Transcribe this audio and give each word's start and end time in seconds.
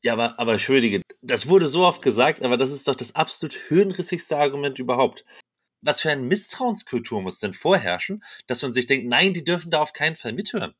Ja, 0.00 0.12
aber, 0.12 0.38
aber 0.38 0.52
entschuldige, 0.52 1.02
das 1.22 1.48
wurde 1.48 1.66
so 1.66 1.84
oft 1.84 2.02
gesagt, 2.02 2.42
aber 2.42 2.56
das 2.56 2.70
ist 2.70 2.86
doch 2.86 2.94
das 2.94 3.16
absolut 3.16 3.54
hirnrissigste 3.54 4.38
Argument 4.38 4.78
überhaupt. 4.78 5.24
Was 5.80 6.02
für 6.02 6.12
eine 6.12 6.22
Misstrauenskultur 6.22 7.20
muss 7.20 7.40
denn 7.40 7.52
vorherrschen, 7.52 8.22
dass 8.46 8.62
man 8.62 8.72
sich 8.72 8.86
denkt, 8.86 9.08
nein, 9.08 9.34
die 9.34 9.42
dürfen 9.42 9.72
da 9.72 9.80
auf 9.80 9.92
keinen 9.92 10.14
Fall 10.14 10.32
mithören? 10.32 10.74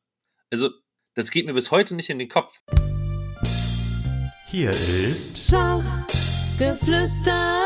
Also, 0.51 0.69
das 1.15 1.31
geht 1.31 1.45
mir 1.45 1.53
bis 1.53 1.71
heute 1.71 1.95
nicht 1.95 2.09
in 2.09 2.17
den 2.17 2.29
Kopf. 2.29 2.61
Hier 4.47 4.69
ist 4.71 5.37
Schachgeflüster. 5.37 7.59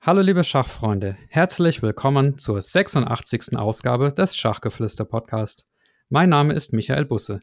Hallo 0.00 0.22
liebe 0.22 0.42
Schachfreunde, 0.42 1.18
herzlich 1.28 1.82
willkommen 1.82 2.38
zur 2.38 2.62
86. 2.62 3.58
Ausgabe 3.58 4.14
des 4.14 4.34
Schachgeflüster 4.36 5.04
Podcast. 5.04 5.66
Mein 6.08 6.30
Name 6.30 6.54
ist 6.54 6.72
Michael 6.72 7.04
Busse. 7.04 7.40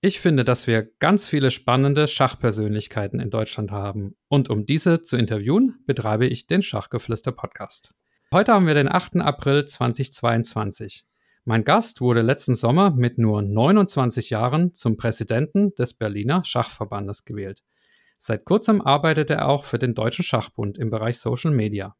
Ich 0.00 0.20
finde, 0.20 0.44
dass 0.44 0.68
wir 0.68 0.92
ganz 1.00 1.26
viele 1.26 1.50
spannende 1.50 2.06
Schachpersönlichkeiten 2.06 3.18
in 3.18 3.30
Deutschland 3.30 3.72
haben. 3.72 4.14
Und 4.28 4.48
um 4.48 4.64
diese 4.64 5.02
zu 5.02 5.16
interviewen, 5.16 5.82
betreibe 5.86 6.28
ich 6.28 6.46
den 6.46 6.62
Schachgeflüster 6.62 7.32
Podcast. 7.32 7.94
Heute 8.30 8.52
haben 8.52 8.68
wir 8.68 8.74
den 8.74 8.88
8. 8.88 9.16
April 9.16 9.66
2022. 9.66 11.04
Mein 11.44 11.64
Gast 11.64 12.00
wurde 12.00 12.22
letzten 12.22 12.54
Sommer 12.54 12.92
mit 12.92 13.18
nur 13.18 13.42
29 13.42 14.30
Jahren 14.30 14.72
zum 14.72 14.96
Präsidenten 14.96 15.74
des 15.74 15.94
Berliner 15.94 16.44
Schachverbandes 16.44 17.24
gewählt. 17.24 17.64
Seit 18.18 18.44
kurzem 18.44 18.80
arbeitet 18.80 19.30
er 19.30 19.48
auch 19.48 19.64
für 19.64 19.80
den 19.80 19.96
Deutschen 19.96 20.22
Schachbund 20.22 20.78
im 20.78 20.90
Bereich 20.90 21.18
Social 21.18 21.50
Media. 21.50 21.96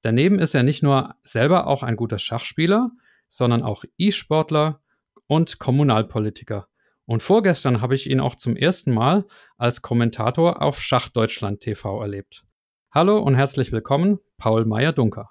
Daneben 0.00 0.38
ist 0.38 0.54
er 0.54 0.62
nicht 0.62 0.82
nur 0.82 1.14
selber 1.20 1.66
auch 1.66 1.82
ein 1.82 1.96
guter 1.96 2.18
Schachspieler, 2.18 2.90
sondern 3.28 3.62
auch 3.62 3.84
E-Sportler 3.98 4.80
und 5.26 5.58
Kommunalpolitiker. 5.58 6.68
Und 7.06 7.22
vorgestern 7.22 7.80
habe 7.80 7.94
ich 7.94 8.08
ihn 8.08 8.20
auch 8.20 8.36
zum 8.36 8.56
ersten 8.56 8.92
Mal 8.92 9.24
als 9.56 9.82
Kommentator 9.82 10.62
auf 10.62 10.80
Schachdeutschland 10.80 11.60
TV 11.60 12.00
erlebt. 12.00 12.44
Hallo 12.92 13.18
und 13.18 13.34
herzlich 13.34 13.72
willkommen, 13.72 14.18
Paul 14.38 14.64
Meyer-Dunker. 14.64 15.30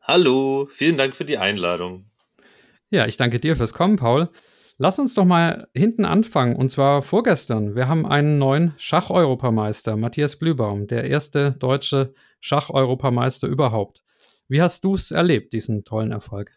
Hallo, 0.00 0.66
vielen 0.70 0.96
Dank 0.96 1.14
für 1.14 1.24
die 1.24 1.38
Einladung. 1.38 2.06
Ja, 2.90 3.06
ich 3.06 3.16
danke 3.16 3.38
dir 3.38 3.56
fürs 3.56 3.72
Kommen, 3.72 3.96
Paul. 3.96 4.30
Lass 4.78 4.98
uns 4.98 5.14
doch 5.14 5.24
mal 5.24 5.68
hinten 5.74 6.04
anfangen, 6.04 6.56
und 6.56 6.70
zwar 6.70 7.02
vorgestern. 7.02 7.76
Wir 7.76 7.86
haben 7.88 8.04
einen 8.04 8.38
neuen 8.38 8.74
Schach-Europameister, 8.78 9.96
Matthias 9.96 10.38
Glühbaum, 10.38 10.88
der 10.88 11.04
erste 11.04 11.52
deutsche 11.52 12.14
Schach-Europameister 12.40 13.46
überhaupt. 13.46 14.02
Wie 14.48 14.60
hast 14.60 14.82
du 14.82 14.94
es 14.94 15.12
erlebt, 15.12 15.52
diesen 15.52 15.84
tollen 15.84 16.10
Erfolg? 16.10 16.50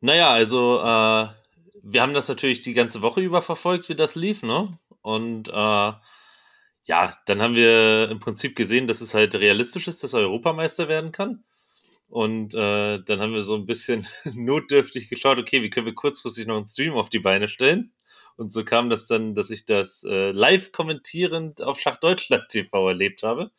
Naja, 0.00 0.32
also 0.32 0.80
äh, 0.82 1.28
wir 1.88 2.02
haben 2.02 2.14
das 2.14 2.28
natürlich 2.28 2.62
die 2.62 2.72
ganze 2.72 3.00
Woche 3.00 3.20
über 3.20 3.42
verfolgt, 3.42 3.88
wie 3.88 3.94
das 3.94 4.16
lief, 4.16 4.42
ne? 4.42 4.76
Und 5.02 5.48
äh, 5.48 5.52
ja, 5.52 7.14
dann 7.26 7.42
haben 7.42 7.54
wir 7.54 8.08
im 8.10 8.18
Prinzip 8.18 8.56
gesehen, 8.56 8.88
dass 8.88 9.00
es 9.00 9.14
halt 9.14 9.34
realistisch 9.36 9.86
ist, 9.86 10.02
dass 10.02 10.12
er 10.12 10.20
Europameister 10.20 10.88
werden 10.88 11.12
kann. 11.12 11.44
Und 12.08 12.54
äh, 12.54 12.98
dann 13.04 13.20
haben 13.20 13.34
wir 13.34 13.42
so 13.42 13.54
ein 13.54 13.66
bisschen 13.66 14.06
notdürftig 14.34 15.08
geschaut, 15.08 15.38
okay, 15.38 15.62
wie 15.62 15.70
können 15.70 15.86
wir 15.86 15.94
kurzfristig 15.94 16.46
noch 16.46 16.56
einen 16.56 16.68
Stream 16.68 16.94
auf 16.94 17.10
die 17.10 17.20
Beine 17.20 17.48
stellen? 17.48 17.92
Und 18.36 18.52
so 18.52 18.64
kam 18.64 18.90
das 18.90 19.06
dann, 19.06 19.34
dass 19.34 19.50
ich 19.50 19.64
das 19.64 20.04
äh, 20.04 20.32
live 20.32 20.72
kommentierend 20.72 21.62
auf 21.62 21.78
Schach 21.78 21.98
Deutschland 21.98 22.48
TV 22.48 22.88
erlebt 22.88 23.22
habe. 23.22 23.50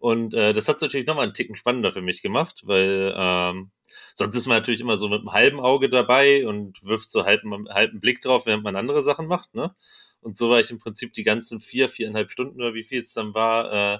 Und 0.00 0.32
äh, 0.32 0.54
das 0.54 0.66
hat 0.66 0.76
es 0.76 0.82
natürlich 0.82 1.06
nochmal 1.06 1.24
einen 1.24 1.34
Ticken 1.34 1.56
spannender 1.56 1.92
für 1.92 2.00
mich 2.00 2.22
gemacht, 2.22 2.62
weil 2.64 3.14
ähm, 3.14 3.70
sonst 4.14 4.34
ist 4.34 4.46
man 4.46 4.56
natürlich 4.56 4.80
immer 4.80 4.96
so 4.96 5.10
mit 5.10 5.20
einem 5.20 5.32
halben 5.32 5.60
Auge 5.60 5.90
dabei 5.90 6.46
und 6.46 6.82
wirft 6.82 7.10
so 7.10 7.26
halben, 7.26 7.68
halben 7.68 8.00
Blick 8.00 8.22
drauf, 8.22 8.46
während 8.46 8.64
man 8.64 8.76
andere 8.76 9.02
Sachen 9.02 9.26
macht, 9.26 9.54
ne? 9.54 9.74
Und 10.22 10.38
so 10.38 10.48
war 10.48 10.58
ich 10.58 10.70
im 10.70 10.78
Prinzip 10.78 11.12
die 11.12 11.22
ganzen 11.22 11.60
vier, 11.60 11.88
viereinhalb 11.90 12.30
Stunden 12.30 12.60
oder 12.60 12.72
wie 12.72 12.82
viel 12.82 13.02
es 13.02 13.12
dann 13.12 13.34
war, 13.34 13.94
äh, 13.94 13.98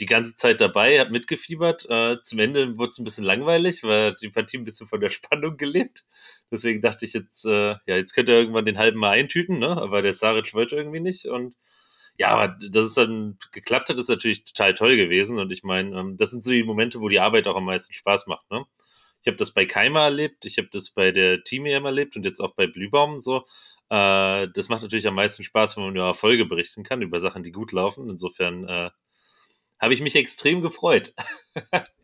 die 0.00 0.06
ganze 0.06 0.34
Zeit 0.34 0.60
dabei, 0.60 1.00
habe 1.00 1.10
mitgefiebert. 1.10 1.86
Äh, 1.88 2.18
zum 2.22 2.38
Ende 2.40 2.76
wurde 2.76 2.90
es 2.90 2.98
ein 2.98 3.04
bisschen 3.04 3.24
langweilig, 3.24 3.82
weil 3.84 4.14
die 4.14 4.28
Partie 4.28 4.58
ein 4.58 4.64
bisschen 4.64 4.86
von 4.86 5.00
der 5.00 5.10
Spannung 5.10 5.56
gelebt. 5.56 6.06
Deswegen 6.50 6.82
dachte 6.82 7.06
ich 7.06 7.14
jetzt, 7.14 7.46
äh, 7.46 7.70
ja, 7.86 7.96
jetzt 7.96 8.12
könnte 8.14 8.32
er 8.32 8.38
irgendwann 8.40 8.66
den 8.66 8.78
halben 8.78 8.98
mal 8.98 9.10
eintüten, 9.10 9.58
ne? 9.58 9.68
Aber 9.68 10.02
der 10.02 10.12
Saric 10.12 10.52
wollte 10.52 10.76
irgendwie 10.76 11.00
nicht. 11.00 11.24
Und 11.26 11.56
ja, 12.18 12.30
aber 12.30 12.48
dass 12.70 12.84
es 12.84 12.94
dann 12.94 13.38
geklappt 13.52 13.88
hat, 13.88 13.98
ist 13.98 14.08
natürlich 14.08 14.44
total 14.44 14.74
toll 14.74 14.96
gewesen. 14.96 15.38
Und 15.38 15.52
ich 15.52 15.62
meine, 15.62 15.98
ähm, 15.98 16.16
das 16.16 16.32
sind 16.32 16.42
so 16.42 16.50
die 16.50 16.64
Momente, 16.64 17.00
wo 17.00 17.08
die 17.08 17.20
Arbeit 17.20 17.46
auch 17.48 17.56
am 17.56 17.64
meisten 17.64 17.92
Spaß 17.92 18.26
macht, 18.26 18.50
ne? 18.50 18.64
Ich 19.22 19.26
habe 19.28 19.36
das 19.36 19.52
bei 19.52 19.66
Keimer 19.66 20.02
erlebt, 20.02 20.44
ich 20.44 20.58
habe 20.58 20.68
das 20.70 20.90
bei 20.90 21.10
der 21.10 21.42
Team 21.42 21.66
EM 21.66 21.84
erlebt 21.84 22.16
und 22.16 22.24
jetzt 22.24 22.40
auch 22.40 22.54
bei 22.54 22.66
Blühbaum 22.66 23.18
so. 23.18 23.44
Äh, 23.90 24.48
das 24.54 24.68
macht 24.68 24.82
natürlich 24.82 25.08
am 25.08 25.14
meisten 25.14 25.42
Spaß, 25.44 25.76
wenn 25.76 25.84
man 25.84 25.96
über 25.96 26.06
Erfolge 26.06 26.44
berichten 26.44 26.82
kann, 26.84 27.02
über 27.02 27.18
Sachen, 27.18 27.42
die 27.42 27.52
gut 27.52 27.72
laufen. 27.72 28.08
Insofern 28.10 28.64
äh, 28.68 28.90
habe 29.80 29.94
ich 29.94 30.02
mich 30.02 30.16
extrem 30.16 30.62
gefreut. 30.62 31.14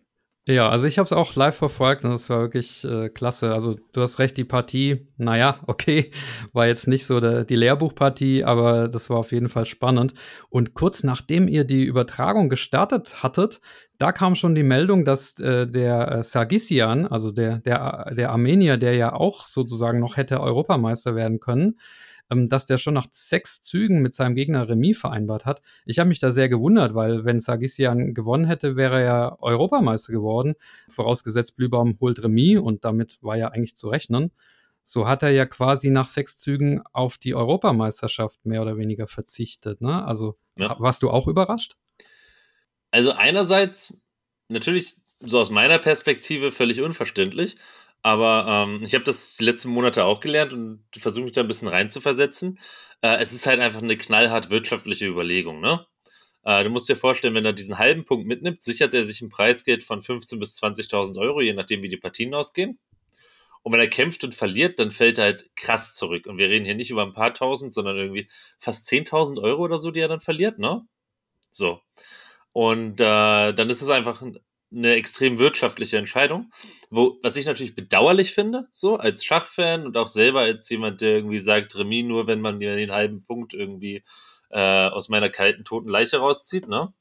Ja, 0.46 0.68
also 0.68 0.86
ich 0.86 0.98
habe 0.98 1.06
es 1.06 1.14
auch 1.14 1.34
live 1.36 1.56
verfolgt 1.56 2.04
und 2.04 2.10
das 2.10 2.28
war 2.28 2.40
wirklich 2.42 2.84
äh, 2.84 3.08
klasse. 3.08 3.54
Also 3.54 3.76
du 3.92 4.02
hast 4.02 4.18
recht, 4.18 4.36
die 4.36 4.44
Partie, 4.44 5.08
naja, 5.16 5.58
okay, 5.66 6.10
war 6.52 6.66
jetzt 6.66 6.86
nicht 6.86 7.06
so 7.06 7.18
der, 7.18 7.44
die 7.44 7.54
Lehrbuchpartie, 7.56 8.44
aber 8.44 8.88
das 8.88 9.08
war 9.08 9.16
auf 9.16 9.32
jeden 9.32 9.48
Fall 9.48 9.64
spannend. 9.64 10.12
Und 10.50 10.74
kurz 10.74 11.02
nachdem 11.02 11.48
ihr 11.48 11.64
die 11.64 11.84
Übertragung 11.84 12.50
gestartet 12.50 13.22
hattet, 13.22 13.62
da 13.96 14.12
kam 14.12 14.34
schon 14.34 14.54
die 14.54 14.64
Meldung, 14.64 15.06
dass 15.06 15.40
äh, 15.40 15.66
der 15.66 16.12
äh, 16.12 16.22
Sargisian, 16.22 17.06
also 17.06 17.30
der, 17.30 17.60
der, 17.60 18.12
der 18.14 18.30
Armenier, 18.30 18.76
der 18.76 18.96
ja 18.96 19.14
auch 19.14 19.46
sozusagen 19.46 19.98
noch 19.98 20.18
hätte 20.18 20.42
Europameister 20.42 21.14
werden 21.14 21.40
können, 21.40 21.78
ähm, 22.30 22.48
dass 22.48 22.66
der 22.66 22.78
schon 22.78 22.94
nach 22.94 23.06
sechs 23.10 23.62
Zügen 23.62 24.02
mit 24.02 24.14
seinem 24.14 24.34
Gegner 24.34 24.68
Remis 24.68 24.98
vereinbart 24.98 25.44
hat. 25.44 25.62
Ich 25.84 25.98
habe 25.98 26.08
mich 26.08 26.18
da 26.18 26.30
sehr 26.30 26.48
gewundert, 26.48 26.94
weil 26.94 27.24
wenn 27.24 27.40
Sargisian 27.40 28.14
gewonnen 28.14 28.46
hätte, 28.46 28.76
wäre 28.76 29.02
er 29.02 29.38
Europameister 29.40 30.12
geworden. 30.12 30.54
Vorausgesetzt, 30.88 31.56
Blühbaum 31.56 31.98
holt 32.00 32.22
Remis 32.22 32.58
und 32.58 32.84
damit 32.84 33.22
war 33.22 33.36
ja 33.36 33.48
eigentlich 33.48 33.76
zu 33.76 33.88
rechnen. 33.88 34.32
So 34.82 35.08
hat 35.08 35.22
er 35.22 35.30
ja 35.30 35.46
quasi 35.46 35.90
nach 35.90 36.06
sechs 36.06 36.36
Zügen 36.36 36.82
auf 36.92 37.16
die 37.16 37.34
Europameisterschaft 37.34 38.44
mehr 38.44 38.60
oder 38.60 38.76
weniger 38.76 39.06
verzichtet. 39.06 39.80
Ne? 39.80 40.04
Also 40.04 40.36
ja. 40.56 40.76
warst 40.78 41.02
du 41.02 41.10
auch 41.10 41.26
überrascht? 41.26 41.76
Also 42.90 43.12
einerseits 43.12 43.98
natürlich 44.48 44.96
so 45.20 45.40
aus 45.40 45.50
meiner 45.50 45.78
Perspektive 45.78 46.52
völlig 46.52 46.82
unverständlich. 46.82 47.56
Aber 48.04 48.44
ähm, 48.46 48.82
ich 48.84 48.94
habe 48.94 49.02
das 49.02 49.38
die 49.38 49.44
letzten 49.44 49.70
Monate 49.70 50.04
auch 50.04 50.20
gelernt 50.20 50.52
und 50.52 50.84
versuche 50.94 51.24
mich 51.24 51.32
da 51.32 51.40
ein 51.40 51.48
bisschen 51.48 51.68
reinzuversetzen. 51.68 52.58
Äh, 53.00 53.16
es 53.22 53.32
ist 53.32 53.46
halt 53.46 53.60
einfach 53.60 53.80
eine 53.82 53.96
knallhart 53.96 54.50
wirtschaftliche 54.50 55.06
Überlegung, 55.06 55.62
ne? 55.62 55.86
Äh, 56.44 56.64
du 56.64 56.70
musst 56.70 56.86
dir 56.86 56.96
vorstellen, 56.96 57.34
wenn 57.34 57.46
er 57.46 57.54
diesen 57.54 57.78
halben 57.78 58.04
Punkt 58.04 58.26
mitnimmt, 58.26 58.62
sichert 58.62 58.92
er 58.92 59.04
sich 59.04 59.22
ein 59.22 59.30
Preisgeld 59.30 59.84
von 59.84 60.02
15.000 60.02 60.38
bis 60.38 60.62
20.000 60.62 61.18
Euro, 61.18 61.40
je 61.40 61.54
nachdem, 61.54 61.82
wie 61.82 61.88
die 61.88 61.96
Partien 61.96 62.34
ausgehen. 62.34 62.78
Und 63.62 63.72
wenn 63.72 63.80
er 63.80 63.88
kämpft 63.88 64.22
und 64.22 64.34
verliert, 64.34 64.78
dann 64.78 64.90
fällt 64.90 65.16
er 65.16 65.24
halt 65.24 65.56
krass 65.56 65.94
zurück. 65.94 66.26
Und 66.26 66.36
wir 66.36 66.50
reden 66.50 66.66
hier 66.66 66.74
nicht 66.74 66.90
über 66.90 67.04
ein 67.04 67.14
paar 67.14 67.32
tausend, 67.32 67.72
sondern 67.72 67.96
irgendwie 67.96 68.28
fast 68.58 68.86
10.000 68.86 69.40
Euro 69.42 69.62
oder 69.62 69.78
so, 69.78 69.90
die 69.90 70.00
er 70.00 70.08
dann 70.08 70.20
verliert, 70.20 70.58
ne? 70.58 70.86
So. 71.50 71.80
Und 72.52 73.00
äh, 73.00 73.54
dann 73.54 73.70
ist 73.70 73.80
es 73.80 73.88
einfach 73.88 74.22
eine 74.74 74.94
extrem 74.94 75.38
wirtschaftliche 75.38 75.98
Entscheidung. 75.98 76.50
Wo, 76.90 77.18
was 77.22 77.36
ich 77.36 77.46
natürlich 77.46 77.74
bedauerlich 77.74 78.32
finde, 78.32 78.66
so 78.70 78.96
als 78.96 79.24
Schachfan 79.24 79.86
und 79.86 79.96
auch 79.96 80.08
selber 80.08 80.40
als 80.40 80.68
jemand, 80.68 81.00
der 81.00 81.16
irgendwie 81.16 81.38
sagt, 81.38 81.76
Remis 81.76 82.04
nur, 82.04 82.26
wenn 82.26 82.40
man 82.40 82.58
mir 82.58 82.76
den 82.76 82.92
halben 82.92 83.22
Punkt 83.22 83.54
irgendwie 83.54 84.02
äh, 84.50 84.88
aus 84.88 85.08
meiner 85.08 85.30
kalten, 85.30 85.64
toten 85.64 85.88
Leiche 85.88 86.18
rauszieht, 86.18 86.68
ne? 86.68 86.92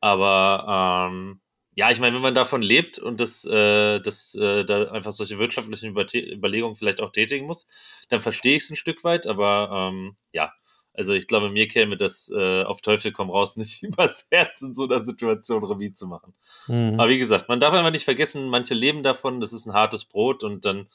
Aber 0.00 1.10
ähm, 1.10 1.40
ja, 1.74 1.90
ich 1.90 2.00
meine, 2.00 2.14
wenn 2.14 2.22
man 2.22 2.34
davon 2.34 2.62
lebt 2.62 2.98
und 2.98 3.20
das, 3.20 3.44
äh, 3.44 4.00
das 4.00 4.34
äh, 4.34 4.64
da 4.64 4.84
einfach 4.90 5.12
solche 5.12 5.38
wirtschaftlichen 5.38 5.96
Überlegungen 5.96 6.76
vielleicht 6.76 7.00
auch 7.00 7.12
tätigen 7.12 7.46
muss, 7.46 7.68
dann 8.08 8.20
verstehe 8.20 8.56
ich 8.56 8.64
es 8.64 8.70
ein 8.70 8.76
Stück 8.76 9.04
weit, 9.04 9.26
aber 9.26 9.90
ähm, 9.92 10.16
ja, 10.32 10.52
also 10.92 11.14
ich 11.14 11.26
glaube, 11.26 11.50
mir 11.50 11.68
käme 11.68 11.96
das 11.96 12.30
äh, 12.34 12.62
auf 12.62 12.80
Teufel 12.80 13.12
komm 13.12 13.30
raus 13.30 13.56
nicht 13.58 13.82
übers 13.82 14.26
Herz 14.30 14.60
in 14.62 14.74
so 14.74 14.84
einer 14.84 15.00
Situation 15.00 15.64
Remis 15.64 15.94
zu 15.94 16.06
machen. 16.06 16.34
Mhm. 16.68 16.98
Aber 16.98 17.08
wie 17.08 17.18
gesagt, 17.18 17.48
man 17.48 17.60
darf 17.60 17.72
einfach 17.74 17.92
nicht 17.92 18.04
vergessen, 18.04 18.48
manche 18.48 18.74
leben 18.74 19.02
davon, 19.02 19.40
das 19.40 19.52
ist 19.52 19.66
ein 19.66 19.74
hartes 19.74 20.04
Brot 20.04 20.44
und 20.44 20.64
dann 20.64 20.88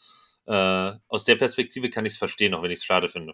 äh, 0.48 0.98
aus 1.08 1.26
der 1.26 1.36
Perspektive 1.36 1.90
kann 1.90 2.06
ich 2.06 2.14
es 2.14 2.18
verstehen, 2.18 2.54
auch 2.54 2.64
wenn 2.64 2.72
ich 2.72 2.80
es 2.80 2.86
schade 2.86 3.10
finde. 3.10 3.34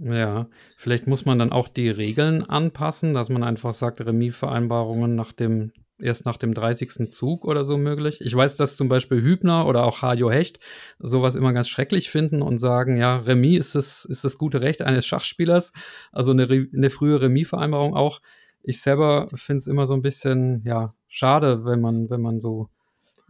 Ja, 0.00 0.48
vielleicht 0.76 1.08
muss 1.08 1.24
man 1.24 1.40
dann 1.40 1.52
auch 1.52 1.66
die 1.66 1.88
Regeln 1.88 2.48
anpassen, 2.48 3.14
dass 3.14 3.28
man 3.30 3.42
einfach 3.42 3.74
sagt, 3.74 4.00
Remis-Vereinbarungen 4.00 5.16
nach 5.16 5.32
dem 5.32 5.72
erst 6.00 6.24
nach 6.26 6.36
dem 6.36 6.54
30. 6.54 7.10
Zug 7.10 7.44
oder 7.44 7.64
so 7.64 7.76
möglich. 7.78 8.20
Ich 8.20 8.34
weiß, 8.34 8.56
dass 8.56 8.76
zum 8.76 8.88
Beispiel 8.88 9.20
Hübner 9.20 9.66
oder 9.66 9.84
auch 9.84 10.02
Hajo 10.02 10.30
Hecht 10.30 10.60
sowas 10.98 11.34
immer 11.34 11.52
ganz 11.52 11.68
schrecklich 11.68 12.10
finden 12.10 12.42
und 12.42 12.58
sagen, 12.58 12.96
ja, 12.96 13.16
Remis 13.16 13.58
ist 13.58 13.74
das, 13.74 14.04
ist 14.04 14.24
das 14.24 14.38
gute 14.38 14.60
Recht 14.60 14.82
eines 14.82 15.06
Schachspielers. 15.06 15.72
Also 16.12 16.32
eine, 16.32 16.44
eine 16.44 16.90
frühe 16.90 17.20
Remis-Vereinbarung 17.20 17.94
auch. 17.94 18.20
Ich 18.62 18.80
selber 18.80 19.28
finde 19.34 19.58
es 19.58 19.66
immer 19.66 19.86
so 19.86 19.94
ein 19.94 20.02
bisschen, 20.02 20.62
ja, 20.64 20.90
schade, 21.06 21.64
wenn 21.64 21.80
man, 21.80 22.10
wenn 22.10 22.20
man 22.20 22.40
so 22.40 22.68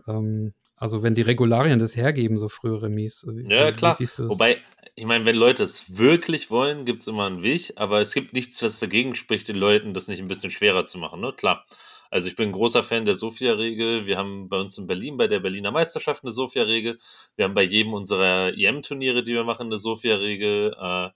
ähm, 0.08 0.52
Also 0.76 1.02
wenn 1.02 1.14
die 1.14 1.22
Regularien 1.22 1.78
das 1.78 1.96
hergeben, 1.96 2.38
so 2.38 2.48
frühe 2.48 2.80
Remis. 2.82 3.26
Ja, 3.48 3.72
klar. 3.72 3.96
Wobei, 3.98 4.58
ich 4.94 5.06
meine, 5.06 5.24
wenn 5.24 5.36
Leute 5.36 5.62
es 5.62 5.96
wirklich 5.98 6.50
wollen, 6.50 6.84
gibt 6.84 7.02
es 7.02 7.08
immer 7.08 7.26
einen 7.26 7.42
Weg, 7.42 7.72
aber 7.76 8.00
es 8.00 8.14
gibt 8.14 8.32
nichts, 8.32 8.62
was 8.62 8.80
dagegen 8.80 9.14
spricht, 9.14 9.48
den 9.48 9.56
Leuten 9.56 9.94
das 9.94 10.08
nicht 10.08 10.20
ein 10.20 10.28
bisschen 10.28 10.50
schwerer 10.50 10.86
zu 10.86 10.98
machen, 10.98 11.20
ne? 11.20 11.32
Klar. 11.36 11.64
Also 12.10 12.28
ich 12.28 12.36
bin 12.36 12.50
ein 12.50 12.52
großer 12.52 12.82
Fan 12.82 13.04
der 13.04 13.14
Sofia-Regel. 13.14 14.06
Wir 14.06 14.16
haben 14.16 14.48
bei 14.48 14.58
uns 14.58 14.78
in 14.78 14.86
Berlin 14.86 15.16
bei 15.16 15.28
der 15.28 15.40
Berliner 15.40 15.70
Meisterschaft 15.70 16.24
eine 16.24 16.32
Sofia-Regel. 16.32 16.98
Wir 17.36 17.44
haben 17.44 17.54
bei 17.54 17.62
jedem 17.62 17.92
unserer 17.92 18.54
EM-Turniere, 18.56 19.22
die 19.22 19.34
wir 19.34 19.44
machen, 19.44 19.66
eine 19.66 19.76
Sofia-Regel. 19.76 20.74
Äh, 20.80 21.10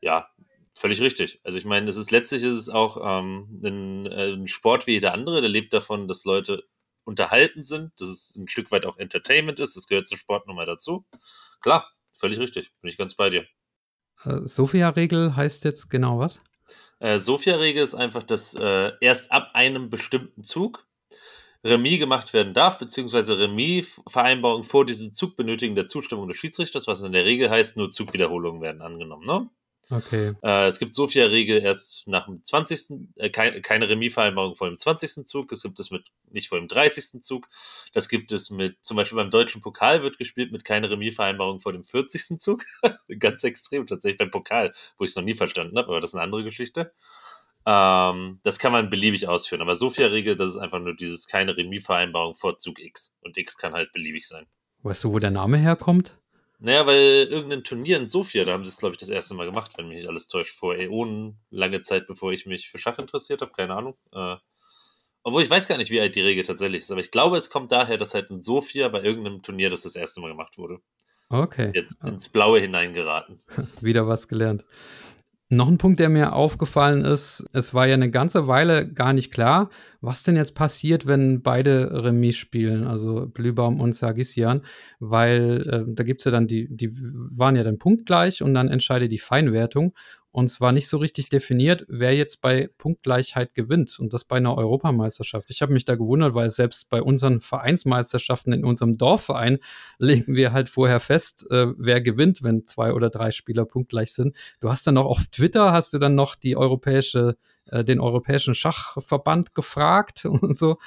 ja, 0.00 0.28
völlig 0.74 1.00
richtig. 1.00 1.40
Also 1.44 1.58
ich 1.58 1.64
meine, 1.64 1.88
es 1.88 1.96
ist 1.96 2.10
letztlich 2.10 2.42
ist 2.42 2.56
es 2.56 2.68
auch 2.68 2.98
ähm, 3.02 3.60
ein, 3.64 4.06
äh, 4.06 4.32
ein 4.32 4.48
Sport 4.48 4.86
wie 4.86 4.92
jeder 4.92 5.12
andere, 5.12 5.40
der 5.40 5.50
lebt 5.50 5.72
davon, 5.72 6.08
dass 6.08 6.24
Leute 6.24 6.64
unterhalten 7.04 7.64
sind, 7.64 7.92
dass 8.00 8.08
es 8.08 8.36
ein 8.36 8.48
Stück 8.48 8.70
weit 8.70 8.86
auch 8.86 8.96
Entertainment 8.98 9.60
ist. 9.60 9.76
Das 9.76 9.86
gehört 9.86 10.08
zum 10.08 10.18
Sport 10.18 10.46
nochmal 10.46 10.66
dazu. 10.66 11.04
Klar, 11.60 11.90
völlig 12.16 12.38
richtig. 12.38 12.72
Bin 12.80 12.90
ich 12.90 12.96
ganz 12.96 13.14
bei 13.14 13.30
dir. 13.30 13.46
Äh, 14.24 14.46
Sofia-Regel 14.46 15.36
heißt 15.36 15.64
jetzt 15.64 15.88
genau 15.88 16.18
was? 16.18 16.40
Äh, 17.00 17.18
Sofia-Regel 17.18 17.82
ist 17.82 17.94
einfach, 17.94 18.22
dass 18.22 18.54
äh, 18.54 18.92
erst 19.00 19.32
ab 19.32 19.50
einem 19.54 19.90
bestimmten 19.90 20.44
Zug 20.44 20.86
Remis 21.64 21.98
gemacht 21.98 22.32
werden 22.32 22.54
darf, 22.54 22.78
beziehungsweise 22.78 23.38
Remis-Vereinbarungen 23.38 24.64
vor 24.64 24.86
diesem 24.86 25.12
Zug 25.12 25.36
benötigen 25.36 25.74
der 25.74 25.86
Zustimmung 25.86 26.28
des 26.28 26.38
Schiedsrichters, 26.38 26.86
was 26.86 27.02
in 27.02 27.12
der 27.12 27.24
Regel 27.24 27.50
heißt, 27.50 27.76
nur 27.76 27.90
Zugwiederholungen 27.90 28.62
werden 28.62 28.80
angenommen. 28.80 29.26
Ne? 29.26 29.50
Okay. 29.90 30.34
Äh, 30.42 30.66
es 30.66 30.78
gibt 30.78 30.94
Sofia-Regel 30.94 31.60
erst 31.60 32.06
nach 32.06 32.26
dem 32.26 32.44
20. 32.44 33.08
Äh, 33.16 33.30
kein, 33.30 33.60
keine 33.60 33.88
Remis-Vereinbarung 33.88 34.54
vor 34.54 34.68
dem 34.68 34.76
20. 34.76 35.26
Zug. 35.26 35.50
Es 35.50 35.62
gibt 35.62 35.80
es 35.80 35.90
mit 35.90 36.04
nicht 36.30 36.48
vor 36.48 36.58
dem 36.58 36.68
30. 36.68 37.20
Zug. 37.22 37.48
Das 37.92 38.08
gibt 38.08 38.30
es 38.30 38.50
mit, 38.50 38.76
zum 38.84 38.96
Beispiel 38.96 39.16
beim 39.16 39.30
deutschen 39.30 39.60
Pokal 39.60 40.02
wird 40.02 40.16
gespielt 40.16 40.52
mit 40.52 40.64
keine 40.64 40.90
Remis-Vereinbarung 40.90 41.60
vor 41.60 41.72
dem 41.72 41.84
40. 41.84 42.38
Zug. 42.38 42.64
Ganz 43.18 43.42
extrem, 43.42 43.86
tatsächlich 43.86 44.18
beim 44.18 44.30
Pokal, 44.30 44.72
wo 44.96 45.04
ich 45.04 45.10
es 45.10 45.16
noch 45.16 45.24
nie 45.24 45.34
verstanden 45.34 45.76
habe, 45.76 45.88
aber 45.88 46.00
das 46.00 46.10
ist 46.10 46.14
eine 46.14 46.22
andere 46.22 46.44
Geschichte. 46.44 46.92
Ähm, 47.66 48.40
das 48.42 48.58
kann 48.58 48.72
man 48.72 48.90
beliebig 48.90 49.28
ausführen. 49.28 49.60
Aber 49.60 49.74
Sofia-Regel, 49.74 50.36
das 50.36 50.50
ist 50.50 50.56
einfach 50.56 50.78
nur 50.78 50.94
dieses 50.94 51.26
keine 51.26 51.56
Remis-Vereinbarung 51.56 52.34
vor 52.34 52.58
Zug 52.58 52.78
X. 52.78 53.16
Und 53.22 53.36
X 53.36 53.58
kann 53.58 53.72
halt 53.72 53.92
beliebig 53.92 54.26
sein. 54.26 54.46
Weißt 54.82 55.04
du, 55.04 55.12
wo 55.12 55.18
der 55.18 55.30
Name 55.30 55.58
herkommt? 55.58 56.16
Naja, 56.62 56.86
weil 56.86 57.26
irgendein 57.30 57.64
Turnier 57.64 57.96
in 57.96 58.06
Sofia, 58.06 58.44
da 58.44 58.52
haben 58.52 58.64
sie 58.64 58.68
es, 58.68 58.76
glaube 58.76 58.92
ich, 58.92 58.98
das 58.98 59.08
erste 59.08 59.34
Mal 59.34 59.46
gemacht, 59.46 59.72
wenn 59.76 59.88
mich 59.88 59.96
nicht 59.96 60.08
alles 60.08 60.28
täuscht, 60.28 60.54
vor 60.54 60.76
Äonen, 60.76 61.38
lange 61.48 61.80
Zeit, 61.80 62.06
bevor 62.06 62.32
ich 62.32 62.44
mich 62.44 62.68
für 62.68 62.78
Schach 62.78 62.98
interessiert 62.98 63.40
habe, 63.40 63.52
keine 63.52 63.74
Ahnung. 63.74 63.96
Äh, 64.12 64.36
obwohl 65.22 65.42
ich 65.42 65.50
weiß 65.50 65.68
gar 65.68 65.78
nicht, 65.78 65.90
wie 65.90 66.00
alt 66.00 66.14
die 66.14 66.20
Regel 66.20 66.44
tatsächlich 66.44 66.82
ist, 66.82 66.92
aber 66.92 67.00
ich 67.00 67.10
glaube, 67.10 67.38
es 67.38 67.48
kommt 67.48 67.72
daher, 67.72 67.96
dass 67.96 68.14
halt 68.14 68.30
in 68.30 68.42
Sofia 68.42 68.88
bei 68.88 69.02
irgendeinem 69.02 69.42
Turnier 69.42 69.70
das 69.70 69.82
das 69.82 69.96
erste 69.96 70.20
Mal 70.20 70.28
gemacht 70.28 70.58
wurde. 70.58 70.80
Okay. 71.30 71.70
Jetzt 71.74 72.02
ins 72.04 72.28
Blaue 72.28 72.60
hineingeraten. 72.60 73.38
Wieder 73.80 74.06
was 74.06 74.28
gelernt. 74.28 74.64
Noch 75.52 75.66
ein 75.66 75.78
Punkt, 75.78 75.98
der 75.98 76.08
mir 76.08 76.32
aufgefallen 76.32 77.04
ist, 77.04 77.44
es 77.52 77.74
war 77.74 77.84
ja 77.88 77.94
eine 77.94 78.12
ganze 78.12 78.46
Weile 78.46 78.88
gar 78.88 79.12
nicht 79.12 79.32
klar, 79.32 79.68
was 80.00 80.22
denn 80.22 80.36
jetzt 80.36 80.54
passiert, 80.54 81.08
wenn 81.08 81.42
beide 81.42 82.04
Remis 82.04 82.36
spielen, 82.36 82.86
also 82.86 83.26
Blühbaum 83.26 83.80
und 83.80 83.96
Sargisian, 83.96 84.62
weil 85.00 85.62
äh, 85.68 85.92
da 85.92 86.04
gibt 86.04 86.20
es 86.20 86.24
ja 86.26 86.30
dann 86.30 86.46
die, 86.46 86.68
die 86.70 86.92
waren 86.92 87.56
ja 87.56 87.64
dann 87.64 87.78
punktgleich 87.78 88.44
und 88.44 88.54
dann 88.54 88.68
entscheidet 88.68 89.10
die 89.10 89.18
Feinwertung 89.18 89.92
und 90.32 90.44
es 90.44 90.60
war 90.60 90.72
nicht 90.72 90.88
so 90.88 90.98
richtig 90.98 91.28
definiert, 91.28 91.84
wer 91.88 92.14
jetzt 92.14 92.40
bei 92.40 92.70
Punktgleichheit 92.78 93.54
gewinnt 93.54 93.98
und 93.98 94.12
das 94.12 94.24
bei 94.24 94.36
einer 94.36 94.56
Europameisterschaft. 94.56 95.50
Ich 95.50 95.60
habe 95.60 95.72
mich 95.72 95.84
da 95.84 95.96
gewundert, 95.96 96.34
weil 96.34 96.50
selbst 96.50 96.88
bei 96.88 97.02
unseren 97.02 97.40
Vereinsmeisterschaften 97.40 98.52
in 98.52 98.64
unserem 98.64 98.96
Dorfverein 98.96 99.58
legen 99.98 100.34
wir 100.34 100.52
halt 100.52 100.68
vorher 100.68 101.00
fest, 101.00 101.50
äh, 101.50 101.68
wer 101.76 102.00
gewinnt, 102.00 102.42
wenn 102.42 102.66
zwei 102.66 102.92
oder 102.92 103.10
drei 103.10 103.30
Spieler 103.32 103.64
punktgleich 103.64 104.12
sind. 104.12 104.36
Du 104.60 104.70
hast 104.70 104.86
dann 104.86 104.94
noch 104.94 105.06
auf 105.06 105.26
Twitter 105.32 105.72
hast 105.72 105.92
du 105.92 105.98
dann 105.98 106.14
noch 106.14 106.36
die 106.36 106.56
europäische 106.56 107.36
äh, 107.66 107.84
den 107.84 108.00
Europäischen 108.00 108.54
Schachverband 108.54 109.54
gefragt 109.54 110.24
und 110.26 110.56
so. 110.56 110.78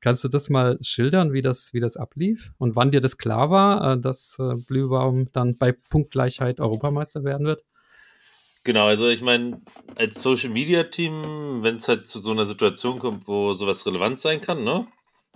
Kannst 0.00 0.24
du 0.24 0.28
das 0.28 0.48
mal 0.48 0.78
schildern, 0.80 1.32
wie 1.32 1.42
das, 1.42 1.72
wie 1.72 1.80
das 1.80 1.96
ablief 1.96 2.52
und 2.58 2.76
wann 2.76 2.90
dir 2.90 3.00
das 3.00 3.18
klar 3.18 3.50
war, 3.50 3.92
äh, 3.92 4.00
dass 4.00 4.36
äh, 4.38 4.54
Blühbaum 4.56 5.28
dann 5.32 5.56
bei 5.58 5.72
Punktgleichheit 5.72 6.60
Europameister 6.60 7.24
werden 7.24 7.46
wird? 7.46 7.62
Genau, 8.64 8.86
also 8.86 9.08
ich 9.08 9.22
meine, 9.22 9.60
als 9.96 10.22
Social 10.22 10.50
Media 10.50 10.84
Team, 10.84 11.62
wenn 11.62 11.76
es 11.76 11.88
halt 11.88 12.06
zu 12.06 12.20
so 12.20 12.30
einer 12.30 12.44
Situation 12.46 12.98
kommt, 13.00 13.26
wo 13.26 13.54
sowas 13.54 13.86
relevant 13.86 14.20
sein 14.20 14.40
kann, 14.40 14.62
ne? 14.62 14.86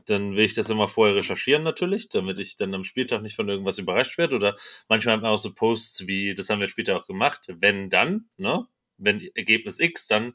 Dann 0.07 0.37
will 0.37 0.45
ich 0.45 0.55
das 0.55 0.71
immer 0.71 0.87
vorher 0.87 1.17
recherchieren 1.17 1.65
natürlich, 1.65 2.09
damit 2.09 2.39
ich 2.39 2.57
dann 2.57 2.73
am 2.75 2.85
Spieltag 2.85 3.23
nicht 3.23 3.35
von 3.35 3.49
irgendwas 3.49 3.79
überrascht 3.79 4.19
werde. 4.19 4.37
Oder 4.37 4.55
manchmal 4.89 5.15
haben 5.15 5.23
wir 5.23 5.31
auch 5.31 5.39
so 5.39 5.53
Posts 5.53 6.07
wie, 6.07 6.35
das 6.35 6.49
haben 6.49 6.61
wir 6.61 6.69
später 6.69 6.97
auch 6.97 7.07
gemacht, 7.07 7.49
wenn 7.49 7.91
dann, 7.91 8.29
ne? 8.37 8.67
Wenn 8.99 9.21
Ergebnis 9.35 9.81
X, 9.81 10.07
dann 10.07 10.35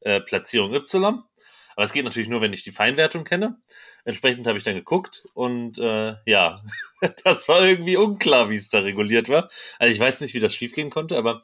äh, 0.00 0.20
Platzierung 0.20 0.74
Y. 0.74 1.22
Aber 1.76 1.84
es 1.84 1.92
geht 1.92 2.04
natürlich 2.04 2.28
nur, 2.28 2.40
wenn 2.40 2.52
ich 2.52 2.64
die 2.64 2.72
Feinwertung 2.72 3.24
kenne. 3.24 3.58
Entsprechend 4.04 4.46
habe 4.46 4.58
ich 4.58 4.64
dann 4.64 4.74
geguckt 4.74 5.24
und 5.34 5.78
äh, 5.78 6.16
ja, 6.26 6.62
das 7.24 7.48
war 7.48 7.64
irgendwie 7.66 7.96
unklar, 7.96 8.50
wie 8.50 8.54
es 8.56 8.68
da 8.68 8.80
reguliert 8.80 9.28
war. 9.28 9.48
Also 9.78 9.92
ich 9.92 10.00
weiß 10.00 10.20
nicht, 10.20 10.34
wie 10.34 10.40
das 10.40 10.54
schiefgehen 10.54 10.90
konnte, 10.90 11.16
aber 11.16 11.42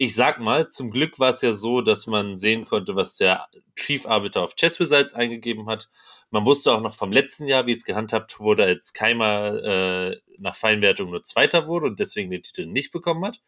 ich 0.00 0.14
sag 0.14 0.38
mal, 0.38 0.68
zum 0.68 0.92
Glück 0.92 1.18
war 1.18 1.30
es 1.30 1.42
ja 1.42 1.52
so, 1.52 1.80
dass 1.80 2.06
man 2.06 2.38
sehen 2.38 2.64
konnte, 2.64 2.94
was 2.94 3.16
der 3.16 3.48
Chief 3.74 4.06
Arbiter 4.06 4.42
auf 4.42 4.54
Chess 4.54 4.78
Results 4.78 5.12
eingegeben 5.12 5.68
hat. 5.68 5.88
Man 6.30 6.46
wusste 6.46 6.72
auch 6.72 6.80
noch 6.80 6.94
vom 6.94 7.10
letzten 7.10 7.48
Jahr, 7.48 7.66
wie 7.66 7.72
es 7.72 7.84
gehandhabt 7.84 8.38
wurde, 8.38 8.62
als 8.62 8.92
Keimer 8.92 9.62
äh, 9.62 10.16
nach 10.38 10.54
Feinwertung 10.54 11.10
nur 11.10 11.24
Zweiter 11.24 11.66
wurde 11.66 11.86
und 11.86 11.98
deswegen 11.98 12.30
den 12.30 12.44
Titel 12.44 12.66
nicht 12.66 12.92
bekommen 12.92 13.24
hat. 13.24 13.40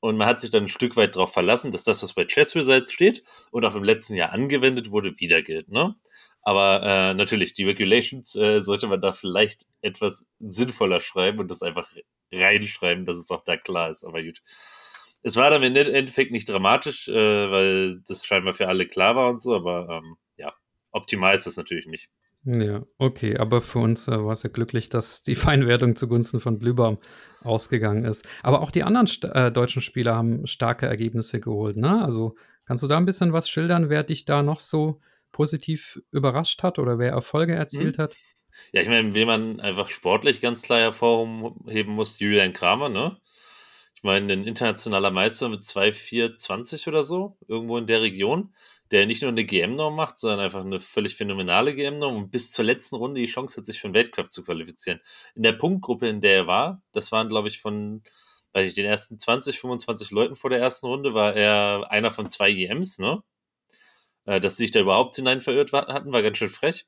Und 0.00 0.16
man 0.16 0.26
hat 0.26 0.40
sich 0.40 0.50
dann 0.50 0.64
ein 0.64 0.68
Stück 0.68 0.96
weit 0.96 1.14
darauf 1.14 1.32
verlassen, 1.32 1.72
dass 1.72 1.84
das, 1.84 2.02
was 2.02 2.14
bei 2.14 2.24
Chess 2.24 2.56
Results 2.56 2.90
steht 2.90 3.22
und 3.50 3.64
auch 3.66 3.74
im 3.74 3.84
letzten 3.84 4.14
Jahr 4.16 4.32
angewendet 4.32 4.90
wurde, 4.90 5.12
wieder 5.18 5.42
gilt. 5.42 5.68
Ne? 5.68 5.94
Aber 6.40 6.82
äh, 6.82 7.14
natürlich, 7.14 7.52
die 7.52 7.64
Regulations 7.64 8.34
äh, 8.34 8.60
sollte 8.60 8.86
man 8.86 9.02
da 9.02 9.12
vielleicht 9.12 9.66
etwas 9.82 10.26
sinnvoller 10.40 11.00
schreiben 11.00 11.38
und 11.38 11.50
das 11.50 11.62
einfach 11.62 11.88
reinschreiben, 12.32 13.04
dass 13.04 13.18
es 13.18 13.30
auch 13.30 13.44
da 13.44 13.58
klar 13.58 13.90
ist. 13.90 14.04
Aber 14.04 14.22
gut. 14.22 14.42
Es 15.22 15.36
war 15.36 15.50
dann 15.50 15.62
im 15.62 15.76
Endeffekt 15.76 16.32
nicht 16.32 16.48
dramatisch, 16.48 17.08
äh, 17.08 17.50
weil 17.50 18.00
das 18.06 18.26
scheinbar 18.26 18.54
für 18.54 18.68
alle 18.68 18.86
klar 18.86 19.16
war 19.16 19.30
und 19.30 19.42
so, 19.42 19.54
aber 19.54 19.88
ähm, 19.88 20.16
ja, 20.36 20.52
optimal 20.90 21.34
ist 21.34 21.46
das 21.46 21.56
natürlich 21.56 21.86
nicht. 21.86 22.10
Ja, 22.44 22.84
okay, 22.98 23.36
aber 23.36 23.62
für 23.62 23.78
uns 23.78 24.08
äh, 24.08 24.24
war 24.24 24.32
es 24.32 24.42
ja 24.42 24.50
glücklich, 24.50 24.88
dass 24.88 25.22
die 25.22 25.36
Feinwertung 25.36 25.94
zugunsten 25.94 26.40
von 26.40 26.58
Blühbaum 26.58 26.98
ausgegangen 27.42 28.04
ist. 28.04 28.26
Aber 28.42 28.62
auch 28.62 28.70
die 28.70 28.82
anderen 28.82 29.08
äh, 29.32 29.52
deutschen 29.52 29.82
Spieler 29.82 30.16
haben 30.16 30.46
starke 30.46 30.86
Ergebnisse 30.86 31.40
geholt, 31.40 31.76
ne? 31.76 32.02
Also 32.02 32.34
kannst 32.64 32.82
du 32.82 32.88
da 32.88 32.96
ein 32.96 33.06
bisschen 33.06 33.32
was 33.32 33.48
schildern, 33.48 33.90
wer 33.90 34.02
dich 34.02 34.24
da 34.24 34.42
noch 34.42 34.60
so 34.60 35.00
positiv 35.30 36.00
überrascht 36.10 36.62
hat 36.62 36.78
oder 36.78 36.98
wer 36.98 37.10
Erfolge 37.10 37.54
erzielt 37.54 37.96
hm. 37.98 38.04
hat? 38.04 38.16
Ja, 38.72 38.82
ich 38.82 38.88
meine, 38.88 39.14
wen 39.14 39.26
man 39.26 39.60
einfach 39.60 39.88
sportlich 39.88 40.40
ganz 40.40 40.62
klar 40.62 40.80
hervorheben 40.80 41.94
muss, 41.94 42.18
Julian 42.18 42.52
Kramer, 42.52 42.88
ne? 42.88 43.16
Ich 44.02 44.04
meine, 44.04 44.32
ein 44.32 44.44
internationaler 44.44 45.12
Meister 45.12 45.48
mit 45.48 45.64
2,420 45.64 46.88
oder 46.88 47.04
so, 47.04 47.36
irgendwo 47.46 47.78
in 47.78 47.86
der 47.86 48.02
Region, 48.02 48.52
der 48.90 49.06
nicht 49.06 49.22
nur 49.22 49.30
eine 49.30 49.44
GM-Norm 49.44 49.94
macht, 49.94 50.18
sondern 50.18 50.40
einfach 50.40 50.64
eine 50.64 50.80
völlig 50.80 51.14
phänomenale 51.14 51.72
GM-Norm 51.72 52.16
und 52.16 52.30
bis 52.32 52.50
zur 52.50 52.64
letzten 52.64 52.96
Runde 52.96 53.20
die 53.20 53.28
Chance 53.28 53.58
hat, 53.58 53.64
sich 53.66 53.80
für 53.80 53.88
den 53.88 53.94
Weltcup 53.94 54.32
zu 54.32 54.42
qualifizieren. 54.42 55.00
In 55.36 55.44
der 55.44 55.52
Punktgruppe, 55.52 56.08
in 56.08 56.20
der 56.20 56.34
er 56.34 56.46
war, 56.48 56.82
das 56.90 57.12
waren, 57.12 57.28
glaube 57.28 57.46
ich, 57.46 57.60
von 57.60 58.02
weiß 58.54 58.66
ich, 58.66 58.74
den 58.74 58.86
ersten 58.86 59.18
20, 59.18 59.60
25 59.60 60.10
Leuten 60.10 60.34
vor 60.34 60.50
der 60.50 60.58
ersten 60.58 60.86
Runde, 60.86 61.14
war 61.14 61.34
er 61.34 61.90
einer 61.90 62.10
von 62.10 62.28
zwei 62.28 62.50
EMs, 62.50 62.98
ne? 62.98 63.22
Äh, 64.24 64.40
dass 64.40 64.56
sie 64.56 64.64
sich 64.64 64.72
da 64.72 64.80
überhaupt 64.80 65.14
hinein 65.16 65.40
verirrt 65.40 65.72
hatten, 65.72 66.12
war 66.12 66.22
ganz 66.22 66.38
schön 66.38 66.48
frech. 66.48 66.86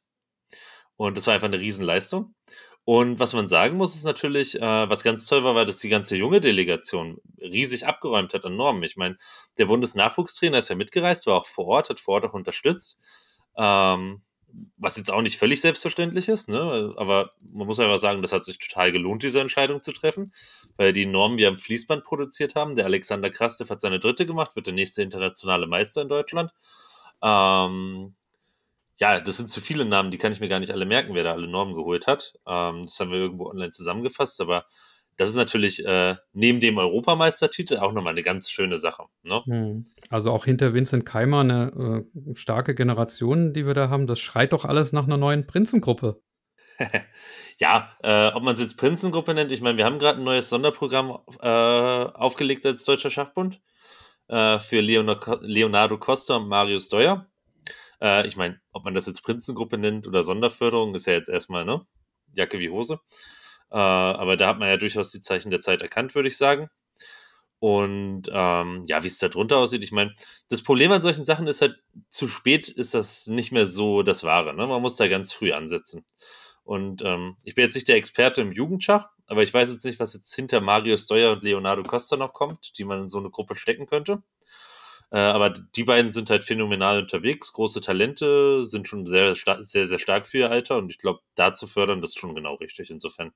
Und 0.97 1.17
das 1.17 1.27
war 1.27 1.35
einfach 1.35 1.49
eine 1.49 1.61
Riesenleistung. 1.61 2.35
Und 2.85 3.19
was 3.19 3.33
man 3.33 3.49
sagen 3.49 3.79
muss, 3.79 3.95
ist 3.95 4.05
natürlich, 4.05 4.61
äh, 4.61 4.89
was 4.89 5.03
ganz 5.03 5.25
toll 5.25 5.43
war, 5.43 5.55
war, 5.55 5.65
dass 5.65 5.79
die 5.79 5.89
ganze 5.89 6.17
junge 6.17 6.41
Delegation 6.41 7.19
riesig 7.41 7.87
abgeräumt 7.87 8.35
hat 8.35 8.45
an 8.45 8.57
Normen. 8.57 8.83
Ich 8.83 8.97
meine, 8.97 9.17
der 9.57 9.67
Bundesnachwuchstrainer 9.67 10.59
ist 10.59 10.69
ja 10.69 10.77
mitgereist, 10.77 11.27
war 11.27 11.37
auch 11.37 11.47
vor 11.47 11.67
Ort, 11.67 11.89
hat 11.89 12.01
vor 12.01 12.15
Ort 12.15 12.27
auch 12.27 12.35
unterstützt. 12.35 12.99
Ähm, 13.57 14.21
was 14.77 14.97
jetzt 14.97 15.11
auch 15.11 15.23
nicht 15.23 15.39
völlig 15.39 15.61
selbstverständlich 15.61 16.29
ist, 16.29 16.49
ne? 16.49 16.93
aber 16.97 17.33
man 17.41 17.67
muss 17.67 17.81
einfach 17.81 17.99
sagen, 17.99 18.23
das 18.23 18.33
hat 18.33 18.45
sich 18.45 18.59
total 18.59 18.93
gelohnt, 18.93 19.23
diese 19.23 19.41
Entscheidung 19.41 19.83
zu 19.83 19.93
treffen, 19.93 20.33
weil 20.77 20.93
die 20.93 21.07
Normen 21.07 21.39
wir 21.39 21.49
am 21.49 21.57
Fließband 21.57 22.05
produziert 22.05 22.55
haben. 22.55 22.77
Der 22.77 22.85
Alexander 22.85 23.31
Krastev 23.31 23.71
hat 23.71 23.81
seine 23.81 23.99
dritte 23.99 24.27
gemacht, 24.27 24.55
wird 24.55 24.67
der 24.67 24.75
nächste 24.75 25.03
internationale 25.03 25.67
Meister 25.67 26.03
in 26.03 26.09
Deutschland. 26.09 26.53
Ähm, 27.23 28.15
ja, 28.97 29.21
das 29.21 29.37
sind 29.37 29.51
zu 29.51 29.61
viele 29.61 29.85
Namen, 29.85 30.11
die 30.11 30.19
kann 30.19 30.33
ich 30.33 30.41
mir 30.41 30.49
gar 30.49 30.61
nicht 30.61 30.73
alle 30.73 30.87
merken, 30.87 31.15
wer 31.15 31.25
da 31.25 31.33
alle 31.33 31.49
Normen 31.49 31.75
geholt 31.75 32.07
hat. 32.07 32.35
Ähm, 32.47 32.83
das 32.87 32.99
haben 33.01 33.11
wir 33.11 33.19
irgendwo 33.19 33.47
online 33.47 33.71
zusammengefasst, 33.71 34.41
aber 34.41 34.67
das 35.17 35.29
ist 35.29 35.37
natürlich 35.37 35.85
äh, 35.85 36.17
neben 36.33 36.61
dem 36.61 36.79
Europameistertitel 36.79 37.77
auch 37.79 37.93
nochmal 37.93 38.13
eine 38.13 38.23
ganz 38.23 38.51
schöne 38.51 38.79
Sache. 38.79 39.05
Ne? 39.23 39.43
Hm. 39.45 39.87
Also 40.11 40.33
auch 40.33 40.45
hinter 40.45 40.75
Vincent 40.75 41.07
Keimer 41.07 41.41
eine 41.41 42.05
äh, 42.15 42.35
starke 42.35 42.75
Generation, 42.75 43.53
die 43.53 43.67
wir 43.67 43.75
da 43.75 43.89
haben. 43.89 44.07
Das 44.07 44.21
schreit 44.21 44.53
doch 44.53 44.65
alles 44.65 44.93
nach 44.93 45.05
einer 45.05 45.17
neuen 45.17 45.47
Prinzengruppe. 45.47 46.21
ja, 47.59 47.93
äh, 48.03 48.33
ob 48.35 48.43
man 48.43 48.55
es 48.55 48.61
jetzt 48.61 48.77
Prinzengruppe 48.77 49.35
nennt, 49.35 49.53
ich 49.53 49.61
meine, 49.61 49.79
wir 49.79 49.85
haben 49.85 50.01
gerade 50.01 50.19
ein 50.19 50.25
neues 50.25 50.49
Sonderprogramm 50.49 51.19
äh, 51.41 51.47
aufgelegt 51.49 52.67
als 52.67 52.85
Deutscher 52.85 53.11
Schachbund 53.11 53.61
äh, 54.27 54.59
für 54.59 54.81
Leonardo 54.81 55.99
Costa 55.99 56.37
und 56.37 56.49
Marius 56.49 56.87
Steuer. 56.87 57.29
Äh, 58.05 58.27
ich 58.27 58.37
meine, 58.37 58.61
ob 58.73 58.85
man 58.85 58.95
das 58.95 59.07
jetzt 59.07 59.23
Prinzengruppe 59.23 59.79
nennt 59.79 60.07
oder 60.07 60.23
Sonderförderung, 60.23 60.95
ist 60.95 61.07
ja 61.07 61.15
jetzt 61.15 61.31
erstmal, 61.31 61.65
ne? 61.65 61.87
Jacke 62.35 62.59
wie 62.61 62.71
Hose. 62.71 63.01
Äh, 63.71 63.77
aber 63.79 64.37
da 64.37 64.49
hat 64.49 64.59
man 64.59 64.69
ja 64.69 64.77
durchaus 64.77 65.11
die 65.11 65.23
Zeichen 65.23 65.51
der 65.51 65.61
Zeit 65.61 65.83
erkannt, 65.83 66.15
würde 66.15 66.29
ich 66.29 66.37
sagen. 66.37 66.69
Und 67.61 68.29
ähm, 68.31 68.83
ja, 68.87 69.03
wie 69.03 69.07
es 69.07 69.19
da 69.19 69.29
drunter 69.29 69.57
aussieht, 69.57 69.83
ich 69.83 69.93
meine, 69.93 70.13
das 70.51 70.63
Problem 70.63 70.93
an 70.93 71.01
solchen 71.01 71.25
Sachen 71.25 71.47
ist 71.47 71.63
halt, 71.63 71.79
zu 72.11 72.29
spät 72.29 72.69
ist 72.69 72.93
das 72.93 73.27
nicht 73.27 73.53
mehr 73.53 73.65
so 73.65 74.03
das 74.03 74.23
Wahre. 74.23 74.55
Ne? 74.55 74.67
Man 74.67 74.83
muss 74.83 74.97
da 74.97 75.09
ganz 75.09 75.33
früh 75.33 75.53
ansetzen. 75.53 76.05
Und 76.63 77.03
ähm, 77.03 77.37
ich 77.43 77.55
bin 77.55 77.65
jetzt 77.65 77.75
nicht 77.75 77.89
der 77.89 77.97
Experte 77.97 78.43
im 78.43 78.53
Jugendschach, 78.53 79.09
aber 79.27 79.43
ich 79.43 79.55
weiß 79.55 79.73
jetzt 79.73 79.85
nicht, 79.85 79.99
was 80.01 80.15
jetzt 80.15 80.35
hinter 80.35 80.61
Mario 80.61 80.97
Steuer 80.99 81.33
und 81.33 81.43
Leonardo 81.43 81.83
Costa 81.83 82.17
noch 82.17 82.35
kommt, 82.35 82.77
die 82.79 82.85
man 82.85 83.03
in 83.03 83.09
so 83.09 83.19
eine 83.19 83.31
Gruppe 83.31 83.57
stecken 83.57 83.87
könnte. 83.87 84.23
Äh, 85.15 85.19
aber 85.19 85.51
die 85.51 85.85
beiden 85.85 86.11
sind 86.11 86.29
halt 86.29 86.43
phänomenal 86.43 87.03
unterwegs, 87.03 87.53
große 87.53 87.81
Talente, 87.81 88.65
sind 88.65 88.89
schon 88.89 89.07
sehr, 89.07 89.37
sehr, 89.61 89.87
sehr 89.87 89.99
stark 90.01 90.27
für 90.27 90.39
ihr 90.39 90.51
Alter 90.51 90.77
und 90.77 90.91
ich 90.91 90.99
glaube, 90.99 91.21
da 91.37 91.55
zu 91.55 91.69
fördern, 91.69 92.01
das 92.01 92.11
ist 92.11 92.19
schon 92.19 92.35
genau 92.35 92.55
richtig. 92.55 92.91
Insofern 92.91 93.31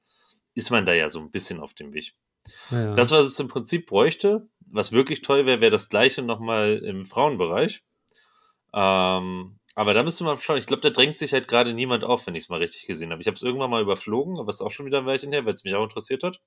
ist 0.54 0.72
man 0.72 0.86
da 0.86 0.92
ja 0.92 1.08
so 1.08 1.20
ein 1.20 1.30
bisschen 1.30 1.60
auf 1.60 1.74
dem 1.74 1.94
Weg. 1.94 2.14
Ja. 2.70 2.94
Das, 2.94 3.12
was 3.12 3.26
es 3.26 3.38
im 3.38 3.46
Prinzip 3.46 3.86
bräuchte, 3.86 4.48
was 4.66 4.90
wirklich 4.90 5.22
toll 5.22 5.46
wäre, 5.46 5.60
wäre 5.60 5.70
das 5.70 5.88
gleiche 5.88 6.22
nochmal 6.22 6.78
im 6.78 7.04
Frauenbereich. 7.04 7.80
Ähm, 8.74 9.60
aber 9.76 9.94
da 9.94 10.02
müsste 10.02 10.24
man 10.24 10.36
schauen. 10.36 10.58
Ich 10.58 10.66
glaube, 10.66 10.82
da 10.82 10.90
drängt 10.90 11.16
sich 11.16 11.32
halt 11.32 11.46
gerade 11.46 11.74
niemand 11.74 12.02
auf, 12.02 12.26
wenn 12.26 12.34
ich 12.34 12.42
es 12.42 12.48
mal 12.48 12.58
richtig 12.58 12.88
gesehen 12.88 13.12
habe. 13.12 13.22
Ich 13.22 13.28
habe 13.28 13.36
es 13.36 13.44
irgendwann 13.44 13.70
mal 13.70 13.82
überflogen, 13.82 14.40
aber 14.40 14.48
es 14.48 14.56
ist 14.56 14.62
auch 14.62 14.72
schon 14.72 14.86
wieder 14.86 14.98
ein 14.98 15.06
Weilchen 15.06 15.32
her, 15.32 15.44
weil 15.44 15.54
es 15.54 15.62
mich 15.62 15.76
auch 15.76 15.84
interessiert 15.84 16.24
hat. 16.24 16.40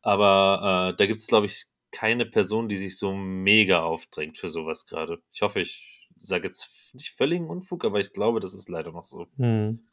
Aber 0.00 0.90
äh, 0.90 0.96
da 0.96 1.06
gibt 1.06 1.20
es, 1.20 1.28
glaube 1.28 1.46
ich, 1.46 1.66
keine 1.92 2.26
Person, 2.26 2.68
die 2.68 2.76
sich 2.76 2.98
so 2.98 3.14
mega 3.14 3.82
aufdrängt 3.82 4.38
für 4.38 4.48
sowas 4.48 4.86
gerade. 4.86 5.18
Ich 5.30 5.42
hoffe, 5.42 5.60
ich 5.60 6.08
sage 6.16 6.46
jetzt 6.46 6.94
nicht 6.94 7.10
völligen 7.10 7.48
Unfug, 7.48 7.84
aber 7.84 8.00
ich 8.00 8.12
glaube, 8.12 8.40
das 8.40 8.54
ist 8.54 8.68
leider 8.68 8.92
noch 8.92 9.04
so. 9.04 9.26
Hm. 9.36 9.86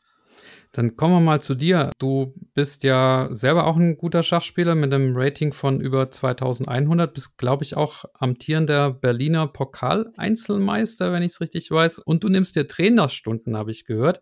Dann 0.71 0.95
kommen 0.95 1.15
wir 1.15 1.19
mal 1.19 1.41
zu 1.41 1.55
dir. 1.55 1.89
Du 1.97 2.33
bist 2.53 2.83
ja 2.83 3.27
selber 3.31 3.65
auch 3.65 3.75
ein 3.75 3.97
guter 3.97 4.21
Schachspieler 4.21 4.75
mit 4.75 4.93
einem 4.93 5.15
Rating 5.15 5.51
von 5.51 5.81
über 5.81 6.11
2100, 6.11 7.11
bist, 7.13 7.37
glaube 7.37 7.63
ich, 7.63 7.75
auch 7.75 8.05
amtierender 8.13 8.91
Berliner 8.91 9.47
Pokal-Einzelmeister, 9.47 11.11
wenn 11.11 11.23
ich 11.23 11.33
es 11.33 11.41
richtig 11.41 11.71
weiß. 11.71 11.99
Und 11.99 12.23
du 12.23 12.29
nimmst 12.29 12.55
dir 12.55 12.67
Trainerstunden, 12.67 13.57
habe 13.57 13.71
ich 13.71 13.85
gehört, 13.85 14.21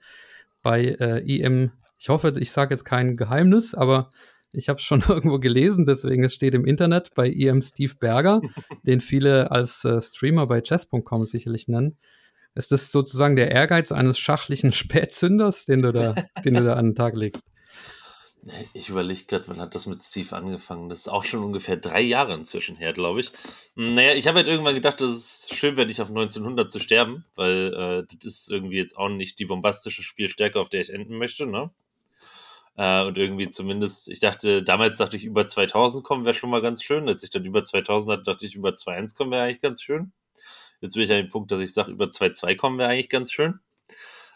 bei 0.61 0.95
äh, 0.99 1.19
IM. 1.19 1.73
Ich 1.99 2.09
hoffe, 2.09 2.33
ich 2.39 2.51
sage 2.51 2.73
jetzt 2.73 2.85
kein 2.85 3.17
Geheimnis, 3.17 3.73
aber 3.73 4.09
ich 4.51 4.69
habe 4.69 4.77
es 4.77 4.83
schon 4.83 5.01
irgendwo 5.07 5.39
gelesen, 5.39 5.85
deswegen 5.85 6.23
es 6.23 6.33
steht 6.33 6.53
im 6.53 6.65
Internet 6.65 7.13
bei 7.15 7.27
IM 7.27 7.61
Steve 7.61 7.93
Berger, 7.99 8.41
den 8.83 9.01
viele 9.01 9.51
als 9.51 9.83
äh, 9.85 10.01
Streamer 10.01 10.47
bei 10.47 10.61
chess.com 10.61 11.25
sicherlich 11.25 11.67
nennen. 11.67 11.97
Ist 12.55 12.71
das 12.71 12.91
sozusagen 12.91 13.35
der 13.35 13.51
Ehrgeiz 13.51 13.91
eines 13.91 14.17
schachlichen 14.17 14.71
Spätzünders, 14.73 15.65
den 15.65 15.81
du 15.81 15.91
da, 15.91 16.15
den 16.43 16.55
du 16.55 16.63
da 16.63 16.73
an 16.73 16.85
den 16.85 16.95
Tag 16.95 17.15
legst? 17.15 17.45
Ich 18.73 18.89
überlege 18.89 19.25
gerade, 19.25 19.47
wann 19.49 19.59
hat 19.59 19.75
das 19.75 19.87
mit 19.87 20.01
Steve 20.01 20.33
angefangen? 20.35 20.89
Das 20.89 20.99
ist 20.99 21.07
auch 21.09 21.25
schon 21.25 21.43
ungefähr 21.43 21.75
drei 21.75 22.01
Jahre 22.01 22.33
inzwischen 22.33 22.77
her, 22.77 22.93
glaube 22.93 23.19
ich. 23.19 23.31
Naja, 23.75 24.13
ich 24.13 24.27
habe 24.27 24.37
halt 24.37 24.47
irgendwann 24.47 24.75
gedacht, 24.75 25.01
dass 25.01 25.09
es 25.09 25.49
schön 25.53 25.75
wäre, 25.75 25.87
nicht 25.87 25.99
auf 25.99 26.09
1900 26.09 26.71
zu 26.71 26.79
sterben, 26.79 27.25
weil 27.35 27.73
äh, 27.73 28.15
das 28.21 28.33
ist 28.33 28.51
irgendwie 28.51 28.77
jetzt 28.77 28.97
auch 28.97 29.09
nicht 29.09 29.39
die 29.39 29.45
bombastische 29.45 30.01
Spielstärke, 30.01 30.59
auf 30.59 30.69
der 30.69 30.81
ich 30.81 30.93
enden 30.93 31.17
möchte, 31.17 31.45
ne? 31.45 31.71
Äh, 32.77 33.03
und 33.05 33.17
irgendwie 33.17 33.49
zumindest, 33.49 34.07
ich 34.09 34.19
dachte, 34.19 34.63
damals 34.63 34.99
dachte 34.99 35.17
ich, 35.17 35.25
über 35.25 35.47
2000 35.47 36.03
kommen 36.03 36.25
wäre 36.25 36.35
schon 36.35 36.49
mal 36.49 36.61
ganz 36.61 36.83
schön. 36.83 37.07
Als 37.09 37.23
ich 37.23 37.31
dann 37.31 37.45
über 37.45 37.63
2000 37.63 38.11
hatte, 38.13 38.23
dachte 38.23 38.45
ich, 38.45 38.55
über 38.55 38.69
2.1 38.69 39.15
kommen 39.15 39.31
wäre 39.31 39.43
eigentlich 39.43 39.61
ganz 39.61 39.81
schön. 39.81 40.13
Jetzt 40.81 40.93
bin 40.93 41.03
ich 41.03 41.11
an 41.11 41.17
dem 41.17 41.29
Punkt, 41.29 41.51
dass 41.51 41.59
ich 41.59 41.73
sage, 41.73 41.91
über 41.91 42.05
2-2 42.05 42.55
kommen 42.55 42.77
wäre 42.77 42.89
eigentlich 42.89 43.09
ganz 43.09 43.31
schön. 43.31 43.59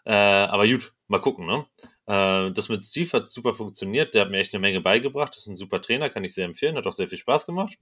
Äh, 0.05 0.13
aber 0.13 0.67
gut, 0.67 0.93
mal 1.07 1.19
gucken, 1.21 1.45
ne? 1.45 1.65
Äh, 2.07 2.51
das 2.53 2.69
mit 2.69 2.83
Steve 2.83 3.11
hat 3.13 3.29
super 3.29 3.53
funktioniert. 3.53 4.15
Der 4.15 4.23
hat 4.23 4.31
mir 4.31 4.39
echt 4.39 4.53
eine 4.53 4.61
Menge 4.61 4.81
beigebracht. 4.81 5.33
Das 5.35 5.43
ist 5.43 5.47
ein 5.47 5.55
super 5.55 5.81
Trainer, 5.81 6.09
kann 6.09 6.23
ich 6.23 6.33
sehr 6.33 6.45
empfehlen. 6.45 6.77
Hat 6.77 6.87
auch 6.87 6.93
sehr 6.93 7.07
viel 7.07 7.19
Spaß 7.19 7.45
gemacht. 7.45 7.77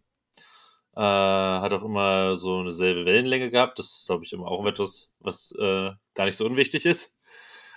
Äh, 0.96 1.02
hat 1.02 1.72
auch 1.74 1.84
immer 1.84 2.36
so 2.36 2.60
eine 2.60 2.72
selbe 2.72 3.06
Wellenlänge 3.06 3.50
gehabt. 3.50 3.80
Das 3.80 3.88
ist, 3.88 4.08
glaube 4.08 4.26
ich, 4.26 4.34
immer 4.34 4.48
auch 4.48 4.66
etwas, 4.66 5.12
was 5.20 5.54
äh, 5.58 5.92
gar 6.16 6.26
nicht 6.26 6.36
so 6.36 6.46
unwichtig 6.46 6.86
ist. 6.86 7.18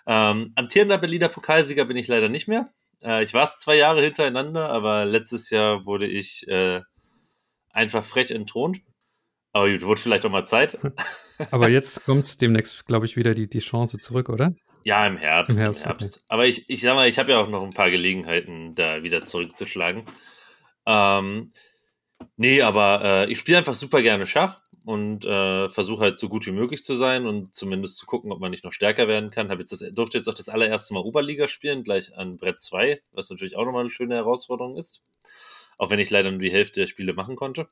Ähm, 0.06 0.52
amtierender 0.56 0.98
Berliner 0.98 1.28
Pokalsieger 1.28 1.84
bin 1.84 1.96
ich 1.96 2.08
leider 2.08 2.28
nicht 2.28 2.48
mehr. 2.48 2.68
Äh, 3.02 3.22
ich 3.22 3.34
war 3.34 3.44
es 3.44 3.58
zwei 3.58 3.76
Jahre 3.76 4.02
hintereinander, 4.02 4.68
aber 4.68 5.04
letztes 5.04 5.50
Jahr 5.50 5.84
wurde 5.86 6.06
ich 6.06 6.46
äh, 6.48 6.80
einfach 7.70 8.04
frech 8.04 8.30
entthront. 8.30 8.80
Aber 9.52 9.70
gut, 9.70 9.82
wurde 9.82 10.00
vielleicht 10.00 10.24
auch 10.24 10.30
mal 10.30 10.44
Zeit. 10.44 10.78
Aber 11.50 11.68
jetzt 11.68 12.04
kommt 12.04 12.40
demnächst, 12.40 12.86
glaube 12.86 13.04
ich, 13.04 13.16
wieder 13.16 13.34
die, 13.34 13.48
die 13.48 13.58
Chance 13.58 13.98
zurück, 13.98 14.28
oder? 14.28 14.54
Ja, 14.84 15.06
im 15.06 15.16
Herbst. 15.16 15.58
Im 15.58 15.62
Herbst. 15.62 15.82
Im 15.82 15.86
Herbst. 15.86 16.16
Okay. 16.16 16.24
Aber 16.28 16.46
ich, 16.46 16.70
ich 16.70 16.80
sag 16.80 16.94
mal, 16.94 17.08
ich 17.08 17.18
habe 17.18 17.32
ja 17.32 17.38
auch 17.38 17.48
noch 17.48 17.62
ein 17.62 17.72
paar 17.72 17.90
Gelegenheiten, 17.90 18.74
da 18.74 19.02
wieder 19.02 19.24
zurückzuschlagen. 19.24 20.04
Ähm, 20.86 21.52
nee, 22.36 22.62
aber 22.62 23.00
äh, 23.02 23.30
ich 23.30 23.38
spiele 23.38 23.58
einfach 23.58 23.74
super 23.74 24.02
gerne 24.02 24.24
Schach 24.24 24.61
und 24.84 25.24
äh, 25.24 25.68
versuche 25.68 26.02
halt 26.02 26.18
so 26.18 26.28
gut 26.28 26.46
wie 26.46 26.52
möglich 26.52 26.82
zu 26.82 26.94
sein 26.94 27.26
und 27.26 27.54
zumindest 27.54 27.98
zu 27.98 28.06
gucken, 28.06 28.32
ob 28.32 28.40
man 28.40 28.50
nicht 28.50 28.64
noch 28.64 28.72
stärker 28.72 29.08
werden 29.08 29.30
kann. 29.30 29.50
Hab 29.50 29.58
jetzt 29.58 29.72
das, 29.72 29.84
durfte 29.92 30.18
jetzt 30.18 30.28
auch 30.28 30.34
das 30.34 30.48
allererste 30.48 30.94
Mal 30.94 31.00
Oberliga 31.00 31.48
spielen, 31.48 31.84
gleich 31.84 32.16
an 32.16 32.36
Brett 32.36 32.60
2, 32.60 33.00
was 33.12 33.30
natürlich 33.30 33.56
auch 33.56 33.64
nochmal 33.64 33.82
eine 33.82 33.90
schöne 33.90 34.14
Herausforderung 34.14 34.76
ist. 34.76 35.02
Auch 35.78 35.90
wenn 35.90 36.00
ich 36.00 36.10
leider 36.10 36.30
nur 36.30 36.40
die 36.40 36.52
Hälfte 36.52 36.80
der 36.80 36.86
Spiele 36.86 37.14
machen 37.14 37.36
konnte. 37.36 37.68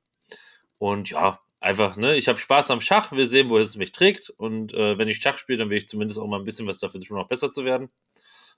Und 0.79 1.11
ja, 1.11 1.41
einfach, 1.61 1.97
ne, 1.97 2.17
ich 2.17 2.29
habe 2.29 2.39
Spaß 2.39 2.71
am 2.71 2.81
Schach, 2.81 3.13
will 3.13 3.27
sehen, 3.27 3.51
wo 3.51 3.59
es 3.59 3.77
mich 3.77 3.93
trägt. 3.93 4.31
Und 4.31 4.73
äh, 4.75 4.97
wenn 4.99 5.09
ich 5.09 5.19
Schach 5.19 5.39
spiele, 5.39 5.59
dann 5.59 5.71
will 5.71 5.79
ich 5.79 5.89
zumindest 5.89 6.21
auch 6.21 6.27
mal 6.27 6.39
ein 6.39 6.45
bisschen 6.45 6.67
was 6.67 6.79
dafür 6.79 7.01
tun, 7.01 7.19
noch 7.19 7.29
besser 7.29 7.51
zu 7.51 7.65
werden. 7.65 7.91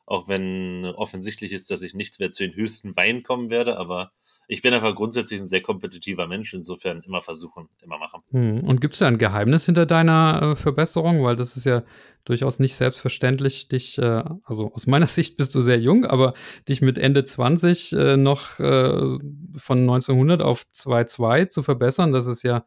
Auch 0.04 0.28
wenn 0.28 0.84
offensichtlich 0.84 1.52
ist, 1.52 1.70
dass 1.70 1.82
ich 1.82 1.94
nicht 1.94 2.18
mehr 2.18 2.30
zu 2.30 2.46
den 2.46 2.56
höchsten 2.56 2.96
Weinen 2.96 3.22
kommen 3.22 3.50
werde, 3.50 3.78
aber 3.78 4.12
ich 4.48 4.60
bin 4.60 4.74
einfach 4.74 4.94
grundsätzlich 4.94 5.40
ein 5.40 5.46
sehr 5.46 5.62
kompetitiver 5.62 6.26
Mensch, 6.26 6.52
insofern 6.52 7.02
immer 7.02 7.22
versuchen, 7.22 7.68
immer 7.80 7.98
machen. 7.98 8.22
Hm. 8.30 8.64
Und 8.64 8.80
gibt 8.80 8.94
es 8.94 9.00
da 9.00 9.06
ein 9.06 9.18
Geheimnis 9.18 9.66
hinter 9.66 9.86
deiner 9.86 10.42
äh, 10.42 10.56
Verbesserung? 10.56 11.22
Weil 11.22 11.36
das 11.36 11.56
ist 11.56 11.64
ja 11.64 11.84
durchaus 12.24 12.58
nicht 12.58 12.76
selbstverständlich, 12.76 13.68
dich, 13.68 13.98
äh, 13.98 14.24
also 14.44 14.72
aus 14.74 14.86
meiner 14.86 15.06
Sicht 15.08 15.36
bist 15.36 15.54
du 15.54 15.60
sehr 15.60 15.78
jung, 15.78 16.04
aber 16.04 16.34
dich 16.68 16.82
mit 16.82 16.98
Ende 16.98 17.24
20 17.24 17.92
äh, 17.92 18.16
noch 18.16 18.58
äh, 18.58 19.18
von 19.56 19.78
1900 19.78 20.42
auf 20.42 20.64
2,2 20.74 21.48
zu 21.48 21.62
verbessern, 21.62 22.12
das 22.12 22.26
ist 22.26 22.42
ja 22.42 22.64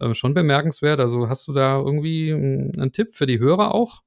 äh, 0.00 0.14
schon 0.14 0.34
bemerkenswert. 0.34 1.00
Also 1.00 1.28
hast 1.28 1.46
du 1.48 1.52
da 1.52 1.78
irgendwie 1.78 2.32
einen 2.32 2.92
Tipp 2.92 3.08
für 3.12 3.26
die 3.26 3.38
Hörer 3.38 3.74
auch? 3.74 4.02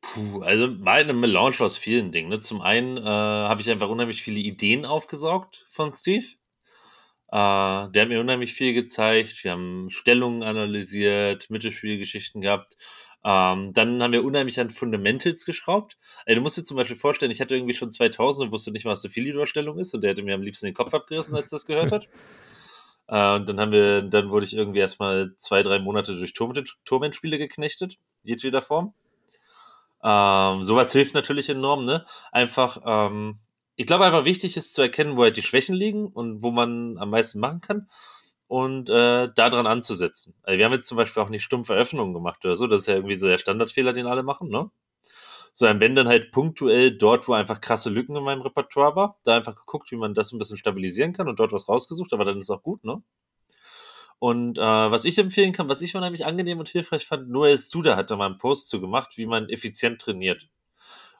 Puh, 0.00 0.40
also 0.42 0.68
meine 0.68 1.12
Melange 1.12 1.60
aus 1.60 1.76
vielen 1.76 2.12
Dingen. 2.12 2.28
Ne? 2.30 2.40
Zum 2.40 2.60
einen 2.60 2.96
äh, 2.96 3.02
habe 3.02 3.60
ich 3.60 3.70
einfach 3.70 3.88
unheimlich 3.88 4.22
viele 4.22 4.38
Ideen 4.38 4.84
aufgesaugt 4.84 5.66
von 5.68 5.92
Steve. 5.92 6.24
Äh, 7.30 7.90
der 7.90 8.02
hat 8.02 8.08
mir 8.08 8.20
unheimlich 8.20 8.54
viel 8.54 8.74
gezeigt. 8.74 9.44
Wir 9.44 9.52
haben 9.52 9.90
Stellungen 9.90 10.42
analysiert, 10.42 11.50
Mittelspielgeschichten 11.50 12.40
gehabt. 12.40 12.76
Ähm, 13.24 13.72
dann 13.74 14.02
haben 14.02 14.12
wir 14.12 14.24
unheimlich 14.24 14.60
an 14.60 14.70
Fundamentals 14.70 15.44
geschraubt. 15.44 15.98
Also, 16.24 16.36
du 16.36 16.42
musst 16.42 16.56
dir 16.56 16.64
zum 16.64 16.76
Beispiel 16.76 16.96
vorstellen, 16.96 17.32
ich 17.32 17.40
hatte 17.40 17.56
irgendwie 17.56 17.74
schon 17.74 17.90
2000 17.90 18.46
und 18.46 18.52
wusste 18.52 18.70
nicht 18.70 18.84
mal, 18.84 18.92
was 18.92 19.04
eine 19.04 19.12
Philidor-Stellung 19.12 19.78
ist 19.78 19.92
und 19.92 20.02
der 20.02 20.12
hätte 20.12 20.22
mir 20.22 20.34
am 20.34 20.42
liebsten 20.42 20.66
den 20.66 20.74
Kopf 20.74 20.94
abgerissen, 20.94 21.34
als 21.36 21.52
er 21.52 21.56
das 21.56 21.66
gehört 21.66 21.92
hat. 21.92 22.08
Äh, 23.10 23.36
und 23.36 23.48
dann 23.48 23.58
haben 23.58 23.72
wir, 23.72 24.02
dann 24.02 24.28
wurde 24.28 24.44
ich 24.44 24.54
irgendwie 24.54 24.80
erstmal 24.80 25.34
zwei, 25.38 25.62
drei 25.62 25.78
Monate 25.78 26.14
durch 26.14 26.34
Turmendspiele 26.34 27.38
geknechtet, 27.38 27.96
jedweder 28.22 28.60
Form. 28.60 28.92
Ähm, 30.02 30.62
sowas 30.62 30.92
hilft 30.92 31.14
natürlich 31.14 31.48
enorm, 31.48 31.84
ne? 31.84 32.04
Einfach, 32.32 32.80
ähm, 32.86 33.38
ich 33.76 33.86
glaube 33.86 34.04
einfach 34.04 34.24
wichtig 34.24 34.56
ist 34.56 34.74
zu 34.74 34.82
erkennen, 34.82 35.16
wo 35.16 35.22
halt 35.22 35.36
die 35.36 35.42
Schwächen 35.42 35.74
liegen 35.74 36.06
und 36.08 36.42
wo 36.42 36.50
man 36.50 36.98
am 36.98 37.10
meisten 37.10 37.40
machen 37.40 37.60
kann 37.60 37.88
und 38.48 38.90
äh, 38.90 39.28
daran 39.34 39.66
anzusetzen. 39.66 40.34
Also 40.42 40.58
wir 40.58 40.64
haben 40.64 40.72
jetzt 40.72 40.88
zum 40.88 40.96
Beispiel 40.96 41.22
auch 41.22 41.28
nicht 41.30 41.44
stumpfe 41.44 41.74
Öffnungen 41.74 42.14
gemacht 42.14 42.44
oder 42.44 42.56
so, 42.56 42.66
das 42.66 42.82
ist 42.82 42.86
ja 42.88 42.94
irgendwie 42.94 43.16
so 43.16 43.28
der 43.28 43.38
Standardfehler, 43.38 43.92
den 43.92 44.06
alle 44.06 44.22
machen, 44.22 44.48
ne? 44.50 44.70
Sondern 45.52 45.80
wenn 45.80 45.94
dann 45.96 46.08
halt 46.08 46.32
punktuell 46.32 46.96
dort, 46.96 47.28
wo 47.28 47.34
einfach 47.34 47.60
krasse 47.60 47.90
Lücken 47.90 48.16
in 48.16 48.24
meinem 48.24 48.42
Repertoire 48.42 48.96
war, 48.96 49.18
da 49.24 49.36
einfach 49.36 49.56
geguckt, 49.56 49.90
wie 49.92 49.96
man 49.96 50.14
das 50.14 50.32
ein 50.32 50.38
bisschen 50.38 50.58
stabilisieren 50.58 51.12
kann 51.12 51.28
und 51.28 51.40
dort 51.40 51.52
was 51.52 51.68
rausgesucht, 51.68 52.12
aber 52.14 52.24
dann 52.24 52.38
ist 52.38 52.50
auch 52.50 52.62
gut, 52.62 52.84
ne? 52.84 53.02
Und 54.18 54.58
äh, 54.58 54.62
was 54.62 55.04
ich 55.04 55.18
empfehlen 55.18 55.52
kann, 55.52 55.68
was 55.68 55.82
ich 55.82 55.94
unheimlich 55.94 56.26
angenehm 56.26 56.58
und 56.58 56.68
hilfreich 56.68 57.06
fand, 57.06 57.28
Noel 57.28 57.56
Studer 57.56 57.96
hat 57.96 58.10
da 58.10 58.16
mal 58.16 58.26
einen 58.26 58.38
Post 58.38 58.68
zu 58.68 58.80
gemacht, 58.80 59.16
wie 59.16 59.26
man 59.26 59.48
effizient 59.48 60.00
trainiert. 60.00 60.48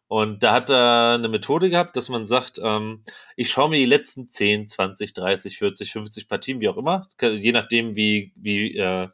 Und 0.09 0.43
da 0.43 0.53
hat 0.53 0.71
er 0.71 1.15
eine 1.15 1.29
Methode 1.29 1.71
gehabt, 1.71 1.97
dass 1.97 2.09
man 2.09 2.27
sagt, 2.27 2.59
ähm, 2.63 3.05
ich 3.37 3.51
schaue 3.51 3.69
mir 3.69 3.77
die 3.77 3.85
letzten 3.85 4.29
10, 4.29 4.67
20, 4.67 5.13
30, 5.13 5.59
40, 5.59 5.93
50 5.93 6.29
Partien, 6.29 6.61
wie 6.61 6.69
auch 6.69 6.79
immer, 6.79 7.07
je 7.21 7.53
nachdem, 7.53 7.95
wie, 7.95 8.33
wie, 8.35 8.77
äh, 8.77 9.09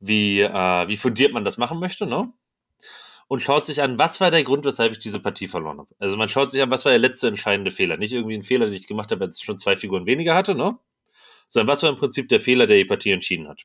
wie, 0.00 0.40
äh, 0.40 0.88
wie 0.88 0.96
fundiert 0.96 1.32
man 1.32 1.44
das 1.44 1.58
machen 1.58 1.78
möchte, 1.78 2.06
ne? 2.06 2.32
und 3.28 3.40
schaut 3.40 3.66
sich 3.66 3.82
an, 3.82 3.98
was 3.98 4.20
war 4.20 4.30
der 4.30 4.42
Grund, 4.42 4.64
weshalb 4.64 4.92
ich 4.92 4.98
diese 4.98 5.20
Partie 5.20 5.48
verloren 5.48 5.78
habe. 5.78 5.94
Also 5.98 6.16
man 6.16 6.30
schaut 6.30 6.50
sich 6.50 6.62
an, 6.62 6.70
was 6.70 6.86
war 6.86 6.92
der 6.92 6.98
letzte 6.98 7.28
entscheidende 7.28 7.70
Fehler. 7.70 7.98
Nicht 7.98 8.12
irgendwie 8.12 8.34
ein 8.34 8.42
Fehler, 8.42 8.64
den 8.64 8.74
ich 8.74 8.86
gemacht 8.86 9.12
habe, 9.12 9.24
als 9.24 9.38
ich 9.38 9.44
schon 9.44 9.58
zwei 9.58 9.76
Figuren 9.76 10.06
weniger 10.06 10.34
hatte, 10.34 10.54
ne? 10.54 10.78
Sondern 11.48 11.68
was 11.68 11.82
war 11.82 11.90
im 11.90 11.96
Prinzip 11.96 12.28
der 12.28 12.40
Fehler, 12.40 12.66
der 12.66 12.76
die 12.76 12.84
Partie 12.84 13.10
entschieden 13.10 13.48
hat. 13.48 13.64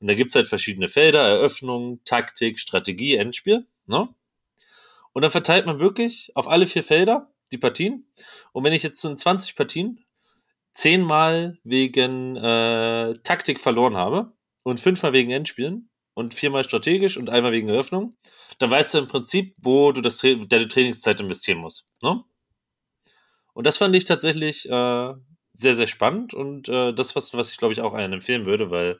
Und 0.00 0.08
da 0.08 0.14
gibt's 0.14 0.34
halt 0.34 0.46
verschiedene 0.46 0.88
Felder, 0.88 1.22
Eröffnung, 1.22 2.00
Taktik, 2.04 2.58
Strategie, 2.58 3.16
Endspiel, 3.16 3.66
ne? 3.86 4.08
Und 5.12 5.22
dann 5.22 5.30
verteilt 5.30 5.64
man 5.64 5.80
wirklich 5.80 6.30
auf 6.34 6.46
alle 6.46 6.66
vier 6.66 6.84
Felder 6.84 7.32
die 7.50 7.56
Partien. 7.58 8.06
Und 8.52 8.64
wenn 8.64 8.74
ich 8.74 8.82
jetzt 8.82 9.02
in 9.04 9.16
20 9.16 9.56
Partien 9.56 10.04
zehnmal 10.74 11.58
wegen 11.64 12.36
äh, 12.36 13.14
Taktik 13.22 13.58
verloren 13.58 13.96
habe 13.96 14.34
und 14.62 14.78
fünfmal 14.78 15.14
wegen 15.14 15.30
Endspielen 15.30 15.88
und 16.12 16.34
viermal 16.34 16.64
strategisch 16.64 17.16
und 17.16 17.30
einmal 17.30 17.52
wegen 17.52 17.70
Eröffnung, 17.70 18.16
dann 18.58 18.70
weißt 18.70 18.92
du 18.92 18.98
im 18.98 19.08
Prinzip, 19.08 19.54
wo 19.56 19.92
du 19.92 20.02
das, 20.02 20.18
deine 20.18 20.68
Trainingszeit 20.68 21.18
investieren 21.18 21.58
musst. 21.58 21.88
Ne? 22.02 22.22
Und 23.54 23.66
das 23.66 23.78
fand 23.78 23.96
ich 23.96 24.04
tatsächlich 24.04 24.68
äh, 24.68 25.14
sehr, 25.56 25.74
sehr 25.74 25.86
spannend 25.86 26.34
und 26.34 26.68
äh, 26.68 26.92
das, 26.92 27.16
was, 27.16 27.34
was 27.34 27.50
ich 27.50 27.58
glaube 27.58 27.72
ich 27.72 27.80
auch 27.80 27.94
allen 27.94 28.12
empfehlen 28.12 28.46
würde, 28.46 28.70
weil 28.70 28.98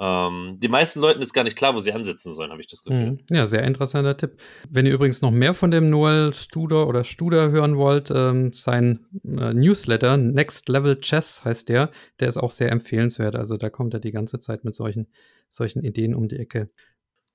ähm, 0.00 0.58
die 0.58 0.68
meisten 0.68 1.00
Leuten 1.00 1.20
ist 1.20 1.32
gar 1.32 1.44
nicht 1.44 1.56
klar, 1.56 1.74
wo 1.74 1.80
sie 1.80 1.92
ansetzen 1.92 2.32
sollen, 2.32 2.50
habe 2.50 2.60
ich 2.60 2.66
das 2.66 2.82
Gefühl. 2.82 3.12
Mhm. 3.12 3.20
Ja, 3.30 3.46
sehr 3.46 3.62
interessanter 3.62 4.16
Tipp. 4.16 4.36
Wenn 4.68 4.86
ihr 4.86 4.92
übrigens 4.92 5.22
noch 5.22 5.30
mehr 5.30 5.54
von 5.54 5.70
dem 5.70 5.90
Noel 5.90 6.32
Studer 6.32 6.88
oder 6.88 7.04
Studer 7.04 7.50
hören 7.50 7.76
wollt, 7.76 8.10
ähm, 8.10 8.52
sein 8.52 9.06
äh, 9.24 9.52
Newsletter, 9.52 10.16
Next 10.16 10.68
Level 10.68 10.98
Chess 11.00 11.44
heißt 11.44 11.68
der, 11.68 11.90
der 12.20 12.28
ist 12.28 12.38
auch 12.38 12.50
sehr 12.50 12.72
empfehlenswert. 12.72 13.36
Also 13.36 13.56
da 13.56 13.70
kommt 13.70 13.94
er 13.94 14.00
die 14.00 14.12
ganze 14.12 14.40
Zeit 14.40 14.64
mit 14.64 14.74
solchen, 14.74 15.08
solchen 15.48 15.84
Ideen 15.84 16.14
um 16.14 16.26
die 16.26 16.38
Ecke. 16.38 16.70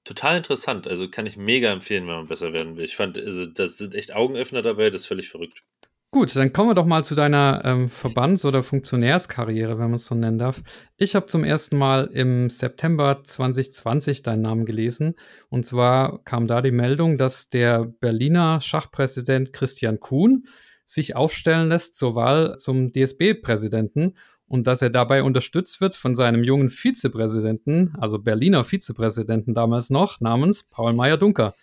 Total 0.03 0.37
interessant. 0.37 0.87
Also 0.87 1.09
kann 1.09 1.25
ich 1.25 1.37
mega 1.37 1.71
empfehlen, 1.71 2.07
wenn 2.07 2.15
man 2.15 2.27
besser 2.27 2.53
werden 2.53 2.75
will. 2.75 2.85
Ich 2.85 2.95
fand, 2.95 3.19
also 3.19 3.45
das 3.45 3.77
sind 3.77 3.93
echt 3.93 4.15
Augenöffner 4.15 4.61
dabei, 4.61 4.89
das 4.89 5.01
ist 5.03 5.07
völlig 5.07 5.29
verrückt. 5.29 5.63
Gut, 6.09 6.33
dann 6.37 6.53
kommen 6.53 6.69
wir 6.69 6.73
doch 6.73 6.85
mal 6.85 7.03
zu 7.03 7.15
deiner 7.15 7.61
ähm, 7.65 7.89
Verbands- 7.89 8.45
oder 8.45 8.63
Funktionärskarriere, 8.63 9.77
wenn 9.77 9.87
man 9.87 9.95
es 9.95 10.05
so 10.05 10.15
nennen 10.15 10.37
darf. 10.37 10.63
Ich 10.95 11.15
habe 11.15 11.25
zum 11.25 11.43
ersten 11.43 11.77
Mal 11.77 12.05
im 12.05 12.49
September 12.49 13.23
2020 13.25 14.23
deinen 14.23 14.41
Namen 14.41 14.65
gelesen. 14.65 15.15
Und 15.49 15.65
zwar 15.65 16.23
kam 16.23 16.47
da 16.47 16.61
die 16.61 16.71
Meldung, 16.71 17.17
dass 17.17 17.49
der 17.49 17.83
Berliner 17.85 18.61
Schachpräsident 18.61 19.51
Christian 19.51 19.99
Kuhn 19.99 20.47
sich 20.85 21.17
aufstellen 21.17 21.67
lässt 21.67 21.97
zur 21.97 22.15
Wahl 22.15 22.55
zum 22.57 22.93
DSB-Präsidenten 22.93 24.13
und 24.47 24.65
dass 24.65 24.81
er 24.81 24.89
dabei 24.89 25.23
unterstützt 25.23 25.81
wird 25.81 25.93
von 25.93 26.15
seinem 26.15 26.41
jungen 26.45 26.69
Vizepräsidenten, 26.69 27.93
also 27.97 28.17
Berliner 28.17 28.63
Vizepräsidenten 28.63 29.53
damals 29.53 29.89
noch, 29.89 30.21
namens 30.21 30.63
Paul 30.63 30.93
Meyer-Dunker. 30.93 31.53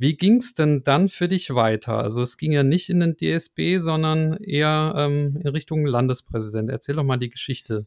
Wie 0.00 0.16
ging 0.16 0.36
es 0.38 0.54
denn 0.54 0.82
dann 0.82 1.10
für 1.10 1.28
dich 1.28 1.54
weiter? 1.54 1.98
Also 1.98 2.22
es 2.22 2.38
ging 2.38 2.52
ja 2.52 2.62
nicht 2.62 2.88
in 2.88 3.00
den 3.00 3.18
DSB, 3.18 3.76
sondern 3.76 4.38
eher 4.42 4.94
ähm, 4.96 5.38
in 5.44 5.48
Richtung 5.48 5.84
Landespräsident. 5.84 6.70
Erzähl 6.70 6.96
doch 6.96 7.04
mal 7.04 7.18
die 7.18 7.28
Geschichte. 7.28 7.86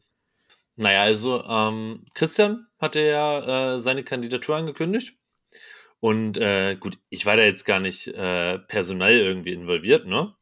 Naja, 0.76 1.02
also 1.02 1.42
ähm, 1.42 2.06
Christian 2.14 2.68
hatte 2.78 3.00
ja 3.00 3.72
äh, 3.72 3.78
seine 3.80 4.04
Kandidatur 4.04 4.54
angekündigt. 4.54 5.16
Und 5.98 6.38
äh, 6.38 6.76
gut, 6.78 7.00
ich 7.10 7.26
war 7.26 7.36
da 7.36 7.42
jetzt 7.42 7.64
gar 7.64 7.80
nicht 7.80 8.06
äh, 8.06 8.60
personell 8.60 9.18
irgendwie 9.18 9.52
involviert, 9.52 10.06
ne? 10.06 10.36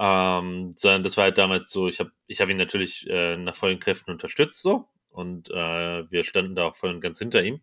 Ähm, 0.00 0.72
sondern 0.74 1.04
das 1.04 1.16
war 1.16 1.24
halt 1.24 1.38
damals 1.38 1.70
so, 1.70 1.86
ich 1.86 2.00
habe 2.00 2.10
ich 2.26 2.40
hab 2.40 2.48
ihn 2.48 2.56
natürlich 2.56 3.08
äh, 3.08 3.36
nach 3.36 3.54
vollen 3.54 3.78
Kräften 3.78 4.10
unterstützt 4.10 4.62
so 4.62 4.88
und 5.10 5.48
äh, 5.50 6.10
wir 6.10 6.24
standen 6.24 6.56
da 6.56 6.64
auch 6.64 6.74
voll 6.74 6.90
und 6.90 7.00
ganz 7.00 7.20
hinter 7.20 7.44
ihm. 7.44 7.60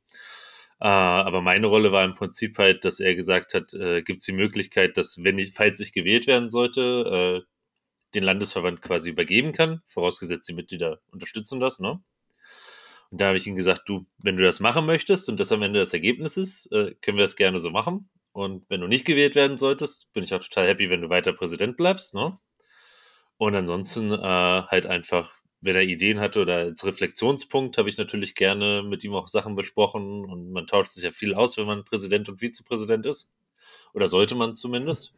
Äh, 0.79 0.87
aber 0.87 1.41
meine 1.41 1.67
Rolle 1.67 1.91
war 1.91 2.03
im 2.05 2.13
Prinzip 2.13 2.57
halt, 2.57 2.85
dass 2.85 2.99
er 2.99 3.15
gesagt 3.15 3.53
hat, 3.53 3.73
äh, 3.73 4.01
gibt 4.01 4.19
es 4.21 4.25
die 4.25 4.33
Möglichkeit, 4.33 4.97
dass, 4.97 5.17
wenn 5.23 5.37
ich, 5.37 5.53
falls 5.53 5.79
ich 5.79 5.93
gewählt 5.93 6.27
werden 6.27 6.49
sollte, 6.49 7.43
äh, 7.45 7.51
den 8.15 8.23
Landesverband 8.23 8.81
quasi 8.81 9.09
übergeben 9.11 9.51
kann, 9.51 9.81
vorausgesetzt 9.87 10.49
die 10.49 10.53
Mitglieder 10.53 10.99
unterstützen 11.11 11.59
das, 11.59 11.79
ne? 11.79 12.01
Und 13.11 13.21
da 13.21 13.27
habe 13.27 13.37
ich 13.37 13.47
ihm 13.47 13.55
gesagt, 13.55 13.87
du, 13.87 14.05
wenn 14.17 14.37
du 14.37 14.43
das 14.43 14.59
machen 14.59 14.85
möchtest 14.85 15.29
und 15.29 15.39
das 15.39 15.51
am 15.51 15.61
Ende 15.61 15.79
das 15.79 15.93
Ergebnis 15.93 16.37
ist, 16.37 16.71
äh, 16.71 16.95
können 17.01 17.17
wir 17.17 17.23
das 17.23 17.35
gerne 17.35 17.57
so 17.59 17.69
machen. 17.69 18.09
Und 18.31 18.65
wenn 18.69 18.81
du 18.81 18.87
nicht 18.87 19.05
gewählt 19.05 19.35
werden 19.35 19.57
solltest, 19.57 20.11
bin 20.13 20.23
ich 20.23 20.33
auch 20.33 20.39
total 20.39 20.67
happy, 20.67 20.89
wenn 20.89 21.01
du 21.01 21.09
weiter 21.09 21.33
Präsident 21.33 21.77
bleibst, 21.77 22.13
ne? 22.13 22.37
Und 23.37 23.55
ansonsten 23.55 24.11
äh, 24.11 24.17
halt 24.17 24.85
einfach 24.85 25.39
wenn 25.65 25.75
er 25.75 25.81
Ideen 25.81 26.19
hatte 26.19 26.41
oder 26.41 26.57
als 26.57 26.85
Reflexionspunkt 26.85 27.77
habe 27.77 27.89
ich 27.89 27.97
natürlich 27.97 28.35
gerne 28.35 28.83
mit 28.83 29.03
ihm 29.03 29.13
auch 29.13 29.27
Sachen 29.27 29.55
besprochen 29.55 30.23
und 30.25 30.51
man 30.51 30.67
tauscht 30.67 30.91
sich 30.91 31.03
ja 31.03 31.11
viel 31.11 31.33
aus, 31.33 31.57
wenn 31.57 31.65
man 31.65 31.83
Präsident 31.83 32.29
und 32.29 32.41
Vizepräsident 32.41 33.05
ist. 33.05 33.31
Oder 33.93 34.07
sollte 34.07 34.35
man 34.35 34.53
zumindest. 34.53 35.13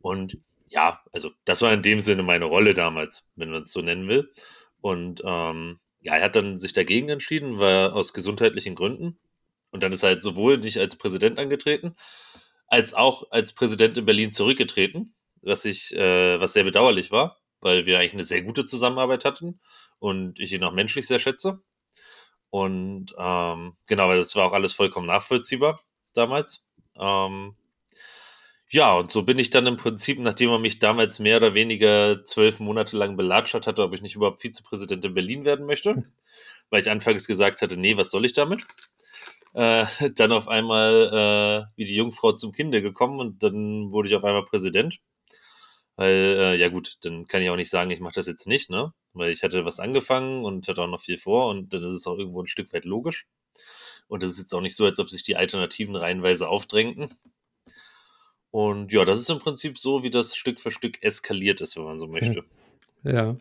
Und 0.00 0.38
ja, 0.68 1.00
also 1.12 1.30
das 1.44 1.62
war 1.62 1.72
in 1.72 1.82
dem 1.82 2.00
Sinne 2.00 2.22
meine 2.22 2.46
Rolle 2.46 2.74
damals, 2.74 3.26
wenn 3.36 3.50
man 3.50 3.62
es 3.62 3.72
so 3.72 3.80
nennen 3.80 4.08
will. 4.08 4.32
Und 4.80 5.22
ähm, 5.24 5.78
ja, 6.00 6.16
er 6.16 6.24
hat 6.24 6.36
dann 6.36 6.58
sich 6.58 6.72
dagegen 6.72 7.08
entschieden, 7.08 7.58
war 7.58 7.94
aus 7.94 8.12
gesundheitlichen 8.12 8.74
Gründen. 8.74 9.18
Und 9.70 9.82
dann 9.82 9.92
ist 9.92 10.02
er 10.02 10.10
halt 10.10 10.22
sowohl 10.22 10.58
nicht 10.58 10.78
als 10.78 10.96
Präsident 10.96 11.38
angetreten, 11.38 11.94
als 12.66 12.94
auch 12.94 13.30
als 13.30 13.54
Präsident 13.54 13.96
in 13.98 14.04
Berlin 14.06 14.32
zurückgetreten, 14.32 15.14
was 15.42 15.64
ich, 15.64 15.94
äh, 15.94 16.40
was 16.40 16.52
sehr 16.52 16.64
bedauerlich 16.64 17.10
war, 17.10 17.40
weil 17.60 17.86
wir 17.86 17.98
eigentlich 17.98 18.14
eine 18.14 18.24
sehr 18.24 18.42
gute 18.42 18.64
Zusammenarbeit 18.64 19.24
hatten 19.24 19.60
und 20.04 20.38
ich 20.38 20.52
ihn 20.52 20.62
auch 20.64 20.72
menschlich 20.72 21.06
sehr 21.06 21.18
schätze. 21.18 21.62
Und 22.50 23.14
ähm, 23.18 23.74
genau, 23.86 24.08
weil 24.08 24.18
das 24.18 24.36
war 24.36 24.44
auch 24.44 24.52
alles 24.52 24.74
vollkommen 24.74 25.06
nachvollziehbar 25.06 25.80
damals. 26.12 26.66
Ähm, 26.98 27.56
ja, 28.68 28.92
und 28.94 29.10
so 29.10 29.22
bin 29.22 29.38
ich 29.38 29.48
dann 29.48 29.66
im 29.66 29.78
Prinzip, 29.78 30.18
nachdem 30.18 30.50
er 30.50 30.58
mich 30.58 30.78
damals 30.78 31.20
mehr 31.20 31.38
oder 31.38 31.54
weniger 31.54 32.22
zwölf 32.24 32.60
Monate 32.60 32.98
lang 32.98 33.16
belatschert 33.16 33.66
hatte, 33.66 33.82
ob 33.82 33.94
ich 33.94 34.02
nicht 34.02 34.14
überhaupt 34.14 34.42
Vizepräsident 34.42 35.04
in 35.06 35.14
Berlin 35.14 35.46
werden 35.46 35.64
möchte, 35.64 35.94
hm. 35.94 36.12
weil 36.68 36.82
ich 36.82 36.90
anfangs 36.90 37.26
gesagt 37.26 37.62
hatte, 37.62 37.78
nee, 37.78 37.96
was 37.96 38.10
soll 38.10 38.26
ich 38.26 38.34
damit? 38.34 38.62
Äh, 39.54 39.86
dann 40.16 40.32
auf 40.32 40.48
einmal 40.48 41.66
äh, 41.72 41.76
wie 41.76 41.86
die 41.86 41.96
Jungfrau 41.96 42.32
zum 42.32 42.52
Kinde 42.52 42.82
gekommen 42.82 43.20
und 43.20 43.42
dann 43.42 43.90
wurde 43.90 44.08
ich 44.08 44.16
auf 44.16 44.24
einmal 44.24 44.44
Präsident. 44.44 45.00
Weil, 45.96 46.36
äh, 46.38 46.56
ja 46.56 46.68
gut, 46.68 46.98
dann 47.02 47.24
kann 47.24 47.40
ich 47.40 47.48
auch 47.48 47.56
nicht 47.56 47.70
sagen, 47.70 47.90
ich 47.90 48.00
mache 48.00 48.14
das 48.16 48.26
jetzt 48.26 48.46
nicht, 48.46 48.68
ne? 48.68 48.92
Weil 49.14 49.30
ich 49.30 49.42
hatte 49.42 49.64
was 49.64 49.80
angefangen 49.80 50.44
und 50.44 50.68
hatte 50.68 50.82
auch 50.82 50.88
noch 50.88 51.00
viel 51.00 51.16
vor 51.16 51.48
und 51.48 51.72
dann 51.72 51.84
ist 51.84 51.92
es 51.92 52.06
auch 52.06 52.18
irgendwo 52.18 52.42
ein 52.42 52.48
Stück 52.48 52.72
weit 52.72 52.84
logisch. 52.84 53.26
Und 54.08 54.22
es 54.22 54.32
ist 54.32 54.38
jetzt 54.40 54.54
auch 54.54 54.60
nicht 54.60 54.76
so, 54.76 54.84
als 54.84 54.98
ob 54.98 55.08
sich 55.08 55.22
die 55.22 55.36
Alternativen 55.36 55.96
reihenweise 55.96 56.48
aufdrängten. 56.48 57.10
Und 58.50 58.92
ja, 58.92 59.04
das 59.04 59.20
ist 59.20 59.30
im 59.30 59.38
Prinzip 59.38 59.78
so, 59.78 60.02
wie 60.02 60.10
das 60.10 60.36
Stück 60.36 60.60
für 60.60 60.70
Stück 60.70 61.02
eskaliert 61.02 61.60
ist, 61.60 61.76
wenn 61.76 61.84
man 61.84 61.98
so 61.98 62.06
möchte. 62.06 62.44
Ja. 63.06 63.36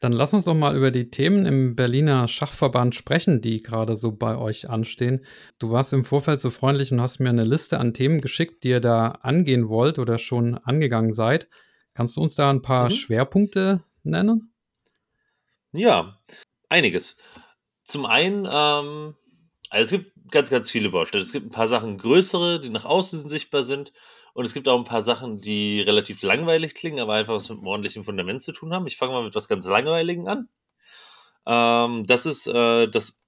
Dann 0.00 0.10
lass 0.10 0.34
uns 0.34 0.44
doch 0.44 0.54
mal 0.54 0.76
über 0.76 0.90
die 0.90 1.10
Themen 1.10 1.46
im 1.46 1.76
Berliner 1.76 2.26
Schachverband 2.26 2.96
sprechen, 2.96 3.40
die 3.40 3.60
gerade 3.60 3.94
so 3.94 4.10
bei 4.10 4.36
euch 4.36 4.68
anstehen. 4.68 5.24
Du 5.60 5.70
warst 5.70 5.92
im 5.92 6.04
Vorfeld 6.04 6.40
so 6.40 6.50
freundlich 6.50 6.90
und 6.90 7.00
hast 7.00 7.20
mir 7.20 7.28
eine 7.28 7.44
Liste 7.44 7.78
an 7.78 7.94
Themen 7.94 8.20
geschickt, 8.20 8.64
die 8.64 8.70
ihr 8.70 8.80
da 8.80 9.08
angehen 9.22 9.68
wollt 9.68 10.00
oder 10.00 10.18
schon 10.18 10.56
angegangen 10.56 11.12
seid. 11.12 11.48
Kannst 11.94 12.16
du 12.16 12.22
uns 12.22 12.34
da 12.34 12.50
ein 12.50 12.62
paar 12.62 12.90
mhm. 12.90 12.94
Schwerpunkte 12.94 13.84
nennen? 14.02 14.52
Ja, 15.72 16.18
einiges. 16.68 17.16
Zum 17.84 18.06
einen, 18.06 18.46
ähm, 18.52 19.14
also 19.70 19.96
es 19.96 20.02
gibt 20.02 20.30
ganz, 20.30 20.50
ganz 20.50 20.70
viele 20.70 20.90
Baustellen. 20.90 21.24
Es 21.24 21.32
gibt 21.32 21.46
ein 21.46 21.50
paar 21.50 21.68
Sachen 21.68 21.98
größere, 21.98 22.60
die 22.60 22.70
nach 22.70 22.84
außen 22.84 23.28
sichtbar 23.28 23.62
sind. 23.62 23.92
Und 24.34 24.44
es 24.46 24.54
gibt 24.54 24.68
auch 24.68 24.78
ein 24.78 24.84
paar 24.84 25.02
Sachen, 25.02 25.40
die 25.40 25.80
relativ 25.80 26.22
langweilig 26.22 26.74
klingen, 26.74 27.00
aber 27.00 27.14
einfach 27.14 27.34
was 27.34 27.48
mit 27.48 27.58
einem 27.58 27.66
ordentlichen 27.66 28.04
Fundament 28.04 28.42
zu 28.42 28.52
tun 28.52 28.72
haben. 28.74 28.86
Ich 28.86 28.96
fange 28.96 29.12
mal 29.12 29.24
mit 29.24 29.34
was 29.34 29.48
ganz 29.48 29.66
Langweiligen 29.66 30.28
an. 30.28 30.48
Ähm, 31.46 32.06
das 32.06 32.26
ist, 32.26 32.46
äh, 32.48 32.88
dass 32.88 33.20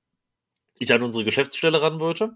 ich 0.78 0.92
an 0.92 1.02
unsere 1.02 1.24
Geschäftsstelle 1.24 1.82
ran 1.82 2.00
wollte. 2.00 2.34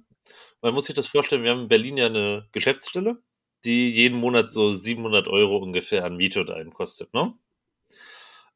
Man 0.63 0.75
muss 0.75 0.87
sich 0.87 0.97
das 0.97 1.07
vorstellen, 1.09 1.43
wir 1.45 1.51
haben 1.51 1.63
in 1.63 1.69
Berlin 1.69 1.97
ja 1.99 2.07
eine 2.07 2.49
Geschäftsstelle 2.53 3.23
die 3.65 3.89
jeden 3.89 4.19
Monat 4.21 4.53
so 4.53 4.71
700 4.71 5.29
Euro 5.29 5.57
ungefähr 5.57 6.05
an 6.05 6.17
Miete 6.17 6.41
und 6.41 6.51
allem 6.51 6.73
kostet. 6.73 7.13
Ne? 7.15 7.35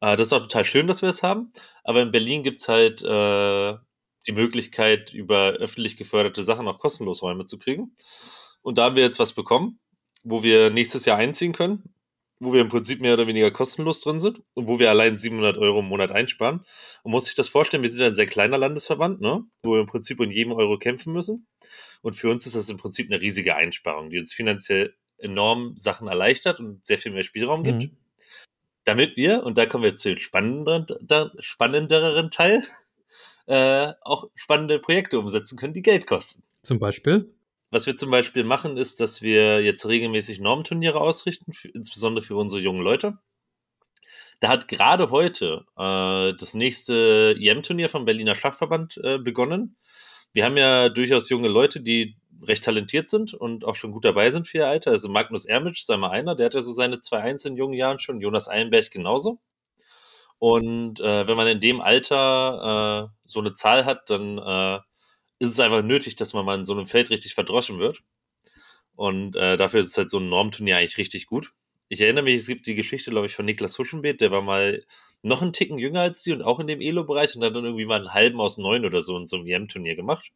Äh, 0.00 0.16
das 0.16 0.28
ist 0.28 0.32
auch 0.32 0.42
total 0.42 0.64
schön, 0.64 0.86
dass 0.86 1.02
wir 1.02 1.08
es 1.08 1.22
haben. 1.22 1.52
Aber 1.84 2.02
in 2.02 2.10
Berlin 2.10 2.42
gibt 2.42 2.60
es 2.60 2.68
halt 2.68 3.02
äh, 3.02 3.76
die 4.26 4.32
Möglichkeit, 4.32 5.12
über 5.12 5.50
öffentlich 5.52 5.96
geförderte 5.96 6.42
Sachen 6.42 6.68
auch 6.68 6.78
kostenlos 6.78 7.22
Räume 7.22 7.46
zu 7.46 7.58
kriegen. 7.58 7.94
Und 8.62 8.78
da 8.78 8.84
haben 8.84 8.96
wir 8.96 9.02
jetzt 9.02 9.18
was 9.18 9.32
bekommen, 9.32 9.80
wo 10.22 10.42
wir 10.42 10.70
nächstes 10.70 11.06
Jahr 11.06 11.16
einziehen 11.16 11.52
können, 11.52 11.94
wo 12.40 12.52
wir 12.52 12.60
im 12.60 12.68
Prinzip 12.68 13.00
mehr 13.00 13.14
oder 13.14 13.26
weniger 13.26 13.50
kostenlos 13.50 14.00
drin 14.00 14.20
sind 14.20 14.42
und 14.54 14.68
wo 14.68 14.78
wir 14.78 14.90
allein 14.90 15.16
700 15.16 15.58
Euro 15.58 15.80
im 15.80 15.86
Monat 15.86 16.12
einsparen. 16.12 16.60
Und 17.02 17.12
muss 17.12 17.26
sich 17.26 17.34
das 17.34 17.48
vorstellen, 17.48 17.82
wir 17.82 17.90
sind 17.90 18.02
ein 18.02 18.14
sehr 18.14 18.26
kleiner 18.26 18.58
Landesverband, 18.58 19.20
ne? 19.20 19.44
wo 19.62 19.72
wir 19.72 19.80
im 19.80 19.86
Prinzip 19.86 20.20
um 20.20 20.30
jedem 20.30 20.52
Euro 20.52 20.78
kämpfen 20.78 21.12
müssen. 21.12 21.46
Und 22.02 22.14
für 22.14 22.30
uns 22.30 22.46
ist 22.46 22.54
das 22.54 22.68
im 22.68 22.76
Prinzip 22.76 23.10
eine 23.10 23.20
riesige 23.20 23.56
Einsparung, 23.56 24.10
die 24.10 24.18
uns 24.18 24.32
finanziell 24.32 24.94
enorm 25.16 25.76
Sachen 25.76 26.06
erleichtert 26.06 26.60
und 26.60 26.86
sehr 26.86 26.98
viel 26.98 27.12
mehr 27.12 27.24
Spielraum 27.24 27.64
gibt. 27.64 27.78
Mhm. 27.78 27.96
Damit 28.88 29.16
wir, 29.16 29.42
und 29.42 29.58
da 29.58 29.66
kommen 29.66 29.84
wir 29.84 29.96
zu 29.96 30.16
spannenderen, 30.16 30.86
spannenderen 31.40 32.30
Teil, 32.30 32.62
äh, 33.46 33.92
auch 34.00 34.30
spannende 34.34 34.78
Projekte 34.78 35.18
umsetzen 35.18 35.58
können, 35.58 35.74
die 35.74 35.82
Geld 35.82 36.06
kosten. 36.06 36.42
Zum 36.62 36.78
Beispiel? 36.78 37.32
was 37.70 37.86
wir 37.86 37.96
zum 37.96 38.10
Beispiel 38.10 38.44
machen, 38.44 38.76
ist, 38.76 39.00
dass 39.00 39.22
wir 39.22 39.62
jetzt 39.62 39.86
regelmäßig 39.86 40.40
Normturniere 40.40 41.00
ausrichten, 41.00 41.52
für, 41.52 41.68
insbesondere 41.68 42.24
für 42.24 42.36
unsere 42.36 42.60
jungen 42.60 42.82
Leute. 42.82 43.18
Da 44.40 44.48
hat 44.48 44.68
gerade 44.68 45.10
heute 45.10 45.66
äh, 45.76 46.32
das 46.34 46.54
nächste 46.54 47.36
EM-Turnier 47.38 47.88
vom 47.88 48.04
Berliner 48.04 48.36
Schachverband 48.36 48.98
äh, 49.02 49.18
begonnen. 49.18 49.76
Wir 50.32 50.44
haben 50.44 50.56
ja 50.56 50.88
durchaus 50.88 51.28
junge 51.28 51.48
Leute, 51.48 51.80
die 51.80 52.16
recht 52.46 52.64
talentiert 52.64 53.08
sind 53.08 53.34
und 53.34 53.64
auch 53.64 53.74
schon 53.74 53.92
gut 53.92 54.04
dabei 54.04 54.30
sind 54.30 54.46
für 54.46 54.58
ihr 54.58 54.68
Alter. 54.68 54.90
Also 54.92 55.08
Magnus 55.08 55.46
Ermitsch 55.46 55.80
ist 55.80 55.90
einmal 55.90 56.10
einer, 56.10 56.34
der 56.34 56.46
hat 56.46 56.54
ja 56.54 56.60
so 56.60 56.72
seine 56.72 56.96
2-1 56.96 57.46
in 57.48 57.56
jungen 57.56 57.74
Jahren 57.74 57.98
schon, 57.98 58.20
Jonas 58.20 58.48
Eilenberg 58.48 58.90
genauso. 58.90 59.40
Und 60.38 61.00
äh, 61.00 61.26
wenn 61.26 61.36
man 61.36 61.48
in 61.48 61.60
dem 61.60 61.80
Alter 61.80 63.10
äh, 63.10 63.18
so 63.24 63.40
eine 63.40 63.54
Zahl 63.54 63.84
hat, 63.84 64.08
dann 64.10 64.38
äh, 64.38 64.78
ist 65.40 65.50
es 65.50 65.60
einfach 65.60 65.82
nötig, 65.82 66.16
dass 66.16 66.32
man 66.32 66.44
mal 66.44 66.56
in 66.58 66.64
so 66.64 66.74
einem 66.74 66.86
Feld 66.86 67.10
richtig 67.10 67.34
verdroschen 67.34 67.78
wird. 67.78 67.98
Und 68.94 69.36
äh, 69.36 69.56
dafür 69.56 69.80
ist 69.80 69.96
halt 69.96 70.10
so 70.10 70.18
ein 70.18 70.28
Normturnier 70.28 70.76
eigentlich 70.76 70.98
richtig 70.98 71.26
gut. 71.26 71.50
Ich 71.88 72.00
erinnere 72.00 72.24
mich, 72.24 72.34
es 72.34 72.46
gibt 72.46 72.66
die 72.66 72.74
Geschichte, 72.74 73.10
glaube 73.10 73.26
ich, 73.26 73.34
von 73.34 73.44
Niklas 73.46 73.78
Huschenbeet, 73.78 74.20
der 74.20 74.30
war 74.30 74.42
mal 74.42 74.84
noch 75.22 75.42
einen 75.42 75.52
Ticken 75.52 75.78
jünger 75.78 76.02
als 76.02 76.22
die 76.22 76.32
und 76.32 76.42
auch 76.42 76.60
in 76.60 76.66
dem 76.66 76.80
Elo-Bereich 76.80 77.34
und 77.34 77.44
hat 77.44 77.56
dann 77.56 77.64
irgendwie 77.64 77.86
mal 77.86 77.96
einen 77.96 78.12
halben 78.12 78.40
aus 78.40 78.58
neun 78.58 78.84
oder 78.84 79.02
so 79.02 79.16
in 79.16 79.26
so 79.26 79.36
einem 79.36 79.46
EM-Turnier 79.46 79.96
gemacht. 79.96 80.32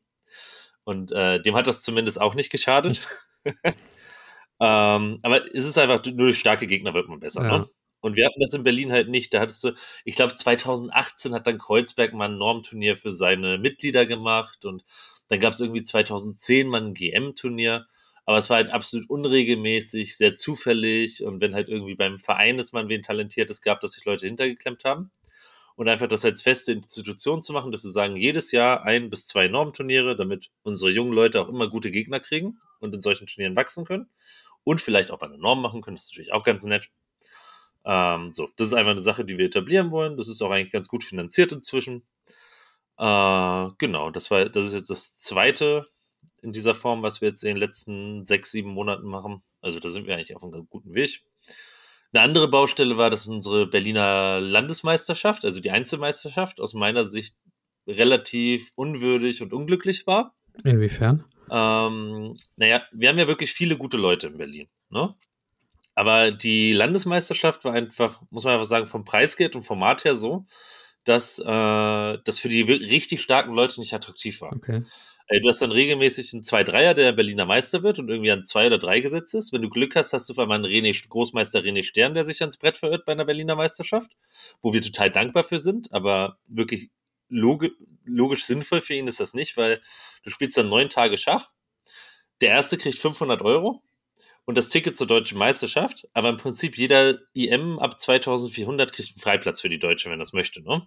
Und 0.84 1.12
äh, 1.12 1.40
dem 1.40 1.54
hat 1.54 1.66
das 1.66 1.82
zumindest 1.82 2.20
auch 2.20 2.34
nicht 2.34 2.50
geschadet. 2.50 3.00
ähm, 4.60 5.18
aber 5.22 5.54
es 5.54 5.64
ist 5.64 5.78
einfach, 5.78 6.04
nur 6.04 6.16
durch 6.16 6.38
starke 6.38 6.66
Gegner 6.66 6.94
wird 6.94 7.08
man 7.08 7.20
besser. 7.20 7.44
Ja. 7.44 7.58
Ne? 7.58 7.68
Und 8.02 8.16
wir 8.16 8.26
hatten 8.26 8.40
das 8.40 8.52
in 8.52 8.64
Berlin 8.64 8.90
halt 8.90 9.08
nicht. 9.08 9.32
Da 9.32 9.40
hattest 9.40 9.62
du, 9.62 9.72
ich 10.04 10.16
glaube, 10.16 10.34
2018 10.34 11.34
hat 11.34 11.46
dann 11.46 11.58
Kreuzberg 11.58 12.12
mal 12.12 12.28
ein 12.28 12.36
Normturnier 12.36 12.96
für 12.96 13.12
seine 13.12 13.58
Mitglieder 13.58 14.06
gemacht 14.06 14.64
und 14.64 14.84
dann 15.28 15.38
gab 15.38 15.52
es 15.52 15.60
irgendwie 15.60 15.84
2010 15.84 16.66
mal 16.66 16.82
ein 16.82 16.94
GM-Turnier. 16.94 17.86
Aber 18.24 18.38
es 18.38 18.50
war 18.50 18.56
halt 18.56 18.70
absolut 18.70 19.08
unregelmäßig, 19.08 20.16
sehr 20.16 20.36
zufällig 20.36 21.24
und 21.24 21.40
wenn 21.40 21.54
halt 21.54 21.68
irgendwie 21.68 21.94
beim 21.94 22.18
Verein 22.18 22.58
ist 22.58 22.72
man 22.72 22.88
wen 22.88 23.02
Talentiertes 23.02 23.62
gab, 23.62 23.80
dass 23.80 23.92
sich 23.92 24.04
Leute 24.04 24.26
hintergeklemmt 24.26 24.84
haben. 24.84 25.10
Und 25.76 25.88
einfach 25.88 26.06
das 26.06 26.24
als 26.24 26.42
feste 26.42 26.72
Institution 26.72 27.42
zu 27.42 27.52
machen, 27.52 27.72
dass 27.72 27.82
sie 27.82 27.90
sagen, 27.90 28.14
jedes 28.16 28.52
Jahr 28.52 28.84
ein 28.84 29.10
bis 29.10 29.26
zwei 29.26 29.48
Normturniere, 29.48 30.16
damit 30.16 30.50
unsere 30.62 30.90
jungen 30.90 31.12
Leute 31.12 31.40
auch 31.40 31.48
immer 31.48 31.68
gute 31.68 31.90
Gegner 31.90 32.20
kriegen 32.20 32.58
und 32.80 32.94
in 32.94 33.00
solchen 33.00 33.26
Turnieren 33.26 33.56
wachsen 33.56 33.84
können 33.84 34.10
und 34.64 34.80
vielleicht 34.80 35.10
auch 35.10 35.20
eine 35.22 35.38
Norm 35.38 35.62
machen 35.62 35.80
können, 35.80 35.96
das 35.96 36.04
ist 36.04 36.12
natürlich 36.12 36.32
auch 36.32 36.42
ganz 36.42 36.64
nett. 36.64 36.90
Ähm, 37.84 38.32
so, 38.32 38.48
das 38.56 38.68
ist 38.68 38.74
einfach 38.74 38.92
eine 38.92 39.00
Sache, 39.00 39.24
die 39.24 39.38
wir 39.38 39.46
etablieren 39.46 39.90
wollen. 39.90 40.16
Das 40.16 40.28
ist 40.28 40.42
auch 40.42 40.50
eigentlich 40.50 40.72
ganz 40.72 40.88
gut 40.88 41.04
finanziert 41.04 41.52
inzwischen. 41.52 42.06
Äh, 42.98 43.68
genau, 43.78 44.10
das 44.10 44.30
war, 44.30 44.48
das 44.48 44.64
ist 44.64 44.74
jetzt 44.74 44.90
das 44.90 45.18
zweite 45.18 45.86
in 46.42 46.52
dieser 46.52 46.74
Form, 46.74 47.02
was 47.02 47.20
wir 47.20 47.28
jetzt 47.28 47.42
in 47.42 47.48
den 47.48 47.56
letzten 47.56 48.24
sechs, 48.24 48.50
sieben 48.50 48.70
Monaten 48.70 49.06
machen. 49.06 49.42
Also 49.60 49.80
da 49.80 49.88
sind 49.88 50.06
wir 50.06 50.14
eigentlich 50.14 50.36
auf 50.36 50.42
einem 50.42 50.68
guten 50.68 50.94
Weg. 50.94 51.22
Eine 52.12 52.24
andere 52.24 52.48
Baustelle 52.48 52.98
war, 52.98 53.08
dass 53.08 53.26
unsere 53.26 53.66
Berliner 53.66 54.40
Landesmeisterschaft, 54.40 55.44
also 55.44 55.60
die 55.60 55.70
Einzelmeisterschaft, 55.70 56.60
aus 56.60 56.74
meiner 56.74 57.04
Sicht 57.04 57.34
relativ 57.86 58.70
unwürdig 58.76 59.42
und 59.42 59.52
unglücklich 59.52 60.06
war. 60.06 60.34
Inwiefern? 60.62 61.24
Ähm, 61.50 62.34
naja, 62.56 62.82
wir 62.92 63.08
haben 63.08 63.18
ja 63.18 63.28
wirklich 63.28 63.52
viele 63.52 63.76
gute 63.76 63.96
Leute 63.96 64.28
in 64.28 64.36
Berlin. 64.36 64.68
Ne? 64.90 65.14
Aber 65.94 66.30
die 66.30 66.72
Landesmeisterschaft 66.72 67.64
war 67.64 67.72
einfach, 67.72 68.22
muss 68.30 68.44
man 68.44 68.54
einfach 68.54 68.66
sagen, 68.66 68.86
vom 68.86 69.04
Preisgeld 69.04 69.56
und 69.56 69.62
Format 69.62 70.04
her 70.04 70.14
so, 70.14 70.44
dass 71.04 71.38
äh, 71.38 71.44
das 71.44 72.38
für 72.38 72.48
die 72.48 72.62
richtig 72.62 73.22
starken 73.22 73.54
Leute 73.54 73.80
nicht 73.80 73.92
attraktiv 73.92 74.40
war. 74.40 74.52
Okay. 74.52 74.84
Du 75.28 75.48
hast 75.48 75.62
dann 75.62 75.72
regelmäßig 75.72 76.32
einen 76.32 76.42
2-3er, 76.42 76.94
der 76.94 77.12
Berliner 77.12 77.46
Meister 77.46 77.82
wird 77.82 77.98
und 77.98 78.08
irgendwie 78.08 78.30
an 78.30 78.44
2 78.44 78.66
oder 78.66 78.78
3 78.78 79.00
gesetzt 79.00 79.34
ist. 79.34 79.52
Wenn 79.52 79.62
du 79.62 79.70
Glück 79.70 79.96
hast, 79.96 80.12
hast 80.12 80.28
du 80.28 80.32
auf 80.32 80.38
einmal 80.38 80.56
einen 80.56 80.66
René, 80.66 81.08
Großmeister 81.08 81.60
René 81.60 81.84
Stern, 81.84 82.14
der 82.14 82.24
sich 82.24 82.40
ans 82.42 82.56
Brett 82.58 82.76
verirrt 82.76 83.04
bei 83.06 83.12
einer 83.12 83.24
Berliner 83.24 83.56
Meisterschaft, 83.56 84.10
wo 84.60 84.72
wir 84.72 84.82
total 84.82 85.10
dankbar 85.10 85.44
für 85.44 85.58
sind, 85.58 85.92
aber 85.92 86.38
wirklich 86.46 86.90
logisch, 87.28 87.72
logisch 88.04 88.44
sinnvoll 88.44 88.80
für 88.82 88.94
ihn 88.94 89.08
ist 89.08 89.20
das 89.20 89.34
nicht, 89.34 89.56
weil 89.56 89.80
du 90.24 90.30
spielst 90.30 90.56
dann 90.58 90.68
neun 90.68 90.88
Tage 90.90 91.16
Schach. 91.16 91.50
Der 92.40 92.50
erste 92.50 92.76
kriegt 92.78 92.98
500 92.98 93.42
Euro 93.42 93.82
und 94.44 94.58
das 94.58 94.68
Ticket 94.68 94.96
zur 94.96 95.06
deutschen 95.06 95.38
Meisterschaft, 95.38 96.08
aber 96.14 96.28
im 96.30 96.36
Prinzip 96.36 96.76
jeder 96.78 97.18
IM 97.34 97.78
ab 97.78 98.00
2400 98.00 98.92
kriegt 98.92 99.10
einen 99.10 99.20
Freiplatz 99.22 99.60
für 99.60 99.68
die 99.68 99.78
Deutsche, 99.78 100.10
wenn 100.10 100.18
das 100.18 100.32
möchte, 100.32 100.62
ne? 100.62 100.86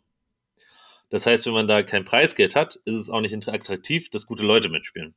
Das 1.10 1.26
heißt, 1.26 1.46
wenn 1.46 1.54
man 1.54 1.68
da 1.68 1.84
kein 1.84 2.06
Preisgeld 2.06 2.56
hat, 2.56 2.76
ist 2.86 2.96
es 2.96 3.10
auch 3.10 3.22
nicht 3.22 3.34
attraktiv, 3.48 4.10
dass 4.10 4.26
gute 4.26 4.46
Leute 4.46 4.70
mitspielen. 4.70 5.16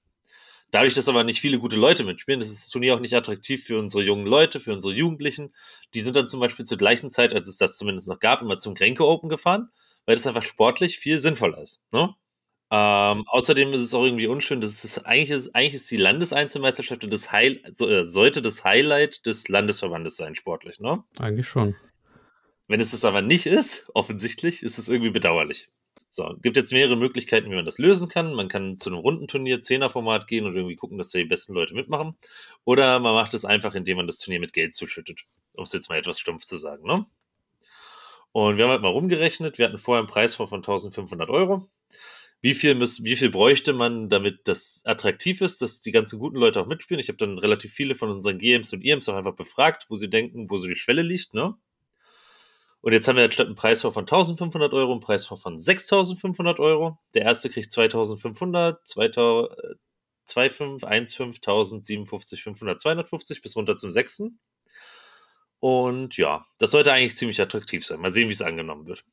Dadurch, 0.70 0.94
dass 0.94 1.08
aber 1.08 1.24
nicht 1.24 1.40
viele 1.40 1.58
gute 1.58 1.76
Leute 1.76 2.04
mitspielen, 2.04 2.42
ist 2.42 2.52
das 2.52 2.68
Turnier 2.68 2.94
auch 2.94 3.00
nicht 3.00 3.14
attraktiv 3.14 3.64
für 3.64 3.78
unsere 3.78 4.02
jungen 4.02 4.26
Leute, 4.26 4.60
für 4.60 4.74
unsere 4.74 4.92
Jugendlichen. 4.92 5.50
Die 5.94 6.00
sind 6.00 6.14
dann 6.14 6.28
zum 6.28 6.40
Beispiel 6.40 6.66
zur 6.66 6.76
gleichen 6.76 7.10
Zeit, 7.10 7.34
als 7.34 7.48
es 7.48 7.56
das 7.56 7.78
zumindest 7.78 8.08
noch 8.08 8.20
gab, 8.20 8.42
immer 8.42 8.58
zum 8.58 8.74
Kränke 8.74 9.06
Open 9.06 9.30
gefahren, 9.30 9.70
weil 10.04 10.16
das 10.16 10.26
einfach 10.26 10.42
sportlich 10.42 10.98
viel 10.98 11.18
sinnvoller 11.18 11.62
ist. 11.62 11.80
Ne? 11.90 12.14
Ähm, 12.70 13.24
außerdem 13.26 13.72
ist 13.72 13.80
es 13.80 13.94
auch 13.94 14.04
irgendwie 14.04 14.26
unschön, 14.26 14.60
dass 14.60 14.84
es 14.84 15.06
eigentlich 15.06 15.30
ist, 15.30 15.54
eigentlich 15.54 15.74
ist 15.74 15.90
die 15.90 15.96
Landeseinzelmeisterschaft 15.96 17.02
und 17.02 17.12
das 17.14 17.32
Heil, 17.32 17.62
so, 17.70 17.88
äh, 17.88 18.04
sollte 18.04 18.42
das 18.42 18.62
Highlight 18.62 19.24
des 19.24 19.48
Landesverbandes 19.48 20.18
sein, 20.18 20.34
sportlich, 20.34 20.78
ne? 20.80 21.02
Eigentlich 21.18 21.48
schon. 21.48 21.76
Wenn 22.66 22.80
es 22.80 22.90
das 22.90 23.06
aber 23.06 23.22
nicht 23.22 23.46
ist, 23.46 23.88
offensichtlich, 23.94 24.62
ist 24.62 24.78
es 24.78 24.90
irgendwie 24.90 25.12
bedauerlich. 25.12 25.68
So, 26.10 26.34
gibt 26.40 26.56
jetzt 26.56 26.72
mehrere 26.72 26.96
Möglichkeiten, 26.96 27.50
wie 27.50 27.54
man 27.54 27.64
das 27.64 27.78
lösen 27.78 28.08
kann. 28.08 28.34
Man 28.34 28.48
kann 28.48 28.78
zu 28.78 28.90
einem 28.90 28.98
Rundenturnier, 28.98 29.60
Zehnerformat 29.60 30.26
gehen 30.26 30.46
und 30.46 30.56
irgendwie 30.56 30.76
gucken, 30.76 30.98
dass 30.98 31.10
da 31.10 31.18
die 31.18 31.26
besten 31.26 31.52
Leute 31.52 31.74
mitmachen. 31.74 32.16
Oder 32.64 32.98
man 32.98 33.14
macht 33.14 33.34
es 33.34 33.44
einfach, 33.44 33.74
indem 33.74 33.98
man 33.98 34.06
das 34.06 34.18
Turnier 34.18 34.40
mit 34.40 34.52
Geld 34.52 34.74
zuschüttet. 34.74 35.24
Um 35.52 35.64
es 35.64 35.72
jetzt 35.72 35.90
mal 35.90 35.98
etwas 35.98 36.18
stumpf 36.18 36.44
zu 36.44 36.56
sagen, 36.56 36.86
ne? 36.86 37.06
Und 38.32 38.56
wir 38.56 38.64
haben 38.64 38.70
halt 38.70 38.82
mal 38.82 38.88
rumgerechnet. 38.88 39.58
Wir 39.58 39.66
hatten 39.66 39.78
vorher 39.78 40.00
einen 40.00 40.08
Preis 40.08 40.34
von 40.34 40.46
1500 40.46 41.28
Euro 41.30 41.68
wie 42.40 42.54
viel, 42.54 42.74
müß, 42.74 43.02
wie 43.04 43.16
viel 43.16 43.30
bräuchte 43.30 43.72
man, 43.72 44.08
damit 44.08 44.40
das 44.44 44.82
attraktiv 44.84 45.40
ist, 45.40 45.60
dass 45.60 45.80
die 45.80 45.90
ganzen 45.90 46.18
guten 46.18 46.36
Leute 46.36 46.60
auch 46.60 46.66
mitspielen. 46.66 47.00
Ich 47.00 47.08
habe 47.08 47.18
dann 47.18 47.38
relativ 47.38 47.72
viele 47.72 47.94
von 47.94 48.10
unseren 48.10 48.38
GMs 48.38 48.72
und 48.72 48.82
IMs 48.84 49.08
auch 49.08 49.16
einfach 49.16 49.34
befragt, 49.34 49.86
wo 49.88 49.96
sie 49.96 50.08
denken, 50.08 50.48
wo 50.48 50.58
so 50.58 50.68
die 50.68 50.76
Schwelle 50.76 51.02
liegt, 51.02 51.34
ne? 51.34 51.54
Und 52.88 52.94
jetzt 52.94 53.06
haben 53.06 53.16
wir 53.16 53.30
statt 53.30 53.48
einen 53.48 53.54
Preis 53.54 53.82
von 53.82 53.94
1500 53.94 54.72
Euro 54.72 54.92
einen 54.92 55.02
Preis 55.02 55.26
von 55.26 55.58
6500 55.58 56.58
Euro. 56.58 56.98
Der 57.14 57.20
erste 57.20 57.50
kriegt 57.50 57.70
2500, 57.70 58.80
2500, 58.88 59.78
25, 60.26 61.16
15, 61.18 61.52
1000, 61.52 61.84
57, 61.84 62.42
500, 62.42 62.80
250 62.80 63.42
bis 63.42 63.56
runter 63.56 63.76
zum 63.76 63.90
sechsten. 63.90 64.40
Und 65.60 66.16
ja, 66.16 66.46
das 66.58 66.70
sollte 66.70 66.90
eigentlich 66.94 67.18
ziemlich 67.18 67.42
attraktiv 67.42 67.84
sein. 67.84 68.00
Mal 68.00 68.08
sehen, 68.08 68.28
wie 68.28 68.32
es 68.32 68.40
angenommen 68.40 68.86
wird. 68.86 69.04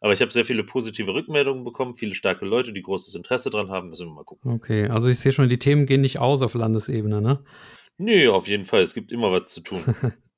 Aber 0.00 0.12
ich 0.12 0.22
habe 0.22 0.32
sehr 0.32 0.44
viele 0.44 0.64
positive 0.64 1.14
Rückmeldungen 1.14 1.62
bekommen, 1.62 1.94
viele 1.94 2.16
starke 2.16 2.44
Leute, 2.44 2.72
die 2.72 2.82
großes 2.82 3.14
Interesse 3.14 3.50
dran 3.50 3.70
haben. 3.70 3.90
Müssen 3.90 4.08
wir 4.08 4.14
mal 4.14 4.24
gucken. 4.24 4.54
Okay, 4.54 4.88
also 4.88 5.08
ich 5.08 5.20
sehe 5.20 5.30
schon, 5.30 5.48
die 5.48 5.60
Themen 5.60 5.86
gehen 5.86 6.00
nicht 6.00 6.18
aus 6.18 6.42
auf 6.42 6.54
Landesebene, 6.54 7.22
ne? 7.22 7.44
Nee, 7.96 8.26
auf 8.26 8.48
jeden 8.48 8.64
Fall. 8.64 8.82
Es 8.82 8.92
gibt 8.92 9.12
immer 9.12 9.30
was 9.30 9.52
zu 9.52 9.60
tun. 9.60 9.84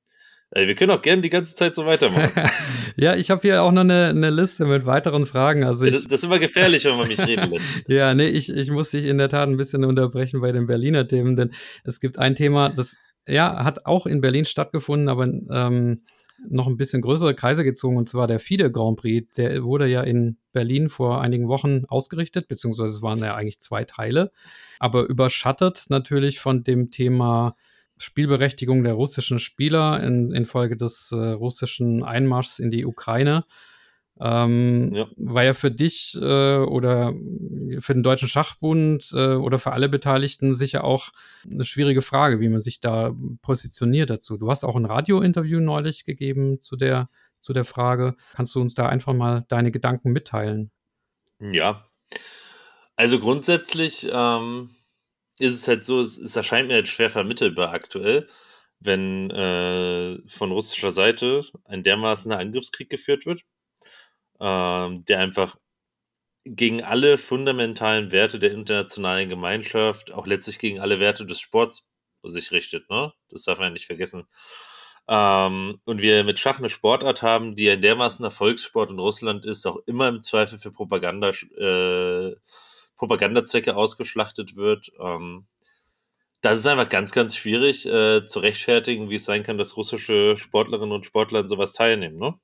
Ey, 0.54 0.68
wir 0.68 0.74
können 0.74 0.90
auch 0.90 1.00
gerne 1.00 1.22
die 1.22 1.30
ganze 1.30 1.54
Zeit 1.54 1.74
so 1.74 1.86
weitermachen. 1.86 2.30
ja, 2.96 3.16
ich 3.16 3.30
habe 3.30 3.40
hier 3.40 3.62
auch 3.62 3.72
noch 3.72 3.80
eine, 3.80 4.08
eine, 4.08 4.28
Liste 4.28 4.66
mit 4.66 4.84
weiteren 4.84 5.24
Fragen. 5.24 5.64
Also 5.64 5.86
ich, 5.86 5.94
das, 5.94 6.04
das, 6.04 6.20
ist 6.20 6.24
immer 6.24 6.38
gefährlich, 6.38 6.84
wenn 6.84 6.96
man 6.96 7.08
mich 7.08 7.26
reden 7.26 7.50
lässt. 7.50 7.82
ja, 7.88 8.12
nee, 8.12 8.26
ich, 8.26 8.50
ich 8.50 8.70
muss 8.70 8.90
dich 8.90 9.06
in 9.06 9.16
der 9.16 9.30
Tat 9.30 9.48
ein 9.48 9.56
bisschen 9.56 9.82
unterbrechen 9.86 10.42
bei 10.42 10.52
den 10.52 10.66
Berliner 10.66 11.08
Themen, 11.08 11.36
denn 11.36 11.52
es 11.84 12.00
gibt 12.00 12.18
ein 12.18 12.34
Thema, 12.34 12.68
das 12.68 12.96
ja, 13.26 13.64
hat 13.64 13.86
auch 13.86 14.04
in 14.04 14.20
Berlin 14.20 14.44
stattgefunden, 14.44 15.08
aber 15.08 15.24
ähm, 15.24 16.02
noch 16.50 16.66
ein 16.66 16.76
bisschen 16.76 17.00
größere 17.00 17.34
Kreise 17.34 17.64
gezogen, 17.64 17.96
und 17.96 18.10
zwar 18.10 18.26
der 18.26 18.38
FIDE 18.38 18.70
Grand 18.70 18.98
Prix. 18.98 19.34
Der 19.36 19.62
wurde 19.62 19.86
ja 19.86 20.02
in 20.02 20.36
Berlin 20.52 20.90
vor 20.90 21.22
einigen 21.22 21.48
Wochen 21.48 21.84
ausgerichtet, 21.88 22.48
beziehungsweise 22.48 22.94
es 22.94 23.00
waren 23.00 23.20
ja 23.20 23.34
eigentlich 23.36 23.60
zwei 23.60 23.84
Teile, 23.84 24.32
aber 24.78 25.04
überschattet 25.04 25.84
natürlich 25.88 26.40
von 26.40 26.62
dem 26.62 26.90
Thema 26.90 27.56
Spielberechtigung 28.02 28.84
der 28.84 28.94
russischen 28.94 29.38
Spieler 29.38 30.02
in, 30.02 30.32
infolge 30.32 30.76
des 30.76 31.12
äh, 31.12 31.16
russischen 31.16 32.02
Einmarschs 32.02 32.58
in 32.58 32.70
die 32.70 32.84
Ukraine. 32.84 33.44
Ähm, 34.20 34.92
ja. 34.92 35.08
War 35.16 35.42
ja 35.42 35.54
für 35.54 35.70
dich 35.70 36.16
äh, 36.20 36.58
oder 36.58 37.14
für 37.78 37.94
den 37.94 38.02
Deutschen 38.02 38.28
Schachbund 38.28 39.10
äh, 39.12 39.34
oder 39.34 39.58
für 39.58 39.72
alle 39.72 39.88
Beteiligten 39.88 40.54
sicher 40.54 40.84
auch 40.84 41.10
eine 41.50 41.64
schwierige 41.64 42.02
Frage, 42.02 42.38
wie 42.40 42.48
man 42.48 42.60
sich 42.60 42.80
da 42.80 43.14
positioniert 43.40 44.10
dazu. 44.10 44.36
Du 44.36 44.50
hast 44.50 44.64
auch 44.64 44.76
ein 44.76 44.84
Radiointerview 44.84 45.60
neulich 45.60 46.04
gegeben 46.04 46.60
zu 46.60 46.76
der, 46.76 47.08
zu 47.40 47.52
der 47.52 47.64
Frage. 47.64 48.14
Kannst 48.34 48.54
du 48.54 48.60
uns 48.60 48.74
da 48.74 48.86
einfach 48.86 49.14
mal 49.14 49.44
deine 49.48 49.72
Gedanken 49.72 50.12
mitteilen? 50.12 50.70
Ja. 51.40 51.84
Also 52.94 53.18
grundsätzlich 53.18 54.08
ähm, 54.12 54.70
ist 55.42 55.54
es 55.54 55.68
halt 55.68 55.84
so, 55.84 56.00
es, 56.00 56.18
es 56.18 56.36
erscheint 56.36 56.68
mir 56.68 56.74
halt 56.74 56.88
schwer 56.88 57.10
vermittelbar 57.10 57.72
aktuell, 57.72 58.28
wenn 58.80 59.30
äh, 59.30 60.18
von 60.28 60.52
russischer 60.52 60.90
Seite 60.90 61.44
ein 61.64 61.82
dermaßen 61.82 62.32
Angriffskrieg 62.32 62.90
geführt 62.90 63.26
wird 63.26 63.44
ähm, 64.42 65.04
der 65.06 65.20
einfach 65.20 65.56
gegen 66.44 66.82
alle 66.82 67.18
fundamentalen 67.18 68.10
Werte 68.12 68.38
der 68.40 68.52
internationalen 68.52 69.28
Gemeinschaft, 69.28 70.12
auch 70.12 70.26
letztlich 70.26 70.58
gegen 70.58 70.80
alle 70.80 70.98
Werte 71.00 71.24
des 71.24 71.40
Sports 71.40 71.88
sich 72.24 72.50
richtet. 72.50 72.90
Ne? 72.90 73.12
Das 73.30 73.44
darf 73.44 73.60
man 73.60 73.72
nicht 73.72 73.86
vergessen. 73.86 74.24
Ähm, 75.08 75.80
und 75.84 76.02
wir 76.02 76.24
mit 76.24 76.40
Schach 76.40 76.58
eine 76.58 76.70
Sportart 76.70 77.22
haben, 77.22 77.54
die 77.56 77.70
ein 77.70 77.80
dermaßen 77.82 78.24
Erfolgssport 78.24 78.90
in 78.90 78.98
Russland 78.98 79.44
ist, 79.44 79.66
auch 79.66 79.78
immer 79.86 80.08
im 80.08 80.22
Zweifel 80.22 80.58
für 80.58 80.72
Propaganda, 80.72 81.30
äh, 81.30 82.34
Propagandazwecke 83.02 83.74
ausgeschlachtet 83.74 84.54
wird. 84.54 84.92
Ähm, 85.00 85.46
das 86.40 86.58
ist 86.58 86.68
einfach 86.68 86.88
ganz, 86.88 87.10
ganz 87.10 87.36
schwierig 87.36 87.84
äh, 87.84 88.24
zu 88.24 88.38
rechtfertigen, 88.38 89.10
wie 89.10 89.16
es 89.16 89.24
sein 89.24 89.42
kann, 89.42 89.58
dass 89.58 89.76
russische 89.76 90.36
Sportlerinnen 90.36 90.92
und 90.94 91.04
Sportler 91.04 91.40
an 91.40 91.48
sowas 91.48 91.72
teilnehmen. 91.72 92.18
Ne? 92.18 92.34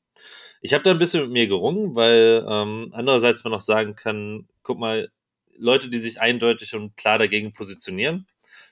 Ich 0.61 0.75
habe 0.75 0.83
da 0.83 0.91
ein 0.91 0.99
bisschen 0.99 1.23
mit 1.23 1.31
mir 1.31 1.47
gerungen, 1.47 1.95
weil 1.95 2.45
ähm, 2.49 2.91
andererseits 2.93 3.45
man 3.45 3.55
auch 3.55 3.61
sagen 3.61 3.95
kann, 3.95 4.49
guck 4.65 4.81
mal, 4.81 5.11
Leute, 5.57 5.91
die 5.91 5.99
sich 5.99 6.21
eindeutig 6.21 6.75
und 6.75 6.97
klar 6.97 7.19
dagegen 7.19 7.53
positionieren, 7.53 8.27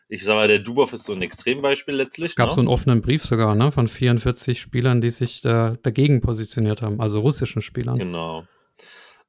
ich 0.09 0.25
sag 0.25 0.35
mal, 0.35 0.49
der 0.49 0.59
Dubov 0.59 0.93
ist 0.93 1.05
so 1.05 1.13
ein 1.13 1.23
Extrembeispiel 1.23 1.95
letztlich. 1.95 2.31
Es 2.31 2.37
gab 2.37 2.49
ne? 2.49 2.55
so 2.55 2.61
einen 2.63 2.69
offenen 2.69 3.01
Brief 3.01 3.25
sogar, 3.25 3.55
ne, 3.55 3.71
von 3.71 3.87
44 3.87 4.61
Spielern, 4.61 5.01
die 5.01 5.11
sich 5.11 5.41
da, 5.41 5.75
dagegen 5.83 6.21
positioniert 6.21 6.83
haben, 6.83 7.01
also 7.01 7.21
russischen 7.21 7.63
Spielern. 7.63 7.97
Genau. 7.97 8.45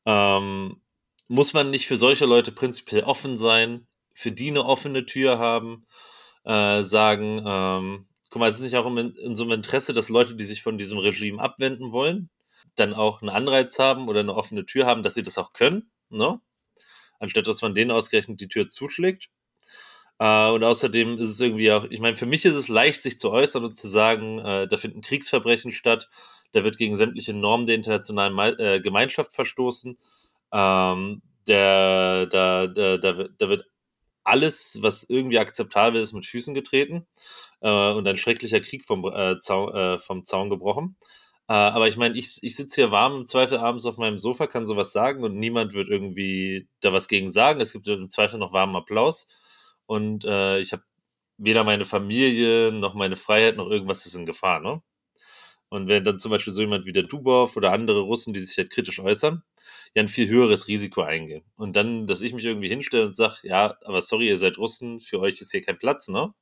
Ähm, 0.05 0.81
muss 1.27 1.53
man 1.53 1.69
nicht 1.69 1.87
für 1.87 1.97
solche 1.97 2.25
Leute 2.25 2.51
prinzipiell 2.51 3.03
offen 3.03 3.37
sein, 3.37 3.87
für 4.13 4.31
die 4.31 4.49
eine 4.49 4.65
offene 4.65 5.05
Tür 5.05 5.39
haben, 5.39 5.85
äh, 6.45 6.83
sagen, 6.83 7.43
ähm, 7.45 8.07
guck 8.29 8.39
mal, 8.39 8.49
es 8.49 8.57
ist 8.57 8.63
nicht 8.63 8.77
auch 8.77 8.85
in, 8.85 9.15
in 9.15 9.35
so 9.35 9.43
einem 9.43 9.53
Interesse, 9.53 9.93
dass 9.93 10.09
Leute, 10.09 10.35
die 10.35 10.43
sich 10.43 10.61
von 10.61 10.77
diesem 10.77 10.97
Regime 10.97 11.41
abwenden 11.41 11.91
wollen, 11.91 12.29
dann 12.75 12.93
auch 12.93 13.21
einen 13.21 13.29
Anreiz 13.29 13.79
haben 13.79 14.07
oder 14.07 14.21
eine 14.21 14.35
offene 14.35 14.65
Tür 14.65 14.85
haben, 14.85 15.03
dass 15.03 15.13
sie 15.13 15.23
das 15.23 15.37
auch 15.37 15.53
können, 15.53 15.91
ne? 16.09 16.39
Anstatt 17.19 17.47
dass 17.47 17.61
man 17.61 17.73
denen 17.73 17.91
ausgerechnet 17.91 18.39
die 18.39 18.47
Tür 18.47 18.67
zuschlägt. 18.67 19.29
Äh, 20.19 20.49
und 20.49 20.63
außerdem 20.63 21.19
ist 21.19 21.29
es 21.29 21.39
irgendwie 21.39 21.71
auch, 21.71 21.85
ich 21.89 21.99
meine, 21.99 22.15
für 22.15 22.25
mich 22.25 22.45
ist 22.45 22.55
es 22.55 22.67
leicht, 22.67 23.01
sich 23.01 23.19
zu 23.19 23.31
äußern 23.31 23.65
und 23.65 23.75
zu 23.75 23.87
sagen, 23.87 24.39
äh, 24.39 24.67
da 24.67 24.77
finden 24.77 25.01
Kriegsverbrechen 25.01 25.71
statt, 25.71 26.09
da 26.53 26.63
wird 26.63 26.77
gegen 26.77 26.95
sämtliche 26.95 27.33
Normen 27.33 27.67
der 27.67 27.75
internationalen 27.75 28.35
Me 28.35 28.57
äh, 28.59 28.81
Gemeinschaft 28.81 29.33
verstoßen. 29.33 29.97
Ähm, 30.51 31.21
der, 31.47 32.25
da, 32.27 32.67
da, 32.67 32.97
da, 32.97 33.13
da 33.13 33.49
wird 33.49 33.65
alles, 34.23 34.79
was 34.81 35.05
irgendwie 35.07 35.39
akzeptabel 35.39 36.01
ist, 36.01 36.13
mit 36.13 36.25
Füßen 36.25 36.53
getreten 36.53 37.07
äh, 37.61 37.91
und 37.91 38.07
ein 38.07 38.17
schrecklicher 38.17 38.59
Krieg 38.59 38.85
vom, 38.85 39.05
äh, 39.05 39.39
Zaun, 39.39 39.73
äh, 39.73 39.99
vom 39.99 40.25
Zaun 40.25 40.49
gebrochen. 40.49 40.97
Äh, 41.47 41.53
aber 41.53 41.87
ich 41.87 41.97
meine, 41.97 42.17
ich, 42.17 42.39
ich 42.41 42.55
sitze 42.55 42.81
hier 42.81 42.91
warm 42.91 43.15
im 43.15 43.25
Zweifel 43.25 43.57
abends 43.59 43.85
auf 43.85 43.97
meinem 43.97 44.19
Sofa, 44.19 44.47
kann 44.47 44.65
sowas 44.65 44.91
sagen 44.91 45.23
und 45.23 45.37
niemand 45.37 45.73
wird 45.73 45.89
irgendwie 45.89 46.67
da 46.81 46.91
was 46.91 47.07
gegen 47.07 47.29
sagen. 47.29 47.61
Es 47.61 47.71
gibt 47.71 47.87
im 47.87 48.09
Zweifel 48.09 48.39
noch 48.39 48.53
warmen 48.53 48.75
Applaus 48.75 49.27
und 49.85 50.25
äh, 50.25 50.59
ich 50.59 50.73
habe 50.73 50.83
weder 51.37 51.63
meine 51.63 51.85
Familie 51.85 52.71
noch 52.73 52.95
meine 52.95 53.15
Freiheit 53.15 53.57
noch 53.57 53.69
irgendwas 53.69 54.05
ist 54.05 54.15
in 54.15 54.25
Gefahr, 54.25 54.59
ne? 54.59 54.81
Und 55.69 55.87
wenn 55.87 56.03
dann 56.03 56.19
zum 56.19 56.31
Beispiel 56.31 56.53
so 56.53 56.61
jemand 56.61 56.85
wie 56.85 56.93
der 56.93 57.03
Dubov 57.03 57.57
oder 57.57 57.73
andere 57.73 58.01
Russen, 58.01 58.33
die 58.33 58.39
sich 58.39 58.57
halt 58.57 58.69
kritisch 58.71 58.99
äußern, 58.99 59.43
ja 59.97 60.03
ein 60.03 60.07
viel 60.07 60.29
höheres 60.29 60.67
Risiko 60.67 61.01
eingehen. 61.01 61.43
Und 61.55 61.75
dann, 61.75 62.05
dass 62.05 62.21
ich 62.21 62.33
mich 62.33 62.45
irgendwie 62.45 62.69
hinstelle 62.69 63.07
und 63.07 63.15
sage, 63.15 63.37
ja, 63.41 63.77
aber 63.83 64.01
sorry, 64.03 64.27
ihr 64.27 64.37
seid 64.37 64.59
Russen, 64.59 65.01
für 65.01 65.19
euch 65.19 65.41
ist 65.41 65.51
hier 65.51 65.63
kein 65.63 65.79
Platz, 65.79 66.07
ne? 66.07 66.33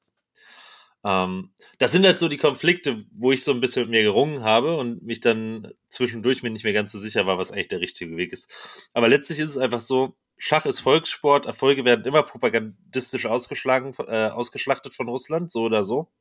Ähm, 1.06 1.54
das 1.78 1.94
sind 1.94 2.06
halt 2.06 2.20
so 2.20 2.28
die 2.28 2.38
Konflikte, 2.38 3.06
wo 3.14 3.32
ich 3.32 3.46
so 3.46 3.54
ein 3.54 3.62
bisschen 3.62 3.84
mit 3.84 3.92
mir 3.92 4.04
gerungen 4.04 4.44
habe 4.44 4.76
und 4.76 5.04
mich 5.04 5.22
dann 5.22 5.72
zwischendurch 5.88 6.44
mir 6.44 6.50
nicht 6.50 6.66
mehr 6.66 6.74
ganz 6.74 6.92
so 6.92 7.00
sicher 7.00 7.26
war, 7.28 7.38
was 7.38 7.54
eigentlich 7.54 7.70
der 7.70 7.80
richtige 7.80 8.18
Weg 8.18 8.34
ist. 8.34 8.52
Aber 8.94 9.08
letztlich 9.08 9.40
ist 9.40 9.52
es 9.52 9.58
einfach 9.58 9.82
so, 9.82 10.18
Schach 10.38 10.66
ist 10.66 10.82
Volkssport, 10.82 11.46
Erfolge 11.46 11.86
werden 11.86 12.04
immer 12.04 12.24
propagandistisch 12.24 13.26
ausgeschlagen, 13.26 13.94
äh, 14.08 14.28
ausgeschlachtet 14.28 14.96
von 14.96 15.08
Russland, 15.08 15.50
so 15.50 15.62
oder 15.64 15.86
so. 15.86 16.12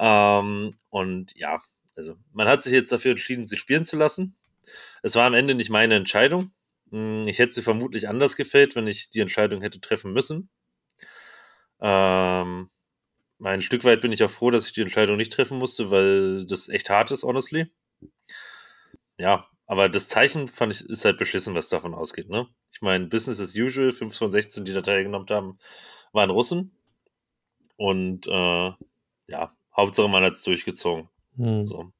Ähm, 0.00 0.74
und 0.88 1.32
ja, 1.36 1.60
also 1.94 2.16
man 2.32 2.48
hat 2.48 2.62
sich 2.62 2.72
jetzt 2.72 2.90
dafür 2.90 3.12
entschieden, 3.12 3.46
sie 3.46 3.56
spielen 3.56 3.84
zu 3.84 3.96
lassen. 3.96 4.34
Es 5.02 5.14
war 5.16 5.26
am 5.26 5.34
Ende 5.34 5.54
nicht 5.54 5.70
meine 5.70 5.94
Entscheidung. 5.94 6.52
Hm, 6.90 7.26
ich 7.28 7.38
hätte 7.38 7.52
sie 7.52 7.62
vermutlich 7.62 8.08
anders 8.08 8.36
gefällt, 8.36 8.76
wenn 8.76 8.86
ich 8.86 9.10
die 9.10 9.20
Entscheidung 9.20 9.62
hätte 9.62 9.80
treffen 9.80 10.12
müssen. 10.12 10.50
Ähm, 11.80 12.68
ein 13.42 13.62
Stück 13.62 13.84
weit 13.84 14.02
bin 14.02 14.12
ich 14.12 14.22
auch 14.22 14.30
froh, 14.30 14.50
dass 14.50 14.66
ich 14.66 14.72
die 14.72 14.82
Entscheidung 14.82 15.16
nicht 15.16 15.32
treffen 15.32 15.58
musste, 15.58 15.90
weil 15.90 16.44
das 16.46 16.68
echt 16.68 16.90
hart 16.90 17.10
ist, 17.10 17.22
honestly. 17.22 17.70
Ja, 19.18 19.48
aber 19.66 19.88
das 19.88 20.08
Zeichen 20.08 20.48
fand 20.48 20.74
ich, 20.74 20.84
ist 20.88 21.04
halt 21.04 21.18
beschissen, 21.18 21.54
was 21.54 21.68
davon 21.68 21.94
ausgeht, 21.94 22.28
ne? 22.28 22.48
Ich 22.72 22.82
meine, 22.82 23.06
Business 23.06 23.40
as 23.40 23.54
usual, 23.54 23.92
5 23.92 24.16
von 24.16 24.30
16, 24.30 24.64
die 24.64 24.72
da 24.72 24.82
teilgenommen 24.82 25.26
haben, 25.30 25.58
waren 26.12 26.30
Russen. 26.30 26.76
Und 27.76 28.26
äh, 28.26 28.72
ja, 29.28 29.56
Hauptsache 29.74 30.08
man 30.08 30.24
hat 30.24 30.34
es 30.34 30.42
durchgezogen. 30.42 31.08
Hm. 31.36 31.66
So. 31.66 31.92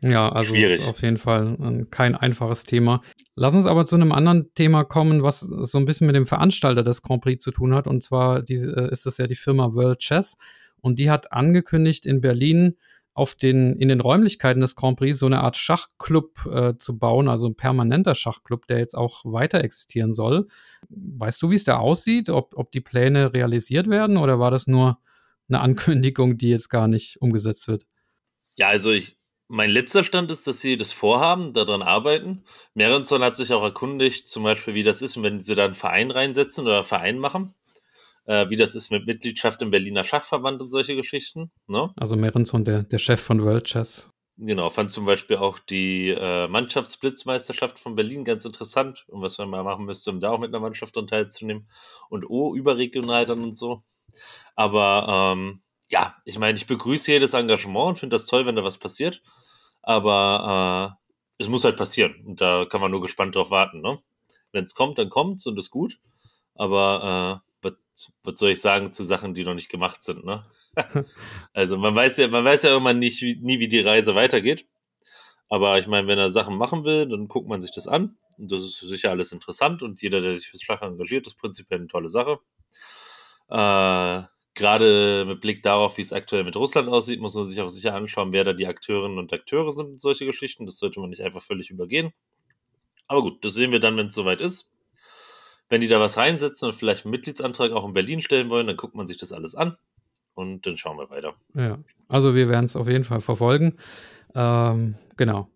Ja, 0.00 0.28
also 0.28 0.54
Schwierig. 0.54 0.76
ist 0.76 0.88
auf 0.88 1.02
jeden 1.02 1.18
Fall 1.18 1.86
kein 1.90 2.14
einfaches 2.14 2.64
Thema. 2.64 3.02
Lass 3.34 3.54
uns 3.54 3.66
aber 3.66 3.84
zu 3.84 3.96
einem 3.96 4.12
anderen 4.12 4.54
Thema 4.54 4.84
kommen, 4.84 5.22
was 5.22 5.40
so 5.40 5.78
ein 5.78 5.86
bisschen 5.86 6.06
mit 6.06 6.14
dem 6.14 6.26
Veranstalter 6.26 6.84
des 6.84 7.02
Grand 7.02 7.22
Prix 7.22 7.42
zu 7.42 7.50
tun 7.50 7.74
hat. 7.74 7.86
Und 7.86 8.04
zwar 8.04 8.42
die, 8.42 8.54
äh, 8.54 8.90
ist 8.92 9.06
das 9.06 9.18
ja 9.18 9.26
die 9.26 9.34
Firma 9.34 9.74
World 9.74 9.98
Chess. 9.98 10.36
Und 10.80 11.00
die 11.00 11.10
hat 11.10 11.32
angekündigt, 11.32 12.06
in 12.06 12.20
Berlin 12.20 12.76
auf 13.12 13.34
den, 13.34 13.74
in 13.74 13.88
den 13.88 14.00
Räumlichkeiten 14.00 14.60
des 14.60 14.76
Grand 14.76 14.96
Prix 14.96 15.18
so 15.18 15.26
eine 15.26 15.40
Art 15.40 15.56
Schachclub 15.56 16.46
äh, 16.46 16.76
zu 16.78 16.96
bauen, 16.96 17.28
also 17.28 17.48
ein 17.48 17.56
permanenter 17.56 18.14
Schachclub, 18.14 18.68
der 18.68 18.78
jetzt 18.78 18.96
auch 18.96 19.24
weiter 19.24 19.64
existieren 19.64 20.12
soll. 20.12 20.46
Weißt 20.88 21.42
du, 21.42 21.50
wie 21.50 21.56
es 21.56 21.64
da 21.64 21.78
aussieht? 21.78 22.30
Ob, 22.30 22.56
ob 22.56 22.70
die 22.70 22.80
Pläne 22.80 23.34
realisiert 23.34 23.90
werden 23.90 24.16
oder 24.18 24.38
war 24.38 24.52
das 24.52 24.68
nur 24.68 24.98
eine 25.48 25.60
Ankündigung, 25.60 26.38
die 26.38 26.50
jetzt 26.50 26.68
gar 26.68 26.86
nicht 26.86 27.20
umgesetzt 27.20 27.66
wird? 27.66 27.86
Ja, 28.54 28.68
also 28.68 28.92
ich, 28.92 29.17
mein 29.48 29.70
letzter 29.70 30.04
Stand 30.04 30.30
ist, 30.30 30.46
dass 30.46 30.60
sie 30.60 30.76
das 30.76 30.92
vorhaben, 30.92 31.54
daran 31.54 31.82
arbeiten. 31.82 32.44
Merenson 32.74 33.22
hat 33.22 33.34
sich 33.34 33.52
auch 33.52 33.62
erkundigt, 33.62 34.28
zum 34.28 34.42
Beispiel, 34.42 34.74
wie 34.74 34.84
das 34.84 35.02
ist, 35.02 35.20
wenn 35.22 35.40
sie 35.40 35.54
da 35.54 35.64
einen 35.64 35.74
Verein 35.74 36.10
reinsetzen 36.10 36.64
oder 36.66 36.76
einen 36.76 36.84
Verein 36.84 37.18
machen. 37.18 37.54
Äh, 38.26 38.50
wie 38.50 38.56
das 38.56 38.74
ist 38.74 38.90
mit 38.90 39.06
Mitgliedschaft 39.06 39.62
im 39.62 39.70
Berliner 39.70 40.04
Schachverband 40.04 40.60
und 40.60 40.68
solche 40.68 40.94
Geschichten. 40.94 41.50
Ne? 41.66 41.90
Also 41.96 42.14
Merenson, 42.14 42.62
der, 42.64 42.82
der 42.82 42.98
Chef 42.98 43.22
von 43.22 43.42
World 43.42 43.64
Chess. 43.64 44.10
Genau, 44.36 44.70
fand 44.70 44.92
zum 44.92 45.06
Beispiel 45.06 45.38
auch 45.38 45.58
die 45.58 46.10
äh, 46.10 46.46
Mannschaftsblitzmeisterschaft 46.46 47.78
von 47.78 47.96
Berlin 47.96 48.24
ganz 48.24 48.44
interessant 48.44 49.04
und 49.08 49.22
was 49.22 49.38
man 49.38 49.48
mal 49.48 49.64
machen 49.64 49.86
müsste, 49.86 50.10
um 50.10 50.20
da 50.20 50.30
auch 50.30 50.38
mit 50.38 50.50
einer 50.50 50.60
Mannschaft 50.60 50.94
dran 50.94 51.06
teilzunehmen. 51.06 51.66
Und 52.10 52.24
oh, 52.28 52.54
überregional 52.54 53.24
dann 53.24 53.42
und 53.42 53.56
so. 53.56 53.82
Aber 54.54 55.34
ähm, 55.36 55.60
ja, 55.90 56.16
ich 56.24 56.38
meine, 56.38 56.58
ich 56.58 56.66
begrüße 56.66 57.12
jedes 57.12 57.34
Engagement 57.34 57.88
und 57.88 57.98
finde 57.98 58.14
das 58.14 58.26
toll, 58.26 58.46
wenn 58.46 58.56
da 58.56 58.64
was 58.64 58.78
passiert. 58.78 59.22
Aber 59.82 60.98
äh, 61.38 61.42
es 61.42 61.48
muss 61.48 61.64
halt 61.64 61.76
passieren. 61.76 62.14
Und 62.26 62.40
da 62.40 62.66
kann 62.66 62.80
man 62.80 62.90
nur 62.90 63.00
gespannt 63.00 63.34
drauf 63.34 63.50
warten. 63.50 63.80
Ne? 63.80 63.98
Wenn 64.52 64.64
es 64.64 64.74
kommt, 64.74 64.98
dann 64.98 65.08
kommt 65.08 65.40
es 65.40 65.46
und 65.46 65.58
ist 65.58 65.70
gut. 65.70 65.98
Aber 66.54 67.42
äh, 67.62 67.70
was, 68.22 68.38
soll 68.38 68.50
ich 68.50 68.60
sagen 68.60 68.92
zu 68.92 69.02
Sachen, 69.04 69.34
die 69.34 69.44
noch 69.44 69.54
nicht 69.54 69.70
gemacht 69.70 70.02
sind? 70.02 70.24
Ne? 70.24 70.44
also 71.52 71.78
man 71.78 71.94
weiß 71.94 72.18
ja, 72.18 72.28
man 72.28 72.44
weiß 72.44 72.64
ja 72.64 72.76
immer 72.76 72.92
nicht, 72.92 73.22
wie, 73.22 73.36
nie, 73.36 73.58
wie 73.60 73.68
die 73.68 73.80
Reise 73.80 74.14
weitergeht. 74.14 74.66
Aber 75.48 75.78
ich 75.78 75.86
meine, 75.86 76.06
wenn 76.06 76.18
er 76.18 76.28
Sachen 76.28 76.58
machen 76.58 76.84
will, 76.84 77.08
dann 77.08 77.28
guckt 77.28 77.48
man 77.48 77.60
sich 77.60 77.72
das 77.72 77.88
an. 77.88 78.18
Und 78.36 78.52
das 78.52 78.62
ist 78.62 78.80
sicher 78.80 79.10
alles 79.10 79.32
interessant. 79.32 79.82
Und 79.82 80.02
jeder, 80.02 80.20
der 80.20 80.36
sich 80.36 80.48
fürs 80.48 80.62
Schach 80.62 80.82
engagiert, 80.82 81.26
ist 81.26 81.38
prinzipiell 81.38 81.80
eine 81.80 81.88
tolle 81.88 82.08
Sache. 82.08 82.38
Äh, 83.48 84.22
gerade 84.58 85.24
mit 85.26 85.40
Blick 85.40 85.62
darauf, 85.62 85.96
wie 85.96 86.02
es 86.02 86.12
aktuell 86.12 86.44
mit 86.44 86.56
Russland 86.56 86.88
aussieht, 86.88 87.20
muss 87.20 87.34
man 87.34 87.46
sich 87.46 87.60
auch 87.60 87.70
sicher 87.70 87.94
anschauen, 87.94 88.32
wer 88.32 88.44
da 88.44 88.52
die 88.52 88.66
Akteurinnen 88.66 89.18
und 89.18 89.32
Akteure 89.32 89.70
sind 89.72 89.86
und 89.86 90.00
solche 90.00 90.26
Geschichten. 90.26 90.66
Das 90.66 90.78
sollte 90.78 91.00
man 91.00 91.10
nicht 91.10 91.22
einfach 91.22 91.40
völlig 91.40 91.70
übergehen. 91.70 92.12
Aber 93.06 93.22
gut, 93.22 93.44
das 93.44 93.54
sehen 93.54 93.72
wir 93.72 93.80
dann, 93.80 93.96
wenn 93.96 94.08
es 94.08 94.14
soweit 94.14 94.40
ist. 94.42 94.70
Wenn 95.70 95.80
die 95.80 95.88
da 95.88 96.00
was 96.00 96.16
reinsetzen 96.16 96.68
und 96.68 96.74
vielleicht 96.74 97.04
einen 97.04 97.12
Mitgliedsantrag 97.12 97.72
auch 97.72 97.86
in 97.86 97.92
Berlin 97.92 98.20
stellen 98.20 98.50
wollen, 98.50 98.66
dann 98.66 98.76
guckt 98.76 98.94
man 98.94 99.06
sich 99.06 99.16
das 99.16 99.32
alles 99.32 99.54
an 99.54 99.76
und 100.34 100.66
dann 100.66 100.76
schauen 100.76 100.98
wir 100.98 101.10
weiter. 101.10 101.34
Ja, 101.54 101.78
also 102.08 102.34
wir 102.34 102.48
werden 102.48 102.64
es 102.64 102.76
auf 102.76 102.88
jeden 102.88 103.04
Fall 103.04 103.20
verfolgen. 103.20 103.78
Ähm, 104.34 104.96
genau. 105.16 105.50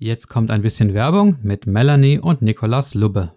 Jetzt 0.00 0.28
kommt 0.28 0.52
ein 0.52 0.62
bisschen 0.62 0.94
Werbung 0.94 1.38
mit 1.42 1.66
Melanie 1.66 2.20
und 2.20 2.40
Nikolas 2.40 2.94
Lubbe. 2.94 3.32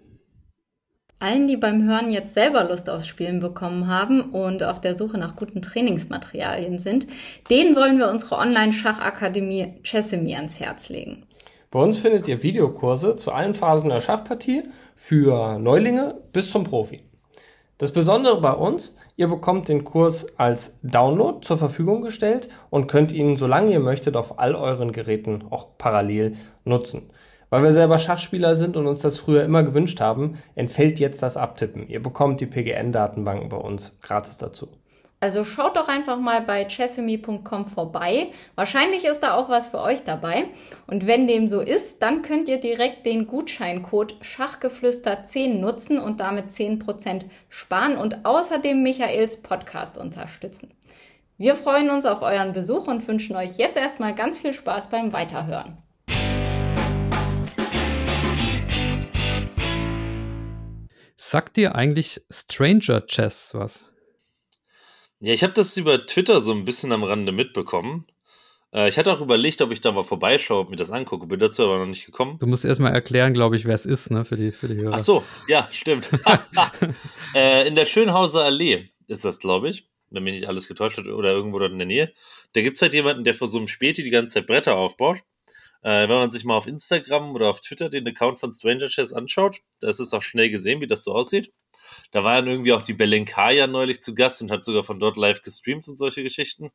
Allen, 1.18 1.48
die 1.48 1.58
beim 1.58 1.84
Hören 1.88 2.12
jetzt 2.12 2.36
selber 2.36 2.64
Lust 2.66 2.88
aufs 2.88 3.08
Spielen 3.08 3.40
bekommen 3.40 3.88
haben 3.88 4.22
und 4.30 4.64
auf 4.64 4.80
der 4.80 4.96
Suche 4.96 5.18
nach 5.18 5.36
guten 5.36 5.64
Trainingsmaterialien 5.64 6.78
sind, 6.78 7.08
denen 7.50 7.76
wollen 7.76 7.98
wir 7.98 8.12
unsere 8.12 8.38
Online-Schachakademie 8.38 9.80
Chessemy 9.82 10.36
ans 10.36 10.60
Herz 10.60 10.90
legen. 10.90 11.26
Bei 11.72 11.80
uns 11.80 11.98
findet 11.98 12.28
ihr 12.28 12.44
Videokurse 12.44 13.16
zu 13.16 13.32
allen 13.32 13.56
Phasen 13.56 13.90
der 13.90 14.02
Schachpartie 14.02 14.62
für 14.96 15.58
Neulinge 15.58 16.22
bis 16.32 16.52
zum 16.52 16.64
Profi. 16.64 17.02
Das 17.82 17.92
Besondere 17.92 18.40
bei 18.42 18.54
uns, 18.54 18.96
ihr 19.16 19.28
bekommt 19.28 19.68
den 19.68 19.84
Kurs 19.84 20.38
als 20.38 20.78
Download 20.84 21.40
zur 21.42 21.58
Verfügung 21.58 22.04
gestellt 22.04 22.48
und 22.70 22.86
könnt 22.86 23.12
ihn, 23.12 23.38
solange 23.38 23.72
ihr 23.72 23.80
möchtet, 23.80 24.16
auf 24.16 24.38
all 24.38 24.54
euren 24.54 24.92
Geräten 24.92 25.46
auch 25.50 25.80
parallel 25.80 26.34
nutzen. 26.64 27.10
Weil 27.50 27.64
wir 27.64 27.72
selber 27.72 27.98
Schachspieler 27.98 28.54
sind 28.54 28.78
und 28.78 28.86
uns 28.86 29.00
das 29.00 29.18
früher 29.18 29.44
immer 29.44 29.64
gewünscht 29.64 30.00
haben, 30.00 30.38
entfällt 30.54 31.00
jetzt 31.00 31.24
das 31.24 31.38
Abtippen. 31.38 31.88
Ihr 31.88 32.04
bekommt 32.04 32.40
die 32.40 32.46
PGN-Datenbanken 32.46 33.50
bei 33.50 33.58
uns 33.58 33.98
gratis 34.00 34.38
dazu. 34.38 34.68
Also 35.24 35.46
schaut 35.46 35.78
doch 35.78 35.88
einfach 35.88 36.18
mal 36.18 36.42
bei 36.42 36.66
chessemy.com 36.66 37.66
vorbei. 37.68 38.32
Wahrscheinlich 38.56 39.06
ist 39.06 39.20
da 39.20 39.36
auch 39.36 39.50
was 39.50 39.68
für 39.68 39.80
euch 39.80 40.04
dabei. 40.04 40.46
Und 40.88 41.06
wenn 41.06 41.28
dem 41.28 41.48
so 41.48 41.62
ist, 41.62 42.02
dann 42.02 42.24
könnt 42.24 42.50
ihr 42.50 42.60
direkt 42.60 43.06
den 43.06 43.28
Gutscheincode 43.28 44.16
Schachgeflüster10 44.24 45.60
nutzen 45.60 46.00
und 46.00 46.22
damit 46.22 46.50
10% 46.50 47.26
sparen 47.50 47.98
und 47.98 48.26
außerdem 48.26 48.82
Michaels 48.82 49.44
Podcast 49.44 50.00
unterstützen. 50.00 50.74
Wir 51.38 51.54
freuen 51.54 51.92
uns 51.92 52.08
auf 52.08 52.24
euren 52.24 52.52
Besuch 52.52 52.88
und 52.88 53.08
wünschen 53.08 53.36
euch 53.36 53.58
jetzt 53.58 53.78
erstmal 53.78 54.16
ganz 54.16 54.40
viel 54.40 54.54
Spaß 54.54 54.90
beim 54.90 55.14
Weiterhören. 55.14 55.78
Sagt 61.16 61.58
dir 61.58 61.76
eigentlich 61.76 62.26
Stranger 62.32 63.06
Chess 63.06 63.52
was? 63.54 63.91
Ja, 65.22 65.34
ich 65.34 65.44
habe 65.44 65.54
das 65.54 65.78
über 65.78 66.04
Twitter 66.08 66.42
so 66.42 66.52
ein 66.52 66.66
bisschen 66.66 66.92
am 66.92 67.04
Rande 67.04 67.32
mitbekommen. 67.32 68.08
Äh, 68.74 68.90
ich 68.90 68.98
hatte 68.98 69.14
auch 69.14 69.22
überlegt, 69.22 69.62
ob 69.62 69.72
ich 69.72 69.80
da 69.80 69.92
mal 69.92 70.04
vorbeischaue, 70.04 70.62
ob 70.62 70.72
mir 70.72 70.78
das 70.78 70.90
angucke, 70.90 71.28
bin 71.28 71.40
dazu 71.40 71.64
aber 71.64 71.78
noch 71.78 71.86
nicht 71.86 72.08
gekommen. 72.08 72.40
Du 72.40 72.48
musst 72.48 72.66
erstmal 72.66 72.92
erklären, 72.92 73.36
glaube 73.36 73.56
ich, 73.56 73.66
wer 73.66 73.76
es 73.76 73.86
ist, 73.86 74.10
ne, 74.10 74.26
für 74.26 74.36
die, 74.36 74.52
für 74.52 74.68
die 74.68 74.78
Hörer. 74.82 74.96
Ach 74.96 75.00
so, 75.00 75.24
ja, 75.48 75.68
stimmt. 75.72 76.10
äh, 77.36 77.68
in 77.68 77.76
der 77.76 77.86
Schönhauser 77.86 78.46
Allee 78.46 78.90
ist 79.08 79.24
das, 79.24 79.38
glaube 79.38 79.70
ich, 79.70 79.88
wenn 80.10 80.24
mich 80.24 80.34
nicht 80.34 80.48
alles 80.48 80.68
getäuscht 80.68 80.98
hat, 80.98 81.08
oder 81.08 81.30
irgendwo 81.30 81.60
dort 81.60 81.72
in 81.72 81.78
der 81.78 81.88
Nähe. 81.88 82.12
Da 82.54 82.62
gibt 82.62 82.78
es 82.78 82.82
halt 82.82 82.96
jemanden, 82.96 83.24
der 83.24 83.36
vor 83.36 83.48
so 83.48 83.60
einem 83.60 83.68
Späti 83.68 84.02
die 84.02 84.10
ganze 84.10 84.34
Zeit 84.34 84.48
Bretter 84.48 84.76
aufbaut. 84.76 85.20
Äh, 85.84 86.08
wenn 86.08 86.18
man 86.18 86.32
sich 86.32 86.46
mal 86.46 86.58
auf 86.58 86.66
Instagram 86.66 87.36
oder 87.36 87.52
auf 87.52 87.62
Twitter 87.62 87.90
den 87.90 88.08
Account 88.08 88.40
von 88.40 88.52
Stranger 88.52 88.88
Chess 88.88 89.14
anschaut, 89.14 89.60
da 89.82 89.88
ist 89.88 90.00
es 90.00 90.16
auch 90.16 90.24
schnell 90.24 90.50
gesehen, 90.50 90.82
wie 90.82 90.88
das 90.88 91.04
so 91.04 91.14
aussieht. 91.14 91.52
Da 92.12 92.24
war 92.24 92.36
dann 92.36 92.48
irgendwie 92.48 92.74
auch 92.74 92.82
die 92.82 92.94
Belenkaya 92.94 93.68
neulich 93.68 94.02
zu 94.02 94.16
Gast 94.16 94.42
und 94.42 94.52
hat 94.52 94.64
sogar 94.64 94.84
von 94.84 95.00
dort 95.00 95.18
live 95.18 95.42
gestreamt 95.42 95.88
und 95.88 95.98
solche 95.98 96.24
Geschichten. 96.24 96.72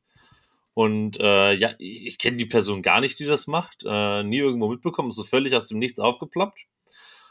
Und 0.75 1.19
äh, 1.21 1.55
ja, 1.55 1.71
ich, 1.79 2.19
kenne 2.19 2.37
die 2.37 2.45
Person 2.45 2.83
gar 2.83 3.01
nicht, 3.01 3.19
die 3.19 3.25
das 3.25 3.47
macht. 3.47 3.85
Äh, 3.87 4.23
nie 4.25 4.39
irgendwo 4.39 4.69
mitbekommen. 4.69 5.09
Ist 5.09 5.27
völlig 5.27 5.57
aus 5.57 5.69
dem 5.69 5.79
Nichts 5.79 6.01
aufgeploppt. 6.01 6.67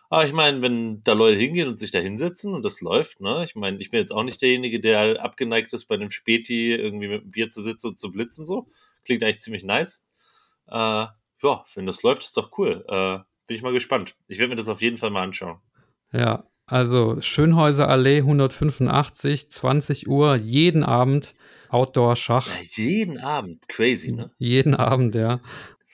Aber 0.10 0.26
ich 0.26 0.34
meine, 0.34 0.62
wenn 0.62 1.04
da 1.04 1.14
Leute 1.14 1.38
hingehen 1.38 1.68
und 1.68 1.80
sich 1.80 1.92
da 1.92 2.00
hinsetzen 2.00 2.54
und 2.54 2.64
das 2.64 2.82
läuft, 2.82 3.22
ne? 3.22 3.44
Ich 3.44 3.56
meine, 3.56 3.78
ich 3.80 3.90
bin 3.90 4.00
jetzt 4.00 4.12
auch 4.12 4.24
nicht 4.24 4.42
derjenige, 4.42 4.80
der 4.80 5.24
abgeneigt 5.24 5.74
ist, 5.74 5.86
bei 5.86 5.96
einem 5.96 6.10
Späti 6.10 6.72
irgendwie 6.74 7.08
mit 7.08 7.22
einem 7.22 7.32
Bier 7.32 7.50
zu 7.50 7.62
sitzen 7.62 7.90
und 7.90 8.00
zu 8.00 8.12
blitzen 8.12 8.46
so. 8.46 8.66
Klingt 9.04 9.24
eigentlich 9.24 9.40
ziemlich 9.40 9.64
nice. 9.64 10.04
Äh, 10.68 11.06
ja, 11.44 11.66
wenn 11.76 11.86
das 11.86 12.04
läuft, 12.04 12.24
ist 12.24 12.38
doch 12.38 12.58
cool. 12.58 12.84
Äh, 12.88 13.20
bin 13.46 13.58
ich 13.58 13.62
mal 13.62 13.74
gespannt. 13.74 14.16
Ich 14.28 14.40
werde 14.40 14.50
mir 14.50 14.56
das 14.56 14.70
auf 14.70 14.82
jeden 14.82 14.98
Fall 14.98 15.12
mal 15.12 15.24
anschauen. 15.24 15.60
Ja, 16.12 16.46
also 16.66 17.22
Schönhäuser 17.22 17.88
Allee 17.88 18.20
185, 18.20 19.50
20 19.50 20.08
Uhr, 20.08 20.36
jeden 20.36 20.84
Abend 20.84 21.34
Outdoor-Schach. 21.70 22.48
Ja, 22.48 22.84
jeden 22.84 23.20
Abend, 23.20 23.68
crazy, 23.68 24.12
ne? 24.14 24.32
Jeden 24.38 24.76
Abend, 24.76 25.16
ja. 25.16 25.40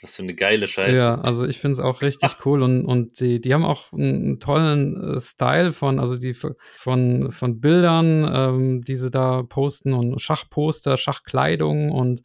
Was 0.01 0.15
für 0.15 0.23
eine 0.23 0.34
geile 0.34 0.67
Scheiße. 0.67 0.97
Ja, 0.97 1.15
also 1.21 1.45
ich 1.45 1.60
finde 1.60 1.73
es 1.73 1.79
auch 1.79 2.01
richtig 2.01 2.38
cool 2.45 2.63
und, 2.63 2.86
und 2.86 3.19
die, 3.19 3.39
die 3.39 3.53
haben 3.53 3.65
auch 3.65 3.93
einen 3.93 4.39
tollen 4.39 5.15
äh, 5.15 5.19
Style 5.19 5.71
von, 5.71 5.99
also 5.99 6.17
die 6.17 6.34
von, 6.34 7.31
von 7.31 7.62
Bildern, 7.62 8.29
ähm, 8.34 8.81
die 8.81 8.95
sie 8.95 9.12
da 9.12 9.43
posten 9.43 9.93
und 9.93 10.19
Schachposter, 10.19 10.97
Schachkleidung 10.97 11.91
und 11.91 12.21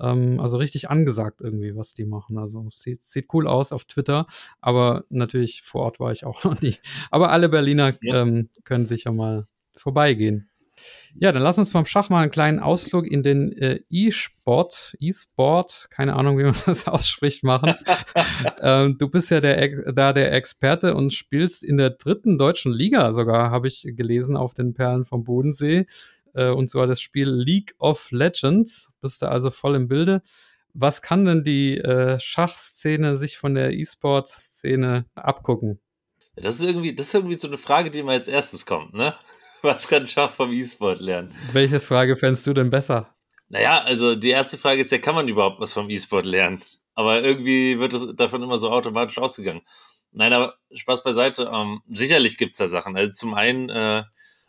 ähm, 0.00 0.40
also 0.40 0.56
richtig 0.56 0.90
angesagt 0.90 1.40
irgendwie, 1.40 1.76
was 1.76 1.94
die 1.94 2.04
machen. 2.04 2.38
Also 2.38 2.68
sieht, 2.70 3.04
sieht 3.04 3.26
cool 3.32 3.46
aus 3.46 3.72
auf 3.72 3.84
Twitter, 3.84 4.26
aber 4.60 5.02
natürlich 5.08 5.62
vor 5.62 5.82
Ort 5.82 6.00
war 6.00 6.12
ich 6.12 6.24
auch 6.24 6.44
noch 6.44 6.60
nie. 6.60 6.76
Aber 7.10 7.30
alle 7.30 7.48
Berliner 7.48 7.94
ja. 8.00 8.22
ähm, 8.22 8.50
können 8.64 8.86
sicher 8.86 9.12
mal 9.12 9.44
vorbeigehen. 9.74 10.48
Ja, 11.14 11.32
dann 11.32 11.42
lass 11.42 11.58
uns 11.58 11.72
vom 11.72 11.86
Schach 11.86 12.10
mal 12.10 12.20
einen 12.20 12.30
kleinen 12.30 12.58
Ausflug 12.58 13.06
in 13.06 13.22
den 13.22 13.52
äh, 13.52 13.80
E-Sport, 13.88 14.94
E-Sport, 14.98 15.88
keine 15.90 16.14
Ahnung, 16.14 16.38
wie 16.38 16.44
man 16.44 16.54
das 16.66 16.86
ausspricht, 16.86 17.42
machen. 17.42 17.74
ähm, 18.60 18.98
du 18.98 19.08
bist 19.08 19.30
ja 19.30 19.40
der, 19.40 19.92
da 19.92 20.12
der 20.12 20.32
Experte 20.32 20.94
und 20.94 21.14
spielst 21.14 21.64
in 21.64 21.78
der 21.78 21.90
dritten 21.90 22.36
deutschen 22.36 22.72
Liga 22.72 23.12
sogar, 23.12 23.50
habe 23.50 23.68
ich 23.68 23.86
gelesen, 23.96 24.36
auf 24.36 24.52
den 24.52 24.74
Perlen 24.74 25.04
vom 25.04 25.24
Bodensee 25.24 25.86
äh, 26.36 26.50
und 26.50 26.68
zwar 26.68 26.86
das 26.86 27.00
Spiel 27.00 27.28
League 27.28 27.74
of 27.78 28.10
Legends. 28.10 28.90
Bist 29.00 29.22
du 29.22 29.26
also 29.26 29.50
voll 29.50 29.74
im 29.74 29.88
Bilde. 29.88 30.22
Was 30.74 31.00
kann 31.00 31.24
denn 31.24 31.42
die 31.42 31.78
äh, 31.78 32.20
Schachszene 32.20 33.16
sich 33.16 33.38
von 33.38 33.54
der 33.54 33.72
E-Sport-Szene 33.72 35.06
abgucken? 35.14 35.80
Das 36.36 36.56
ist, 36.56 36.62
irgendwie, 36.62 36.94
das 36.94 37.06
ist 37.06 37.14
irgendwie 37.14 37.36
so 37.36 37.48
eine 37.48 37.56
Frage, 37.56 37.90
die 37.90 38.02
mir 38.02 38.12
als 38.12 38.28
erstes 38.28 38.66
kommt, 38.66 38.92
ne? 38.92 39.14
Was 39.62 39.88
kann 39.88 40.06
Schach 40.06 40.30
vom 40.30 40.52
E-Sport 40.52 41.00
lernen? 41.00 41.34
Welche 41.52 41.80
Frage 41.80 42.14
fändest 42.14 42.46
du 42.46 42.52
denn 42.52 42.68
besser? 42.68 43.08
Naja, 43.48 43.78
also 43.80 44.14
die 44.14 44.30
erste 44.30 44.58
Frage 44.58 44.82
ist 44.82 44.92
ja, 44.92 44.98
kann 44.98 45.14
man 45.14 45.28
überhaupt 45.28 45.60
was 45.60 45.72
vom 45.72 45.88
E-Sport 45.88 46.26
lernen? 46.26 46.62
Aber 46.94 47.22
irgendwie 47.22 47.78
wird 47.78 47.94
es 47.94 48.14
davon 48.16 48.42
immer 48.42 48.58
so 48.58 48.70
automatisch 48.70 49.18
ausgegangen. 49.18 49.62
Nein, 50.12 50.32
aber 50.32 50.56
Spaß 50.72 51.02
beiseite. 51.02 51.50
Ähm, 51.52 51.80
sicherlich 51.88 52.36
gibt 52.36 52.52
es 52.52 52.58
da 52.58 52.66
Sachen. 52.66 52.96
Also 52.96 53.12
zum 53.12 53.34
einen 53.34 53.68
äh, 53.70 54.02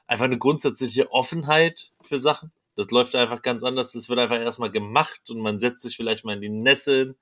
einfach 0.07 0.25
eine 0.25 0.37
grundsätzliche 0.37 1.11
Offenheit 1.11 1.91
für 2.01 2.17
Sachen. 2.17 2.51
Das 2.75 2.89
läuft 2.91 3.15
einfach 3.15 3.41
ganz 3.41 3.63
anders. 3.63 3.91
Das 3.91 4.09
wird 4.09 4.19
einfach 4.19 4.39
erstmal 4.39 4.71
gemacht 4.71 5.29
und 5.29 5.39
man 5.39 5.59
setzt 5.59 5.81
sich 5.81 5.95
vielleicht 5.95 6.25
mal 6.25 6.33
in 6.33 6.41
die 6.41 6.49
Nesseln 6.49 7.15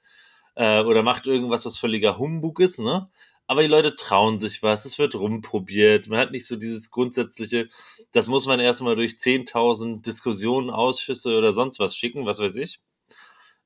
äh, 0.56 0.82
oder 0.82 1.04
macht 1.04 1.28
irgendwas, 1.28 1.66
was 1.66 1.78
völliger 1.78 2.18
Humbug 2.18 2.60
ist, 2.60 2.80
ne? 2.80 3.10
Aber 3.48 3.62
die 3.62 3.68
Leute 3.68 3.96
trauen 3.96 4.40
sich 4.40 4.64
was, 4.64 4.86
es 4.86 4.98
wird 4.98 5.14
rumprobiert. 5.14 6.08
Man 6.08 6.20
hat 6.20 6.32
nicht 6.32 6.48
so 6.48 6.56
dieses 6.56 6.90
grundsätzliche, 6.90 7.68
das 8.12 8.28
muss 8.28 8.48
man 8.48 8.60
erstmal 8.60 8.96
durch 8.96 9.14
10.000 9.14 10.02
Diskussionen, 10.02 10.72
Ausschüsse 10.72 11.38
oder 11.38 11.54
sonst 11.54 11.80
was 11.80 11.96
schicken, 11.96 12.26
was 12.26 12.40
weiß 12.40 12.56
ich. 12.56 12.80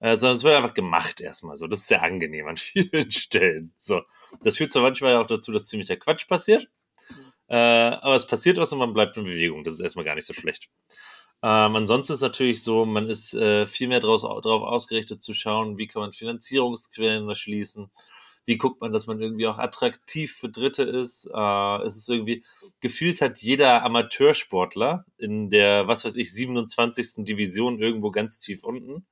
Äh, 0.01 0.15
sondern 0.15 0.37
es 0.37 0.43
wird 0.43 0.55
einfach 0.55 0.73
gemacht 0.73 1.21
erstmal 1.21 1.55
so. 1.55 1.67
Das 1.67 1.79
ist 1.79 1.87
sehr 1.87 2.03
angenehm 2.03 2.47
an 2.47 2.57
vielen 2.57 3.11
Stellen. 3.11 3.73
So. 3.77 4.01
Das 4.41 4.57
führt 4.57 4.71
zwar 4.71 4.83
manchmal 4.83 5.15
auch 5.15 5.25
dazu, 5.25 5.51
dass 5.51 5.67
ziemlicher 5.67 5.97
Quatsch 5.97 6.27
passiert. 6.27 6.69
Äh, 7.49 7.55
aber 7.55 8.15
es 8.15 8.27
passiert 8.27 8.57
was 8.57 8.71
und 8.73 8.79
man 8.79 8.93
bleibt 8.93 9.17
in 9.17 9.23
Bewegung. 9.23 9.63
Das 9.63 9.73
ist 9.73 9.79
erstmal 9.79 10.05
gar 10.05 10.15
nicht 10.15 10.25
so 10.25 10.33
schlecht. 10.33 10.69
Ähm, 11.41 11.75
ansonsten 11.75 12.13
ist 12.13 12.17
es 12.17 12.23
natürlich 12.23 12.63
so, 12.63 12.85
man 12.85 13.09
ist 13.09 13.33
äh, 13.33 13.65
viel 13.65 13.87
mehr 13.87 14.01
darauf 14.01 14.23
ausgerichtet 14.23 15.21
zu 15.21 15.33
schauen, 15.33 15.77
wie 15.77 15.87
kann 15.87 16.01
man 16.01 16.11
Finanzierungsquellen 16.11 17.29
erschließen, 17.29 17.89
wie 18.45 18.57
guckt 18.57 18.81
man, 18.81 18.91
dass 18.91 19.07
man 19.07 19.21
irgendwie 19.21 19.47
auch 19.47 19.57
attraktiv 19.57 20.33
für 20.33 20.49
Dritte 20.49 20.83
ist. 20.83 21.29
Äh, 21.33 21.83
es 21.83 21.97
ist 21.97 22.09
irgendwie, 22.09 22.43
gefühlt 22.81 23.21
hat 23.21 23.39
jeder 23.39 23.83
Amateursportler 23.83 25.05
in 25.17 25.49
der, 25.49 25.87
was 25.87 26.05
weiß 26.05 26.17
ich, 26.17 26.33
27. 26.33 27.25
Division 27.25 27.79
irgendwo 27.79 28.11
ganz 28.11 28.39
tief 28.41 28.63
unten 28.63 29.05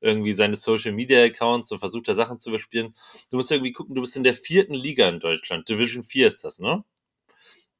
irgendwie 0.00 0.32
seine 0.32 0.54
Social 0.54 0.92
Media 0.92 1.22
Accounts 1.24 1.72
und 1.72 1.80
versucht 1.80 2.08
da 2.08 2.14
Sachen 2.14 2.38
zu 2.40 2.50
bespielen. 2.50 2.94
Du 3.30 3.36
musst 3.36 3.50
irgendwie 3.50 3.72
gucken, 3.72 3.94
du 3.94 4.00
bist 4.00 4.16
in 4.16 4.24
der 4.24 4.34
vierten 4.34 4.74
Liga 4.74 5.08
in 5.08 5.20
Deutschland. 5.20 5.68
Division 5.68 6.04
4 6.04 6.28
ist 6.28 6.44
das, 6.44 6.60
ne? 6.60 6.84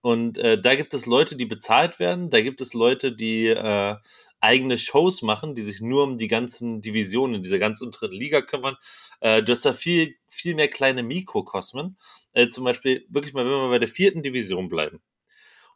Und 0.00 0.38
äh, 0.38 0.60
da 0.60 0.76
gibt 0.76 0.94
es 0.94 1.06
Leute, 1.06 1.34
die 1.36 1.46
bezahlt 1.46 1.98
werden, 1.98 2.30
da 2.30 2.40
gibt 2.40 2.60
es 2.60 2.72
Leute, 2.72 3.12
die 3.12 3.48
äh, 3.48 3.96
eigene 4.40 4.78
Shows 4.78 5.22
machen, 5.22 5.54
die 5.54 5.62
sich 5.62 5.80
nur 5.80 6.04
um 6.04 6.18
die 6.18 6.28
ganzen 6.28 6.80
Divisionen 6.80 7.36
in 7.36 7.42
dieser 7.42 7.58
ganz 7.58 7.80
unteren 7.80 8.12
Liga 8.12 8.40
kümmern. 8.40 8.76
Äh, 9.20 9.42
du 9.42 9.52
hast 9.52 9.64
da 9.64 9.72
viel, 9.72 10.14
viel 10.28 10.54
mehr 10.54 10.68
kleine 10.68 11.02
Mikrokosmen. 11.02 11.96
Äh, 12.32 12.48
zum 12.48 12.64
Beispiel, 12.64 13.06
wirklich 13.08 13.34
mal, 13.34 13.44
wenn 13.44 13.50
wir 13.50 13.70
bei 13.70 13.78
der 13.80 13.88
vierten 13.88 14.22
Division 14.22 14.68
bleiben. 14.68 15.00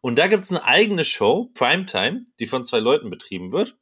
Und 0.01 0.19
da 0.19 0.27
gibt 0.29 0.45
es 0.45 0.51
eine 0.51 0.65
eigene 0.65 1.05
Show, 1.05 1.51
Primetime, 1.55 2.25
die 2.41 2.47
von 2.47 2.65
zwei 2.65 2.81
Leuten 2.81 3.11
betrieben 3.11 3.53
wird, 3.53 3.77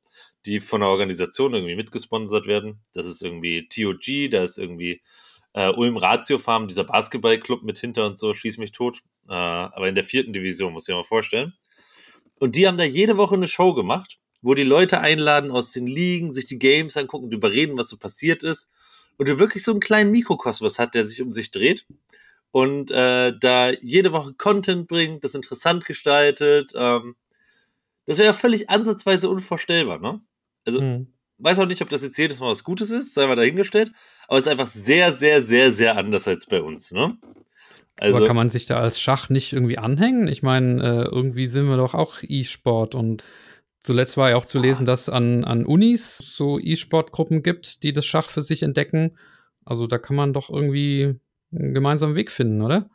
die 0.46 0.60
von 0.60 0.82
einer 0.82 0.90
Organisation 0.90 1.54
irgendwie 1.54 1.76
mitgesponsert 1.76 2.46
werden. 2.46 2.80
Das 2.94 3.06
ist 3.06 3.22
irgendwie 3.22 3.68
TOG, 3.68 4.30
da 4.30 4.42
ist 4.42 4.58
irgendwie 4.58 5.02
äh, 5.52 5.70
Ulm 5.70 5.96
Ratio 5.96 6.38
Farm, 6.38 6.68
dieser 6.68 6.84
Basketballclub 6.84 7.62
mit 7.62 7.78
hinter 7.78 8.06
und 8.06 8.18
so, 8.18 8.34
schieß 8.34 8.58
mich 8.58 8.72
tot. 8.72 9.00
Äh, 9.28 9.32
aber 9.32 9.88
in 9.88 9.94
der 9.94 10.04
vierten 10.04 10.32
Division, 10.32 10.72
muss 10.72 10.88
ich 10.88 10.92
mir 10.92 10.98
mal 10.98 11.04
vorstellen. 11.04 11.54
Und 12.38 12.56
die 12.56 12.66
haben 12.66 12.78
da 12.78 12.84
jede 12.84 13.16
Woche 13.16 13.34
eine 13.34 13.48
Show 13.48 13.74
gemacht, 13.74 14.18
wo 14.42 14.54
die 14.54 14.62
Leute 14.62 15.00
einladen 15.00 15.50
aus 15.50 15.72
den 15.72 15.86
Ligen, 15.86 16.32
sich 16.32 16.46
die 16.46 16.58
Games 16.58 16.96
angucken 16.96 17.26
und 17.26 17.34
überreden, 17.34 17.76
was 17.76 17.88
so 17.88 17.96
passiert 17.96 18.42
ist. 18.42 18.70
Und 19.18 19.28
du 19.28 19.38
wirklich 19.38 19.62
so 19.62 19.72
einen 19.72 19.80
kleinen 19.80 20.10
Mikrokosmos 20.12 20.78
hat, 20.78 20.94
der 20.94 21.04
sich 21.04 21.20
um 21.20 21.30
sich 21.30 21.50
dreht. 21.50 21.86
Und 22.52 22.90
äh, 22.90 23.32
da 23.38 23.70
jede 23.70 24.12
Woche 24.12 24.32
Content 24.34 24.88
bringt, 24.88 25.24
das 25.24 25.34
interessant 25.34 25.84
gestaltet. 25.84 26.72
Ähm, 26.74 27.16
das 28.06 28.18
wäre 28.18 28.28
ja 28.28 28.32
völlig 28.32 28.70
ansatzweise 28.70 29.28
unvorstellbar, 29.28 29.98
ne? 29.98 30.20
Also, 30.64 30.80
hm 30.80 31.12
weiß 31.40 31.58
auch 31.58 31.66
nicht, 31.66 31.82
ob 31.82 31.88
das 31.88 32.02
jetzt 32.02 32.18
jedes 32.18 32.40
Mal 32.40 32.50
was 32.50 32.64
Gutes 32.64 32.90
ist, 32.90 33.14
sei 33.14 33.26
mal 33.26 33.36
dahingestellt, 33.36 33.92
aber 34.28 34.38
es 34.38 34.46
ist 34.46 34.52
einfach 34.52 34.66
sehr, 34.66 35.12
sehr, 35.12 35.42
sehr, 35.42 35.72
sehr 35.72 35.96
anders 35.96 36.28
als 36.28 36.46
bei 36.46 36.62
uns. 36.62 36.92
Ne? 36.92 37.16
Also, 37.98 38.16
Aber 38.16 38.26
kann 38.26 38.36
man 38.36 38.48
sich 38.48 38.66
da 38.66 38.80
als 38.80 39.00
Schach 39.00 39.28
nicht 39.28 39.52
irgendwie 39.52 39.78
anhängen? 39.78 40.28
Ich 40.28 40.42
meine, 40.42 40.82
äh, 40.82 41.04
irgendwie 41.04 41.46
sind 41.46 41.68
wir 41.68 41.76
doch 41.76 41.94
auch 41.94 42.18
E-Sport 42.22 42.94
und 42.94 43.24
zuletzt 43.78 44.16
war 44.16 44.30
ja 44.30 44.36
auch 44.36 44.44
zu 44.44 44.58
lesen, 44.58 44.86
dass 44.86 45.08
an, 45.08 45.44
an 45.44 45.66
Unis 45.66 46.16
so 46.18 46.58
E-Sport-Gruppen 46.58 47.42
gibt, 47.42 47.82
die 47.82 47.92
das 47.92 48.06
Schach 48.06 48.28
für 48.28 48.42
sich 48.42 48.62
entdecken. 48.62 49.18
Also 49.64 49.86
da 49.86 49.98
kann 49.98 50.16
man 50.16 50.32
doch 50.32 50.50
irgendwie 50.50 51.20
einen 51.52 51.74
gemeinsamen 51.74 52.14
Weg 52.14 52.30
finden, 52.30 52.62
oder? 52.62 52.88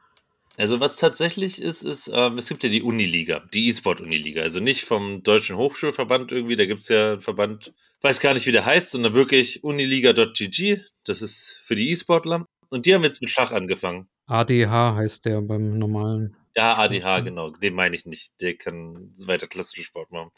Also 0.58 0.80
was 0.80 0.98
tatsächlich 0.98 1.62
ist, 1.62 1.84
ist, 1.84 2.10
ähm, 2.14 2.38
es 2.38 2.48
gibt 2.48 2.64
ja 2.64 2.70
die 2.70 2.82
Uniliga, 2.82 3.42
die 3.54 3.68
E-Sport-Uniliga. 3.68 4.42
Also 4.42 4.60
nicht 4.60 4.86
vom 4.86 5.22
Deutschen 5.22 5.58
Hochschulverband 5.58 6.32
irgendwie, 6.32 6.56
da 6.56 6.66
gibt 6.66 6.84
es 6.84 6.90
ja 6.90 7.14
einen 7.14 7.22
Verband, 7.22 7.74
weiß 8.02 8.20
gar 8.20 8.34
nicht, 8.34 8.48
wie 8.48 8.52
der 8.52 8.66
heißt, 8.66 8.92
sondern 8.92 9.14
wirklich 9.14 9.64
uniliga.gg. 9.64 10.82
Das 11.04 11.22
ist 11.22 11.60
für 11.64 11.76
die 11.76 11.90
E-Sportler. 11.90 12.46
Und 12.70 12.86
die 12.86 12.96
haben 12.96 13.04
jetzt 13.04 13.22
mit 13.22 13.30
Schach 13.30 13.52
angefangen. 13.52 14.08
ADH 14.28 14.96
heißt 14.96 15.26
der 15.26 15.42
beim 15.42 15.78
normalen. 15.78 16.38
Ja, 16.56 16.78
ADH, 16.78 17.20
genau. 17.20 17.50
Den 17.50 17.74
meine 17.74 17.96
ich 17.96 18.06
nicht. 18.06 18.42
Der 18.42 18.56
kann 18.56 19.12
weiter 19.26 19.48
klassischen 19.48 19.84
Sport 19.84 20.12
machen. 20.12 20.32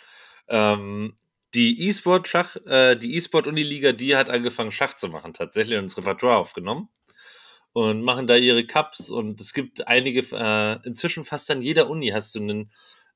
Ähm, 0.49 1.15
die 1.53 1.87
E-Sport-Schach, 1.87 2.57
äh, 2.65 2.95
die 2.95 3.15
E-Sport-Uniliga, 3.15 3.91
die 3.91 4.15
hat 4.15 4.29
angefangen, 4.29 4.71
Schach 4.71 4.95
zu 4.95 5.09
machen, 5.09 5.33
tatsächlich 5.33 5.77
und 5.77 5.85
ins 5.85 5.97
Repertoire 5.97 6.37
aufgenommen 6.37 6.89
und 7.73 8.01
machen 8.01 8.27
da 8.27 8.35
ihre 8.35 8.65
Cups. 8.65 9.09
Und 9.09 9.39
es 9.41 9.53
gibt 9.53 9.87
einige, 9.87 10.21
äh, 10.35 10.79
inzwischen 10.85 11.25
fast 11.25 11.49
an 11.51 11.61
jeder 11.61 11.89
Uni 11.89 12.09
hast 12.09 12.35
du 12.35 12.39
einen 12.39 12.71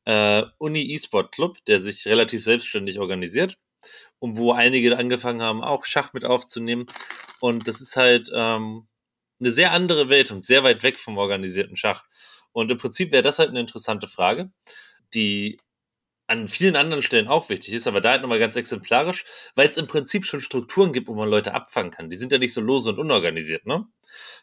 äh, 0.06 0.43
Uni-E-Sport-Club, 0.58 1.58
der 1.66 1.80
sich 1.80 2.08
relativ 2.08 2.43
selbstständig 2.43 2.99
organisiert 2.99 3.58
und 4.20 4.38
wo 4.38 4.52
einige 4.52 4.97
angefangen 4.97 5.41
haben, 5.41 5.64
auch 5.64 5.86
Schach 5.86 6.14
mit 6.14 6.26
aufzunehmen. 6.26 6.86
Und 7.39 7.68
das 7.68 7.82
ist 7.82 7.95
halt 7.95 8.30
ähm, 8.34 8.88
eine 9.39 9.52
sehr 9.52 9.72
andere 9.72 10.10
Welt 10.10 10.32
und 10.32 10.45
sehr 10.45 10.64
weit 10.64 10.84
weg 10.84 10.99
vom 10.99 11.18
organisierten 11.18 11.76
Schach. 11.76 12.04
Und 12.52 12.70
im 12.72 12.78
Prinzip 12.78 13.12
wäre 13.12 13.24
das 13.24 13.39
halt 13.39 13.49
eine 13.49 13.60
interessante 13.60 14.08
Frage, 14.08 14.52
die 15.14 15.60
an 16.32 16.47
vielen 16.47 16.77
anderen 16.77 17.03
Stellen 17.03 17.27
auch 17.27 17.49
wichtig 17.49 17.73
ist, 17.73 17.88
aber 17.88 17.99
da 17.99 18.11
halt 18.11 18.21
nochmal 18.21 18.39
ganz 18.39 18.55
exemplarisch, 18.55 19.25
weil 19.53 19.67
es 19.67 19.75
im 19.75 19.88
Prinzip 19.88 20.25
schon 20.25 20.39
Strukturen 20.39 20.93
gibt, 20.93 21.09
wo 21.09 21.13
man 21.13 21.29
Leute 21.29 21.53
abfangen 21.53 21.91
kann. 21.91 22.09
Die 22.09 22.15
sind 22.15 22.32
ja 22.32 22.38
nicht 22.38 22.53
so 22.53 22.61
lose 22.61 22.91
und 22.91 22.99
unorganisiert, 22.99 23.65
ne? 23.65 23.86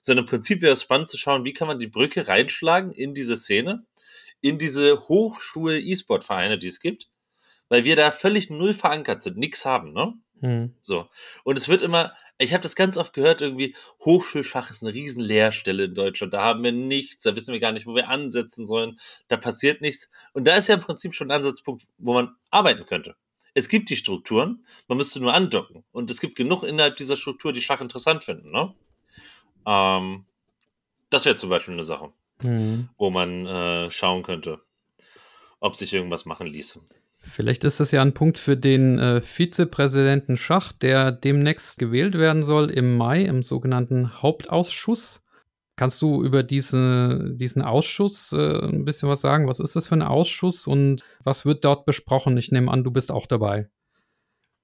Sondern 0.03 0.24
im 0.24 0.28
Prinzip 0.28 0.61
wäre 0.61 0.74
es 0.74 0.82
spannend 0.82 1.09
zu 1.09 1.16
schauen, 1.16 1.47
wie 1.47 1.55
kann 1.55 1.66
man 1.66 1.78
die 1.78 1.89
Brücke 1.89 2.28
reinschlagen 2.28 2.93
in 2.93 3.14
diese 3.14 3.36
Szene, 3.36 3.86
in 4.43 4.59
diese 4.59 5.09
Hochschul-E-Sport-Vereine, 5.09 6.59
die 6.59 6.68
es 6.68 6.80
gibt, 6.80 7.09
weil 7.70 7.84
wir 7.84 7.97
da 7.97 8.11
völlig 8.11 8.51
null 8.51 8.74
verankert 8.74 9.22
sind, 9.22 9.39
nichts 9.39 9.64
haben, 9.64 9.95
ne? 9.95 10.12
Hm. 10.41 10.76
So. 10.80 11.09
Und 11.43 11.59
es 11.59 11.68
wird 11.68 11.80
immer, 11.80 12.12
ich 12.39 12.53
habe 12.53 12.62
das 12.62 12.76
ganz 12.76 12.97
oft 12.97 13.12
gehört, 13.12 13.43
irgendwie, 13.43 13.74
Hochschulschach 14.05 14.70
ist 14.70 14.82
eine 14.82 14.95
riesen 14.95 15.22
Leerstelle 15.22 15.84
in 15.84 15.95
Deutschland. 15.95 16.32
Da 16.32 16.43
haben 16.43 16.62
wir 16.62 16.72
nichts, 16.72 17.24
da 17.24 17.34
wissen 17.34 17.53
wir 17.53 17.61
gar 17.61 17.72
nicht, 17.72 17.86
wo 17.86 17.95
wir 17.95 18.09
ansetzen 18.09 18.64
sollen. 18.64 18.99
Da 19.26 19.36
passiert 19.36 19.80
nichts. 19.80 20.11
Und 20.32 20.47
da 20.47 20.55
ist 20.55 20.68
ja 20.68 20.76
im 20.76 20.80
Prinzip 20.80 21.14
schon 21.14 21.28
ein 21.28 21.36
Ansatzpunkt, 21.36 21.89
wo 21.99 22.14
man 22.14 22.36
arbeiten 22.51 22.86
könnte. 22.86 23.16
Es 23.55 23.68
gibt 23.68 23.91
die 23.91 23.97
Strukturen, 23.97 24.64
man 24.86 24.99
müsste 24.99 25.20
nur 25.20 25.34
andocken. 25.34 25.82
Und 25.91 26.11
es 26.12 26.20
gibt 26.20 26.36
genug 26.36 26.62
innerhalb 26.62 26.97
dieser 26.97 27.16
Struktur, 27.16 27.53
die 27.53 27.62
Schach 27.62 27.80
interessant 27.80 28.22
finden. 28.22 28.53
Ne? 28.53 28.72
Ähm, 29.66 30.24
das 31.11 31.24
wäre 31.24 31.34
zum 31.34 31.51
Beispiel 31.51 31.74
eine 31.74 31.82
Sache, 31.82 32.12
mhm. 32.41 32.89
wo 32.97 33.11
man 33.11 33.47
äh, 33.47 33.91
schauen 33.91 34.22
könnte, 34.22 34.61
ob 35.59 35.74
sich 35.74 35.93
irgendwas 35.93 36.24
machen 36.24 36.47
ließe. 36.47 36.80
Vielleicht 37.29 37.64
ist 37.64 37.81
das 37.81 37.91
ja 37.91 38.03
ein 38.03 38.14
Punkt 38.14 38.39
für 38.39 38.57
den 38.57 38.99
äh, 38.99 39.20
Vizepräsidenten 39.20 40.37
Schach, 40.37 40.72
der 40.72 41.12
demnächst 41.12 41.79
gewählt 41.79 42.14
werden 42.14 42.43
soll 42.43 42.70
im 42.70 42.97
Mai 42.97 43.22
im 43.22 43.43
sogenannten 43.43 44.22
Hauptausschuss. 44.22 45.22
Kannst 45.76 46.03
du 46.03 46.24
über 46.24 46.43
diese, 46.43 47.35
diesen 47.35 47.62
Ausschuss 47.62 48.33
äh, 48.33 48.59
ein 48.66 48.85
bisschen 48.85 49.09
was 49.09 49.20
sagen? 49.20 49.47
Was 49.47 49.61
ist 49.61 49.76
das 49.76 49.87
für 49.87 49.95
ein 49.95 50.03
Ausschuss 50.03 50.66
und 50.66 51.05
was 51.22 51.47
wird 51.47 51.64
dort 51.64 51.85
besprochen? 51.87 52.37
Ich 52.37 52.51
nehme 52.51 52.70
an, 52.72 52.83
du 52.83 52.91
bist 52.91 53.12
auch 53.12 53.26
dabei. 53.26 53.68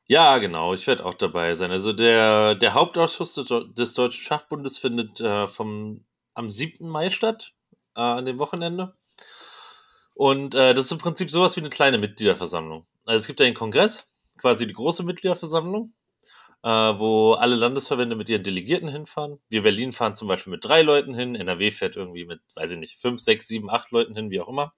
Ja, 0.07 0.39
genau, 0.39 0.75
ich 0.75 0.87
werde 0.87 1.05
auch 1.07 1.15
dabei 1.15 1.55
sein. 1.55 1.71
Also 1.71 1.93
der, 1.93 2.57
der 2.57 2.75
Hauptausschuss 2.75 3.35
des 3.35 3.95
Deutschen 3.95 4.23
Schachbundes 4.23 4.79
findet 4.79 5.21
äh, 5.21 5.47
vom, 5.47 6.05
am 6.35 6.51
7. 6.51 6.89
Mai 6.89 7.11
statt, 7.11 7.53
äh, 7.97 8.01
an 8.01 8.27
dem 8.27 8.39
Wochenende. 8.39 8.95
Und 10.15 10.55
äh, 10.55 10.75
das 10.75 10.87
ist 10.87 10.93
im 10.93 10.99
Prinzip 10.99 11.31
sowas 11.31 11.57
wie 11.57 11.61
eine 11.61 11.71
kleine 11.71 11.99
Mitgliederversammlung. 11.99 12.87
Also 13.05 13.23
es 13.23 13.27
gibt 13.27 13.41
ja 13.41 13.47
den 13.47 13.55
Kongress, 13.55 14.15
quasi 14.39 14.67
die 14.67 14.73
große 14.73 15.03
Mitgliederversammlung, 15.03 15.93
äh, 16.63 16.69
wo 16.69 17.33
alle 17.33 17.57
Landesverbände 17.57 18.17
mit 18.17 18.29
ihren 18.29 18.45
Delegierten 18.45 18.89
hinfahren. 18.89 19.41
Wir 19.49 19.63
Berlin 19.63 19.93
fahren 19.93 20.15
zum 20.15 20.29
Beispiel 20.29 20.53
mit 20.53 20.65
drei 20.65 20.83
Leuten 20.83 21.15
hin, 21.15 21.35
NRW 21.35 21.73
fährt 21.73 21.97
irgendwie 21.97 22.25
mit, 22.25 22.41
weiß 22.55 22.73
ich 22.73 22.79
nicht, 22.79 22.99
fünf, 22.99 23.21
sechs, 23.21 23.49
sieben, 23.49 23.69
acht 23.69 23.91
Leuten 23.91 24.15
hin, 24.15 24.31
wie 24.31 24.41
auch 24.41 24.49
immer. 24.49 24.73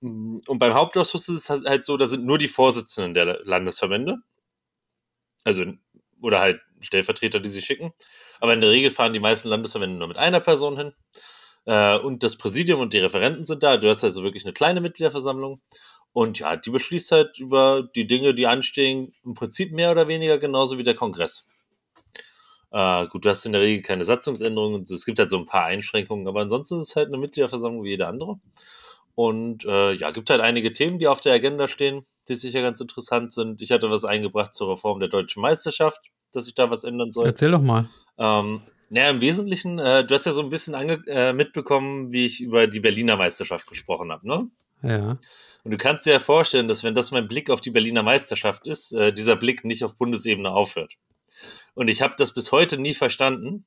Und 0.00 0.58
beim 0.58 0.74
Hauptausschuss 0.74 1.28
ist 1.28 1.50
es 1.50 1.66
halt 1.66 1.84
so, 1.84 1.96
da 1.96 2.06
sind 2.06 2.24
nur 2.24 2.38
die 2.38 2.48
Vorsitzenden 2.48 3.14
der 3.14 3.40
Landesverbände. 3.44 4.18
Also, 5.44 5.64
oder 6.20 6.40
halt 6.40 6.60
Stellvertreter, 6.80 7.40
die 7.40 7.48
sie 7.48 7.62
schicken. 7.62 7.92
Aber 8.40 8.54
in 8.54 8.60
der 8.60 8.70
Regel 8.70 8.90
fahren 8.90 9.12
die 9.12 9.20
meisten 9.20 9.48
Landesverbände 9.48 9.98
nur 9.98 10.08
mit 10.08 10.16
einer 10.16 10.40
Person 10.40 10.76
hin. 10.76 10.92
Äh, 11.68 11.98
und 11.98 12.22
das 12.22 12.36
Präsidium 12.36 12.80
und 12.80 12.94
die 12.94 12.98
Referenten 12.98 13.44
sind 13.44 13.62
da. 13.62 13.76
Du 13.76 13.90
hast 13.90 14.02
also 14.02 14.22
wirklich 14.22 14.46
eine 14.46 14.54
kleine 14.54 14.80
Mitgliederversammlung. 14.80 15.60
Und 16.14 16.38
ja, 16.38 16.56
die 16.56 16.70
beschließt 16.70 17.12
halt 17.12 17.38
über 17.38 17.86
die 17.94 18.06
Dinge, 18.06 18.32
die 18.32 18.46
anstehen, 18.46 19.12
im 19.22 19.34
Prinzip 19.34 19.72
mehr 19.72 19.90
oder 19.90 20.08
weniger 20.08 20.38
genauso 20.38 20.78
wie 20.78 20.82
der 20.82 20.94
Kongress. 20.94 21.46
Äh, 22.70 23.06
gut, 23.08 23.26
du 23.26 23.28
hast 23.28 23.44
in 23.44 23.52
der 23.52 23.60
Regel 23.60 23.82
keine 23.82 24.04
Satzungsänderungen 24.04 24.82
es 24.82 25.04
gibt 25.04 25.18
halt 25.18 25.28
so 25.28 25.36
ein 25.36 25.44
paar 25.44 25.64
Einschränkungen, 25.64 26.26
aber 26.26 26.40
ansonsten 26.40 26.80
ist 26.80 26.88
es 26.88 26.96
halt 26.96 27.08
eine 27.08 27.18
Mitgliederversammlung 27.18 27.84
wie 27.84 27.90
jede 27.90 28.06
andere. 28.06 28.40
Und 29.14 29.66
äh, 29.66 29.92
ja, 29.92 30.10
gibt 30.10 30.30
halt 30.30 30.40
einige 30.40 30.72
Themen, 30.72 30.98
die 30.98 31.08
auf 31.08 31.20
der 31.20 31.34
Agenda 31.34 31.68
stehen, 31.68 32.02
die 32.28 32.34
sicher 32.34 32.62
ganz 32.62 32.80
interessant 32.80 33.32
sind. 33.32 33.60
Ich 33.60 33.72
hatte 33.72 33.90
was 33.90 34.06
eingebracht 34.06 34.54
zur 34.54 34.72
Reform 34.72 35.00
der 35.00 35.08
deutschen 35.10 35.42
Meisterschaft, 35.42 36.12
dass 36.32 36.46
sich 36.46 36.54
da 36.54 36.70
was 36.70 36.84
ändern 36.84 37.12
soll. 37.12 37.26
Erzähl 37.26 37.50
doch 37.50 37.60
mal. 37.60 37.90
Ähm, 38.16 38.62
naja, 38.90 39.10
im 39.10 39.20
Wesentlichen, 39.20 39.78
äh, 39.78 40.04
du 40.04 40.14
hast 40.14 40.26
ja 40.26 40.32
so 40.32 40.42
ein 40.42 40.50
bisschen 40.50 40.74
ange 40.74 41.02
äh, 41.06 41.32
mitbekommen, 41.32 42.12
wie 42.12 42.24
ich 42.24 42.40
über 42.40 42.66
die 42.66 42.80
Berliner 42.80 43.16
Meisterschaft 43.16 43.66
gesprochen 43.66 44.10
habe, 44.10 44.26
ne? 44.26 44.50
Ja. 44.82 45.18
Und 45.64 45.72
du 45.72 45.76
kannst 45.76 46.06
dir 46.06 46.12
ja 46.12 46.20
vorstellen, 46.20 46.68
dass 46.68 46.84
wenn 46.84 46.94
das 46.94 47.10
mein 47.10 47.28
Blick 47.28 47.50
auf 47.50 47.60
die 47.60 47.70
Berliner 47.70 48.02
Meisterschaft 48.02 48.66
ist, 48.66 48.92
äh, 48.92 49.12
dieser 49.12 49.36
Blick 49.36 49.64
nicht 49.64 49.84
auf 49.84 49.98
Bundesebene 49.98 50.50
aufhört. 50.50 50.94
Und 51.74 51.88
ich 51.88 52.00
habe 52.00 52.14
das 52.16 52.32
bis 52.32 52.52
heute 52.52 52.78
nie 52.78 52.94
verstanden, 52.94 53.66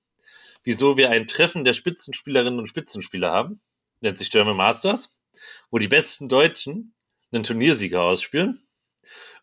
wieso 0.63 0.97
wir 0.97 1.09
ein 1.09 1.27
Treffen 1.27 1.63
der 1.63 1.73
Spitzenspielerinnen 1.73 2.59
und 2.59 2.67
Spitzenspieler 2.67 3.31
haben, 3.31 3.61
nennt 3.99 4.17
sich 4.17 4.31
German 4.31 4.57
Masters, 4.57 5.21
wo 5.69 5.77
die 5.77 5.87
besten 5.87 6.29
Deutschen 6.29 6.93
einen 7.31 7.43
Turniersieger 7.43 8.01
ausspielen 8.01 8.61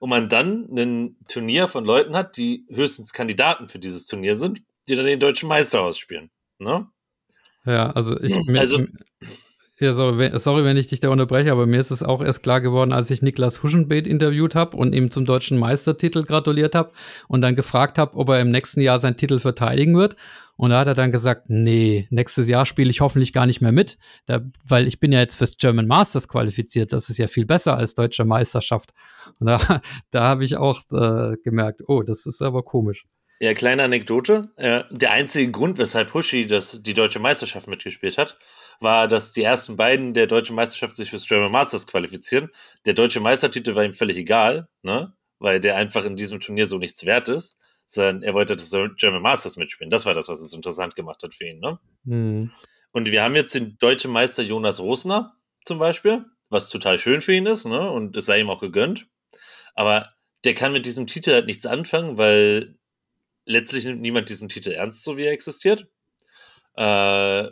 und 0.00 0.10
man 0.10 0.28
dann 0.28 0.68
ein 0.76 1.16
Turnier 1.28 1.68
von 1.68 1.84
Leuten 1.84 2.16
hat, 2.16 2.36
die 2.36 2.66
höchstens 2.68 3.12
Kandidaten 3.12 3.68
für 3.68 3.78
dieses 3.78 4.06
Turnier 4.06 4.34
sind 4.34 4.62
die 4.88 4.96
dann 4.96 5.06
den 5.06 5.20
deutschen 5.20 5.48
Meister 5.48 5.82
ausspielen. 5.82 6.30
Ne? 6.58 6.86
Ja, 7.64 7.90
also 7.90 8.18
ich. 8.20 8.34
Also, 8.56 8.84
ja, 9.80 9.92
sorry, 9.92 10.36
sorry, 10.40 10.64
wenn 10.64 10.76
ich 10.76 10.88
dich 10.88 10.98
da 10.98 11.08
unterbreche, 11.08 11.52
aber 11.52 11.66
mir 11.66 11.78
ist 11.78 11.92
es 11.92 12.02
auch 12.02 12.20
erst 12.20 12.42
klar 12.42 12.60
geworden, 12.60 12.92
als 12.92 13.10
ich 13.12 13.22
Niklas 13.22 13.62
Huschenbeet 13.62 14.08
interviewt 14.08 14.56
habe 14.56 14.76
und 14.76 14.92
ihm 14.92 15.12
zum 15.12 15.24
deutschen 15.24 15.56
Meistertitel 15.56 16.24
gratuliert 16.24 16.74
habe 16.74 16.90
und 17.28 17.42
dann 17.42 17.54
gefragt 17.54 17.96
habe, 17.96 18.16
ob 18.16 18.28
er 18.30 18.40
im 18.40 18.50
nächsten 18.50 18.80
Jahr 18.80 18.98
seinen 18.98 19.16
Titel 19.16 19.38
verteidigen 19.38 19.96
wird. 19.96 20.16
Und 20.56 20.70
da 20.70 20.80
hat 20.80 20.88
er 20.88 20.96
dann 20.96 21.12
gesagt, 21.12 21.48
nee, 21.48 22.08
nächstes 22.10 22.48
Jahr 22.48 22.66
spiele 22.66 22.90
ich 22.90 23.00
hoffentlich 23.00 23.32
gar 23.32 23.46
nicht 23.46 23.60
mehr 23.60 23.70
mit, 23.70 23.98
da, 24.26 24.40
weil 24.66 24.88
ich 24.88 24.98
bin 24.98 25.12
ja 25.12 25.20
jetzt 25.20 25.36
fürs 25.36 25.56
German 25.56 25.86
Masters 25.86 26.26
qualifiziert. 26.26 26.92
Das 26.92 27.08
ist 27.08 27.18
ja 27.18 27.28
viel 27.28 27.46
besser 27.46 27.76
als 27.76 27.94
deutsche 27.94 28.24
Meisterschaft. 28.24 28.92
Und 29.38 29.46
da, 29.46 29.60
da 30.10 30.22
habe 30.24 30.42
ich 30.42 30.56
auch 30.56 30.80
äh, 30.90 31.36
gemerkt, 31.44 31.82
oh, 31.86 32.02
das 32.02 32.26
ist 32.26 32.42
aber 32.42 32.64
komisch. 32.64 33.06
Ja, 33.40 33.54
kleine 33.54 33.84
Anekdote. 33.84 34.50
Äh, 34.56 34.82
der 34.90 35.12
einzige 35.12 35.50
Grund, 35.52 35.78
weshalb 35.78 36.12
Hushi 36.12 36.46
das, 36.46 36.82
die 36.82 36.94
deutsche 36.94 37.20
Meisterschaft 37.20 37.68
mitgespielt 37.68 38.18
hat, 38.18 38.36
war, 38.80 39.06
dass 39.06 39.32
die 39.32 39.42
ersten 39.42 39.76
beiden 39.76 40.12
der 40.12 40.26
deutschen 40.26 40.56
Meisterschaft 40.56 40.96
sich 40.96 41.10
fürs 41.10 41.26
German 41.26 41.52
Masters 41.52 41.86
qualifizieren. 41.86 42.50
Der 42.84 42.94
deutsche 42.94 43.20
Meistertitel 43.20 43.76
war 43.76 43.84
ihm 43.84 43.92
völlig 43.92 44.16
egal, 44.16 44.68
ne? 44.82 45.12
weil 45.38 45.60
der 45.60 45.76
einfach 45.76 46.04
in 46.04 46.16
diesem 46.16 46.40
Turnier 46.40 46.66
so 46.66 46.78
nichts 46.78 47.06
wert 47.06 47.28
ist, 47.28 47.58
sondern 47.86 48.22
er 48.22 48.34
wollte 48.34 48.56
das 48.56 48.74
German 48.96 49.22
Masters 49.22 49.56
mitspielen. 49.56 49.90
Das 49.90 50.04
war 50.04 50.14
das, 50.14 50.28
was 50.28 50.40
es 50.40 50.52
interessant 50.52 50.96
gemacht 50.96 51.22
hat 51.22 51.32
für 51.32 51.46
ihn. 51.46 51.60
Ne? 51.60 51.78
Mhm. 52.04 52.50
Und 52.90 53.12
wir 53.12 53.22
haben 53.22 53.36
jetzt 53.36 53.54
den 53.54 53.78
deutschen 53.78 54.10
Meister 54.10 54.42
Jonas 54.42 54.80
Rosner 54.80 55.36
zum 55.64 55.78
Beispiel, 55.78 56.24
was 56.48 56.70
total 56.70 56.98
schön 56.98 57.20
für 57.20 57.34
ihn 57.34 57.46
ist 57.46 57.66
ne? 57.66 57.88
und 57.88 58.16
es 58.16 58.26
sei 58.26 58.40
ihm 58.40 58.50
auch 58.50 58.60
gegönnt. 58.60 59.06
Aber 59.74 60.08
der 60.44 60.54
kann 60.54 60.72
mit 60.72 60.86
diesem 60.86 61.06
Titel 61.06 61.32
halt 61.32 61.46
nichts 61.46 61.66
anfangen, 61.66 62.18
weil 62.18 62.77
letztlich 63.48 63.84
nimmt 63.84 64.02
niemand 64.02 64.28
diesen 64.28 64.48
Titel 64.48 64.70
ernst, 64.70 65.02
so 65.02 65.16
wie 65.16 65.24
er 65.24 65.32
existiert. 65.32 65.88
Äh, 66.76 67.48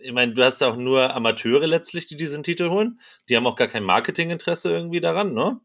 ich 0.00 0.12
meine, 0.12 0.32
du 0.32 0.42
hast 0.42 0.62
auch 0.62 0.76
nur 0.76 1.14
Amateure 1.14 1.66
letztlich, 1.66 2.06
die 2.06 2.16
diesen 2.16 2.42
Titel 2.42 2.70
holen. 2.70 2.98
Die 3.28 3.36
haben 3.36 3.46
auch 3.46 3.56
gar 3.56 3.68
kein 3.68 3.84
Marketinginteresse 3.84 4.70
irgendwie 4.70 5.00
daran, 5.00 5.34
ne? 5.34 5.60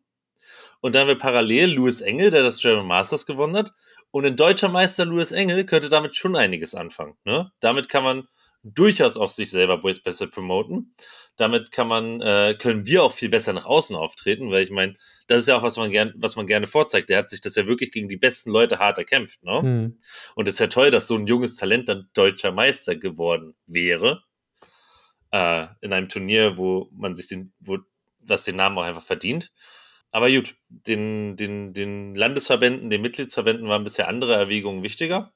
Und 0.81 0.93
dann 0.93 1.01
haben 1.01 1.07
wir 1.07 1.17
parallel 1.17 1.71
Louis 1.71 2.01
Engel, 2.01 2.29
der 2.29 2.43
das 2.43 2.59
German 2.59 2.85
Masters 2.85 3.25
gewonnen 3.25 3.57
hat. 3.57 3.73
Und 4.11 4.25
ein 4.25 4.35
deutscher 4.35 4.69
Meister 4.69 5.05
Louis 5.05 5.31
Engel 5.31 5.65
könnte 5.65 5.89
damit 5.89 6.15
schon 6.15 6.35
einiges 6.35 6.75
anfangen. 6.75 7.17
Ne? 7.25 7.51
Damit 7.59 7.89
kann 7.89 8.03
man 8.03 8.27
durchaus 8.73 9.17
auch 9.17 9.29
sich 9.29 9.49
selber 9.49 9.77
besser 9.77 10.27
promoten. 10.27 10.93
Damit 11.35 11.71
kann 11.71 11.87
man, 11.87 12.21
äh, 12.21 12.55
können 12.59 12.85
wir 12.87 13.03
auch 13.03 13.13
viel 13.13 13.29
besser 13.29 13.53
nach 13.53 13.65
außen 13.65 13.95
auftreten, 13.95 14.49
weil 14.51 14.63
ich 14.63 14.71
meine, 14.71 14.95
das 15.27 15.41
ist 15.41 15.47
ja 15.47 15.57
auch, 15.57 15.63
was 15.63 15.77
man 15.77 15.91
gern, 15.91 16.13
was 16.15 16.35
man 16.35 16.47
gerne 16.47 16.67
vorzeigt. 16.67 17.09
Der 17.09 17.19
hat 17.19 17.29
sich 17.29 17.41
das 17.41 17.55
ja 17.55 17.67
wirklich 17.67 17.91
gegen 17.91 18.09
die 18.09 18.17
besten 18.17 18.51
Leute 18.51 18.79
hart 18.79 18.97
erkämpft, 18.97 19.43
ne? 19.43 19.61
Mhm. 19.61 19.99
Und 20.35 20.47
es 20.47 20.55
ist 20.55 20.59
ja 20.59 20.67
toll, 20.67 20.89
dass 20.89 21.07
so 21.07 21.15
ein 21.15 21.27
junges 21.27 21.55
Talent 21.55 21.89
dann 21.89 22.09
deutscher 22.13 22.51
Meister 22.51 22.95
geworden 22.95 23.55
wäre. 23.67 24.23
Äh, 25.31 25.67
in 25.81 25.93
einem 25.93 26.09
Turnier, 26.09 26.57
wo 26.57 26.89
man 26.91 27.13
sich 27.13 27.27
den, 27.27 27.53
wo, 27.59 27.77
was 28.21 28.45
den 28.45 28.55
Namen 28.55 28.77
auch 28.77 28.83
einfach 28.83 29.03
verdient. 29.03 29.51
Aber 30.11 30.31
gut, 30.31 30.55
den, 30.69 31.35
den, 31.35 31.73
den 31.73 32.15
Landesverbänden, 32.15 32.89
den 32.89 33.01
Mitgliedsverbänden 33.01 33.67
waren 33.67 33.83
bisher 33.83 34.07
andere 34.07 34.33
Erwägungen 34.35 34.81
wichtiger 34.81 35.33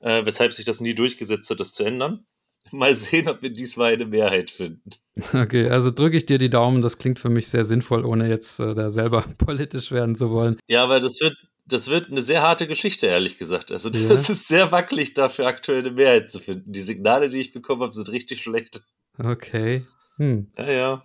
äh, 0.00 0.24
weshalb 0.24 0.52
sich 0.52 0.64
das 0.64 0.80
nie 0.80 0.94
durchgesetzt 0.94 1.50
hat, 1.50 1.60
das 1.60 1.74
zu 1.74 1.84
ändern. 1.84 2.26
Mal 2.72 2.94
sehen, 2.94 3.28
ob 3.28 3.42
wir 3.42 3.50
diesmal 3.50 3.92
eine 3.92 4.06
Mehrheit 4.06 4.50
finden. 4.50 4.90
Okay, 5.32 5.68
also 5.68 5.90
drücke 5.90 6.16
ich 6.16 6.26
dir 6.26 6.38
die 6.38 6.50
Daumen. 6.50 6.82
Das 6.82 6.98
klingt 6.98 7.18
für 7.18 7.28
mich 7.28 7.48
sehr 7.48 7.64
sinnvoll, 7.64 8.04
ohne 8.04 8.28
jetzt 8.28 8.60
äh, 8.60 8.74
da 8.74 8.90
selber 8.90 9.22
politisch 9.38 9.92
werden 9.92 10.16
zu 10.16 10.30
wollen. 10.30 10.58
Ja, 10.66 10.84
aber 10.84 11.00
das 11.00 11.20
wird, 11.20 11.36
das 11.64 11.88
wird 11.88 12.10
eine 12.10 12.22
sehr 12.22 12.42
harte 12.42 12.66
Geschichte, 12.66 13.06
ehrlich 13.06 13.38
gesagt. 13.38 13.72
Also, 13.72 13.90
ja. 13.90 14.08
das 14.08 14.28
ist 14.28 14.48
sehr 14.48 14.72
wackelig, 14.72 15.14
dafür 15.14 15.46
aktuell 15.46 15.80
eine 15.80 15.92
Mehrheit 15.92 16.30
zu 16.30 16.40
finden. 16.40 16.72
Die 16.72 16.80
Signale, 16.80 17.28
die 17.28 17.38
ich 17.38 17.52
bekommen 17.52 17.82
habe, 17.82 17.92
sind 17.92 18.08
richtig 18.10 18.42
schlecht. 18.42 18.82
Okay. 19.18 19.86
Hm. 20.16 20.48
Ja, 20.58 20.70
ja. 20.70 21.02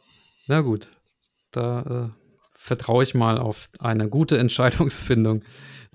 Na 0.48 0.62
gut. 0.62 0.88
Da 1.52 2.10
äh, 2.12 2.18
vertraue 2.50 3.04
ich 3.04 3.14
mal 3.14 3.38
auf 3.38 3.70
eine 3.80 4.10
gute 4.10 4.38
Entscheidungsfindung. 4.40 5.44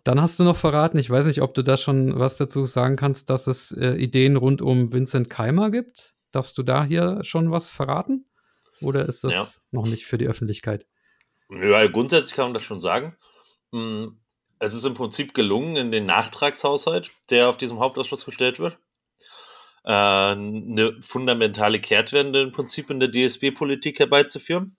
Dann 0.06 0.20
hast 0.20 0.38
du 0.38 0.44
noch 0.44 0.56
verraten, 0.56 1.00
ich 1.00 1.10
weiß 1.10 1.26
nicht, 1.26 1.42
ob 1.42 1.52
du 1.54 1.62
da 1.62 1.76
schon 1.76 2.16
was 2.16 2.36
dazu 2.36 2.64
sagen 2.64 2.94
kannst, 2.94 3.28
dass 3.28 3.48
es 3.48 3.72
äh, 3.72 3.94
Ideen 3.94 4.36
rund 4.36 4.62
um 4.62 4.92
Vincent 4.92 5.28
Keimer 5.28 5.72
gibt. 5.72 6.14
Darfst 6.30 6.56
du 6.58 6.62
da 6.62 6.84
hier 6.84 7.24
schon 7.24 7.50
was 7.50 7.70
verraten? 7.70 8.24
Oder 8.80 9.08
ist 9.08 9.24
das 9.24 9.32
ja. 9.32 9.48
noch 9.72 9.84
nicht 9.84 10.06
für 10.06 10.16
die 10.16 10.28
Öffentlichkeit? 10.28 10.86
Ja, 11.50 11.84
grundsätzlich 11.88 12.36
kann 12.36 12.46
man 12.46 12.54
das 12.54 12.62
schon 12.62 12.78
sagen. 12.78 13.16
Hm, 13.72 14.20
es 14.60 14.74
ist 14.74 14.84
im 14.84 14.94
Prinzip 14.94 15.34
gelungen, 15.34 15.74
in 15.74 15.90
den 15.90 16.06
Nachtragshaushalt, 16.06 17.10
der 17.30 17.48
auf 17.48 17.56
diesem 17.56 17.80
Hauptausschuss 17.80 18.24
gestellt 18.24 18.60
wird, 18.60 18.78
äh, 19.82 19.90
eine 19.90 20.96
fundamentale 21.00 21.80
Kehrtwende 21.80 22.42
im 22.42 22.52
Prinzip 22.52 22.90
in 22.90 23.00
der 23.00 23.10
DSB-Politik 23.10 23.98
herbeizuführen 23.98 24.75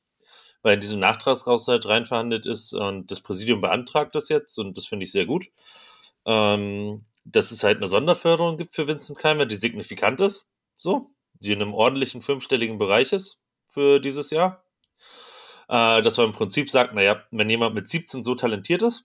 weil 0.62 0.76
in 0.76 0.82
diesem 0.82 1.00
Nachtragshaushalt 1.00 1.88
reinverhandelt 1.88 2.46
ist 2.46 2.74
und 2.74 3.12
das 3.12 3.22
Präsidium 3.22 3.62
beantragt 3.62 4.16
das 4.16 4.30
jetzt 4.30 4.58
und 4.58 4.78
das 4.78 4.88
finde 4.88 5.06
ich 5.06 5.12
sehr 5.12 5.26
gut. 5.26 5.48
Ähm, 6.26 7.06
dass 7.26 7.52
es 7.52 7.64
halt 7.64 7.78
eine 7.78 7.88
Sonderförderung 7.88 8.58
gibt 8.58 8.74
für 8.74 8.88
Vincent 8.88 9.20
Keimer, 9.20 9.46
die 9.46 9.56
signifikant 9.56 10.22
ist, 10.22 10.48
so, 10.78 11.10
die 11.34 11.52
in 11.52 11.62
einem 11.62 11.74
ordentlichen 11.74 12.22
fünfstelligen 12.22 12.78
Bereich 12.78 13.12
ist 13.12 13.40
für 13.68 14.00
dieses 14.00 14.30
Jahr. 14.32 14.64
Äh, 15.70 16.02
dass 16.02 16.18
man 16.18 16.28
im 16.28 16.34
Prinzip 16.34 16.72
sagt, 16.72 16.94
naja, 16.94 17.22
wenn 17.32 17.50
jemand 17.50 17.76
mit 17.76 17.90
17 17.90 18.24
so 18.24 18.36
talentiert 18.36 18.82
ist 18.82 19.04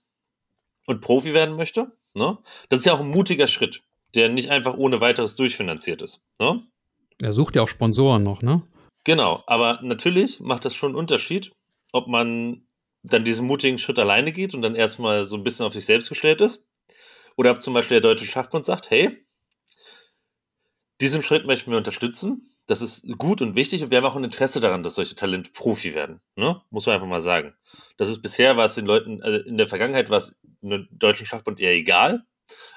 und 0.85 1.01
Profi 1.01 1.33
werden 1.33 1.57
möchte, 1.57 1.91
ne, 2.13 2.37
das 2.69 2.79
ist 2.79 2.85
ja 2.85 2.93
auch 2.93 3.01
ein 3.01 3.09
mutiger 3.09 3.47
Schritt, 3.47 3.83
der 4.15 4.29
nicht 4.29 4.49
einfach 4.49 4.75
ohne 4.75 5.01
weiteres 5.01 5.35
durchfinanziert 5.35 6.01
ist. 6.01 6.23
Ne? 6.39 6.63
Er 7.21 7.33
sucht 7.33 7.55
ja 7.55 7.61
auch 7.61 7.67
Sponsoren 7.67 8.23
noch, 8.23 8.41
ne? 8.41 8.63
Genau, 9.03 9.43
aber 9.47 9.79
natürlich 9.81 10.39
macht 10.39 10.65
das 10.65 10.75
schon 10.75 10.91
einen 10.91 10.97
Unterschied, 10.97 11.51
ob 11.91 12.07
man 12.07 12.65
dann 13.03 13.25
diesen 13.25 13.47
mutigen 13.47 13.77
Schritt 13.77 13.99
alleine 13.99 14.31
geht 14.31 14.53
und 14.53 14.61
dann 14.61 14.75
erstmal 14.75 15.25
so 15.25 15.35
ein 15.35 15.43
bisschen 15.43 15.65
auf 15.65 15.73
sich 15.73 15.85
selbst 15.85 16.09
gestellt 16.09 16.39
ist. 16.41 16.65
Oder 17.35 17.51
ob 17.51 17.61
zum 17.61 17.73
Beispiel 17.73 17.99
der 17.99 18.09
Deutsche 18.09 18.25
Schachbund 18.25 18.63
sagt, 18.63 18.89
hey, 18.89 19.25
diesen 21.01 21.23
Schritt 21.23 21.45
möchten 21.45 21.71
wir 21.71 21.77
unterstützen. 21.77 22.49
Das 22.65 22.81
ist 22.81 23.17
gut 23.17 23.41
und 23.41 23.57
wichtig 23.57 23.83
und 23.83 23.91
wir 23.91 23.97
haben 23.97 24.05
auch 24.05 24.15
ein 24.15 24.23
Interesse 24.23 24.61
daran, 24.61 24.83
dass 24.83 24.95
solche 24.95 25.15
Talente 25.15 25.51
Profi 25.51 25.93
werden. 25.93 26.21
Ne? 26.37 26.61
Muss 26.69 26.85
man 26.85 26.95
einfach 26.95 27.07
mal 27.07 27.19
sagen. 27.19 27.53
Das 27.97 28.07
ist 28.07 28.21
bisher, 28.21 28.55
war 28.55 28.65
es 28.65 28.75
den 28.75 28.85
Leuten, 28.85 29.21
also 29.21 29.39
in 29.39 29.57
der 29.57 29.67
Vergangenheit 29.67 30.09
war 30.09 30.17
es 30.17 30.39
im 30.61 30.87
Deutschen 30.91 31.25
Schachbund 31.25 31.59
eher 31.59 31.73
egal. 31.73 32.25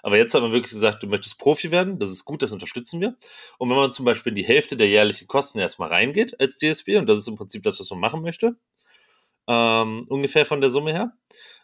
Aber 0.03 0.17
jetzt 0.17 0.35
hat 0.35 0.43
man 0.43 0.53
wirklich 0.53 0.73
gesagt, 0.73 1.03
du 1.03 1.07
möchtest 1.07 1.39
Profi 1.39 1.71
werden, 1.71 1.99
das 1.99 2.11
ist 2.11 2.25
gut, 2.25 2.43
das 2.43 2.53
unterstützen 2.53 3.01
wir. 3.01 3.17
Und 3.59 3.71
wenn 3.71 3.77
man 3.77 3.93
zum 3.93 4.05
Beispiel 4.05 4.31
in 4.31 4.37
die 4.37 4.45
Hälfte 4.45 4.77
der 4.77 4.89
jährlichen 4.89 5.27
Kosten 5.27 5.59
erstmal 5.59 5.89
reingeht 5.89 6.39
als 6.41 6.57
DSB, 6.57 6.97
und 6.97 7.09
das 7.09 7.19
ist 7.19 7.29
im 7.29 7.37
Prinzip 7.37 7.62
das, 7.62 7.81
was 7.81 7.91
man 7.91 8.01
machen 8.01 8.23
möchte, 8.23 8.57
ähm, 9.49 10.07
ungefähr 10.09 10.47
von 10.47 10.61
der 10.61 10.71
Summe 10.71 10.93
her, 10.93 11.12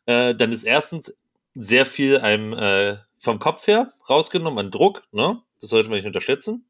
äh, 0.06 0.34
dann 0.34 0.52
ist 0.52 0.64
erstens 0.64 1.16
sehr 1.54 1.86
viel 1.86 2.18
einem 2.18 2.52
äh, 2.52 2.96
vom 3.18 3.38
Kopf 3.38 3.66
her 3.66 3.92
rausgenommen 4.08 4.66
an 4.66 4.70
Druck, 4.70 5.04
ne? 5.12 5.40
Das 5.60 5.70
sollte 5.70 5.90
man 5.90 5.98
nicht 5.98 6.06
unterschätzen. 6.06 6.66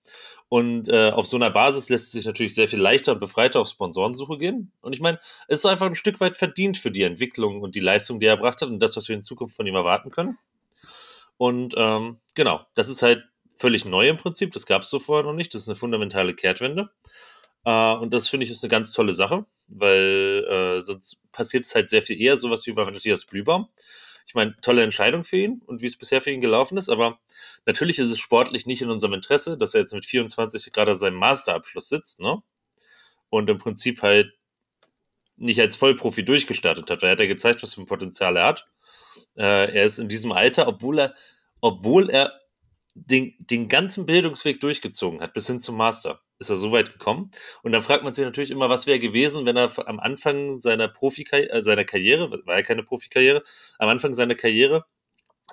Und 0.50 0.86
äh, 0.90 1.08
auf 1.08 1.26
so 1.26 1.38
einer 1.38 1.48
Basis 1.48 1.88
lässt 1.88 2.06
es 2.06 2.12
sich 2.12 2.26
natürlich 2.26 2.54
sehr 2.54 2.68
viel 2.68 2.78
leichter 2.78 3.12
und 3.12 3.20
befreiter 3.20 3.58
auf 3.58 3.68
Sponsorensuche 3.68 4.36
gehen. 4.36 4.70
Und 4.82 4.92
ich 4.92 5.00
meine, 5.00 5.18
es 5.48 5.60
ist 5.60 5.66
einfach 5.66 5.86
ein 5.86 5.94
Stück 5.94 6.20
weit 6.20 6.36
verdient 6.36 6.76
für 6.76 6.90
die 6.90 7.04
Entwicklung 7.04 7.62
und 7.62 7.74
die 7.74 7.80
Leistung, 7.80 8.20
die 8.20 8.26
er 8.26 8.34
erbracht 8.34 8.60
hat 8.60 8.68
und 8.68 8.80
das, 8.80 8.94
was 8.98 9.08
wir 9.08 9.16
in 9.16 9.22
Zukunft 9.22 9.56
von 9.56 9.66
ihm 9.66 9.76
erwarten 9.76 10.10
können. 10.10 10.36
Und 11.42 11.74
ähm, 11.76 12.20
genau, 12.36 12.64
das 12.76 12.88
ist 12.88 13.02
halt 13.02 13.24
völlig 13.56 13.84
neu 13.84 14.08
im 14.08 14.16
Prinzip. 14.16 14.52
Das 14.52 14.64
gab 14.64 14.82
es 14.82 14.90
so 14.90 15.00
vorher 15.00 15.24
noch 15.24 15.32
nicht. 15.32 15.52
Das 15.52 15.62
ist 15.62 15.68
eine 15.68 15.74
fundamentale 15.74 16.34
Kehrtwende. 16.34 16.90
Äh, 17.64 17.94
und 17.94 18.14
das 18.14 18.28
finde 18.28 18.46
ich 18.46 18.52
ist 18.52 18.62
eine 18.62 18.70
ganz 18.70 18.92
tolle 18.92 19.12
Sache, 19.12 19.44
weil 19.66 20.46
äh, 20.48 20.82
sonst 20.82 21.20
passiert 21.32 21.64
es 21.64 21.74
halt 21.74 21.90
sehr 21.90 22.00
viel 22.00 22.20
eher 22.20 22.36
sowas 22.36 22.64
wie 22.68 22.72
bei 22.72 22.84
Matthias 22.84 23.24
Blübaum. 23.24 23.66
Ich 24.24 24.36
meine, 24.36 24.54
tolle 24.62 24.84
Entscheidung 24.84 25.24
für 25.24 25.38
ihn 25.38 25.62
und 25.66 25.82
wie 25.82 25.86
es 25.86 25.98
bisher 25.98 26.20
für 26.22 26.30
ihn 26.30 26.40
gelaufen 26.40 26.78
ist, 26.78 26.88
aber 26.88 27.18
natürlich 27.66 27.98
ist 27.98 28.12
es 28.12 28.20
sportlich 28.20 28.66
nicht 28.66 28.80
in 28.80 28.90
unserem 28.90 29.14
Interesse, 29.14 29.58
dass 29.58 29.74
er 29.74 29.80
jetzt 29.80 29.94
mit 29.94 30.06
24 30.06 30.72
gerade 30.72 30.94
seinem 30.94 31.16
Masterabschluss 31.16 31.88
sitzt, 31.88 32.20
ne? 32.20 32.40
Und 33.30 33.50
im 33.50 33.58
Prinzip 33.58 34.02
halt 34.02 34.32
nicht 35.36 35.58
als 35.58 35.74
Vollprofi 35.74 36.24
durchgestartet 36.24 36.88
hat, 36.88 37.02
weil 37.02 37.08
er 37.08 37.12
hat 37.12 37.20
ja 37.20 37.26
gezeigt, 37.26 37.64
was 37.64 37.74
für 37.74 37.80
ein 37.80 37.86
Potenzial 37.86 38.36
er 38.36 38.44
hat. 38.44 38.68
Äh, 39.36 39.74
er 39.74 39.84
ist 39.84 39.98
in 39.98 40.08
diesem 40.08 40.32
Alter, 40.32 40.68
obwohl 40.68 41.00
er, 41.00 41.14
obwohl 41.62 42.10
er 42.10 42.38
den, 42.94 43.34
den 43.38 43.68
ganzen 43.68 44.04
Bildungsweg 44.04 44.60
durchgezogen 44.60 45.22
hat, 45.22 45.32
bis 45.32 45.46
hin 45.46 45.60
zum 45.60 45.76
Master, 45.76 46.20
ist 46.38 46.50
er 46.50 46.56
so 46.56 46.72
weit 46.72 46.92
gekommen. 46.92 47.30
Und 47.62 47.72
dann 47.72 47.80
fragt 47.80 48.04
man 48.04 48.12
sich 48.12 48.24
natürlich 48.24 48.50
immer, 48.50 48.68
was 48.68 48.86
wäre 48.86 48.98
gewesen, 48.98 49.46
wenn 49.46 49.56
er 49.56 49.72
am 49.88 49.98
Anfang 49.98 50.58
seiner 50.58 50.88
Profi 50.88 51.24
äh, 51.30 51.62
seiner 51.62 51.84
Karriere, 51.84 52.30
war 52.44 52.56
ja 52.56 52.62
keine 52.62 52.82
Profikarriere, 52.82 53.42
am 53.78 53.88
Anfang 53.88 54.12
seiner 54.12 54.34
Karriere 54.34 54.84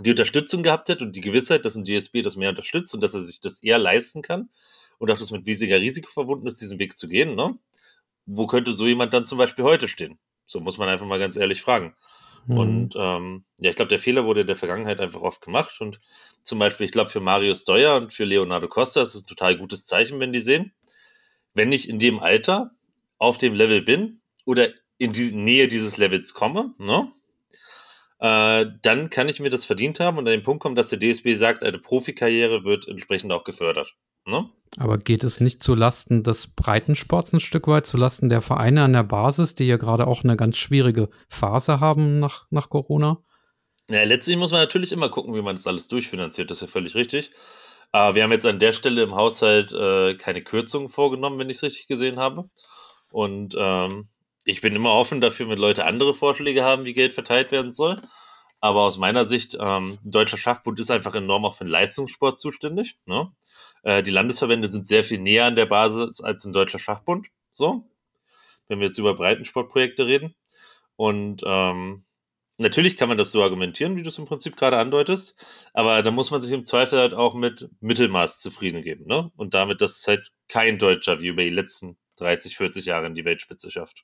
die 0.01 0.09
Unterstützung 0.09 0.63
gehabt 0.63 0.89
hätte 0.89 1.05
und 1.05 1.15
die 1.15 1.21
Gewissheit, 1.21 1.63
dass 1.63 1.75
ein 1.75 1.85
DSB 1.85 2.21
das 2.21 2.35
mehr 2.35 2.49
unterstützt 2.49 2.93
und 2.93 3.01
dass 3.01 3.13
er 3.13 3.21
sich 3.21 3.39
das 3.39 3.61
eher 3.63 3.77
leisten 3.79 4.21
kann 4.21 4.49
und 4.97 5.11
auch 5.11 5.19
das 5.19 5.31
mit 5.31 5.45
weniger 5.45 5.79
Risiko 5.79 6.09
verbunden 6.11 6.47
ist, 6.47 6.61
diesen 6.61 6.79
Weg 6.79 6.97
zu 6.97 7.07
gehen, 7.07 7.35
ne? 7.35 7.57
Wo 8.25 8.47
könnte 8.47 8.73
so 8.73 8.85
jemand 8.85 9.13
dann 9.13 9.25
zum 9.25 9.37
Beispiel 9.37 9.65
heute 9.65 9.87
stehen? 9.87 10.19
So 10.45 10.59
muss 10.59 10.77
man 10.77 10.89
einfach 10.89 11.05
mal 11.05 11.19
ganz 11.19 11.35
ehrlich 11.35 11.61
fragen. 11.61 11.95
Mhm. 12.47 12.57
Und 12.57 12.95
ähm, 12.97 13.43
ja, 13.59 13.69
ich 13.69 13.75
glaube, 13.75 13.89
der 13.89 13.99
Fehler 13.99 14.25
wurde 14.25 14.41
in 14.41 14.47
der 14.47 14.55
Vergangenheit 14.55 14.99
einfach 14.99 15.21
oft 15.21 15.41
gemacht. 15.41 15.79
Und 15.81 15.99
zum 16.43 16.59
Beispiel, 16.59 16.85
ich 16.85 16.91
glaube, 16.91 17.09
für 17.09 17.19
Marius 17.19 17.61
Steuer 17.61 17.95
und 17.95 18.13
für 18.13 18.25
Leonardo 18.25 18.67
Costa 18.67 19.01
ist 19.01 19.15
es 19.15 19.23
ein 19.23 19.27
total 19.27 19.57
gutes 19.57 19.85
Zeichen, 19.85 20.19
wenn 20.19 20.33
die 20.33 20.39
sehen, 20.39 20.73
wenn 21.53 21.71
ich 21.71 21.89
in 21.89 21.99
dem 21.99 22.19
Alter 22.19 22.71
auf 23.17 23.37
dem 23.37 23.53
Level 23.53 23.81
bin 23.81 24.21
oder 24.45 24.69
in 24.97 25.13
die 25.13 25.31
Nähe 25.31 25.67
dieses 25.67 25.97
Levels 25.97 26.33
komme, 26.33 26.73
ne? 26.77 27.11
Äh, 28.19 28.65
dann 28.81 29.09
kann 29.09 29.29
ich 29.29 29.39
mir 29.39 29.49
das 29.49 29.65
verdient 29.65 30.01
haben 30.01 30.17
und 30.17 30.27
an 30.27 30.33
den 30.33 30.43
Punkt 30.43 30.61
kommen, 30.61 30.75
dass 30.75 30.89
der 30.89 30.99
DSB 30.99 31.35
sagt, 31.35 31.63
eine 31.63 31.79
Profikarriere 31.79 32.65
wird 32.65 32.87
entsprechend 32.87 33.31
auch 33.31 33.45
gefördert. 33.45 33.95
Ne? 34.29 34.49
Aber 34.77 34.97
geht 34.97 35.23
es 35.23 35.39
nicht 35.39 35.61
zu 35.61 35.73
Lasten 35.73 36.23
des 36.23 36.47
Breitensports 36.47 37.33
ein 37.33 37.39
Stück 37.39 37.67
weit, 37.67 37.85
zu 37.85 37.97
Lasten 37.97 38.29
der 38.29 38.41
Vereine 38.41 38.83
an 38.83 38.93
der 38.93 39.03
Basis, 39.03 39.55
die 39.55 39.65
ja 39.65 39.77
gerade 39.77 40.07
auch 40.07 40.23
eine 40.23 40.37
ganz 40.37 40.57
schwierige 40.57 41.09
Phase 41.27 41.79
haben 41.79 42.19
nach, 42.19 42.45
nach 42.51 42.69
Corona? 42.69 43.23
Ja, 43.89 44.03
letztlich 44.03 44.37
muss 44.37 44.51
man 44.51 44.61
natürlich 44.61 44.91
immer 44.91 45.09
gucken, 45.09 45.33
wie 45.33 45.41
man 45.41 45.55
das 45.55 45.65
alles 45.65 45.87
durchfinanziert, 45.87 46.51
das 46.51 46.59
ist 46.59 46.61
ja 46.61 46.67
völlig 46.67 46.93
richtig. 46.93 47.31
Aber 47.91 48.13
wir 48.13 48.23
haben 48.23 48.31
jetzt 48.31 48.45
an 48.45 48.59
der 48.59 48.73
Stelle 48.73 49.01
im 49.01 49.15
Haushalt 49.15 49.73
äh, 49.73 50.13
keine 50.13 50.43
Kürzungen 50.43 50.89
vorgenommen, 50.89 51.39
wenn 51.39 51.49
ich 51.49 51.57
es 51.57 51.63
richtig 51.63 51.87
gesehen 51.87 52.19
habe. 52.19 52.45
Und 53.09 53.55
ähm, 53.57 54.07
ich 54.45 54.61
bin 54.61 54.75
immer 54.75 54.93
offen 54.93 55.21
dafür, 55.21 55.49
wenn 55.49 55.57
Leute 55.57 55.85
andere 55.85 56.13
Vorschläge 56.13 56.63
haben, 56.63 56.85
wie 56.85 56.93
Geld 56.93 57.15
verteilt 57.15 57.51
werden 57.51 57.73
soll. 57.73 57.99
Aber 58.61 58.81
aus 58.81 58.97
meiner 58.97 59.25
Sicht, 59.25 59.57
ähm, 59.59 59.97
Deutscher 60.03 60.37
Schachbund 60.37 60.79
ist 60.79 60.91
einfach 60.91 61.15
enorm 61.15 61.45
auch 61.45 61.55
für 61.55 61.63
den 61.63 61.71
Leistungssport 61.71 62.37
zuständig. 62.37 62.97
Ne? 63.05 63.31
Äh, 63.83 64.03
die 64.03 64.11
Landesverbände 64.11 64.67
sind 64.67 64.87
sehr 64.87 65.03
viel 65.03 65.19
näher 65.19 65.45
an 65.45 65.55
der 65.55 65.65
Basis 65.65 66.21
als 66.21 66.45
ein 66.45 66.53
Deutscher 66.53 66.79
Schachbund. 66.79 67.27
So, 67.51 67.89
wenn 68.67 68.79
wir 68.79 68.87
jetzt 68.87 68.97
über 68.97 69.15
Breitensportprojekte 69.15 70.05
reden. 70.05 70.35
Und 70.95 71.43
ähm, 71.45 72.03
natürlich 72.57 72.97
kann 72.97 73.09
man 73.09 73.17
das 73.17 73.31
so 73.31 73.41
argumentieren, 73.41 73.95
wie 73.95 74.03
du 74.03 74.09
es 74.09 74.19
im 74.19 74.25
Prinzip 74.25 74.57
gerade 74.57 74.77
andeutest, 74.77 75.35
aber 75.73 76.03
da 76.03 76.11
muss 76.11 76.31
man 76.31 76.41
sich 76.41 76.51
im 76.51 76.65
Zweifel 76.65 76.99
halt 76.99 77.13
auch 77.13 77.33
mit 77.33 77.69
Mittelmaß 77.79 78.39
zufrieden 78.39 78.83
geben. 78.83 79.05
Ne? 79.07 79.31
Und 79.35 79.53
damit, 79.53 79.81
dass 79.81 79.99
es 79.99 80.07
halt 80.07 80.31
kein 80.47 80.77
Deutscher 80.77 81.21
wie 81.21 81.29
über 81.29 81.43
die 81.43 81.49
letzten 81.49 81.97
30, 82.17 82.57
40 82.57 82.85
Jahre 82.85 83.07
in 83.07 83.15
die 83.15 83.25
Weltspitze 83.25 83.71
schafft. 83.71 84.03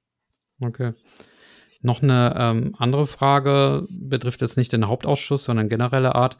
Okay. 0.62 0.94
Noch 1.82 2.02
eine 2.02 2.34
ähm, 2.38 2.76
andere 2.80 3.06
Frage 3.06 3.86
betrifft 3.90 4.42
jetzt 4.42 4.58
nicht 4.58 4.72
den 4.72 4.88
Hauptausschuss, 4.88 5.44
sondern 5.44 5.70
generelle 5.70 6.16
Art. 6.16 6.38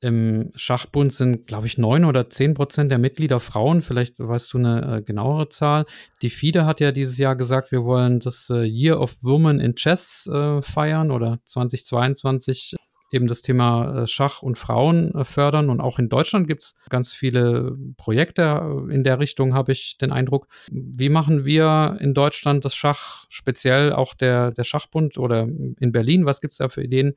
Im 0.00 0.50
Schachbund 0.54 1.12
sind, 1.12 1.46
glaube 1.46 1.66
ich, 1.66 1.76
neun 1.76 2.04
oder 2.04 2.30
zehn 2.30 2.54
Prozent 2.54 2.90
der 2.90 2.98
Mitglieder 2.98 3.40
Frauen. 3.40 3.82
Vielleicht 3.82 4.18
weißt 4.18 4.52
du 4.52 4.58
eine 4.58 4.98
äh, 4.98 5.02
genauere 5.02 5.48
Zahl. 5.48 5.86
Die 6.22 6.30
FIDE 6.30 6.66
hat 6.66 6.78
ja 6.80 6.92
dieses 6.92 7.18
Jahr 7.18 7.34
gesagt, 7.34 7.72
wir 7.72 7.84
wollen 7.84 8.20
das 8.20 8.48
äh, 8.50 8.62
Year 8.62 9.00
of 9.00 9.24
Women 9.24 9.58
in 9.58 9.74
Chess 9.74 10.28
äh, 10.32 10.62
feiern 10.62 11.10
oder 11.10 11.40
2022 11.44 12.76
eben 13.10 13.26
das 13.26 13.42
Thema 13.42 14.02
äh, 14.02 14.06
Schach 14.06 14.42
und 14.42 14.58
Frauen 14.58 15.14
äh, 15.14 15.24
fördern. 15.24 15.70
Und 15.70 15.80
auch 15.80 15.98
in 15.98 16.08
Deutschland 16.08 16.46
gibt 16.46 16.62
es 16.62 16.74
ganz 16.88 17.12
viele 17.12 17.76
Projekte 17.96 18.42
äh, 18.88 18.94
in 18.94 19.04
der 19.04 19.18
Richtung, 19.18 19.54
habe 19.54 19.72
ich 19.72 19.98
den 19.98 20.12
Eindruck. 20.12 20.48
Wie 20.70 21.08
machen 21.08 21.44
wir 21.44 21.96
in 22.00 22.14
Deutschland 22.14 22.64
das 22.64 22.74
Schach, 22.74 23.24
speziell 23.28 23.92
auch 23.92 24.14
der, 24.14 24.52
der 24.52 24.64
Schachbund 24.64 25.18
oder 25.18 25.42
in 25.42 25.92
Berlin? 25.92 26.26
Was 26.26 26.40
gibt 26.40 26.52
es 26.52 26.58
da 26.58 26.68
für 26.68 26.82
Ideen? 26.82 27.14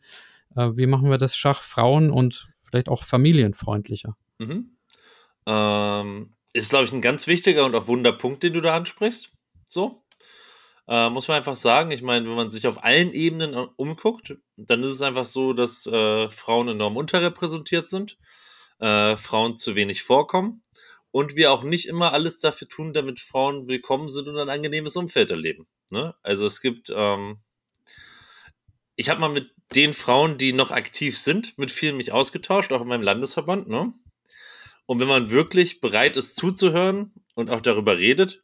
Wie 0.53 0.86
machen 0.86 1.09
wir 1.09 1.17
das 1.17 1.38
Schach 1.38 1.61
Frauen 1.61 2.11
und 2.11 2.49
vielleicht 2.72 2.89
auch 2.89 3.03
familienfreundlicher? 3.03 4.17
Mhm. 4.39 4.78
Ähm, 5.45 6.34
ist, 6.53 6.69
glaube 6.69 6.86
ich, 6.86 6.93
ein 6.93 7.01
ganz 7.01 7.28
wichtiger 7.28 7.65
und 7.65 7.76
auch 7.76 7.88
Wunderpunkt, 7.88 8.43
den 8.43 8.53
du 8.53 8.61
da 8.61 8.76
ansprichst. 8.76 9.32
So. 9.65 10.03
Äh, 10.88 11.09
muss 11.09 11.28
man 11.28 11.38
einfach 11.38 11.55
sagen. 11.55 11.91
Ich 11.91 12.01
meine, 12.01 12.28
wenn 12.28 12.36
man 12.36 12.49
sich 12.49 12.67
auf 12.67 12.84
allen 12.84 13.13
Ebenen 13.13 13.53
äh, 13.53 13.67
umguckt, 13.76 14.36
dann 14.57 14.84
ist 14.84 14.91
es 14.91 15.01
einfach 15.01 15.26
so, 15.26 15.53
dass 15.53 15.86
äh, 15.86 16.30
Frauen 16.30 16.67
enorm 16.67 16.97
unterrepräsentiert 16.97 17.89
sind, 17.89 18.17
äh, 18.80 19.15
Frauen 19.15 19.57
zu 19.57 19.76
wenig 19.76 20.03
vorkommen 20.03 20.63
und 21.11 21.36
wir 21.36 21.51
auch 21.51 21.63
nicht 21.63 21.88
immer 21.88 22.13
alles 22.13 22.39
dafür 22.39 22.67
tun, 22.67 22.93
damit 22.93 23.19
Frauen 23.19 23.67
willkommen 23.67 24.09
sind 24.09 24.28
und 24.28 24.38
ein 24.38 24.49
angenehmes 24.49 24.95
Umfeld 24.95 25.32
erleben. 25.32 25.67
Ne? 25.91 26.15
Also 26.24 26.45
es 26.45 26.61
gibt, 26.61 26.91
ähm, 26.93 27.38
ich 28.95 29.09
habe 29.09 29.22
mal 29.22 29.30
mit 29.30 29.53
den 29.76 29.93
Frauen, 29.93 30.38
die 30.38 30.53
noch 30.53 30.72
aktiv 30.72 31.17
sind, 31.17 31.57
mit 31.57 31.72
vielen 31.72 31.97
mich 31.97 32.11
ausgetauscht, 32.11 32.74
auch 32.74 32.82
in 32.82 32.88
meinem 32.88 33.03
Landesverband. 33.03 33.67
Ne? 33.69 33.93
Und 34.86 34.99
wenn 34.99 35.07
man 35.07 35.30
wirklich 35.30 35.80
bereit 35.80 36.17
ist 36.17 36.36
zuzuhören 36.36 37.13
und 37.36 37.49
auch 37.49 37.61
darüber 37.61 37.97
redet, 37.97 38.41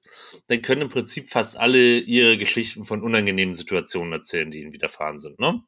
dann 0.48 0.62
können 0.62 0.84
im 0.84 0.90
Prinzip 0.90 1.30
fast 1.30 1.58
alle 1.58 2.00
ihre 2.00 2.38
Geschichten 2.38 2.86
von 2.86 3.04
unangenehmen 3.04 3.54
Situationen 3.54 4.14
erzählen, 4.14 4.50
die 4.50 4.62
ihnen 4.62 4.74
widerfahren 4.74 5.20
sind. 5.20 5.40
Ne? 5.40 5.62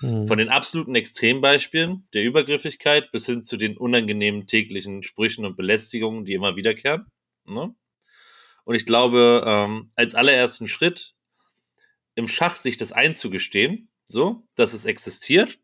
Mhm. 0.00 0.26
Von 0.26 0.38
den 0.38 0.48
absoluten 0.48 0.94
Extrembeispielen 0.94 2.08
der 2.14 2.24
Übergriffigkeit 2.24 3.12
bis 3.12 3.26
hin 3.26 3.44
zu 3.44 3.56
den 3.56 3.76
unangenehmen 3.76 4.46
täglichen 4.46 5.02
Sprüchen 5.02 5.44
und 5.44 5.56
Belästigungen, 5.56 6.24
die 6.24 6.34
immer 6.34 6.56
wiederkehren. 6.56 7.06
Ne? 7.44 7.74
Und 8.64 8.74
ich 8.74 8.86
glaube, 8.86 9.44
ähm, 9.46 9.90
als 9.94 10.14
allerersten 10.14 10.66
Schritt 10.66 11.14
im 12.14 12.26
Schach 12.26 12.56
sich 12.56 12.78
das 12.78 12.92
einzugestehen, 12.92 13.90
so, 14.06 14.46
dass 14.54 14.72
es 14.72 14.86
existiert 14.86 15.58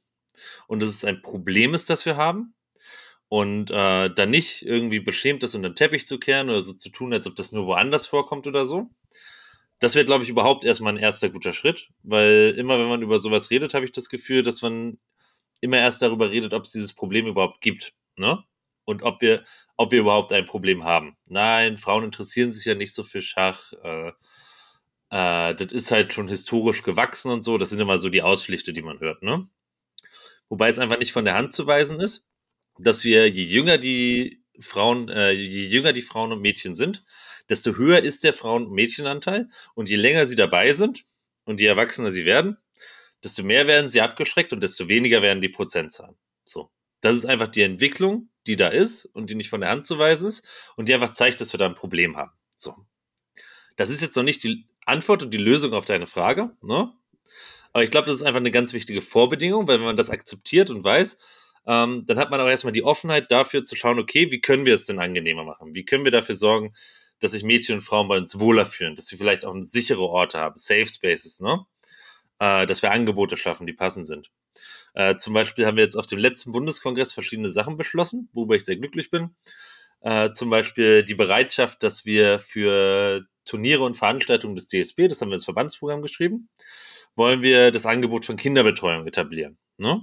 und 0.67 0.81
dass 0.81 0.91
es 0.91 1.05
ein 1.05 1.23
Problem 1.23 1.75
ist, 1.75 1.89
das 1.89 2.05
wir 2.05 2.17
haben, 2.17 2.55
und 3.33 3.71
äh, 3.71 4.11
dann 4.11 4.29
nicht 4.29 4.61
irgendwie 4.61 5.01
beschämt 5.01 5.43
ist, 5.43 5.55
unter 5.55 5.71
den 5.71 5.75
Teppich 5.75 6.07
zu 6.07 6.19
kehren 6.19 6.51
oder 6.51 6.61
so 6.61 6.75
zu 6.75 6.91
tun, 6.91 7.15
als 7.15 7.27
ob 7.27 7.35
das 7.35 7.51
nur 7.51 7.65
woanders 7.65 8.07
vorkommt 8.07 8.47
oder 8.47 8.67
so. 8.67 8.91
Das 9.79 9.95
wäre, 9.95 10.05
glaube 10.05 10.23
ich, 10.23 10.29
überhaupt 10.29 10.67
erstmal 10.67 10.93
ein 10.93 10.99
erster 10.99 11.31
guter 11.31 11.55
Schritt, 11.55 11.89
weil 12.03 12.55
immer, 12.59 12.79
wenn 12.79 12.91
man 12.91 13.01
über 13.01 13.19
sowas 13.19 13.51
redet, 13.51 13.73
habe 13.73 13.87
ich 13.87 13.93
das 13.93 14.11
Gefühl, 14.11 14.43
dass 14.43 14.61
man 14.61 14.99
immer 15.63 15.79
erst 15.79 16.03
darüber 16.03 16.31
redet, 16.31 16.53
ob 16.53 16.65
es 16.65 16.73
dieses 16.73 16.93
Problem 16.93 17.27
überhaupt 17.27 17.63
gibt, 17.63 17.95
ne? 18.17 18.45
Und 18.85 19.03
ob 19.03 19.23
wir, 19.23 19.43
ob 19.79 19.93
wir 19.93 20.01
überhaupt 20.01 20.33
ein 20.35 20.45
Problem 20.45 20.85
haben. 20.85 21.17
Nein, 21.27 21.79
Frauen 21.79 22.05
interessieren 22.05 22.53
sich 22.53 22.67
ja 22.67 22.75
nicht 22.75 22.93
so 22.93 23.03
für 23.03 23.23
Schach. 23.23 23.73
Äh, 23.83 24.13
äh, 25.13 25.55
das 25.55 25.73
ist 25.73 25.93
halt 25.93 26.13
schon 26.13 26.27
historisch 26.27 26.83
gewachsen 26.83 27.31
und 27.31 27.45
so. 27.45 27.59
Das 27.59 27.71
sind 27.71 27.81
immer 27.81 27.99
so 27.99 28.09
die 28.09 28.23
Ausflüchte, 28.23 28.73
die 28.73 28.83
man 28.83 28.99
hört, 28.99 29.23
ne? 29.23 29.49
Wobei 30.49 30.69
es 30.69 30.79
einfach 30.81 30.99
nicht 30.99 31.13
von 31.13 31.25
der 31.25 31.35
Hand 31.35 31.53
zu 31.53 31.67
weisen 31.67 32.01
ist 32.01 32.27
dass 32.79 33.05
wir, 33.05 33.29
je 33.29 33.45
jünger 33.45 33.79
die 33.79 34.43
Frauen, 34.61 35.09
äh, 35.09 35.33
je 35.33 35.67
jünger 35.67 35.93
die 35.93 36.03
Frauen 36.03 36.33
und 36.33 36.41
Mädchen 36.41 36.75
sind, 36.75 37.05
desto 37.49 37.77
höher 37.77 38.01
ist 38.01 38.25
der 38.25 38.33
Frauen- 38.33 38.67
und 38.67 38.73
Mädchenanteil. 38.73 39.49
Und 39.75 39.89
je 39.89 39.97
länger 39.97 40.27
sie 40.27 40.37
dabei 40.37 40.73
sind 40.73 41.05
und 41.45 41.61
je 41.61 41.67
erwachsener 41.67 42.11
sie 42.11 42.25
werden, 42.25 42.59
desto 43.25 43.43
mehr 43.43 43.67
werden 43.67 43.91
sie 43.91 44.01
abgeschreckt 44.01 44.53
und 44.53 44.63
desto 44.63 44.89
weniger 44.89 45.23
werden 45.23 45.41
die 45.41 45.49
Prozentzahlen. 45.49 46.17
So. 46.45 46.71
Das 47.01 47.17
ist 47.17 47.25
einfach 47.25 47.49
die 47.49 47.63
Entwicklung, 47.63 48.29
die 48.47 48.57
da 48.57 48.69
ist 48.69 49.07
und 49.07 49.31
die 49.31 49.35
nicht 49.35 49.49
von 49.49 49.61
der 49.61 49.71
Hand 49.71 49.87
zu 49.87 49.99
weisen 49.99 50.29
ist 50.29 50.47
und 50.77 50.89
die 50.89 50.95
einfach 50.95 51.13
zeigt, 51.13 51.41
dass 51.41 51.53
wir 51.53 51.59
da 51.59 51.67
ein 51.67 51.75
Problem 51.75 52.17
haben. 52.17 52.33
So. 52.57 52.77
Das 53.77 53.91
ist 53.91 54.03
jetzt 54.03 54.17
noch 54.17 54.23
nicht 54.23 54.45
die 54.45 54.67
Antwort 54.87 55.23
und 55.23 55.33
die 55.33 55.39
Lösung 55.39 55.73
auf 55.75 55.85
deine 55.85 56.07
Frage, 56.07 56.51
ne? 56.63 56.93
Aber 57.73 57.85
ich 57.85 57.91
glaube, 57.91 58.07
das 58.07 58.17
ist 58.17 58.23
einfach 58.23 58.41
eine 58.41 58.51
ganz 58.51 58.75
wichtige 58.75 59.01
Vorbedingung, 59.01 59.67
weil 59.67 59.79
wenn 59.79 59.87
man 59.87 59.97
das 59.97 60.11
akzeptiert 60.11 60.71
und 60.71 60.85
weiß, 60.85 61.19
ähm, 61.67 62.05
dann 62.07 62.19
hat 62.19 62.31
man 62.31 62.41
auch 62.41 62.49
erstmal 62.49 62.73
die 62.73 62.85
Offenheit 62.85 63.31
dafür 63.31 63.65
zu 63.65 63.77
schauen, 63.77 63.99
okay, 63.99 64.31
wie 64.31 64.41
können 64.41 64.67
wir 64.67 64.75
es 64.75 64.87
denn 64.87 64.99
angenehmer 64.99 65.45
machen? 65.45 65.75
Wie 65.75 65.85
können 65.85 66.05
wir 66.05 66.13
dafür 66.13 66.35
sorgen, 66.35 66.75
dass 67.21 67.31
sich 67.31 67.45
Mädchen 67.45 67.77
und 67.77 67.81
Frauen 67.83 68.09
bei 68.09 68.19
uns 68.19 68.39
wohler 68.39 68.67
fühlen, 68.67 68.97
dass 68.97 69.07
sie 69.07 69.17
vielleicht 69.17 69.45
auch 69.45 69.55
sichere 69.61 70.03
Orte 70.03 70.39
haben, 70.39 70.59
Safe 70.59 70.87
Spaces, 70.87 71.41
ne? 71.41 71.65
Äh, 72.41 72.67
dass 72.67 72.83
wir 72.83 72.91
Angebote 72.91 73.37
schaffen, 73.37 73.67
die 73.67 73.73
passend 73.73 74.07
sind. 74.07 74.31
Äh, 74.95 75.17
zum 75.17 75.33
Beispiel 75.33 75.65
haben 75.67 75.77
wir 75.77 75.85
jetzt 75.85 75.97
auf 75.97 76.07
dem 76.07 76.19
letzten 76.19 76.53
Bundeskongress 76.53 77.13
verschiedene 77.13 77.49
Sachen 77.51 77.77
beschlossen, 77.77 78.29
worüber 78.33 78.57
ich 78.57 78.65
sehr 78.65 78.77
glücklich 78.77 79.11
bin. 79.11 79.35
Äh, 80.01 80.33
zum 80.33 80.51
Beispiel 80.51 81.05
die 81.05 81.15
Bereitschaft, 81.15 81.83
dass 81.83 82.05
wir 82.05 82.41
für 82.41 83.25
Turniere 83.45 83.85
und 83.85 83.97
Veranstaltungen 83.97 84.55
des 84.55 84.69
DSB, 84.69 85.09
das 85.09 85.21
haben 85.21 85.29
wir 85.29 85.35
ins 85.35 85.45
Verbandsprogramm 85.45 86.03
geschrieben, 86.03 86.49
wollen 87.17 87.43
wir 87.43 87.71
das 87.71 87.87
Angebot 87.87 88.25
von 88.25 88.37
Kinderbetreuung 88.37 89.07
etablieren. 89.07 89.59
Ne? 89.77 90.03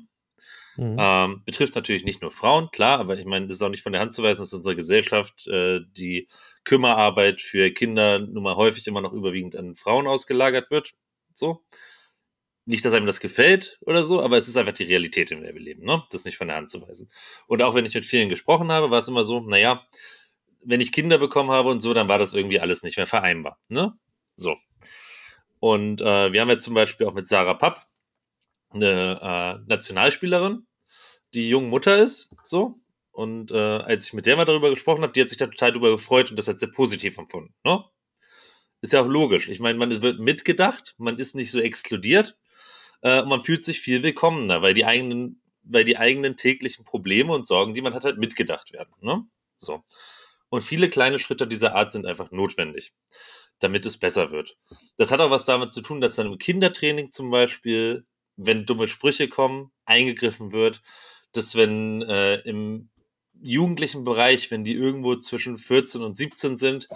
Mhm. 0.80 0.96
Ähm, 0.98 1.42
betrifft 1.44 1.76
natürlich 1.76 2.06
nicht 2.06 2.22
nur 2.22 2.32
Frauen, 2.32 2.70
klar, 2.72 3.00
aber 3.00 3.20
ich 3.20 3.26
meine, 3.26 3.48
das 3.48 3.58
ist 3.58 3.64
auch 3.64 3.70
nicht 3.70 3.84
von 3.84 3.92
der 3.92 4.02
Hand 4.02 4.14
zu 4.14 4.24
weisen, 4.24 4.42
dass 4.42 4.54
unsere 4.54 4.78
Gesellschaft 4.78 5.46
äh, 5.48 5.82
die 5.92 6.28
Kümmerarbeit 6.64 7.42
für 7.42 7.72
Kinder 7.72 8.20
nun 8.20 8.44
mal 8.44 8.56
häufig 8.56 8.88
immer 8.88 9.02
noch 9.02 9.12
überwiegend 9.12 9.58
an 9.58 9.76
Frauen 9.76 10.08
ausgelagert 10.08 10.72
wird. 10.72 10.94
So. 11.34 11.66
Nicht, 12.66 12.86
dass 12.86 12.94
einem 12.94 13.08
das 13.08 13.20
gefällt 13.20 13.80
oder 13.82 14.04
so, 14.04 14.22
aber 14.22 14.38
es 14.38 14.48
ist 14.48 14.56
einfach 14.56 14.74
die 14.74 14.84
Realität, 14.84 15.32
in 15.32 15.42
der 15.42 15.54
wir 15.54 15.62
leben, 15.62 15.84
ne? 15.84 16.04
Das 16.12 16.24
nicht 16.24 16.38
von 16.38 16.48
der 16.48 16.56
Hand 16.56 16.70
zu 16.70 16.82
weisen. 16.82 17.10
Und 17.48 17.62
auch 17.62 17.74
wenn 17.74 17.86
ich 17.86 17.96
mit 17.96 18.06
vielen 18.06 18.30
gesprochen 18.30 18.72
habe, 18.72 18.92
war 18.92 19.00
es 19.00 19.08
immer 19.08 19.24
so, 19.24 19.42
naja, 19.42 19.86
wenn 20.62 20.82
ich 20.82 20.92
Kinder 20.92 21.18
bekommen 21.18 21.52
habe 21.52 21.70
und 21.70 21.82
so, 21.82 21.94
dann 21.94 22.08
war 22.08 22.20
das 22.20 22.34
irgendwie 22.34 22.60
alles 22.60 22.84
nicht 22.84 22.98
mehr 22.98 23.08
vereinbar, 23.08 23.60
ne? 23.68 23.94
So. 24.36 24.58
Und 25.60 26.02
äh, 26.02 26.32
wir 26.32 26.42
haben 26.42 26.50
jetzt 26.50 26.64
zum 26.64 26.74
Beispiel 26.74 27.08
auch 27.08 27.14
mit 27.14 27.28
Sarah 27.28 27.54
Papp 27.54 27.86
eine 28.72 29.20
äh, 29.22 29.68
Nationalspielerin, 29.68 30.66
die 31.34 31.50
junge 31.50 31.68
Mutter 31.68 31.98
ist, 31.98 32.30
so. 32.44 32.80
Und 33.12 33.52
äh, 33.52 33.58
als 33.58 34.08
ich 34.08 34.14
mit 34.14 34.26
der 34.26 34.38
mal 34.38 34.46
darüber 34.46 34.70
gesprochen 34.70 35.04
habe, 35.04 35.12
die 35.12 35.22
hat 35.22 35.28
sich 35.30 35.38
da 35.38 35.48
total 35.48 35.72
darüber 35.72 35.92
gefreut 35.92 36.30
und 36.30 36.40
das 36.40 36.48
hat 36.48 36.60
sehr 36.60 36.72
positiv 36.72 37.18
empfunden. 37.18 37.54
Ne? 37.66 37.84
Ist 38.82 38.94
ja 38.94 39.02
auch 39.02 39.08
logisch. 39.08 39.50
Ich 39.50 39.60
meine, 39.60 39.78
man 39.78 40.02
wird 40.02 40.20
mitgedacht, 40.20 40.96
man 40.98 41.20
ist 41.20 41.36
nicht 41.36 41.52
so 41.52 41.60
exkludiert 41.60 42.38
äh, 43.02 43.22
und 43.22 43.28
man 43.28 43.42
fühlt 43.42 43.66
sich 43.66 43.82
viel 43.82 44.04
willkommener, 44.04 44.62
weil 44.62 44.74
die 44.74 44.86
eigenen, 44.86 45.42
weil 45.64 45.84
die 45.84 45.98
eigenen 45.98 46.38
täglichen 46.38 46.86
Probleme 46.86 47.34
und 47.34 47.46
Sorgen, 47.46 47.74
die 47.74 47.82
man 47.82 47.94
hat, 47.94 48.06
halt 48.06 48.20
mitgedacht 48.20 48.72
werden. 48.72 48.94
Ne? 49.02 49.26
So. 49.58 49.84
Und 50.50 50.62
viele 50.62 50.90
kleine 50.90 51.20
Schritte 51.20 51.48
dieser 51.48 51.76
Art 51.76 51.92
sind 51.92 52.06
einfach 52.06 52.32
notwendig, 52.32 52.94
damit 53.60 53.86
es 53.86 53.98
besser 53.98 54.32
wird. 54.32 54.56
Das 54.98 55.12
hat 55.12 55.22
auch 55.22 55.30
was 55.30 55.46
damit 55.46 55.72
zu 55.72 55.82
tun, 55.82 56.02
dass 56.02 56.16
dann 56.16 56.28
im 56.28 56.38
Kindertraining 56.38 57.12
zum 57.12 57.30
Beispiel, 57.30 58.04
wenn 58.36 58.66
dumme 58.66 58.88
Sprüche 58.88 59.28
kommen, 59.28 59.72
eingegriffen 59.86 60.52
wird, 60.52 60.82
dass 61.34 61.56
wenn 61.56 62.02
äh, 62.02 62.38
im 62.42 62.90
jugendlichen 63.42 64.04
Bereich, 64.04 64.52
wenn 64.52 64.64
die 64.64 64.74
irgendwo 64.74 65.16
zwischen 65.16 65.58
14 65.58 66.02
und 66.02 66.18
17 66.18 66.58
sind 66.58 66.90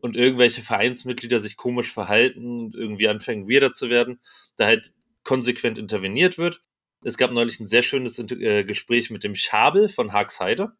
und 0.00 0.16
irgendwelche 0.16 0.62
Vereinsmitglieder 0.62 1.40
sich 1.40 1.56
komisch 1.56 1.92
verhalten 1.92 2.60
und 2.60 2.74
irgendwie 2.74 3.08
anfangen 3.08 3.48
weirder 3.50 3.72
zu 3.72 3.90
werden, 3.90 4.20
da 4.56 4.66
halt 4.66 4.92
konsequent 5.24 5.78
interveniert 5.78 6.38
wird. 6.38 6.60
Es 7.02 7.16
gab 7.16 7.30
neulich 7.30 7.58
ein 7.58 7.66
sehr 7.66 7.82
schönes 7.82 8.18
äh, 8.18 8.64
Gespräch 8.64 9.10
mit 9.10 9.24
dem 9.24 9.34
Schabel 9.34 9.88
von 9.88 10.12
Haagsheide. 10.12 10.72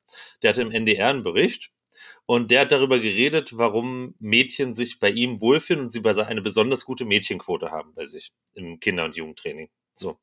Der 0.43 0.51
hatte 0.51 0.63
im 0.63 0.71
NDR 0.71 1.09
einen 1.09 1.23
Bericht 1.23 1.71
und 2.29 2.51
der 2.51 2.61
hat 2.61 2.73
darüber 2.73 2.99
geredet, 2.99 3.57
warum 3.57 4.15
Mädchen 4.19 4.75
sich 4.75 5.01
bei 5.01 5.09
ihm 5.09 5.41
wohlfühlen 5.41 5.85
und 5.85 5.91
sie 5.91 6.05
eine 6.05 6.43
besonders 6.43 6.85
gute 6.85 7.07
Mädchenquote 7.07 7.71
haben 7.71 7.95
bei 7.95 8.05
sich 8.05 8.35
im 8.53 8.79
Kinder- 8.81 9.07
und 9.07 9.17
Jugendtraining. 9.17 9.71
So. 9.95 10.19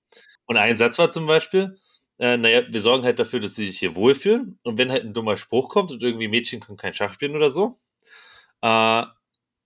Und 0.45 0.57
ein 0.57 0.77
Satz 0.77 0.99
war 0.99 1.09
zum 1.09 1.25
Beispiel, 1.25 1.79
äh, 2.19 2.37
naja, 2.37 2.61
wir 2.69 2.79
sorgen 2.79 3.05
halt 3.05 3.17
dafür, 3.17 3.39
dass 3.39 3.55
sie 3.55 3.65
sich 3.65 3.79
hier 3.79 3.95
wohlfühlen. 3.95 4.59
Und 4.61 4.77
wenn 4.77 4.91
halt 4.91 5.03
ein 5.03 5.15
dummer 5.15 5.35
Spruch 5.35 5.67
kommt 5.67 5.91
und 5.91 6.03
irgendwie 6.03 6.27
Mädchen 6.27 6.59
können 6.59 6.77
kein 6.77 6.93
Schach 6.93 7.11
spielen 7.11 7.35
oder 7.35 7.49
so, 7.49 7.75
äh, 8.61 9.03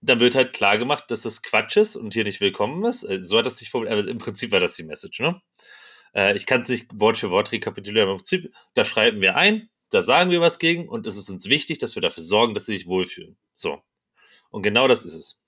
dann 0.02 0.20
wird 0.22 0.36
halt 0.36 0.54
klar 0.54 0.78
gemacht, 0.78 1.12
dass 1.12 1.24
das 1.24 1.42
Quatsch 1.42 1.76
ist 1.76 1.98
und 1.98 2.14
hier 2.14 2.24
nicht 2.24 2.40
willkommen 2.40 2.86
ist. 2.86 3.04
Also, 3.04 3.26
so 3.26 3.38
hat 3.40 3.48
das 3.48 3.58
sich 3.58 3.70
vor, 3.70 3.82
aber 3.86 4.08
im 4.08 4.18
Prinzip 4.18 4.54
war 4.54 4.62
das 4.62 4.76
die 4.76 4.84
Message, 4.84 5.20
ne? 5.20 5.42
Äh, 6.16 6.38
ich 6.38 6.46
kann 6.46 6.62
es 6.62 6.70
nicht 6.70 6.88
Wort 6.94 7.18
für 7.18 7.32
Wort 7.32 7.52
rekapitulieren, 7.52 8.08
aber 8.08 8.14
im 8.14 8.20
Prinzip, 8.20 8.56
da 8.76 8.86
schreiben 8.86 9.20
wir 9.20 9.36
ein, 9.36 9.70
da 9.90 10.02
sagen 10.02 10.32
wir 10.32 10.42
was 10.42 10.60
gegen 10.60 10.88
und 10.88 11.08
es 11.08 11.18
ist 11.18 11.30
uns 11.30 11.50
wichtig, 11.50 11.80
dass 11.80 11.96
wir 11.96 12.02
dafür 12.02 12.24
sorgen, 12.24 12.54
dass 12.54 12.66
sie 12.66 12.78
sich 12.78 12.88
wohlfühlen. 12.88 13.38
So. 13.54 13.82
Und 14.52 14.62
genau 14.62 14.88
das 14.88 15.04
ist 15.04 15.16
es. 15.16 15.40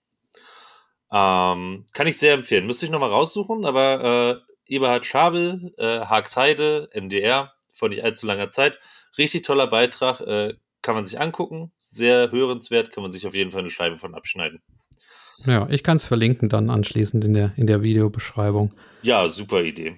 Ähm, 1.11 1.85
kann 1.93 2.07
ich 2.07 2.17
sehr 2.17 2.33
empfehlen. 2.33 2.65
Müsste 2.65 2.85
ich 2.85 2.91
nochmal 2.91 3.09
raussuchen, 3.09 3.65
aber 3.65 4.43
äh, 4.67 4.73
Eberhard 4.73 5.05
Schabel, 5.05 5.73
äh, 5.77 5.99
Haagsheide, 6.01 6.89
NDR, 6.93 7.53
vor 7.73 7.89
nicht 7.89 8.03
allzu 8.03 8.25
langer 8.25 8.51
Zeit. 8.51 8.79
Richtig 9.17 9.43
toller 9.43 9.67
Beitrag, 9.67 10.21
äh, 10.21 10.53
kann 10.81 10.95
man 10.95 11.05
sich 11.05 11.19
angucken, 11.19 11.71
sehr 11.77 12.31
hörenswert, 12.31 12.91
kann 12.91 13.03
man 13.03 13.11
sich 13.11 13.27
auf 13.27 13.35
jeden 13.35 13.51
Fall 13.51 13.61
eine 13.61 13.69
Scheibe 13.69 13.97
von 13.97 14.15
abschneiden. 14.15 14.61
Ja, 15.45 15.67
ich 15.69 15.83
kann 15.83 15.97
es 15.97 16.05
verlinken 16.05 16.49
dann 16.49 16.69
anschließend 16.69 17.25
in 17.25 17.33
der, 17.33 17.53
in 17.57 17.67
der 17.67 17.81
Videobeschreibung. 17.81 18.73
Ja, 19.01 19.27
super 19.27 19.63
Idee. 19.63 19.95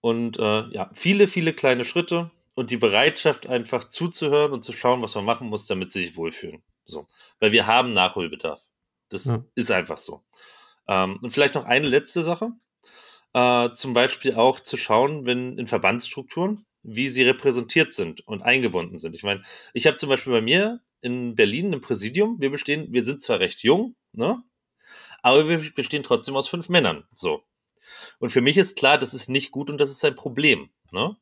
Und 0.00 0.38
äh, 0.38 0.64
ja, 0.70 0.90
viele, 0.94 1.26
viele 1.26 1.52
kleine 1.52 1.84
Schritte 1.84 2.30
und 2.60 2.70
die 2.70 2.76
Bereitschaft, 2.76 3.46
einfach 3.46 3.84
zuzuhören 3.84 4.52
und 4.52 4.62
zu 4.62 4.74
schauen, 4.74 5.00
was 5.00 5.14
man 5.14 5.24
machen 5.24 5.48
muss, 5.48 5.64
damit 5.64 5.90
sie 5.90 6.02
sich 6.02 6.16
wohlfühlen. 6.18 6.62
So. 6.84 7.08
Weil 7.38 7.52
wir 7.52 7.66
haben 7.66 7.94
Nachholbedarf. 7.94 8.60
Das 9.08 9.24
ja. 9.24 9.42
ist 9.54 9.70
einfach 9.70 9.96
so. 9.96 10.20
Ähm, 10.86 11.18
und 11.22 11.30
vielleicht 11.30 11.54
noch 11.54 11.64
eine 11.64 11.88
letzte 11.88 12.22
Sache. 12.22 12.50
Äh, 13.32 13.70
zum 13.72 13.94
Beispiel 13.94 14.34
auch 14.34 14.60
zu 14.60 14.76
schauen, 14.76 15.24
wenn 15.24 15.56
in 15.56 15.68
Verbandsstrukturen, 15.68 16.66
wie 16.82 17.08
sie 17.08 17.22
repräsentiert 17.22 17.94
sind 17.94 18.28
und 18.28 18.42
eingebunden 18.42 18.98
sind. 18.98 19.14
Ich 19.14 19.22
meine, 19.22 19.40
ich 19.72 19.86
habe 19.86 19.96
zum 19.96 20.10
Beispiel 20.10 20.34
bei 20.34 20.42
mir 20.42 20.82
in 21.00 21.36
Berlin 21.36 21.72
ein 21.72 21.80
Präsidium. 21.80 22.42
Wir 22.42 22.50
bestehen, 22.50 22.92
wir 22.92 23.06
sind 23.06 23.22
zwar 23.22 23.40
recht 23.40 23.62
jung, 23.62 23.96
ne? 24.12 24.42
Aber 25.22 25.48
wir 25.48 25.72
bestehen 25.74 26.02
trotzdem 26.02 26.36
aus 26.36 26.48
fünf 26.48 26.68
Männern. 26.68 27.08
So. 27.14 27.42
Und 28.18 28.28
für 28.28 28.42
mich 28.42 28.58
ist 28.58 28.76
klar, 28.76 28.98
das 28.98 29.14
ist 29.14 29.30
nicht 29.30 29.50
gut 29.50 29.70
und 29.70 29.78
das 29.78 29.90
ist 29.90 30.04
ein 30.04 30.14
Problem. 30.14 30.68
Ne? 30.92 31.16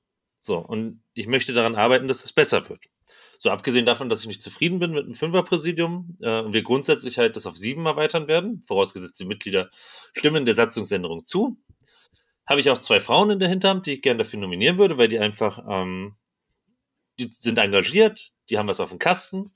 So, 0.49 0.57
und 0.57 1.03
ich 1.12 1.26
möchte 1.26 1.53
daran 1.53 1.74
arbeiten, 1.74 2.09
dass 2.09 2.24
es 2.24 2.32
besser 2.32 2.70
wird. 2.70 2.86
So, 3.36 3.51
abgesehen 3.51 3.84
davon, 3.84 4.09
dass 4.09 4.22
ich 4.22 4.28
nicht 4.28 4.40
zufrieden 4.40 4.78
bin 4.78 4.92
mit 4.92 5.05
einem 5.05 5.14
Fünferpräsidium 5.14 6.16
äh, 6.22 6.40
und 6.40 6.55
wir 6.55 6.62
grundsätzlich 6.62 7.18
halt 7.18 7.36
das 7.36 7.46
auf 7.46 7.55
sieben 7.55 7.84
erweitern 7.84 8.28
werden, 8.28 8.62
vorausgesetzt 8.66 9.20
die 9.20 9.26
Mitglieder 9.26 9.68
stimmen 10.16 10.46
der 10.46 10.55
Satzungsänderung 10.55 11.22
zu, 11.22 11.59
habe 12.46 12.61
ich 12.61 12.70
auch 12.70 12.78
zwei 12.78 12.99
Frauen 12.99 13.28
in 13.28 13.38
der 13.40 13.51
Hinterhand, 13.51 13.84
die 13.84 13.92
ich 13.92 14.03
gerne 14.03 14.24
dafür 14.24 14.40
nominieren 14.40 14.78
würde, 14.78 14.96
weil 14.96 15.09
die 15.09 15.18
einfach, 15.18 15.62
ähm, 15.68 16.16
die 17.20 17.28
sind 17.30 17.59
engagiert, 17.59 18.32
die 18.49 18.57
haben 18.57 18.68
was 18.68 18.80
auf 18.80 18.88
dem 18.88 18.99
Kasten. 18.99 19.53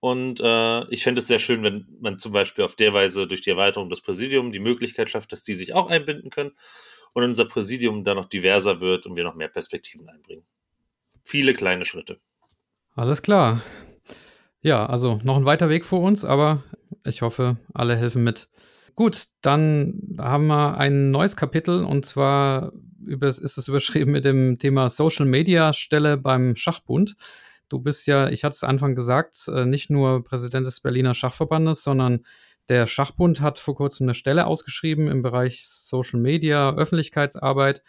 Und 0.00 0.40
äh, 0.40 0.92
ich 0.92 1.04
fände 1.04 1.20
es 1.20 1.28
sehr 1.28 1.38
schön, 1.38 1.62
wenn 1.62 1.86
man 2.00 2.18
zum 2.18 2.32
Beispiel 2.32 2.64
auf 2.64 2.74
der 2.74 2.92
Weise 2.92 3.28
durch 3.28 3.42
die 3.42 3.50
Erweiterung 3.50 3.90
des 3.90 4.00
Präsidiums 4.00 4.52
die 4.52 4.58
Möglichkeit 4.58 5.08
schafft, 5.08 5.30
dass 5.30 5.44
die 5.44 5.54
sich 5.54 5.72
auch 5.72 5.86
einbinden 5.86 6.30
können 6.30 6.50
und 7.12 7.24
unser 7.24 7.44
Präsidium 7.44 8.04
dann 8.04 8.16
noch 8.16 8.26
diverser 8.26 8.80
wird 8.80 9.06
und 9.06 9.16
wir 9.16 9.24
noch 9.24 9.34
mehr 9.34 9.48
Perspektiven 9.48 10.08
einbringen. 10.08 10.44
Viele 11.24 11.54
kleine 11.54 11.84
Schritte. 11.84 12.18
Alles 12.94 13.22
klar. 13.22 13.62
Ja, 14.60 14.86
also 14.86 15.20
noch 15.24 15.36
ein 15.36 15.44
weiter 15.44 15.68
Weg 15.68 15.84
vor 15.84 16.00
uns, 16.00 16.24
aber 16.24 16.62
ich 17.04 17.22
hoffe, 17.22 17.58
alle 17.74 17.96
helfen 17.96 18.22
mit. 18.24 18.48
Gut, 18.94 19.26
dann 19.40 20.16
haben 20.18 20.46
wir 20.46 20.76
ein 20.76 21.10
neues 21.10 21.36
Kapitel 21.36 21.84
und 21.84 22.04
zwar 22.04 22.72
über, 23.04 23.28
ist 23.28 23.58
es 23.58 23.68
überschrieben 23.68 24.12
mit 24.12 24.24
dem 24.24 24.58
Thema 24.58 24.88
Social 24.88 25.26
Media 25.26 25.72
Stelle 25.72 26.16
beim 26.16 26.56
Schachbund. 26.56 27.16
Du 27.68 27.78
bist 27.78 28.06
ja, 28.06 28.28
ich 28.28 28.44
hatte 28.44 28.54
es 28.54 28.64
Anfang 28.64 28.94
gesagt, 28.94 29.48
äh, 29.48 29.64
nicht 29.64 29.88
nur 29.88 30.22
Präsident 30.22 30.66
des 30.66 30.80
Berliner 30.80 31.14
Schachverbandes, 31.14 31.82
sondern 31.82 32.24
der 32.68 32.86
Schachbund 32.86 33.40
hat 33.40 33.58
vor 33.58 33.74
kurzem 33.74 34.04
eine 34.04 34.14
Stelle 34.14 34.46
ausgeschrieben 34.46 35.08
im 35.08 35.22
Bereich 35.22 35.66
Social 35.66 36.20
Media, 36.20 36.74
Öffentlichkeitsarbeit 36.74 37.82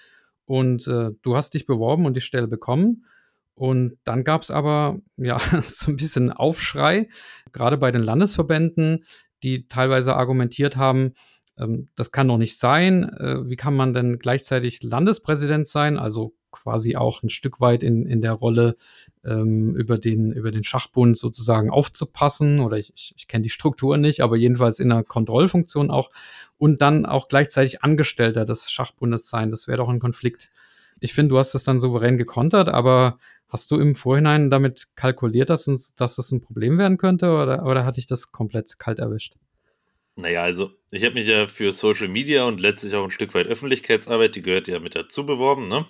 und 0.46 0.88
äh, 0.88 1.12
du 1.22 1.36
hast 1.36 1.54
dich 1.54 1.66
beworben 1.66 2.06
und 2.06 2.16
die 2.16 2.22
Stelle 2.22 2.48
bekommen. 2.48 3.06
Und 3.56 3.98
dann 4.04 4.24
gab 4.24 4.42
es 4.42 4.52
aber 4.52 5.00
ja 5.16 5.38
so 5.62 5.92
ein 5.92 5.96
bisschen 5.96 6.32
Aufschrei, 6.32 7.08
gerade 7.52 7.78
bei 7.78 7.92
den 7.92 8.04
Landesverbänden, 8.04 9.06
die 9.44 9.68
teilweise 9.68 10.16
argumentiert 10.16 10.76
haben, 10.76 11.14
ähm, 11.58 11.90
das 11.96 12.12
kann 12.12 12.28
doch 12.28 12.38
nicht 12.38 12.58
sein. 12.58 13.04
Äh, 13.20 13.48
wie 13.48 13.56
kann 13.56 13.76
man 13.76 13.94
denn 13.94 14.20
gleichzeitig 14.20 14.82
Landespräsident 14.84 15.68
sein, 15.68 15.98
also 16.00 16.34
quasi 16.54 16.96
auch 16.96 17.22
ein 17.24 17.30
Stück 17.30 17.60
weit 17.60 17.84
in, 17.84 18.06
in 18.06 18.22
der 18.22 18.32
Rolle 18.32 18.78
ähm, 19.26 19.76
über, 19.76 19.98
den, 19.98 20.32
über 20.32 20.52
den 20.52 20.64
Schachbund 20.64 21.18
sozusagen 21.18 21.70
aufzupassen 21.70 22.62
oder 22.62 22.78
ich, 22.78 22.94
ich, 22.96 23.14
ich 23.18 23.28
kenne 23.28 23.42
die 23.42 23.50
Struktur 23.50 23.98
nicht, 23.98 24.22
aber 24.22 24.38
jedenfalls 24.38 24.80
in 24.80 24.92
einer 24.92 25.04
Kontrollfunktion 25.04 25.92
auch 25.92 26.10
und 26.58 26.82
dann 26.82 27.06
auch 27.06 27.28
gleichzeitig 27.28 27.84
Angestellter 27.84 28.46
des 28.46 28.72
Schachbundes 28.72 29.30
sein. 29.30 29.52
Das 29.52 29.68
wäre 29.68 29.80
doch 29.80 29.90
ein 29.90 30.00
Konflikt. 30.00 30.52
Ich 31.02 31.14
finde, 31.14 31.32
du 31.32 31.38
hast 31.38 31.54
das 31.54 31.66
dann 31.66 31.82
souverän 31.82 32.18
gekontert, 32.18 32.70
aber 32.70 33.18
hast 33.50 33.70
du 33.72 33.80
im 33.80 33.96
Vorhinein 33.96 34.50
damit 34.50 34.88
kalkuliert, 34.96 35.50
dass, 35.50 35.68
uns, 35.68 35.96
dass 35.96 36.16
das 36.16 36.32
ein 36.32 36.42
Problem 36.42 36.78
werden 36.78 36.98
könnte 36.98 37.32
oder, 37.32 37.66
oder 37.66 37.86
hatte 37.86 38.00
ich 38.00 38.08
das 38.08 38.32
komplett 38.32 38.80
kalt 38.80 39.00
erwischt? 39.00 39.34
Naja, 40.16 40.44
also 40.44 40.72
ich 40.92 41.04
habe 41.04 41.16
mich 41.16 41.28
ja 41.28 41.48
für 41.48 41.72
Social 41.72 42.08
Media 42.08 42.46
und 42.46 42.62
letztlich 42.62 42.94
auch 42.96 43.04
ein 43.04 43.12
Stück 43.12 43.34
weit 43.34 43.48
Öffentlichkeitsarbeit, 43.48 44.36
die 44.36 44.44
gehört 44.44 44.68
ja 44.68 44.80
mit 44.80 44.96
dazu 44.96 45.26
beworben, 45.26 45.68
ne? 45.68 45.86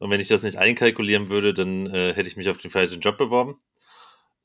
Und 0.00 0.10
wenn 0.10 0.20
ich 0.20 0.28
das 0.28 0.42
nicht 0.42 0.56
einkalkulieren 0.56 1.28
würde, 1.28 1.52
dann 1.52 1.86
äh, 1.86 2.14
hätte 2.14 2.28
ich 2.28 2.36
mich 2.36 2.48
auf 2.48 2.58
den 2.58 2.70
falschen 2.70 3.00
Job 3.00 3.18
beworben. 3.18 3.58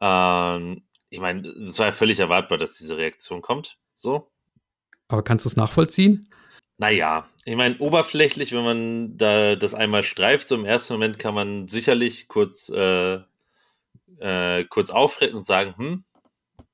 Ähm, 0.02 0.84
ich 1.10 1.20
meine, 1.20 1.48
es 1.48 1.80
war 1.80 1.88
ja 1.88 1.92
völlig 1.94 2.20
erwartbar, 2.20 2.58
dass 2.58 2.78
diese 2.78 2.98
Reaktion 2.98 3.42
kommt. 3.42 3.78
So. 3.94 4.30
Aber 5.08 5.24
kannst 5.24 5.46
du 5.46 5.50
es 5.50 5.56
nachvollziehen? 5.56 6.30
Naja, 6.78 7.26
ich 7.46 7.56
meine, 7.56 7.78
oberflächlich, 7.78 8.52
wenn 8.52 8.66
man 8.66 9.18
da 9.18 9.56
das 9.56 9.74
einmal 9.74 10.04
streift, 10.04 10.50
so 10.50 10.56
im 10.56 10.66
ersten 10.66 10.94
Moment 10.94 11.20
kann 11.20 11.34
man 11.34 11.70
sicherlich 11.70 12.28
kurz, 12.28 12.68
äh, 12.68 13.20
äh, 14.20 14.66
kurz 14.66 14.90
aufrecken 14.90 15.38
und 15.38 15.46
sagen, 15.46 15.74
hm, 15.78 16.04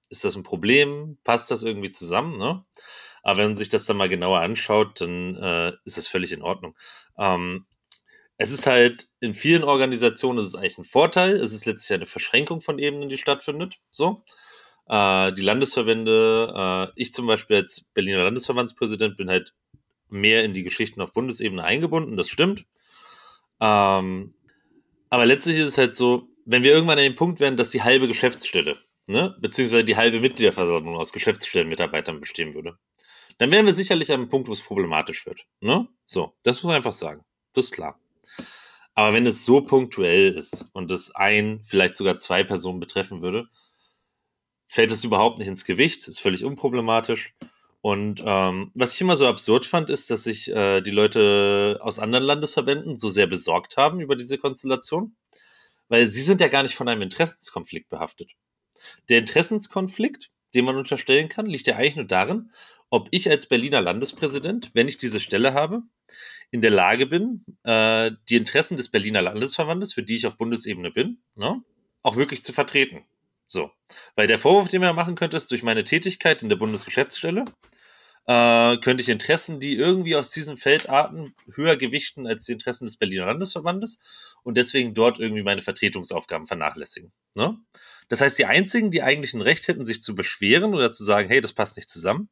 ist 0.09 0.25
das 0.25 0.36
ein 0.36 0.43
Problem? 0.43 1.19
Passt 1.23 1.51
das 1.51 1.61
irgendwie 1.61 1.91
zusammen? 1.91 2.39
Ne? 2.39 2.65
Aber 3.21 3.38
wenn 3.38 3.49
man 3.49 3.55
sich 3.55 3.69
das 3.69 3.86
dann 3.86 3.97
mal 3.97 4.09
genauer 4.09 4.39
anschaut, 4.39 5.01
dann 5.01 5.36
äh, 5.36 5.73
ist 5.86 5.99
das 5.99 6.07
völlig 6.07 6.32
in 6.32 6.41
Ordnung. 6.41 6.75
Ähm, 7.19 7.67
es 8.42 8.52
ist 8.52 8.66
halt 8.66 9.08
in 9.20 9.36
vielen 9.36 9.64
Organisationen 9.64 10.39
ist 10.39 10.46
es 10.46 10.56
eigentlich 10.56 10.80
ein 10.80 10.84
Vorteil. 10.84 11.36
Es 11.36 11.54
ist 11.54 11.68
letztlich 11.68 11.96
eine 11.96 12.08
Verschränkung 12.08 12.60
von 12.60 12.80
Ebenen, 12.80 13.08
die 13.08 13.20
stattfindet. 13.20 13.80
So. 13.92 14.24
Äh, 14.88 15.32
die 15.34 15.44
Landesverbände, 15.44 16.52
äh, 16.56 16.92
ich 16.96 17.14
zum 17.14 17.28
Beispiel 17.28 17.58
als 17.58 17.82
Berliner 17.94 18.24
Landesverbandspräsident 18.24 19.16
bin 19.16 19.30
halt 19.30 19.54
mehr 20.10 20.44
in 20.44 20.56
die 20.56 20.64
Geschichten 20.64 21.02
auf 21.02 21.14
Bundesebene 21.14 21.64
eingebunden, 21.64 22.18
das 22.18 22.30
stimmt. 22.30 22.66
Ähm, 23.60 24.34
aber 25.12 25.26
letztlich 25.28 25.58
ist 25.58 25.68
es 25.68 25.78
halt 25.78 25.96
so, 25.96 26.28
wenn 26.46 26.64
wir 26.64 26.72
irgendwann 26.72 26.98
an 26.98 27.04
dem 27.04 27.16
Punkt 27.16 27.39
werden, 27.39 27.58
dass 27.58 27.70
die 27.70 27.84
halbe 27.84 28.08
Geschäftsstelle, 28.08 28.76
ne, 29.08 29.36
beziehungsweise 29.39 29.84
die 29.84 29.98
halbe 29.98 30.20
Mitgliederversammlung 30.20 30.96
aus 30.96 31.14
Geschäftsstellenmitarbeitern 31.14 32.20
bestehen 32.20 32.56
würde, 32.56 32.76
dann 33.38 33.52
wären 33.52 33.68
wir 33.68 33.74
sicherlich 33.76 34.12
an 34.12 34.22
einem 34.22 34.30
Punkt, 34.30 34.48
wo 34.48 34.52
es 34.52 34.64
problematisch 34.64 35.28
wird. 35.28 35.46
Ne? 35.60 35.88
So, 36.06 36.34
das 36.42 36.58
muss 36.58 36.70
man 36.70 36.78
einfach 36.78 36.92
sagen. 36.92 37.24
Das 37.54 37.66
ist 37.66 37.72
klar. 37.72 38.01
Aber 38.93 39.13
wenn 39.13 39.25
es 39.25 39.45
so 39.45 39.61
punktuell 39.61 40.34
ist 40.34 40.65
und 40.73 40.91
es 40.91 41.15
ein, 41.15 41.61
vielleicht 41.65 41.95
sogar 41.95 42.17
zwei 42.17 42.43
Personen 42.43 42.79
betreffen 42.79 43.21
würde, 43.23 43.47
fällt 44.67 44.91
es 44.91 45.03
überhaupt 45.03 45.39
nicht 45.39 45.47
ins 45.47 45.65
Gewicht, 45.65 46.07
ist 46.07 46.19
völlig 46.19 46.43
unproblematisch. 46.45 47.34
Und 47.82 48.21
ähm, 48.25 48.71
was 48.75 48.93
ich 48.93 49.01
immer 49.01 49.15
so 49.15 49.27
absurd 49.27 49.65
fand, 49.65 49.89
ist, 49.89 50.11
dass 50.11 50.23
sich 50.23 50.49
äh, 50.51 50.82
die 50.82 50.91
Leute 50.91 51.79
aus 51.82 51.99
anderen 51.99 52.23
Landesverbänden 52.23 52.95
so 52.95 53.09
sehr 53.09 53.27
besorgt 53.27 53.75
haben 53.77 54.01
über 54.01 54.15
diese 54.15 54.38
Konstellation, 54.38 55.15
weil 55.89 56.07
sie 56.07 56.21
sind 56.21 56.41
ja 56.41 56.47
gar 56.47 56.63
nicht 56.63 56.75
von 56.75 56.88
einem 56.88 57.01
Interessenskonflikt 57.01 57.89
behaftet. 57.89 58.34
Der 59.09 59.19
Interessenskonflikt, 59.19 60.29
den 60.53 60.65
man 60.65 60.77
unterstellen 60.77 61.27
kann, 61.27 61.47
liegt 61.47 61.67
ja 61.67 61.75
eigentlich 61.75 61.95
nur 61.95 62.05
darin, 62.05 62.51
ob 62.91 63.07
ich 63.11 63.29
als 63.29 63.47
Berliner 63.47 63.82
Landespräsident, 63.82 64.71
wenn 64.73 64.88
ich 64.88 64.97
diese 64.97 65.19
Stelle 65.19 65.53
habe, 65.53 65.82
in 66.52 66.62
der 66.62 66.72
Lage 66.72 67.08
bin, 67.08 67.45
äh, 67.64 68.12
die 68.30 68.36
Interessen 68.36 68.78
des 68.78 68.89
Berliner 68.89 69.22
Landesverbandes, 69.22 69.93
für 69.93 70.04
die 70.04 70.18
ich 70.18 70.28
auf 70.28 70.38
Bundesebene 70.38 70.91
bin, 70.91 71.22
ne, 71.36 71.64
auch 72.04 72.18
wirklich 72.18 72.43
zu 72.43 72.54
vertreten. 72.54 73.06
So. 73.47 73.72
Weil 74.16 74.28
der 74.28 74.38
Vorwurf, 74.38 74.68
den 74.68 74.82
man 74.82 74.95
machen 74.95 75.16
könnte, 75.16 75.38
ist, 75.38 75.52
durch 75.52 75.64
meine 75.64 75.84
Tätigkeit 75.84 76.43
in 76.43 76.49
der 76.49 76.56
Bundesgeschäftsstelle 76.58 77.45
äh, 78.28 78.78
könnte 78.78 79.02
ich 79.02 79.10
Interessen, 79.10 79.60
die 79.60 79.76
irgendwie 79.76 80.16
aus 80.16 80.32
diesem 80.32 80.58
Feld 80.58 80.89
arten, 80.89 81.34
höher 81.54 81.76
gewichten 81.76 82.28
als 82.28 82.45
die 82.45 82.54
Interessen 82.54 82.86
des 82.86 82.97
Berliner 82.97 83.26
Landesverbandes 83.26 83.99
und 84.43 84.58
deswegen 84.58 84.93
dort 84.93 85.20
irgendwie 85.20 85.43
meine 85.43 85.62
Vertretungsaufgaben 85.62 86.47
vernachlässigen. 86.47 87.12
Ne? 87.36 87.58
Das 88.10 88.22
heißt, 88.22 88.38
die 88.38 88.45
einzigen, 88.45 88.91
die 88.91 89.02
eigentlich 89.02 89.34
ein 89.34 89.41
Recht 89.41 89.68
hätten, 89.68 89.86
sich 89.86 90.04
zu 90.04 90.16
beschweren 90.16 90.74
oder 90.74 90.91
zu 90.91 91.04
sagen, 91.04 91.28
hey, 91.30 91.41
das 91.41 91.54
passt 91.54 91.78
nicht 91.78 91.89
zusammen, 91.89 92.30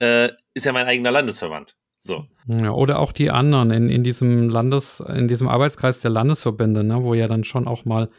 äh, 0.00 0.30
ist 0.54 0.66
ja 0.66 0.72
mein 0.72 0.86
eigener 0.86 1.10
Landesverband. 1.10 1.76
So. 1.98 2.26
Ja, 2.48 2.72
oder 2.72 2.98
auch 2.98 3.12
die 3.12 3.30
anderen 3.30 3.70
in, 3.70 3.88
in 3.88 4.04
diesem 4.04 4.48
Landes, 4.48 5.00
in 5.00 5.28
diesem 5.28 5.48
Arbeitskreis 5.48 6.00
der 6.00 6.10
Landesverbände, 6.10 6.84
ne, 6.84 7.02
wo 7.02 7.14
ja 7.14 7.26
dann 7.26 7.44
schon 7.44 7.66
auch 7.66 7.84
mal 7.84 8.10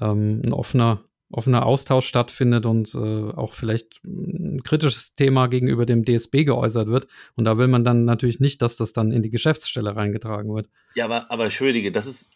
ähm, 0.00 0.42
ein 0.44 0.52
offener, 0.52 1.04
offener 1.30 1.64
Austausch 1.66 2.06
stattfindet 2.06 2.66
und 2.66 2.94
äh, 2.94 2.98
auch 2.98 3.52
vielleicht 3.52 4.02
ein 4.04 4.62
kritisches 4.64 5.14
Thema 5.14 5.46
gegenüber 5.46 5.86
dem 5.86 6.04
DSB 6.04 6.44
geäußert 6.44 6.88
wird. 6.88 7.06
Und 7.36 7.44
da 7.44 7.58
will 7.58 7.68
man 7.68 7.84
dann 7.84 8.04
natürlich 8.04 8.40
nicht, 8.40 8.62
dass 8.62 8.76
das 8.76 8.92
dann 8.92 9.12
in 9.12 9.22
die 9.22 9.30
Geschäftsstelle 9.30 9.94
reingetragen 9.94 10.52
wird. 10.54 10.68
Ja, 10.94 11.04
aber, 11.04 11.30
aber 11.30 11.44
entschuldige, 11.44 11.92
das 11.92 12.06
ist, 12.06 12.32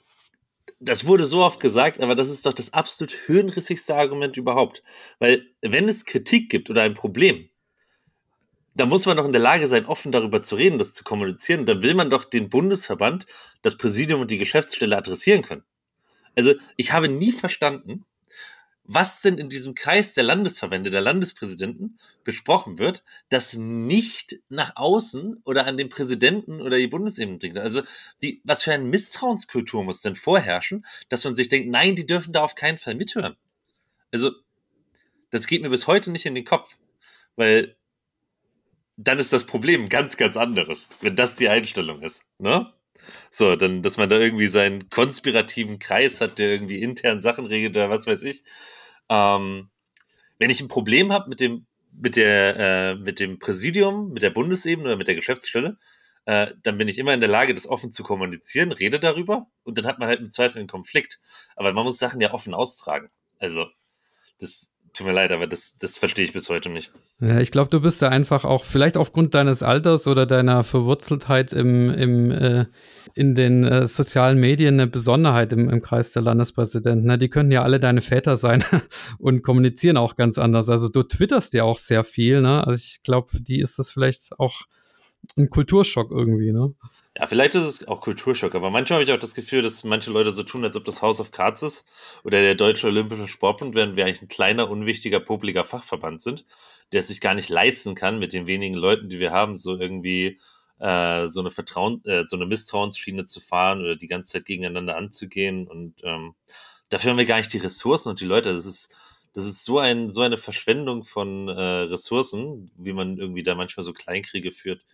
das 0.79 1.07
wurde 1.07 1.25
so 1.25 1.43
oft 1.43 1.61
gesagt, 1.61 2.01
aber 2.01 2.15
das 2.15 2.31
ist 2.31 2.47
doch 2.47 2.53
das 2.53 2.73
absolut 2.73 3.13
hirnrissigste 3.13 3.97
Argument 3.97 4.37
überhaupt. 4.37 4.83
Weil, 5.19 5.47
wenn 5.63 5.89
es 5.89 6.05
Kritik 6.05 6.51
gibt 6.51 6.71
oder 6.71 6.83
ein 6.83 6.95
Problem, 6.95 7.49
da 8.75 8.87
muss 8.87 9.07
man 9.07 9.17
doch 9.17 9.25
in 9.25 9.33
der 9.33 9.41
Lage 9.41 9.69
sein, 9.69 9.87
offen 9.87 10.13
darüber 10.13 10.43
zu 10.43 10.57
reden, 10.57 10.79
das 10.79 10.93
zu 10.93 11.05
kommunizieren. 11.05 11.67
Dann 11.67 11.83
will 11.83 11.95
man 11.95 12.11
doch 12.11 12.25
den 12.25 12.49
Bundesverband, 12.49 13.27
das 13.63 13.79
Präsidium 13.79 14.21
und 14.21 14.31
die 14.31 14.39
Geschäftsstelle 14.39 14.97
adressieren 14.97 15.43
können. 15.43 15.65
Also 16.35 16.55
ich 16.77 16.93
habe 16.93 17.09
nie 17.09 17.33
verstanden, 17.33 18.05
was 18.87 19.23
denn 19.23 19.39
in 19.39 19.49
diesem 19.49 19.75
Kreis 19.75 20.13
der 20.13 20.25
Landesverbände, 20.25 20.91
der 20.91 21.01
Landespräsidenten 21.01 21.99
besprochen 22.23 22.79
wird, 22.79 23.03
das 23.31 23.55
nicht 23.55 24.41
nach 24.51 24.73
außen 24.77 25.41
oder 25.45 25.67
an 25.67 25.79
den 25.79 25.89
Präsidenten 25.89 26.61
oder 26.61 26.77
die 26.77 26.87
Bundesebene 26.87 27.39
dringt. 27.39 27.57
Also 27.57 27.83
wie, 28.21 28.43
was 28.45 28.65
für 28.65 28.75
eine 28.75 28.85
Misstrauenskultur 28.85 29.85
muss 29.85 30.03
denn 30.03 30.17
vorherrschen, 30.17 30.85
dass 31.09 31.25
man 31.25 31.35
sich 31.35 31.49
denkt, 31.49 31.71
nein, 31.71 31.97
die 31.97 32.07
dürfen 32.07 32.35
da 32.35 32.43
auf 32.43 32.57
keinen 32.57 32.77
Fall 32.77 32.95
mithören. 32.95 33.37
Also 34.13 34.33
das 35.31 35.47
geht 35.47 35.63
mir 35.63 35.71
bis 35.71 35.87
heute 35.87 36.11
nicht 36.11 36.27
in 36.27 36.35
den 36.35 36.45
Kopf, 36.45 36.77
weil 37.37 37.77
dann 38.97 39.19
ist 39.19 39.33
das 39.33 39.45
Problem 39.45 39.89
ganz, 39.89 40.17
ganz 40.17 40.37
anderes, 40.37 40.89
wenn 41.01 41.17
das 41.17 41.37
die 41.37 41.49
Einstellung 41.49 42.03
ist. 42.03 42.25
Ne? 42.39 42.73
So, 43.31 43.57
dann, 43.57 43.83
dass 43.83 43.97
man 43.97 44.09
da 44.09 44.19
irgendwie 44.19 44.47
seinen 44.47 44.89
konspirativen 44.89 45.79
Kreis 45.79 46.21
hat, 46.21 46.39
der 46.39 46.51
irgendwie 46.51 46.81
intern 46.81 47.21
Sachen 47.21 47.47
regelt 47.47 47.77
oder 47.77 47.91
was 47.91 48.07
weiß 48.07 48.23
ich. 48.23 48.43
Ähm, 49.09 49.71
wenn 50.39 50.51
ich 50.51 50.61
ein 50.61 50.69
Problem 50.69 51.13
habe 51.13 51.29
mit 51.29 51.41
dem, 51.41 51.67
mit 51.93 52.17
der, 52.17 52.57
äh, 52.57 52.95
mit 52.97 53.21
dem 53.21 53.39
Präsidium, 53.39 54.13
mit 54.13 54.23
der 54.23 54.31
Bundesebene 54.31 54.89
oder 54.89 54.97
mit 54.97 55.09
der 55.09 55.15
Geschäftsstelle, 55.15 55.77
äh, 56.27 56.53
dann 56.63 56.79
bin 56.79 56.89
ich 56.89 56.99
immer 56.99 57.13
in 57.13 57.21
der 57.21 57.29
Lage, 57.29 57.55
das 57.55 57.67
offen 57.67 57.93
zu 57.93 58.03
kommunizieren, 58.03 58.73
rede 58.73 58.99
darüber 58.99 59.47
und 59.63 59.77
dann 59.79 59.87
hat 59.87 59.99
man 59.99 60.09
halt 60.09 60.21
im 60.21 60.31
Zweifel 60.31 60.59
einen 60.59 60.69
Konflikt. 60.69 61.19
Aber 61.57 61.73
man 61.73 61.85
muss 61.85 61.99
Sachen 61.99 62.21
ja 62.21 62.33
offen 62.33 62.55
austragen. 62.55 63.11
Also, 63.39 63.67
das, 64.39 64.73
Tut 64.95 65.09
mir 65.09 65.13
leid, 65.13 65.33
aber 65.33 65.49
das, 65.49 65.77
das 65.81 65.99
verstehe 65.99 66.25
ich 66.25 66.33
bis 66.33 66.49
heute 66.49 66.71
nicht. 66.71 66.93
Ja, 67.21 67.41
ich 67.41 67.51
glaube, 67.51 67.69
du 67.69 67.81
bist 67.81 68.01
da 68.01 68.11
einfach 68.11 68.45
auch, 68.45 68.63
vielleicht 68.63 68.97
aufgrund 68.97 69.35
deines 69.35 69.65
Alters 69.65 70.07
oder 70.07 70.25
deiner 70.25 70.63
Verwurzeltheit 70.63 71.53
im, 71.53 71.91
im, 71.91 72.31
äh, 72.31 72.67
in 73.17 73.35
den 73.35 73.65
äh, 73.65 73.89
sozialen 73.89 74.39
Medien 74.39 74.75
eine 74.75 74.87
Besonderheit 74.87 75.53
im, 75.53 75.69
im 75.69 75.83
Kreis 75.83 76.13
der 76.13 76.23
Landespräsidenten. 76.23 77.07
Na, 77.07 77.17
die 77.17 77.29
können 77.29 77.51
ja 77.51 77.65
alle 77.65 77.81
deine 77.81 78.03
Väter 78.03 78.37
sein 78.37 78.65
und 79.19 79.43
kommunizieren 79.43 79.97
auch 79.97 80.15
ganz 80.15 80.39
anders. 80.39 80.69
Also 80.69 80.89
du 80.89 81.03
twitterst 81.03 81.55
ja 81.55 81.65
auch 81.65 81.79
sehr 81.79 82.05
viel, 82.05 82.41
ne? 82.41 82.65
Also 82.65 82.77
ich 82.77 83.03
glaube, 83.03 83.29
für 83.29 83.43
die 83.43 83.61
ist 83.61 83.81
das 83.81 83.91
vielleicht 83.91 84.39
auch 84.39 84.63
ein 85.37 85.51
Kulturschock 85.51 86.13
irgendwie, 86.13 86.53
ne? 86.53 86.73
Ja, 87.17 87.29
vielleicht 87.29 87.55
ist 87.55 87.63
es 87.63 87.87
auch 87.87 88.01
Kulturschock, 88.01 88.57
aber 88.57 88.71
manchmal 88.71 88.97
habe 88.97 89.05
ich 89.05 89.13
auch 89.13 89.21
das 89.21 89.35
Gefühl, 89.37 89.63
dass 89.63 89.85
manche 89.85 90.11
Leute 90.11 90.33
so 90.33 90.43
tun, 90.43 90.65
als 90.65 90.77
ob 90.77 90.85
das 90.85 91.01
House 91.01 91.21
of 91.21 91.31
Cards 91.31 91.63
ist 91.63 91.87
oder 92.25 92.41
der 92.41 92.57
Deutsche 92.57 92.89
Olympische 92.89 93.29
Sportbund, 93.29 93.77
während 93.77 93.95
wir 93.95 94.05
eigentlich 94.05 94.23
ein 94.23 94.29
kleiner, 94.29 94.69
unwichtiger, 94.69 95.21
popliger 95.21 95.63
Fachverband 95.65 96.21
sind, 96.23 96.45
der 96.93 97.01
es 97.01 97.09
sich 97.09 97.21
gar 97.21 97.35
nicht 97.35 97.51
leisten 97.51 97.95
kann, 97.95 98.19
mit 98.19 98.33
den 98.33 98.49
wenigen 98.49 98.75
Leuten, 98.75 99.09
die 99.09 99.21
wir 99.21 99.31
haben, 99.31 99.55
so 99.55 99.79
irgendwie 99.79 100.41
äh, 100.81 101.29
so 101.29 101.39
eine 101.39 101.51
Vertrauen, 101.51 102.05
äh, 102.05 102.25
so 102.27 102.35
eine 102.35 102.47
Misstrauensschiene 102.47 103.27
zu 103.27 103.41
fahren 103.41 103.81
oder 103.81 103.95
die 103.95 104.09
ganze 104.09 104.33
Zeit 104.33 104.47
gegeneinander 104.47 104.97
anzugehen. 104.97 105.69
Und 105.69 105.95
ähm, 106.03 106.35
dafür 106.89 107.13
haben 107.13 107.19
wir 107.19 107.27
gar 107.27 107.39
nicht 107.39 107.53
die 107.53 107.59
Ressourcen 107.59 108.09
und 108.09 108.21
die 108.21 108.27
Leute. 108.27 108.53
Das 108.53 108.67
ist, 108.67 108.93
das 109.35 109.45
ist 109.45 109.65
so 109.65 109.79
ein, 109.79 110.11
so 110.11 110.23
eine 110.23 110.37
Verschwendung 110.37 111.05
von 111.05 111.47
äh, 111.49 111.53
Ressourcen, 111.53 112.73
wie 112.77 112.93
man 112.93 113.19
irgendwie 113.19 113.45
da 113.45 113.55
manchmal 113.55 113.85
so 113.85 113.93
Kleinkriege 113.93 114.51
führt 114.51 114.85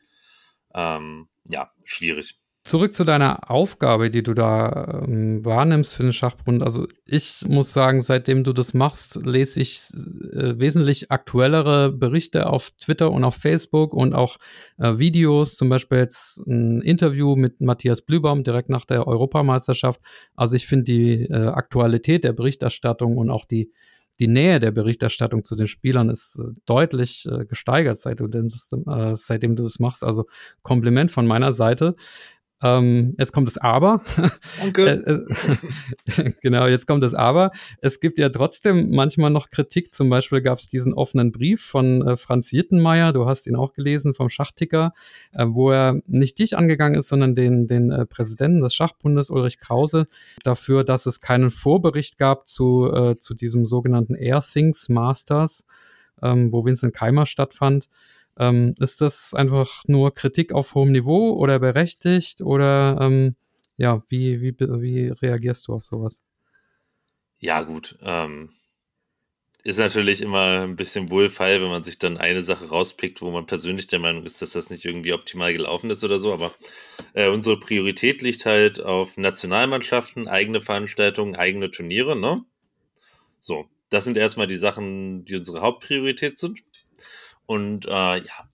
ähm, 0.75 1.29
ja, 1.51 1.71
schwierig. 1.85 2.37
Zurück 2.63 2.93
zu 2.93 3.05
deiner 3.05 3.51
Aufgabe, 3.51 4.11
die 4.11 4.23
du 4.23 4.35
da 4.35 5.03
ähm, 5.09 5.43
wahrnimmst 5.47 5.95
für 5.95 6.03
den 6.03 6.13
Schachbund. 6.13 6.63
Also 6.63 6.87
ich 7.07 7.43
muss 7.49 7.73
sagen, 7.73 8.03
seitdem 8.03 8.45
du 8.45 8.53
das 8.53 8.75
machst, 8.75 9.17
lese 9.25 9.61
ich 9.61 9.81
äh, 10.35 10.59
wesentlich 10.59 11.11
aktuellere 11.11 11.91
Berichte 11.91 12.51
auf 12.51 12.71
Twitter 12.73 13.13
und 13.13 13.25
auf 13.25 13.37
Facebook 13.37 13.95
und 13.95 14.15
auch 14.15 14.37
äh, 14.77 14.99
Videos, 14.99 15.57
zum 15.57 15.71
Beispiel 15.71 15.99
jetzt 15.99 16.37
ein 16.47 16.83
Interview 16.83 17.35
mit 17.35 17.63
Matthias 17.63 18.03
Blübaum 18.03 18.45
direkt 18.45 18.69
nach 18.69 18.85
der 18.85 19.09
Europameisterschaft. 19.09 20.01
Also 20.37 20.57
ich 20.57 20.67
finde 20.67 20.85
die 20.85 21.23
äh, 21.23 21.47
Aktualität 21.47 22.25
der 22.25 22.35
Berichterstattung 22.35 23.17
und 23.17 23.31
auch 23.31 23.47
die 23.47 23.73
die 24.21 24.29
Nähe 24.29 24.61
der 24.61 24.71
Berichterstattung 24.71 25.43
zu 25.43 25.57
den 25.57 25.67
Spielern 25.67 26.11
ist 26.11 26.37
äh, 26.39 26.53
deutlich 26.67 27.27
äh, 27.27 27.47
gesteigert, 27.47 27.99
seit 27.99 28.21
du 28.21 28.29
das, 28.29 28.71
äh, 28.73 29.15
seitdem 29.15 29.57
du 29.57 29.63
das 29.63 29.79
machst. 29.79 30.05
Also 30.05 30.27
Kompliment 30.63 31.11
von 31.11 31.27
meiner 31.27 31.53
Seite. 31.53 31.97
Ähm, 32.63 33.15
jetzt 33.19 33.33
kommt 33.33 33.47
das 33.47 33.57
Aber. 33.57 34.03
Danke. 34.59 35.27
Genau, 36.43 36.67
jetzt 36.67 36.87
kommt 36.87 37.03
das 37.03 37.15
Aber. 37.15 37.51
Es 37.81 38.01
gibt 38.01 38.19
ja 38.19 38.29
trotzdem 38.29 38.91
manchmal 38.91 39.31
noch 39.31 39.51
Kritik. 39.51 39.95
Zum 39.95 40.11
Beispiel 40.11 40.43
gab 40.43 40.59
es 40.59 40.69
diesen 40.69 40.93
offenen 40.93 41.33
Brief 41.33 41.63
von 41.63 42.07
äh, 42.07 42.17
Franz 42.17 42.51
Jittenmeier, 42.51 43.13
du 43.13 43.27
hast 43.27 43.47
ihn 43.47 43.57
auch 43.57 43.73
gelesen, 43.73 44.15
vom 44.15 44.29
Schachticker, 44.29 44.93
äh, 45.33 45.47
wo 45.49 45.71
er 45.71 46.01
nicht 46.07 46.39
dich 46.39 46.57
angegangen 46.57 46.99
ist, 46.99 47.09
sondern 47.09 47.35
den, 47.35 47.67
den 47.67 47.91
äh, 47.91 48.07
Präsidenten 48.07 48.61
des 48.61 48.75
Schachbundes, 48.75 49.31
Ulrich 49.31 49.59
Krause, 49.59 50.07
dafür, 50.43 50.85
dass 50.85 51.07
es 51.07 51.21
keinen 51.21 51.51
Vorbericht 51.51 52.19
gab 52.19 52.47
zu, 52.49 52.93
äh, 52.93 53.17
zu 53.17 53.35
diesem 53.35 53.67
sogenannten 53.67 54.15
Air 54.15 54.43
Things 54.43 54.89
Masters, 54.89 55.65
ähm, 56.23 56.53
wo 56.53 56.65
Vincent 56.65 56.95
Keimer 56.95 57.27
stattfand. 57.27 57.89
Ähm, 58.39 58.75
ist 58.79 59.01
das 59.01 59.35
einfach 59.35 59.83
nur 59.87 60.15
Kritik 60.15 60.53
auf 60.53 60.75
hohem 60.75 60.93
Niveau 60.93 61.33
oder 61.33 61.59
berechtigt 61.59 62.41
oder 62.41 62.99
ähm, 63.01 63.37
ja, 63.77 64.03
wie, 64.09 64.41
wie, 64.41 64.55
wie 64.59 65.09
reagierst 65.09 65.69
du 65.69 65.75
auf 65.75 65.83
sowas? 65.83 66.21
Ja, 67.39 67.63
gut. 67.63 67.99
Ähm, 68.03 68.51
ist 69.63 69.79
natürlich 69.79 70.23
immer 70.23 70.63
ein 70.63 70.77
bisschen 70.77 71.11
wohlfeil, 71.11 71.61
wenn 71.61 71.69
man 71.69 71.85
sich 71.85 71.99
dann 71.99 72.17
eine 72.17 72.43
Sache 72.43 72.69
rauspickt, 72.69 73.21
wo 73.21 73.31
man 73.31 73.47
persönlich 73.47 73.87
der 73.87 73.99
Meinung 73.99 74.25
ist, 74.25 74.41
dass 74.41 74.53
das 74.53 74.71
nicht 74.71 74.85
irgendwie 74.85 75.13
optimal 75.13 75.53
gelaufen 75.53 75.91
ist 75.91 76.03
oder 76.03 76.19
so. 76.19 76.33
Aber 76.33 76.55
äh, 77.13 77.29
unsere 77.29 77.59
Priorität 77.59 78.23
liegt 78.23 78.47
halt 78.47 78.81
auf 78.81 79.17
Nationalmannschaften, 79.19 80.29
eigene 80.29 80.61
Veranstaltungen, 80.61 81.37
eigene 81.37 81.71
Turniere, 81.71 82.17
ne? 82.17 82.43
So, 83.39 83.67
das 83.91 84.05
sind 84.05 84.17
erstmal 84.17 84.47
die 84.47 84.57
Sachen, 84.57 85.25
die 85.25 85.37
unsere 85.37 85.61
Hauptpriorität 85.61 86.39
sind. 86.39 86.61
Und 87.51 87.87
äh, 87.87 87.91
ja, 88.19 88.49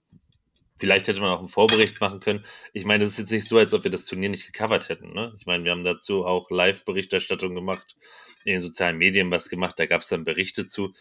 vielleicht 0.79 1.07
hätte 1.07 1.21
man 1.21 1.29
auch 1.29 1.37
einen 1.37 1.49
Vorbericht 1.49 2.01
machen 2.01 2.19
können. 2.19 2.43
Ich 2.73 2.83
meine, 2.83 3.03
es 3.03 3.11
ist 3.11 3.19
jetzt 3.19 3.31
nicht 3.31 3.47
so, 3.47 3.59
als 3.59 3.71
ob 3.75 3.83
wir 3.83 3.91
das 3.91 4.05
Turnier 4.05 4.29
nicht 4.29 4.51
gecovert 4.51 4.89
hätten. 4.89 5.13
Ne? 5.13 5.31
Ich 5.37 5.45
meine, 5.45 5.63
wir 5.63 5.69
haben 5.69 5.83
dazu 5.83 6.25
auch 6.25 6.49
Live-Berichterstattung 6.49 7.53
gemacht, 7.53 7.95
in 8.43 8.53
den 8.53 8.59
sozialen 8.59 8.97
Medien 8.97 9.29
was 9.29 9.49
gemacht, 9.49 9.77
da 9.77 9.85
gab 9.85 10.01
es 10.01 10.07
dann 10.07 10.23
Berichte 10.23 10.65
zu. 10.65 10.93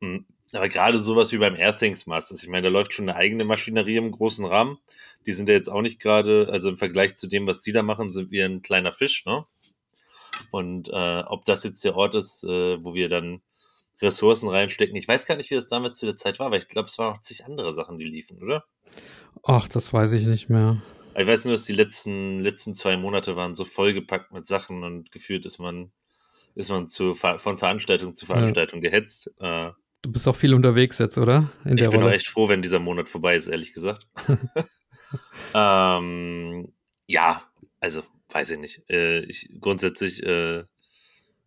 Hm, 0.00 0.24
aber 0.54 0.70
gerade 0.70 0.96
sowas 0.96 1.30
wie 1.32 1.36
beim 1.36 1.54
Airthings 1.54 2.06
Masters, 2.06 2.42
ich 2.42 2.48
meine, 2.48 2.62
da 2.62 2.70
läuft 2.70 2.94
schon 2.94 3.06
eine 3.06 3.18
eigene 3.18 3.44
Maschinerie 3.44 3.96
im 3.96 4.12
großen 4.12 4.46
Rahmen. 4.46 4.78
Die 5.26 5.32
sind 5.32 5.50
ja 5.50 5.54
jetzt 5.54 5.68
auch 5.68 5.82
nicht 5.82 6.00
gerade, 6.00 6.48
also 6.50 6.70
im 6.70 6.78
Vergleich 6.78 7.16
zu 7.16 7.26
dem, 7.26 7.46
was 7.46 7.60
die 7.60 7.72
da 7.72 7.82
machen, 7.82 8.12
sind 8.12 8.30
wir 8.30 8.46
ein 8.46 8.62
kleiner 8.62 8.92
Fisch, 8.92 9.26
ne? 9.26 9.44
Und 10.52 10.88
äh, 10.88 11.20
ob 11.26 11.44
das 11.44 11.64
jetzt 11.64 11.84
der 11.84 11.96
Ort 11.96 12.14
ist, 12.14 12.44
äh, 12.44 12.82
wo 12.82 12.94
wir 12.94 13.10
dann 13.10 13.42
Ressourcen 14.02 14.48
reinstecken. 14.48 14.96
Ich 14.96 15.08
weiß 15.08 15.26
gar 15.26 15.36
nicht, 15.36 15.50
wie 15.50 15.54
das 15.54 15.68
damals 15.68 15.98
zu 15.98 16.06
der 16.06 16.16
Zeit 16.16 16.38
war, 16.38 16.50
weil 16.50 16.60
ich 16.60 16.68
glaube, 16.68 16.88
es 16.88 16.98
waren 16.98 17.12
noch 17.12 17.20
zig 17.20 17.44
andere 17.44 17.72
Sachen, 17.72 17.98
die 17.98 18.04
liefen, 18.04 18.42
oder? 18.42 18.64
Ach, 19.44 19.68
das 19.68 19.92
weiß 19.92 20.12
ich 20.12 20.26
nicht 20.26 20.48
mehr. 20.48 20.82
Ich 21.16 21.26
weiß 21.26 21.44
nur, 21.44 21.54
dass 21.54 21.64
die 21.64 21.72
letzten, 21.72 22.40
letzten 22.40 22.74
zwei 22.74 22.96
Monate 22.96 23.36
waren 23.36 23.54
so 23.54 23.64
vollgepackt 23.64 24.32
mit 24.32 24.46
Sachen 24.46 24.82
und 24.82 25.10
gefühlt 25.10 25.44
ist 25.44 25.58
man, 25.58 25.92
ist 26.54 26.70
man 26.70 26.88
zu, 26.88 27.14
von 27.14 27.58
Veranstaltung 27.58 28.14
zu 28.14 28.26
Veranstaltung 28.26 28.82
ja. 28.82 28.90
gehetzt. 28.90 29.30
Äh, 29.38 29.70
du 30.02 30.12
bist 30.12 30.26
auch 30.26 30.36
viel 30.36 30.54
unterwegs 30.54 30.98
jetzt, 30.98 31.18
oder? 31.18 31.52
In 31.64 31.76
ich 31.76 31.84
bin 31.84 32.00
Rolle. 32.00 32.06
auch 32.06 32.14
echt 32.14 32.28
froh, 32.28 32.48
wenn 32.48 32.62
dieser 32.62 32.78
Monat 32.78 33.08
vorbei 33.08 33.36
ist, 33.36 33.48
ehrlich 33.48 33.74
gesagt. 33.74 34.06
ähm, 35.54 36.72
ja, 37.06 37.42
also 37.80 38.02
weiß 38.30 38.52
ich 38.52 38.58
nicht. 38.58 38.90
Äh, 38.90 39.20
ich 39.24 39.50
grundsätzlich 39.60 40.22
äh, 40.24 40.64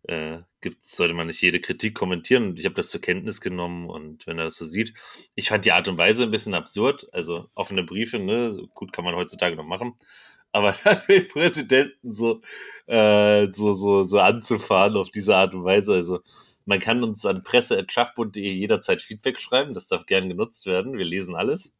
äh, 0.04 0.38
gibt, 0.66 0.84
sollte 0.84 1.14
man 1.14 1.28
nicht 1.28 1.40
jede 1.42 1.60
Kritik 1.60 1.94
kommentieren. 1.94 2.48
Und 2.48 2.58
ich 2.58 2.64
habe 2.64 2.74
das 2.74 2.90
zur 2.90 3.00
Kenntnis 3.00 3.40
genommen 3.40 3.88
und 3.88 4.26
wenn 4.26 4.38
er 4.38 4.44
das 4.44 4.56
so 4.56 4.64
sieht, 4.64 4.94
ich 5.36 5.48
fand 5.48 5.64
die 5.64 5.70
Art 5.70 5.86
und 5.86 5.96
Weise 5.96 6.24
ein 6.24 6.32
bisschen 6.32 6.54
absurd. 6.54 7.06
Also 7.12 7.48
offene 7.54 7.84
Briefe, 7.84 8.18
ne, 8.18 8.66
gut 8.74 8.92
kann 8.92 9.04
man 9.04 9.14
heutzutage 9.14 9.54
noch 9.54 9.64
machen. 9.64 9.94
Aber 10.50 10.74
dann 10.84 11.00
den 11.08 11.28
Präsidenten 11.28 12.10
so, 12.10 12.40
äh, 12.86 13.46
so, 13.52 13.74
so, 13.74 14.02
so 14.02 14.18
anzufahren 14.18 14.96
auf 14.96 15.10
diese 15.10 15.36
Art 15.36 15.54
und 15.54 15.62
Weise. 15.64 15.94
Also 15.94 16.20
man 16.64 16.80
kann 16.80 17.04
uns 17.04 17.24
an 17.24 17.44
presse.schachbund.de 17.44 18.52
jederzeit 18.52 19.02
Feedback 19.02 19.40
schreiben. 19.40 19.72
Das 19.72 19.86
darf 19.86 20.06
gern 20.06 20.28
genutzt 20.28 20.66
werden. 20.66 20.98
Wir 20.98 21.04
lesen 21.04 21.36
alles. 21.36 21.74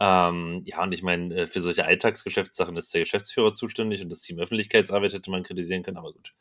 Ähm, 0.00 0.62
ja, 0.64 0.82
und 0.82 0.92
ich 0.92 1.02
meine, 1.02 1.34
äh, 1.34 1.46
für 1.46 1.60
solche 1.60 1.84
Alltagsgeschäftssachen 1.84 2.76
ist 2.76 2.94
der 2.94 3.02
Geschäftsführer 3.02 3.54
zuständig 3.54 4.02
und 4.02 4.10
das 4.10 4.20
Team 4.20 4.38
Öffentlichkeitsarbeit 4.38 5.12
hätte 5.12 5.30
man 5.30 5.42
kritisieren 5.42 5.82
können, 5.82 5.96
aber 5.96 6.12
gut 6.12 6.32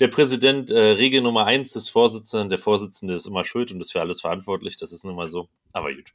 der 0.00 0.08
Präsident, 0.08 0.70
äh, 0.70 0.78
Regel 0.78 1.20
Nummer 1.20 1.44
eins 1.44 1.72
des 1.72 1.90
Vorsitzenden, 1.90 2.48
der 2.48 2.58
Vorsitzende 2.58 3.14
ist 3.14 3.26
immer 3.26 3.44
schuld 3.44 3.70
und 3.70 3.80
ist 3.80 3.92
für 3.92 4.00
alles 4.00 4.22
verantwortlich. 4.22 4.78
Das 4.78 4.92
ist 4.92 5.04
nun 5.04 5.14
mal 5.14 5.28
so. 5.28 5.48
Aber 5.72 5.92
gut. 5.92 6.12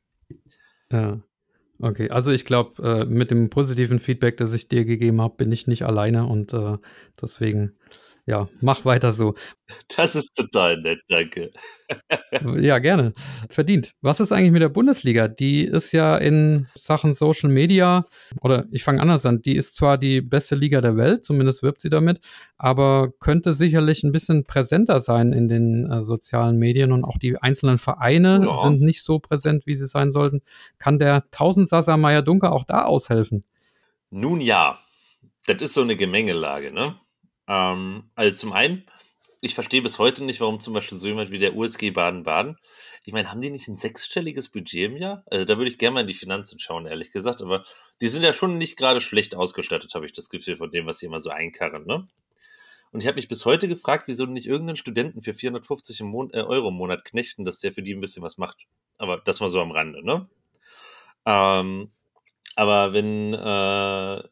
Ja. 0.91 1.19
Okay, 1.79 2.09
also 2.09 2.31
ich 2.31 2.45
glaube, 2.45 2.81
äh, 2.81 3.05
mit 3.05 3.31
dem 3.31 3.49
positiven 3.49 3.99
Feedback, 3.99 4.37
das 4.37 4.53
ich 4.53 4.69
dir 4.69 4.85
gegeben 4.85 5.21
habe, 5.21 5.35
bin 5.35 5.51
ich 5.51 5.67
nicht 5.67 5.83
alleine 5.83 6.25
und 6.25 6.53
äh, 6.53 6.77
deswegen 7.21 7.73
ja, 8.27 8.49
mach 8.59 8.85
weiter 8.85 9.13
so. 9.13 9.35
Das 9.95 10.15
ist 10.15 10.35
total 10.35 10.81
nett, 10.81 10.99
danke. 11.09 11.51
ja, 12.59 12.79
gerne. 12.79 13.13
Verdient. 13.49 13.91
Was 14.01 14.19
ist 14.19 14.31
eigentlich 14.31 14.51
mit 14.51 14.63
der 14.63 14.69
Bundesliga? 14.69 15.27
Die 15.27 15.63
ist 15.63 15.91
ja 15.91 16.17
in 16.17 16.67
Sachen 16.73 17.13
Social 17.13 17.49
Media, 17.49 18.05
oder 18.41 18.65
ich 18.71 18.83
fange 18.83 18.99
anders 18.99 19.27
an, 19.27 19.43
die 19.43 19.55
ist 19.55 19.75
zwar 19.75 19.99
die 19.99 20.21
beste 20.21 20.55
Liga 20.55 20.81
der 20.81 20.97
Welt, 20.97 21.23
zumindest 21.23 21.61
wirbt 21.61 21.81
sie 21.81 21.89
damit, 21.89 22.19
aber 22.57 23.11
könnte 23.19 23.53
sicherlich 23.53 24.03
ein 24.03 24.11
bisschen 24.11 24.45
präsenter 24.45 24.99
sein 24.99 25.31
in 25.31 25.47
den 25.47 25.91
äh, 25.91 26.01
sozialen 26.01 26.57
Medien 26.57 26.91
und 26.91 27.03
auch 27.03 27.19
die 27.19 27.37
einzelnen 27.37 27.77
Vereine 27.77 28.43
ja. 28.43 28.55
sind 28.55 28.81
nicht 28.81 29.03
so 29.03 29.19
präsent, 29.19 29.67
wie 29.67 29.75
sie 29.75 29.85
sein 29.85 30.09
sollten. 30.09 30.41
Kann 30.79 30.97
der 30.97 31.29
Tausendsasser 31.29 31.97
Meier 31.97 32.23
Dunker 32.23 32.53
auch 32.53 32.63
da 32.63 32.85
aushelfen? 32.85 33.43
Nun 34.09 34.41
ja, 34.41 34.79
das 35.45 35.61
ist 35.61 35.73
so 35.75 35.81
eine 35.81 35.95
Gemengelage, 35.95 36.71
ne? 36.71 36.95
Ähm, 37.47 38.09
also 38.15 38.35
zum 38.35 38.53
einen, 38.53 38.85
ich 39.41 39.53
verstehe 39.53 39.81
bis 39.81 39.99
heute 39.99 40.23
nicht, 40.23 40.41
warum 40.41 40.59
zum 40.59 40.73
Beispiel 40.73 40.97
so 40.97 41.07
jemand 41.07 41.31
wie 41.31 41.39
der 41.39 41.55
USG 41.55 41.91
Baden-Baden, 41.91 42.57
ich 43.03 43.13
meine, 43.13 43.29
haben 43.29 43.41
die 43.41 43.51
nicht 43.51 43.67
ein 43.67 43.77
sechsstelliges 43.77 44.49
Budget 44.49 44.91
im 44.91 44.97
Jahr? 44.97 45.23
Also 45.27 45.45
da 45.45 45.57
würde 45.57 45.69
ich 45.69 45.77
gerne 45.77 45.95
mal 45.95 46.01
in 46.01 46.07
die 46.07 46.13
Finanzen 46.13 46.59
schauen, 46.59 46.85
ehrlich 46.85 47.11
gesagt, 47.11 47.41
aber 47.41 47.63
die 48.01 48.07
sind 48.07 48.23
ja 48.23 48.33
schon 48.33 48.57
nicht 48.57 48.77
gerade 48.77 49.01
schlecht 49.01 49.35
ausgestattet, 49.35 49.93
habe 49.93 50.05
ich 50.05 50.13
das 50.13 50.29
Gefühl 50.29 50.57
von 50.57 50.71
dem, 50.71 50.87
was 50.87 50.99
sie 50.99 51.05
immer 51.05 51.19
so 51.19 51.29
einkarren, 51.29 51.85
ne? 51.85 52.07
Und 52.91 53.01
ich 53.01 53.07
habe 53.07 53.15
mich 53.15 53.27
bis 53.27 53.43
heute 53.43 53.67
gefragt, 53.67 54.07
wieso 54.07 54.25
nicht 54.25 54.47
irgendeinen 54.47 54.77
Studenten 54.77 55.21
für 55.21 55.33
450 55.33 55.99
im 55.99 56.07
Mon 56.07 56.31
äh, 56.31 56.43
Euro 56.43 56.69
im 56.69 56.75
Monat 56.75 57.03
knechten, 57.03 57.43
dass 57.43 57.59
der 57.59 57.73
für 57.73 57.83
die 57.83 57.93
ein 57.93 57.99
bisschen 57.99 58.23
was 58.23 58.37
macht. 58.37 58.67
Aber 58.97 59.17
das 59.17 59.41
mal 59.41 59.49
so 59.49 59.59
am 59.59 59.71
Rande, 59.71 60.03
ne? 60.05 60.29
Ähm, 61.25 61.91
aber 62.55 62.93
wenn 62.93 63.33
äh, 63.33 64.23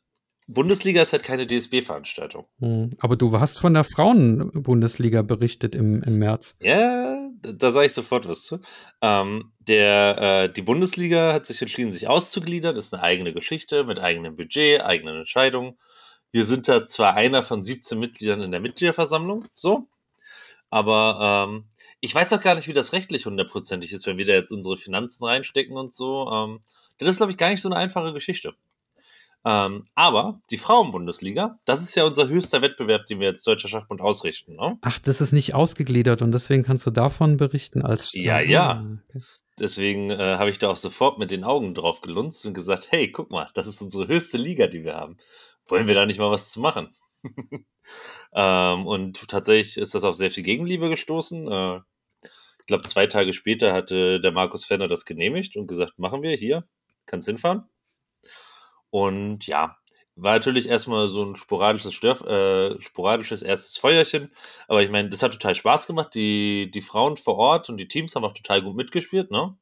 Bundesliga 0.48 1.02
ist 1.02 1.14
halt 1.14 1.24
keine 1.24 1.48
DSB-Veranstaltung. 1.48 2.46
Hm, 2.60 2.96
aber 3.00 3.16
du 3.16 3.39
hast 3.39 3.60
von 3.60 3.74
der 3.74 3.84
Frauen-Bundesliga 3.84 5.22
berichtet 5.22 5.76
im, 5.76 6.04
im 6.04 6.18
März. 6.18 6.56
Ja, 6.62 7.30
da, 7.41 7.52
da 7.52 7.72
sage 7.72 7.86
ich 7.86 7.94
sofort 7.94 8.28
was 8.28 8.44
zu. 8.44 8.60
Ähm, 9.02 9.54
der, 9.60 10.18
äh, 10.46 10.54
die 10.54 10.62
Bundesliga 10.62 11.34
hat 11.34 11.46
sich 11.46 11.62
entschieden, 11.62 11.91
sich 11.91 12.08
auszugliedern. 12.08 12.76
Das 12.76 12.86
ist 12.86 12.94
eine 12.94 13.04
eigene 13.04 13.34
Geschichte 13.34 13.84
mit 13.84 14.00
eigenem 14.00 14.36
Budget, 14.36 14.82
eigenen 14.82 15.18
Entscheidungen. 15.18 15.78
Wir 16.32 16.44
sind 16.44 16.68
da 16.68 16.88
zwar 16.88 17.14
einer 17.14 17.44
von 17.44 17.62
17 17.62 18.00
Mitgliedern 18.00 18.41
in 18.41 18.52
der 18.52 18.60
Mitgliederversammlung, 18.60 19.46
so, 19.54 19.88
aber 20.72 21.48
ähm, 21.48 21.66
ich 22.02 22.14
weiß 22.14 22.34
auch 22.34 22.41
gar 22.41 22.56
nicht, 22.56 22.68
wie 22.68 22.74
das 22.74 22.91
rechtlich 22.91 23.28
hundertprozentig 23.28 23.94
ist, 23.94 24.08
wenn 24.08 24.18
wir 24.18 24.26
da 24.26 24.34
jetzt 24.34 24.52
unsere 24.52 24.76
Finanzen 24.76 25.24
reinstecken 25.24 25.78
und 25.78 25.94
so. 25.94 26.28
Ähm, 26.32 26.64
das 26.98 27.10
ist, 27.10 27.18
glaube 27.18 27.32
ich, 27.32 27.38
gar 27.38 27.50
nicht 27.50 27.62
so 27.62 27.70
eine 27.70 27.78
einfache 27.78 28.12
Geschichte. 28.14 28.56
Ähm, 29.46 29.84
aber 29.94 30.41
die 30.52 30.58
Frauenbundesliga, 30.58 31.60
das 31.66 31.82
ist 31.82 31.96
ja 31.96 32.06
unser 32.06 32.30
höchster 32.30 32.62
Wettbewerb, 32.62 33.06
den 33.06 33.20
wir 33.20 33.28
als 33.28 33.44
Deutscher 33.44 33.68
Schachbund 33.68 34.00
ausrichten. 34.00 34.56
Ne? 34.56 34.78
Ach, 34.82 35.00
das 35.00 35.20
ist 35.20 35.34
nicht 35.34 35.54
ausgegliedert 35.54 36.22
und 36.22 36.32
deswegen 36.32 36.64
kannst 36.64 36.86
du 36.86 36.91
davon 36.91 37.38
berichten 37.38 37.82
als. 37.82 38.14
Ja, 38.14 38.39
ja. 38.39 38.72
Ah, 38.72 39.00
okay. 39.10 39.24
Deswegen 39.60 40.10
äh, 40.10 40.38
habe 40.38 40.50
ich 40.50 40.58
da 40.60 40.70
auch 40.70 40.78
sofort 40.78 41.20
mit 41.20 41.30
den 41.30 41.44
Augen 41.44 41.74
drauf 41.74 42.02
gelunzt 42.02 42.46
und 42.46 42.54
gesagt: 42.54 42.88
Hey, 42.89 43.12
guck 43.12 43.32
mal, 43.32 43.50
das 43.54 43.68
ist 43.68 43.82
unsere 43.82 44.08
höchste 44.08 44.38
Liga, 44.38 44.68
die 44.68 44.84
wir 44.84 44.96
haben. 44.96 45.18
Wollen 45.68 45.88
wir 45.88 45.96
da 45.96 46.06
nicht 46.06 46.20
mal 46.20 46.32
was 46.32 46.50
zu 46.50 46.60
machen? 46.60 46.89
ähm, 48.34 48.88
und 48.88 49.28
tatsächlich 49.28 49.78
ist 49.78 49.94
das 49.94 50.06
auf 50.06 50.16
sehr 50.16 50.32
viel 50.32 50.44
Gegenliebe 50.44 50.89
gestoßen. 50.89 51.52
Äh, 51.52 51.80
ich 52.24 52.68
glaube, 52.68 52.88
zwei 52.88 53.08
Tage 53.08 53.34
später 53.34 53.74
hatte 53.74 54.22
der 54.22 54.32
Markus 54.32 54.66
Fenner 54.66 54.88
das 54.88 55.06
genehmigt 55.06 55.58
und 55.58 55.68
gesagt: 55.68 56.00
Machen 56.00 56.24
wir 56.24 56.36
hier, 56.36 56.66
kannst 57.06 57.28
hinfahren. 57.28 57.70
Und 58.94 59.48
ja, 59.48 59.76
war 60.16 60.34
natürlich 60.34 60.70
erstmal 60.70 61.08
so 61.08 61.26
ein 61.26 61.34
sporadisches, 61.34 61.96
Störf, 61.96 62.22
äh, 62.22 62.80
sporadisches 62.80 63.41
erstes 63.41 63.78
Feuerchen. 63.78 64.30
Aber 64.68 64.84
ich 64.84 64.91
meine, 64.91 65.10
das 65.10 65.24
hat 65.24 65.32
total 65.32 65.56
Spaß 65.56 65.88
gemacht. 65.88 66.14
Die, 66.14 66.70
die 66.70 66.82
Frauen 66.82 67.18
vor 67.18 67.38
Ort 67.38 67.70
und 67.70 67.78
die 67.78 67.88
Teams 67.88 68.16
haben 68.16 68.24
auch 68.24 68.34
total 68.34 68.62
gut 68.62 68.76
mitgespielt, 68.76 69.32
ne? 69.32 69.58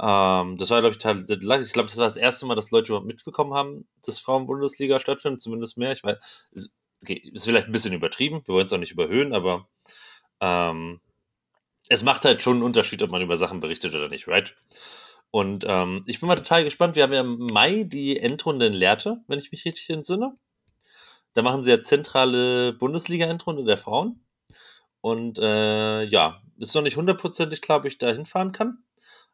Ähm, 0.00 0.56
das 0.56 0.70
war, 0.70 0.80
glaube 0.80 0.90
ich, 0.90 0.98
total, 0.98 1.20
ich 1.20 1.72
glaube, 1.72 1.88
das 1.88 1.98
war 1.98 2.06
das 2.06 2.16
erste 2.16 2.46
Mal, 2.46 2.56
dass 2.56 2.72
Leute 2.72 2.88
überhaupt 2.88 3.06
mitbekommen 3.06 3.54
haben, 3.54 3.86
dass 4.04 4.18
Frauen-Bundesliga 4.18 4.98
stattfindet, 4.98 5.40
zumindest 5.40 5.78
mehr. 5.78 5.92
Ich 5.92 6.02
weiß, 6.02 6.18
okay, 7.00 7.30
ist 7.32 7.44
vielleicht 7.44 7.68
ein 7.68 7.72
bisschen 7.72 7.94
übertrieben, 7.94 8.42
wir 8.44 8.54
wollen 8.54 8.66
es 8.66 8.72
auch 8.72 8.78
nicht 8.78 8.90
überhöhen, 8.90 9.34
aber 9.34 9.68
ähm, 10.40 11.00
es 11.88 12.02
macht 12.02 12.24
halt 12.24 12.42
schon 12.42 12.54
einen 12.54 12.64
Unterschied, 12.64 13.04
ob 13.04 13.10
man 13.10 13.22
über 13.22 13.36
Sachen 13.36 13.60
berichtet 13.60 13.94
oder 13.94 14.08
nicht, 14.08 14.26
right? 14.26 14.56
Und 15.32 15.64
ähm, 15.66 16.04
ich 16.06 16.20
bin 16.20 16.26
mal 16.28 16.36
total 16.36 16.62
gespannt. 16.62 16.94
Wir 16.94 17.02
haben 17.02 17.12
ja 17.14 17.22
im 17.22 17.38
Mai 17.38 17.84
die 17.84 18.20
Endrunde 18.20 18.66
in 18.66 18.74
Lehrte, 18.74 19.22
wenn 19.28 19.38
ich 19.38 19.50
mich 19.50 19.64
richtig 19.64 19.88
entsinne. 19.88 20.36
Da 21.32 21.40
machen 21.40 21.62
sie 21.62 21.70
ja 21.70 21.80
zentrale 21.80 22.74
Bundesliga-Endrunde 22.74 23.64
der 23.64 23.78
Frauen. 23.78 24.26
Und 25.00 25.38
äh, 25.38 26.04
ja, 26.04 26.42
ist 26.58 26.74
noch 26.74 26.82
nicht 26.82 26.98
hundertprozentig 26.98 27.62
klar, 27.62 27.78
ob 27.78 27.86
ich 27.86 27.96
da 27.96 28.10
hinfahren 28.10 28.52
kann. 28.52 28.84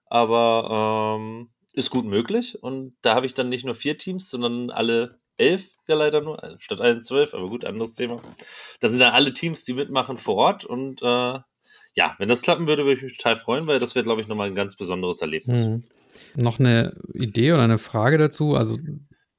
Aber 0.06 1.18
ähm, 1.18 1.50
ist 1.72 1.90
gut 1.90 2.04
möglich. 2.04 2.62
Und 2.62 2.96
da 3.02 3.16
habe 3.16 3.26
ich 3.26 3.34
dann 3.34 3.48
nicht 3.48 3.64
nur 3.64 3.74
vier 3.74 3.98
Teams, 3.98 4.30
sondern 4.30 4.70
alle 4.70 5.18
elf, 5.36 5.74
ja 5.88 5.96
leider 5.96 6.20
nur, 6.20 6.42
äh, 6.44 6.56
statt 6.60 6.80
allen 6.80 7.02
zwölf, 7.02 7.34
aber 7.34 7.48
gut, 7.48 7.64
anderes 7.64 7.96
Thema. 7.96 8.22
Da 8.78 8.86
sind 8.86 9.00
dann 9.00 9.14
alle 9.14 9.32
Teams, 9.32 9.64
die 9.64 9.72
mitmachen 9.72 10.16
vor 10.16 10.36
Ort 10.36 10.64
und 10.64 11.02
äh, 11.02 11.40
ja, 11.98 12.14
wenn 12.18 12.28
das 12.28 12.42
klappen 12.42 12.68
würde, 12.68 12.84
würde 12.84 12.98
ich 12.98 13.02
mich 13.02 13.16
total 13.18 13.34
freuen, 13.34 13.66
weil 13.66 13.80
das 13.80 13.96
wäre, 13.96 14.04
glaube 14.04 14.20
ich, 14.20 14.28
nochmal 14.28 14.46
ein 14.46 14.54
ganz 14.54 14.76
besonderes 14.76 15.20
Erlebnis. 15.20 15.66
Hm. 15.66 15.82
Noch 16.36 16.60
eine 16.60 16.94
Idee 17.12 17.52
oder 17.52 17.62
eine 17.62 17.78
Frage 17.78 18.18
dazu. 18.18 18.54
Also, 18.54 18.78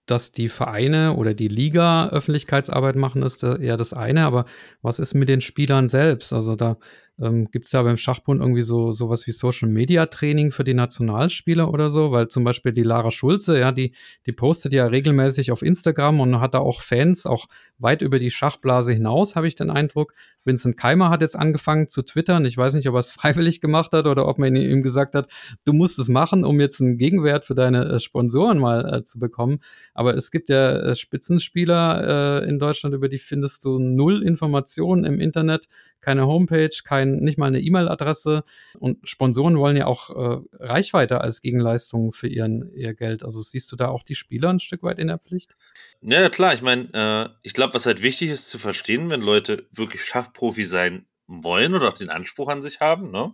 dass 0.05 0.33
die 0.33 0.49
Vereine 0.49 1.15
oder 1.15 1.33
die 1.33 1.47
Liga 1.47 2.09
Öffentlichkeitsarbeit 2.09 2.97
machen, 2.97 3.23
ist 3.23 3.43
ja 3.43 3.77
das 3.77 3.93
eine, 3.93 4.25
aber 4.25 4.43
was 4.81 4.99
ist 4.99 5.13
mit 5.13 5.29
den 5.29 5.39
Spielern 5.39 5.87
selbst? 5.87 6.33
Also 6.33 6.57
da 6.57 6.77
ähm, 7.21 7.49
Gibt 7.51 7.65
es 7.65 7.71
ja 7.71 7.83
beim 7.83 7.97
Schachbund 7.97 8.39
irgendwie 8.41 8.61
so 8.61 8.91
sowas 8.91 9.27
wie 9.27 9.31
Social 9.31 9.69
Media 9.69 10.05
Training 10.05 10.51
für 10.51 10.63
die 10.63 10.73
Nationalspieler 10.73 11.71
oder 11.71 11.89
so? 11.89 12.11
Weil 12.11 12.27
zum 12.29 12.43
Beispiel 12.43 12.71
die 12.71 12.83
Lara 12.83 13.11
Schulze, 13.11 13.59
ja, 13.59 13.71
die, 13.71 13.93
die 14.25 14.31
postet 14.31 14.73
ja 14.73 14.85
regelmäßig 14.85 15.51
auf 15.51 15.61
Instagram 15.61 16.19
und 16.19 16.39
hat 16.39 16.53
da 16.53 16.59
auch 16.59 16.81
Fans, 16.81 17.25
auch 17.25 17.47
weit 17.77 18.01
über 18.01 18.19
die 18.19 18.31
Schachblase 18.31 18.93
hinaus, 18.93 19.35
habe 19.35 19.47
ich 19.47 19.55
den 19.55 19.69
Eindruck. 19.69 20.13
Vincent 20.45 20.77
Keimer 20.77 21.09
hat 21.09 21.21
jetzt 21.21 21.37
angefangen 21.37 21.87
zu 21.87 22.01
twittern. 22.01 22.45
Ich 22.45 22.57
weiß 22.57 22.73
nicht, 22.73 22.87
ob 22.87 22.95
er 22.95 22.99
es 22.99 23.11
freiwillig 23.19 23.61
gemacht 23.61 23.91
hat 23.91 24.05
oder 24.05 24.27
ob 24.27 24.37
man 24.37 24.55
ihm 24.55 24.81
gesagt 24.81 25.15
hat, 25.15 25.29
du 25.65 25.73
musst 25.73 25.99
es 25.99 26.07
machen, 26.07 26.45
um 26.45 26.59
jetzt 26.59 26.81
einen 26.81 26.97
Gegenwert 26.97 27.45
für 27.45 27.55
deine 27.55 27.85
äh, 27.85 27.99
Sponsoren 27.99 28.59
mal 28.59 28.93
äh, 28.93 29.03
zu 29.03 29.19
bekommen. 29.19 29.59
Aber 29.93 30.15
es 30.15 30.31
gibt 30.31 30.49
ja 30.49 30.71
äh, 30.77 30.95
Spitzenspieler 30.95 32.41
äh, 32.43 32.49
in 32.49 32.59
Deutschland, 32.59 32.95
über 32.95 33.09
die 33.09 33.17
findest 33.17 33.65
du 33.65 33.79
null 33.79 34.23
Informationen 34.23 35.03
im 35.03 35.19
Internet 35.19 35.67
keine 36.09 36.25
Homepage, 36.25 36.75
kein, 36.83 37.17
nicht 37.17 37.37
mal 37.37 37.45
eine 37.45 37.61
E-Mail-Adresse. 37.61 38.43
Und 38.79 38.97
Sponsoren 39.07 39.59
wollen 39.59 39.77
ja 39.77 39.85
auch 39.85 40.09
äh, 40.09 40.41
Reichweite 40.53 41.21
als 41.21 41.41
Gegenleistung 41.41 42.13
für 42.13 42.27
ihren, 42.27 42.73
ihr 42.73 42.95
Geld. 42.95 43.21
Also 43.21 43.43
siehst 43.43 43.71
du 43.71 43.75
da 43.75 43.89
auch 43.89 44.01
die 44.01 44.15
Spieler 44.15 44.49
ein 44.49 44.59
Stück 44.59 44.81
weit 44.81 44.97
in 44.97 45.09
der 45.09 45.19
Pflicht? 45.19 45.55
Ja, 46.01 46.27
klar. 46.29 46.55
Ich 46.55 46.63
meine, 46.63 46.89
äh, 46.93 47.29
ich 47.43 47.53
glaube, 47.53 47.75
was 47.75 47.85
halt 47.85 48.01
wichtig 48.01 48.31
ist 48.31 48.49
zu 48.49 48.57
verstehen, 48.57 49.07
wenn 49.11 49.21
Leute 49.21 49.67
wirklich 49.71 50.03
Schachprofi 50.03 50.63
sein 50.63 51.05
wollen 51.27 51.75
oder 51.75 51.89
auch 51.89 51.97
den 51.97 52.09
Anspruch 52.09 52.49
an 52.49 52.63
sich 52.63 52.79
haben, 52.79 53.11
ne? 53.11 53.31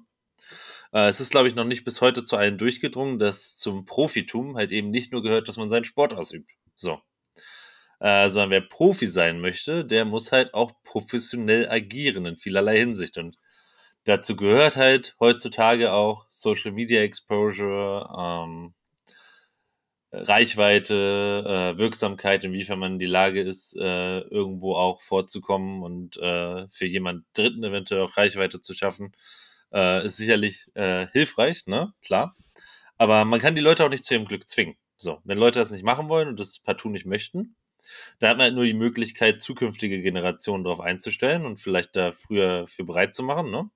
Äh, 0.91 1.07
es 1.07 1.21
ist, 1.21 1.31
glaube 1.31 1.47
ich, 1.47 1.55
noch 1.55 1.63
nicht 1.63 1.85
bis 1.85 2.01
heute 2.01 2.25
zu 2.25 2.35
allen 2.35 2.57
durchgedrungen, 2.57 3.19
dass 3.19 3.55
zum 3.55 3.85
Profitum 3.85 4.57
halt 4.57 4.73
eben 4.73 4.89
nicht 4.89 5.13
nur 5.13 5.23
gehört, 5.23 5.47
dass 5.47 5.55
man 5.55 5.69
seinen 5.69 5.85
Sport 5.85 6.13
ausübt. 6.13 6.51
So 6.75 6.99
äh, 7.99 8.29
sondern 8.29 8.51
wer 8.51 8.61
Profi 8.61 9.07
sein 9.07 9.39
möchte, 9.39 9.85
der 9.85 10.05
muss 10.05 10.31
halt 10.31 10.53
auch 10.53 10.73
professionell 10.83 11.69
agieren 11.69 12.25
in 12.25 12.37
vielerlei 12.37 12.77
Hinsicht. 12.77 13.17
Und 13.17 13.37
dazu 14.05 14.35
gehört 14.35 14.75
halt 14.75 15.15
heutzutage 15.19 15.93
auch 15.93 16.25
Social 16.29 16.71
Media 16.71 17.01
Exposure, 17.01 18.07
ähm, 18.17 18.73
Reichweite, 20.11 21.73
äh, 21.75 21.77
Wirksamkeit, 21.77 22.43
inwiefern 22.45 22.79
man 22.79 22.93
in 22.93 22.99
die 22.99 23.05
Lage 23.05 23.41
ist, 23.41 23.75
äh, 23.75 24.19
irgendwo 24.21 24.75
auch 24.75 25.01
vorzukommen 25.01 25.83
und 25.83 26.17
äh, 26.17 26.67
für 26.69 26.85
jemand 26.85 27.25
Dritten 27.33 27.63
eventuell 27.63 28.01
auch 28.01 28.15
Reichweite 28.15 28.61
zu 28.61 28.73
schaffen, 28.73 29.11
äh, 29.73 30.05
ist 30.05 30.17
sicherlich 30.17 30.67
äh, 30.75 31.07
hilfreich, 31.07 31.67
ne? 31.67 31.93
Klar. 32.01 32.35
Aber 32.97 33.25
man 33.25 33.41
kann 33.41 33.55
die 33.55 33.61
Leute 33.61 33.83
auch 33.83 33.89
nicht 33.89 34.05
zu 34.05 34.13
ihrem 34.13 34.25
Glück 34.25 34.47
zwingen. 34.47 34.77
So, 34.95 35.19
wenn 35.25 35.37
Leute 35.37 35.59
das 35.59 35.71
nicht 35.71 35.83
machen 35.83 36.07
wollen 36.07 36.29
und 36.29 36.39
das 36.39 36.59
partout 36.59 36.89
nicht 36.89 37.05
möchten, 37.05 37.55
da 38.19 38.29
hat 38.29 38.37
man 38.37 38.45
halt 38.45 38.55
nur 38.55 38.65
die 38.65 38.73
Möglichkeit, 38.73 39.41
zukünftige 39.41 40.01
Generationen 40.01 40.63
darauf 40.63 40.79
einzustellen 40.79 41.45
und 41.45 41.59
vielleicht 41.59 41.95
da 41.95 42.11
früher 42.11 42.67
für 42.67 42.83
bereit 42.83 43.15
zu 43.15 43.23
machen. 43.23 43.51
Ne? 43.51 43.69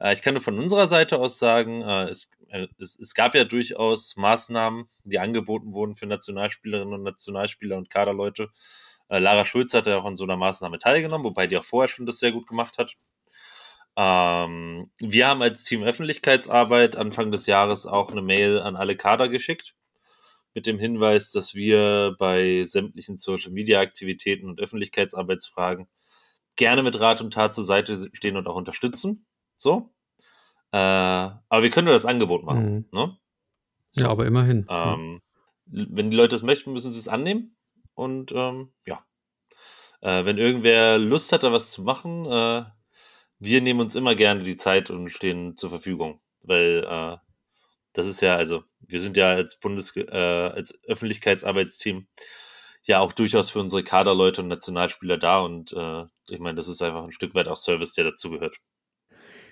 Äh, 0.00 0.14
ich 0.14 0.22
kann 0.22 0.34
nur 0.34 0.42
von 0.42 0.58
unserer 0.58 0.86
Seite 0.86 1.18
aus 1.18 1.38
sagen, 1.38 1.82
äh, 1.82 2.08
es, 2.08 2.30
äh, 2.48 2.66
es, 2.78 2.98
es, 2.98 3.14
gab 3.14 3.34
ja 3.34 3.44
durchaus 3.44 4.16
Maßnahmen, 4.16 4.84
die 5.04 5.18
angeboten 5.18 5.72
wurden 5.72 5.94
für 5.94 6.06
Nationalspielerinnen 6.06 6.94
und 6.94 7.02
Nationalspieler 7.02 7.76
und 7.76 7.90
Kaderleute. 7.90 8.48
Lara 9.12 9.44
Schulz 9.44 9.74
hat 9.74 9.88
ja 9.88 9.96
auch 9.98 10.04
an 10.04 10.14
so 10.14 10.22
einer 10.22 10.36
Maßnahme 10.36 10.78
teilgenommen, 10.78 11.24
wobei 11.24 11.48
die 11.48 11.58
auch 11.58 11.64
vorher 11.64 11.88
schon 11.88 12.06
das 12.06 12.20
sehr 12.20 12.30
gut 12.30 12.46
gemacht 12.46 12.78
hat. 12.78 12.94
Ähm, 13.96 14.88
wir 15.00 15.26
haben 15.26 15.42
als 15.42 15.64
Team 15.64 15.82
Öffentlichkeitsarbeit 15.82 16.94
Anfang 16.94 17.32
des 17.32 17.46
Jahres 17.46 17.86
auch 17.86 18.12
eine 18.12 18.22
Mail 18.22 18.60
an 18.60 18.76
alle 18.76 18.96
Kader 18.96 19.28
geschickt 19.28 19.74
mit 20.54 20.66
dem 20.66 20.78
Hinweis, 20.78 21.30
dass 21.30 21.54
wir 21.54 22.16
bei 22.18 22.62
sämtlichen 22.64 23.16
Social-Media-Aktivitäten 23.16 24.48
und 24.48 24.60
Öffentlichkeitsarbeitsfragen 24.60 25.88
gerne 26.56 26.82
mit 26.82 27.00
Rat 27.00 27.20
und 27.20 27.32
Tat 27.32 27.54
zur 27.54 27.64
Seite 27.64 27.96
stehen 28.12 28.36
und 28.36 28.46
auch 28.48 28.56
unterstützen. 28.56 29.26
So. 29.56 29.94
Äh, 30.72 30.76
aber 30.76 31.62
wir 31.62 31.70
können 31.70 31.86
nur 31.86 31.94
das 31.94 32.06
Angebot 32.06 32.44
machen. 32.44 32.74
Mhm. 32.74 32.86
Ne? 32.92 33.16
Ja, 33.94 34.08
aber 34.08 34.26
immerhin. 34.26 34.66
Ähm, 34.68 35.20
Wenn 35.66 36.10
die 36.10 36.16
Leute 36.16 36.34
es 36.34 36.42
möchten, 36.42 36.72
müssen 36.72 36.92
sie 36.92 36.98
es 36.98 37.08
annehmen. 37.08 37.56
Und 37.94 38.32
ähm, 38.32 38.72
ja. 38.86 39.04
Äh, 40.00 40.24
wenn 40.24 40.38
irgendwer 40.38 40.98
Lust 40.98 41.32
hat, 41.32 41.42
da 41.42 41.52
was 41.52 41.70
zu 41.70 41.82
machen, 41.82 42.24
äh, 42.26 42.64
wir 43.38 43.60
nehmen 43.60 43.80
uns 43.80 43.94
immer 43.94 44.14
gerne 44.14 44.42
die 44.42 44.56
Zeit 44.56 44.90
und 44.90 45.10
stehen 45.10 45.56
zur 45.56 45.70
Verfügung. 45.70 46.20
Weil 46.42 46.84
äh, 46.88 47.16
das 47.92 48.06
ist 48.06 48.20
ja, 48.20 48.36
also, 48.36 48.64
wir 48.80 49.00
sind 49.00 49.16
ja 49.16 49.30
als 49.32 49.58
Bundes, 49.58 49.96
äh, 49.96 50.16
als 50.16 50.78
Öffentlichkeitsarbeitsteam 50.86 52.06
ja 52.82 53.00
auch 53.00 53.12
durchaus 53.12 53.50
für 53.50 53.60
unsere 53.60 53.82
Kaderleute 53.82 54.42
und 54.42 54.48
Nationalspieler 54.48 55.18
da 55.18 55.40
und 55.40 55.72
äh, 55.72 56.04
ich 56.30 56.40
meine, 56.40 56.56
das 56.56 56.68
ist 56.68 56.82
einfach 56.82 57.04
ein 57.04 57.12
Stück 57.12 57.34
weit 57.34 57.48
auch 57.48 57.56
Service, 57.56 57.92
der 57.92 58.04
dazugehört. 58.04 58.56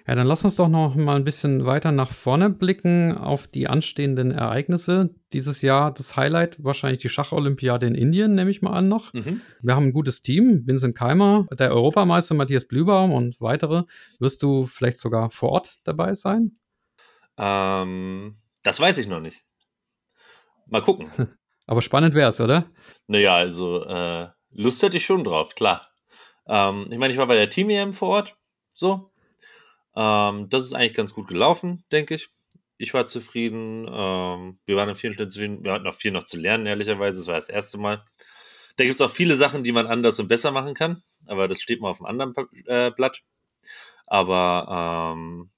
Ja, 0.08 0.14
dann 0.14 0.26
lass 0.26 0.42
uns 0.42 0.56
doch 0.56 0.68
noch 0.68 0.94
mal 0.94 1.16
ein 1.16 1.24
bisschen 1.24 1.66
weiter 1.66 1.92
nach 1.92 2.10
vorne 2.10 2.48
blicken 2.48 3.18
auf 3.18 3.46
die 3.46 3.68
anstehenden 3.68 4.30
Ereignisse. 4.30 5.10
Dieses 5.34 5.60
Jahr 5.60 5.92
das 5.92 6.16
Highlight 6.16 6.64
wahrscheinlich 6.64 7.02
die 7.02 7.10
Schacholympiade 7.10 7.86
in 7.86 7.94
Indien, 7.94 8.34
nehme 8.34 8.50
ich 8.50 8.62
mal 8.62 8.72
an 8.72 8.88
noch. 8.88 9.12
Mhm. 9.12 9.42
Wir 9.60 9.76
haben 9.76 9.88
ein 9.88 9.92
gutes 9.92 10.22
Team. 10.22 10.62
Vincent 10.66 10.96
Keimer, 10.96 11.46
der 11.58 11.72
Europameister 11.72 12.34
Matthias 12.34 12.64
Blübaum 12.64 13.12
und 13.12 13.38
weitere. 13.38 13.82
Wirst 14.18 14.42
du 14.42 14.64
vielleicht 14.64 14.96
sogar 14.96 15.30
vor 15.30 15.50
Ort 15.50 15.74
dabei 15.84 16.14
sein? 16.14 16.52
Ähm, 17.38 18.36
das 18.62 18.80
weiß 18.80 18.98
ich 18.98 19.06
noch 19.06 19.20
nicht. 19.20 19.44
Mal 20.66 20.82
gucken. 20.82 21.10
Aber 21.66 21.82
spannend 21.82 22.14
wäre 22.14 22.30
es, 22.30 22.40
oder? 22.40 22.70
Naja, 23.06 23.36
also 23.36 23.84
äh, 23.84 24.28
Lust 24.50 24.82
hätte 24.82 24.96
ich 24.96 25.04
schon 25.04 25.24
drauf, 25.24 25.54
klar. 25.54 25.88
Ähm, 26.46 26.86
ich 26.90 26.98
meine, 26.98 27.12
ich 27.12 27.18
war 27.18 27.26
bei 27.26 27.36
der 27.36 27.50
Team-EM 27.50 27.92
vor 27.92 28.08
Ort, 28.08 28.36
so. 28.74 29.12
Ähm, 29.94 30.48
das 30.48 30.64
ist 30.64 30.72
eigentlich 30.72 30.94
ganz 30.94 31.12
gut 31.12 31.28
gelaufen, 31.28 31.84
denke 31.92 32.14
ich. 32.14 32.28
Ich 32.78 32.94
war 32.94 33.06
zufrieden. 33.06 33.86
Ähm, 33.90 34.58
wir 34.64 34.76
waren 34.76 34.88
an 34.88 34.94
vielen 34.94 35.14
Stellen 35.14 35.30
zufrieden. 35.30 35.64
Wir 35.64 35.72
hatten 35.72 35.84
noch 35.84 35.94
viel 35.94 36.12
noch 36.12 36.24
zu 36.24 36.38
lernen, 36.38 36.66
ehrlicherweise. 36.66 37.18
Das 37.18 37.26
war 37.26 37.34
das 37.34 37.48
erste 37.48 37.76
Mal. 37.76 38.04
Da 38.76 38.84
gibt 38.84 39.00
es 39.00 39.04
auch 39.04 39.10
viele 39.10 39.34
Sachen, 39.34 39.64
die 39.64 39.72
man 39.72 39.88
anders 39.88 40.20
und 40.20 40.28
besser 40.28 40.52
machen 40.52 40.74
kann. 40.74 41.02
Aber 41.26 41.48
das 41.48 41.60
steht 41.60 41.80
mal 41.80 41.90
auf 41.90 42.00
einem 42.00 42.20
anderen 42.20 42.34
äh, 42.66 42.92
Blatt. 42.92 43.22
Aber 44.06 45.14
ähm, 45.16 45.50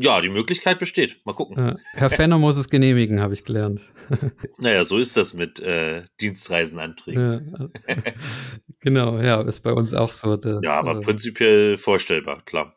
ja, 0.00 0.20
die 0.20 0.28
Möglichkeit 0.28 0.78
besteht. 0.78 1.20
Mal 1.24 1.34
gucken. 1.34 1.56
Äh, 1.56 1.74
Herr 1.92 2.10
Fenner 2.10 2.38
muss 2.38 2.56
es 2.56 2.68
genehmigen, 2.68 3.20
habe 3.20 3.34
ich 3.34 3.44
gelernt. 3.44 3.80
Naja, 4.58 4.84
so 4.84 4.98
ist 4.98 5.16
das 5.16 5.34
mit 5.34 5.60
äh, 5.60 6.02
Dienstreisenanträgen. 6.20 7.70
Ja. 7.86 7.94
genau, 8.80 9.20
ja, 9.20 9.42
ist 9.42 9.60
bei 9.60 9.72
uns 9.72 9.92
auch 9.92 10.10
so. 10.10 10.36
Das, 10.36 10.60
Ja, 10.62 10.78
aber 10.78 10.96
äh, 10.96 11.00
prinzipiell 11.00 11.76
vorstellbar, 11.76 12.42
klar. 12.44 12.74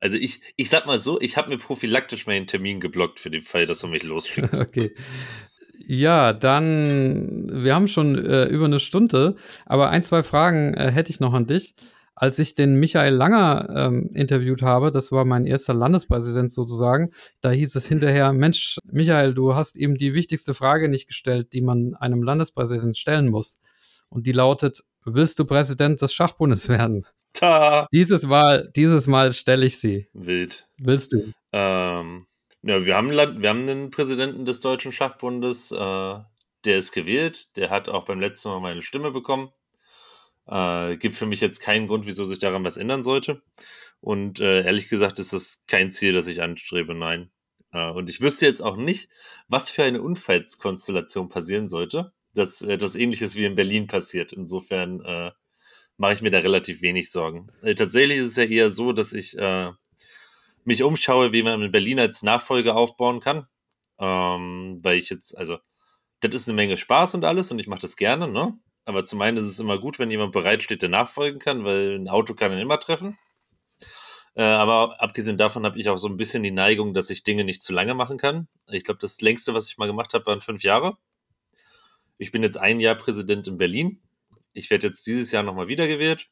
Also 0.00 0.16
ich, 0.16 0.40
ich 0.56 0.70
sag 0.70 0.86
mal 0.86 0.98
so, 0.98 1.20
ich 1.20 1.36
habe 1.36 1.50
mir 1.50 1.58
prophylaktisch 1.58 2.26
meinen 2.26 2.46
Termin 2.46 2.80
geblockt 2.80 3.20
für 3.20 3.30
den 3.30 3.42
Fall, 3.42 3.66
dass 3.66 3.82
er 3.82 3.90
mich 3.90 4.02
losschickt. 4.02 4.52
Okay. 4.54 4.92
Ja, 5.86 6.32
dann, 6.32 7.64
wir 7.64 7.74
haben 7.74 7.88
schon 7.88 8.16
äh, 8.16 8.44
über 8.44 8.66
eine 8.66 8.80
Stunde, 8.80 9.36
aber 9.66 9.90
ein, 9.90 10.02
zwei 10.02 10.22
Fragen 10.22 10.74
äh, 10.74 10.90
hätte 10.90 11.10
ich 11.10 11.20
noch 11.20 11.32
an 11.32 11.46
dich. 11.46 11.74
Als 12.22 12.38
ich 12.38 12.54
den 12.54 12.74
Michael 12.74 13.14
Langer 13.14 13.66
ähm, 13.74 14.10
interviewt 14.12 14.60
habe, 14.60 14.90
das 14.90 15.10
war 15.10 15.24
mein 15.24 15.46
erster 15.46 15.72
Landespräsident 15.72 16.52
sozusagen, 16.52 17.12
da 17.40 17.50
hieß 17.50 17.74
es 17.76 17.86
hinterher, 17.86 18.34
Mensch, 18.34 18.78
Michael, 18.84 19.32
du 19.32 19.54
hast 19.54 19.74
eben 19.74 19.94
die 19.94 20.12
wichtigste 20.12 20.52
Frage 20.52 20.90
nicht 20.90 21.06
gestellt, 21.06 21.54
die 21.54 21.62
man 21.62 21.94
einem 21.94 22.22
Landespräsidenten 22.22 22.94
stellen 22.94 23.30
muss. 23.30 23.56
Und 24.10 24.26
die 24.26 24.32
lautet, 24.32 24.84
willst 25.06 25.38
du 25.38 25.46
Präsident 25.46 26.02
des 26.02 26.12
Schachbundes 26.12 26.68
werden? 26.68 27.06
Ta, 27.32 27.86
Dieses 27.90 28.26
Mal, 28.26 28.68
dieses 28.76 29.06
Mal 29.06 29.32
stelle 29.32 29.64
ich 29.64 29.78
sie. 29.78 30.06
wild. 30.12 30.68
Willst 30.76 31.14
du? 31.14 31.32
Ähm, 31.52 32.26
ja, 32.60 32.84
wir 32.84 32.96
haben, 32.96 33.10
Land, 33.10 33.40
wir 33.40 33.48
haben 33.48 33.66
einen 33.66 33.90
Präsidenten 33.90 34.44
des 34.44 34.60
Deutschen 34.60 34.92
Schachbundes, 34.92 35.72
äh, 35.72 35.76
der 36.66 36.76
ist 36.76 36.92
gewählt, 36.92 37.56
der 37.56 37.70
hat 37.70 37.88
auch 37.88 38.04
beim 38.04 38.20
letzten 38.20 38.50
Mal 38.50 38.60
meine 38.60 38.82
Stimme 38.82 39.10
bekommen. 39.10 39.48
Äh, 40.50 40.96
gibt 40.96 41.14
für 41.14 41.26
mich 41.26 41.40
jetzt 41.40 41.60
keinen 41.60 41.86
Grund, 41.86 42.06
wieso 42.06 42.24
sich 42.24 42.40
daran 42.40 42.64
was 42.64 42.76
ändern 42.76 43.02
sollte. 43.02 43.40
Und 44.00 44.40
äh, 44.40 44.64
ehrlich 44.64 44.88
gesagt 44.88 45.18
ist 45.18 45.32
das 45.32 45.62
kein 45.68 45.92
Ziel, 45.92 46.12
das 46.12 46.26
ich 46.26 46.42
anstrebe, 46.42 46.94
nein. 46.94 47.30
Äh, 47.72 47.90
und 47.90 48.10
ich 48.10 48.20
wüsste 48.20 48.46
jetzt 48.46 48.60
auch 48.60 48.76
nicht, 48.76 49.10
was 49.48 49.70
für 49.70 49.84
eine 49.84 50.02
Unfallskonstellation 50.02 51.28
passieren 51.28 51.68
sollte, 51.68 52.12
dass 52.34 52.62
äh, 52.62 52.78
das 52.78 52.96
ähnliches 52.96 53.36
wie 53.36 53.44
in 53.44 53.54
Berlin 53.54 53.86
passiert. 53.86 54.32
Insofern 54.32 55.00
äh, 55.04 55.30
mache 55.96 56.14
ich 56.14 56.22
mir 56.22 56.30
da 56.30 56.38
relativ 56.38 56.82
wenig 56.82 57.12
Sorgen. 57.12 57.52
Äh, 57.62 57.76
tatsächlich 57.76 58.18
ist 58.18 58.28
es 58.28 58.36
ja 58.36 58.44
eher 58.44 58.70
so, 58.70 58.92
dass 58.92 59.12
ich 59.12 59.38
äh, 59.38 59.70
mich 60.64 60.82
umschaue, 60.82 61.32
wie 61.32 61.44
man 61.44 61.62
in 61.62 61.70
Berlin 61.70 62.00
als 62.00 62.22
Nachfolger 62.22 62.74
aufbauen 62.74 63.20
kann. 63.20 63.46
Ähm, 64.00 64.78
weil 64.82 64.96
ich 64.98 65.10
jetzt, 65.10 65.36
also, 65.38 65.58
das 66.20 66.34
ist 66.34 66.48
eine 66.48 66.56
Menge 66.56 66.76
Spaß 66.76 67.14
und 67.14 67.24
alles 67.24 67.52
und 67.52 67.58
ich 67.60 67.68
mache 67.68 67.82
das 67.82 67.96
gerne, 67.96 68.26
ne? 68.26 68.58
Aber 68.90 69.04
zum 69.04 69.22
einen 69.22 69.36
ist 69.36 69.44
es 69.44 69.60
immer 69.60 69.78
gut, 69.78 70.00
wenn 70.00 70.10
jemand 70.10 70.32
bereitsteht, 70.32 70.82
der 70.82 70.88
nachfolgen 70.88 71.38
kann, 71.38 71.64
weil 71.64 71.94
ein 71.94 72.08
Auto 72.08 72.34
kann 72.34 72.50
ihn 72.52 72.58
immer 72.58 72.80
treffen. 72.80 73.16
Äh, 74.34 74.42
aber 74.42 75.00
abgesehen 75.00 75.38
davon 75.38 75.64
habe 75.64 75.78
ich 75.78 75.88
auch 75.88 75.96
so 75.96 76.08
ein 76.08 76.16
bisschen 76.16 76.42
die 76.42 76.50
Neigung, 76.50 76.92
dass 76.92 77.08
ich 77.08 77.22
Dinge 77.22 77.44
nicht 77.44 77.62
zu 77.62 77.72
lange 77.72 77.94
machen 77.94 78.18
kann. 78.18 78.48
Ich 78.66 78.82
glaube, 78.82 78.98
das 78.98 79.20
längste, 79.20 79.54
was 79.54 79.70
ich 79.70 79.78
mal 79.78 79.86
gemacht 79.86 80.12
habe, 80.12 80.26
waren 80.26 80.40
fünf 80.40 80.64
Jahre. 80.64 80.98
Ich 82.18 82.32
bin 82.32 82.42
jetzt 82.42 82.56
ein 82.56 82.80
Jahr 82.80 82.96
Präsident 82.96 83.46
in 83.46 83.58
Berlin. 83.58 84.02
Ich 84.54 84.70
werde 84.70 84.88
jetzt 84.88 85.06
dieses 85.06 85.30
Jahr 85.30 85.44
nochmal 85.44 85.68
wiedergewählt. 85.68 86.28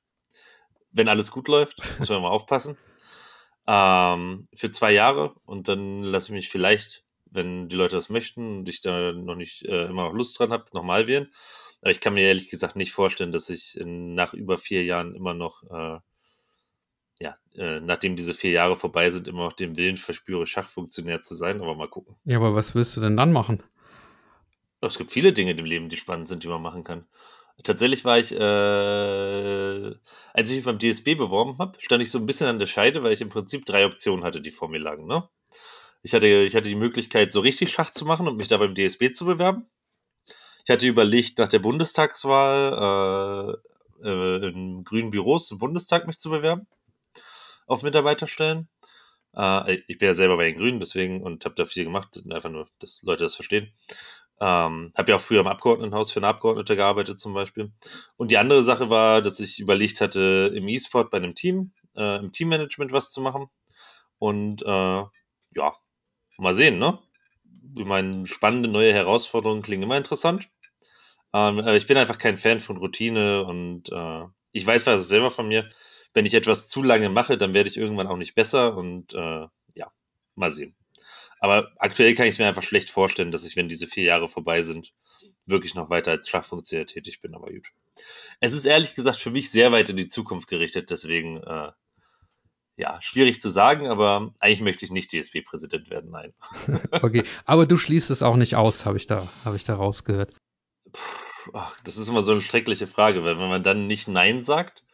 Wenn 0.91 1.07
alles 1.07 1.31
gut 1.31 1.47
läuft, 1.47 1.81
muss 2.01 2.09
man 2.09 2.23
mal 2.23 2.31
aufpassen. 2.31 2.77
Ähm, 3.69 4.49
für 4.53 4.73
zwei 4.73 4.91
Jahre 4.91 5.33
und 5.45 5.69
dann 5.69 6.03
lasse 6.03 6.33
ich 6.33 6.33
mich 6.33 6.49
vielleicht, 6.49 7.05
wenn 7.31 7.69
die 7.69 7.77
Leute 7.77 7.97
das 7.97 8.09
möchten 8.09 8.59
und 8.59 8.69
ich 8.69 8.81
da 8.81 9.13
noch 9.13 9.35
nicht 9.35 9.65
äh, 9.65 9.87
immer 9.87 10.05
noch 10.05 10.15
Lust 10.15 10.39
dran 10.39 10.53
habe, 10.53 10.67
nochmal 10.73 11.07
wählen. 11.07 11.29
Aber 11.81 11.91
ich 11.91 12.01
kann 12.01 12.15
mir 12.15 12.23
ehrlich 12.23 12.49
gesagt 12.49 12.77
nicht 12.77 12.93
vorstellen, 12.93 13.33
dass 13.33 13.51
ich 13.51 13.79
in, 13.79 14.15
nach 14.15 14.35
über 14.35 14.59
vier 14.59 14.85
Jahren 14.85 15.15
immer 15.15 15.35
noch, 15.35 15.63
äh, 15.71 15.99
ja, 17.21 17.35
äh, 17.57 17.81
nachdem 17.81 18.17
diese 18.17 18.35
vier 18.35 18.51
Jahre 18.53 18.77
vorbei 18.77 19.11
sind, 19.11 19.29
immer 19.29 19.45
noch 19.45 19.53
den 19.53 19.77
Willen 19.77 19.97
verspüre, 19.97 20.47
Schachfunktionär 20.47 21.23
zu 21.23 21.35
sein. 21.35 21.61
Aber 21.61 21.75
mal 21.75 21.89
gucken. 21.89 22.17
Ja, 22.25 22.39
aber 22.39 22.55
was 22.55 22.75
willst 22.75 22.97
du 22.97 23.01
denn 23.01 23.17
dann 23.17 23.33
machen? 23.33 23.63
Es 24.81 24.99
gibt 24.99 25.11
viele 25.11 25.33
Dinge 25.33 25.53
im 25.53 25.65
Leben, 25.65 25.89
die 25.89 25.97
spannend 25.97 26.29
sind, 26.29 26.45
die 26.45 26.49
man 26.49 26.63
machen 26.63 26.85
kann. 26.85 27.07
Tatsächlich 27.65 28.05
war 28.05 28.19
ich, 28.21 28.33
äh, 28.33 29.95
als 30.33 30.51
ich 30.51 30.57
mich 30.57 30.65
beim 30.65 30.79
DSB 30.79 31.17
beworben 31.17 31.59
habe, 31.59 31.77
stand 31.81 32.03
ich 32.03 32.11
so 32.11 32.19
ein 32.19 32.27
bisschen 32.27 32.47
an 32.47 32.61
der 32.61 32.67
Scheide, 32.67 33.03
weil 33.03 33.13
ich 33.13 33.21
im 33.21 33.31
Prinzip 33.31 33.67
drei 33.67 33.85
Optionen 33.85 34.25
hatte, 34.25 34.41
die 34.41 34.53
vor 34.53 34.69
mir 34.69 34.79
lagen. 34.79 35.07
Ne? 35.07 35.29
Ich, 36.03 36.15
hatte, 36.15 36.27
ich 36.27 36.55
hatte 36.55 36.69
die 36.69 36.75
Möglichkeit, 36.75 37.33
so 37.33 37.41
richtig 37.41 37.73
Schach 37.73 37.91
zu 37.91 38.05
machen 38.05 38.29
und 38.29 38.37
mich 38.37 38.49
da 38.49 38.57
beim 38.57 38.75
DSB 38.75 39.13
zu 39.13 39.25
bewerben. 39.25 39.67
Ich 40.65 40.71
hatte 40.71 40.87
überlegt, 40.87 41.39
nach 41.39 41.49
der 41.49 41.59
Bundestagswahl 41.61 43.59
äh, 44.03 44.09
äh, 44.09 44.49
in 44.49 44.85
grünen 44.85 45.11
Büros 45.11 45.51
im 45.51 45.59
Bundestag 45.59 46.07
mich 46.07 46.19
zu 46.19 46.31
bewerben 46.31 46.67
auf 47.67 47.83
Mitarbeiterstellen. 47.83 48.69
Äh, 49.37 49.81
ich 49.87 49.99
bin 49.99 50.07
ja 50.07 50.15
selber 50.15 50.37
bei 50.37 50.47
den 50.47 50.57
Grünen, 50.57 50.81
deswegen 50.81 51.23
und 51.23 51.45
habe 51.45 51.55
da 51.55 51.65
viel 51.65 51.85
gemacht, 51.85 52.23
einfach 52.31 52.51
nur, 52.51 52.69
dass 52.81 53.03
Leute 53.03 53.25
das 53.25 53.35
verstehen. 53.35 53.73
Ähm, 54.41 54.93
habe 54.97 55.11
ja 55.11 55.17
auch 55.17 55.21
früher 55.21 55.41
im 55.41 55.47
Abgeordnetenhaus 55.49 56.13
für 56.13 56.21
eine 56.21 56.29
Abgeordnete 56.29 56.77
gearbeitet 56.77 57.19
zum 57.19 57.35
Beispiel. 57.35 57.73
Und 58.17 58.31
die 58.31 58.39
andere 58.39 58.63
Sache 58.63 58.89
war, 58.89 59.21
dass 59.21 59.41
ich 59.41 59.59
überlegt 59.59 60.01
hatte, 60.01 60.53
im 60.55 60.69
E-Sport 60.69 61.11
bei 61.11 61.19
einem 61.19 61.35
Team, 61.35 61.73
äh, 61.97 62.19
im 62.19 62.33
Teammanagement 62.33 62.93
was 62.93 63.11
zu 63.11 63.21
machen. 63.21 63.49
Und 64.19 64.63
äh, 64.63 64.67
ja, 64.67 65.75
mal 66.39 66.55
sehen, 66.55 66.79
ne? 66.79 66.99
Ich 67.77 67.85
meine, 67.85 68.27
spannende 68.27 68.69
neue 68.69 68.93
Herausforderungen 68.93 69.63
klingen 69.63 69.85
immer 69.85 69.97
interessant. 69.97 70.49
Ähm, 71.35 71.61
aber 71.61 71.77
ich 71.77 71.87
bin 71.87 71.97
einfach 71.97 72.19
kein 72.19 72.39
Fan 72.39 72.61
von 72.61 72.79
Routine 72.79 73.45
und 73.45 73.93
äh, 73.93 74.25
ich 74.53 74.67
weiß 74.67 74.87
was 74.87 75.09
selber 75.09 75.31
von 75.31 75.49
mir. 75.49 75.69
Wenn 76.15 76.27
ich 76.27 76.35
etwas 76.35 76.69
zu 76.69 76.83
lange 76.83 77.11
mache, 77.11 77.37
dann 77.37 77.55
werde 77.55 77.69
ich 77.69 77.77
irgendwann 77.77 78.07
auch 78.07 78.17
nicht 78.17 78.35
besser 78.35 78.77
und 78.77 79.15
äh, 79.15 79.47
ja, 79.75 79.93
mal 80.35 80.51
sehen. 80.51 80.75
Aber 81.41 81.71
aktuell 81.79 82.15
kann 82.15 82.27
ich 82.27 82.33
es 82.33 82.39
mir 82.39 82.49
einfach 82.49 82.63
schlecht 82.63 82.91
vorstellen, 82.91 83.31
dass 83.31 83.45
ich, 83.45 83.57
wenn 83.57 83.69
diese 83.69 83.87
vier 83.87 84.05
Jahre 84.05 84.29
vorbei 84.29 84.63
sind, 84.63 84.93
wirklich 85.47 85.75
noch 85.75 85.91
weiter 85.91 86.11
als 86.13 86.29
Schachfunktionär 86.29 86.87
tätig 86.87 87.21
bin, 87.21 87.35
aber 87.35 87.51
gut. 87.51 87.69
Es 88.41 88.53
ist 88.55 88.67
ehrlich 88.67 88.95
gesagt 88.95 89.19
für 89.19 89.31
mich 89.31 89.51
sehr 89.51 89.73
weit 89.73 89.89
in 89.89 89.97
die 89.97 90.09
Zukunft 90.09 90.49
gerichtet, 90.49 90.91
deswegen, 90.91 91.39
äh, 91.43 91.71
ja, 92.79 93.03
schwierig 93.03 93.41
zu 93.41 93.51
sagen, 93.51 93.89
aber 93.89 94.33
eigentlich 94.39 94.63
möchte 94.63 94.85
ich 94.85 94.93
nicht 94.93 95.13
DSB-Präsident 95.13 95.91
werden, 95.91 96.11
nein. 96.11 96.33
Okay, 97.03 97.25
aber 97.45 97.67
du 97.67 97.77
schließt 97.77 98.11
es 98.11 98.23
auch 98.23 98.37
nicht 98.37 98.55
aus, 98.55 98.87
habe 98.87 98.97
ich 98.97 99.07
da, 99.07 99.29
habe 99.45 99.57
ich 99.57 99.65
da 99.65 99.75
rausgehört. 99.75 100.33
Puh, 100.93 101.51
ach, 101.55 101.79
das 101.83 101.97
ist 101.97 102.09
immer 102.09 102.23
so 102.23 102.33
eine 102.33 102.41
schreckliche 102.41 102.87
Frage, 102.87 103.25
weil 103.25 103.39
wenn 103.39 103.49
man 103.49 103.65
dann 103.65 103.89
nicht 103.89 104.07
Nein 104.09 104.43
sagt, 104.43 104.85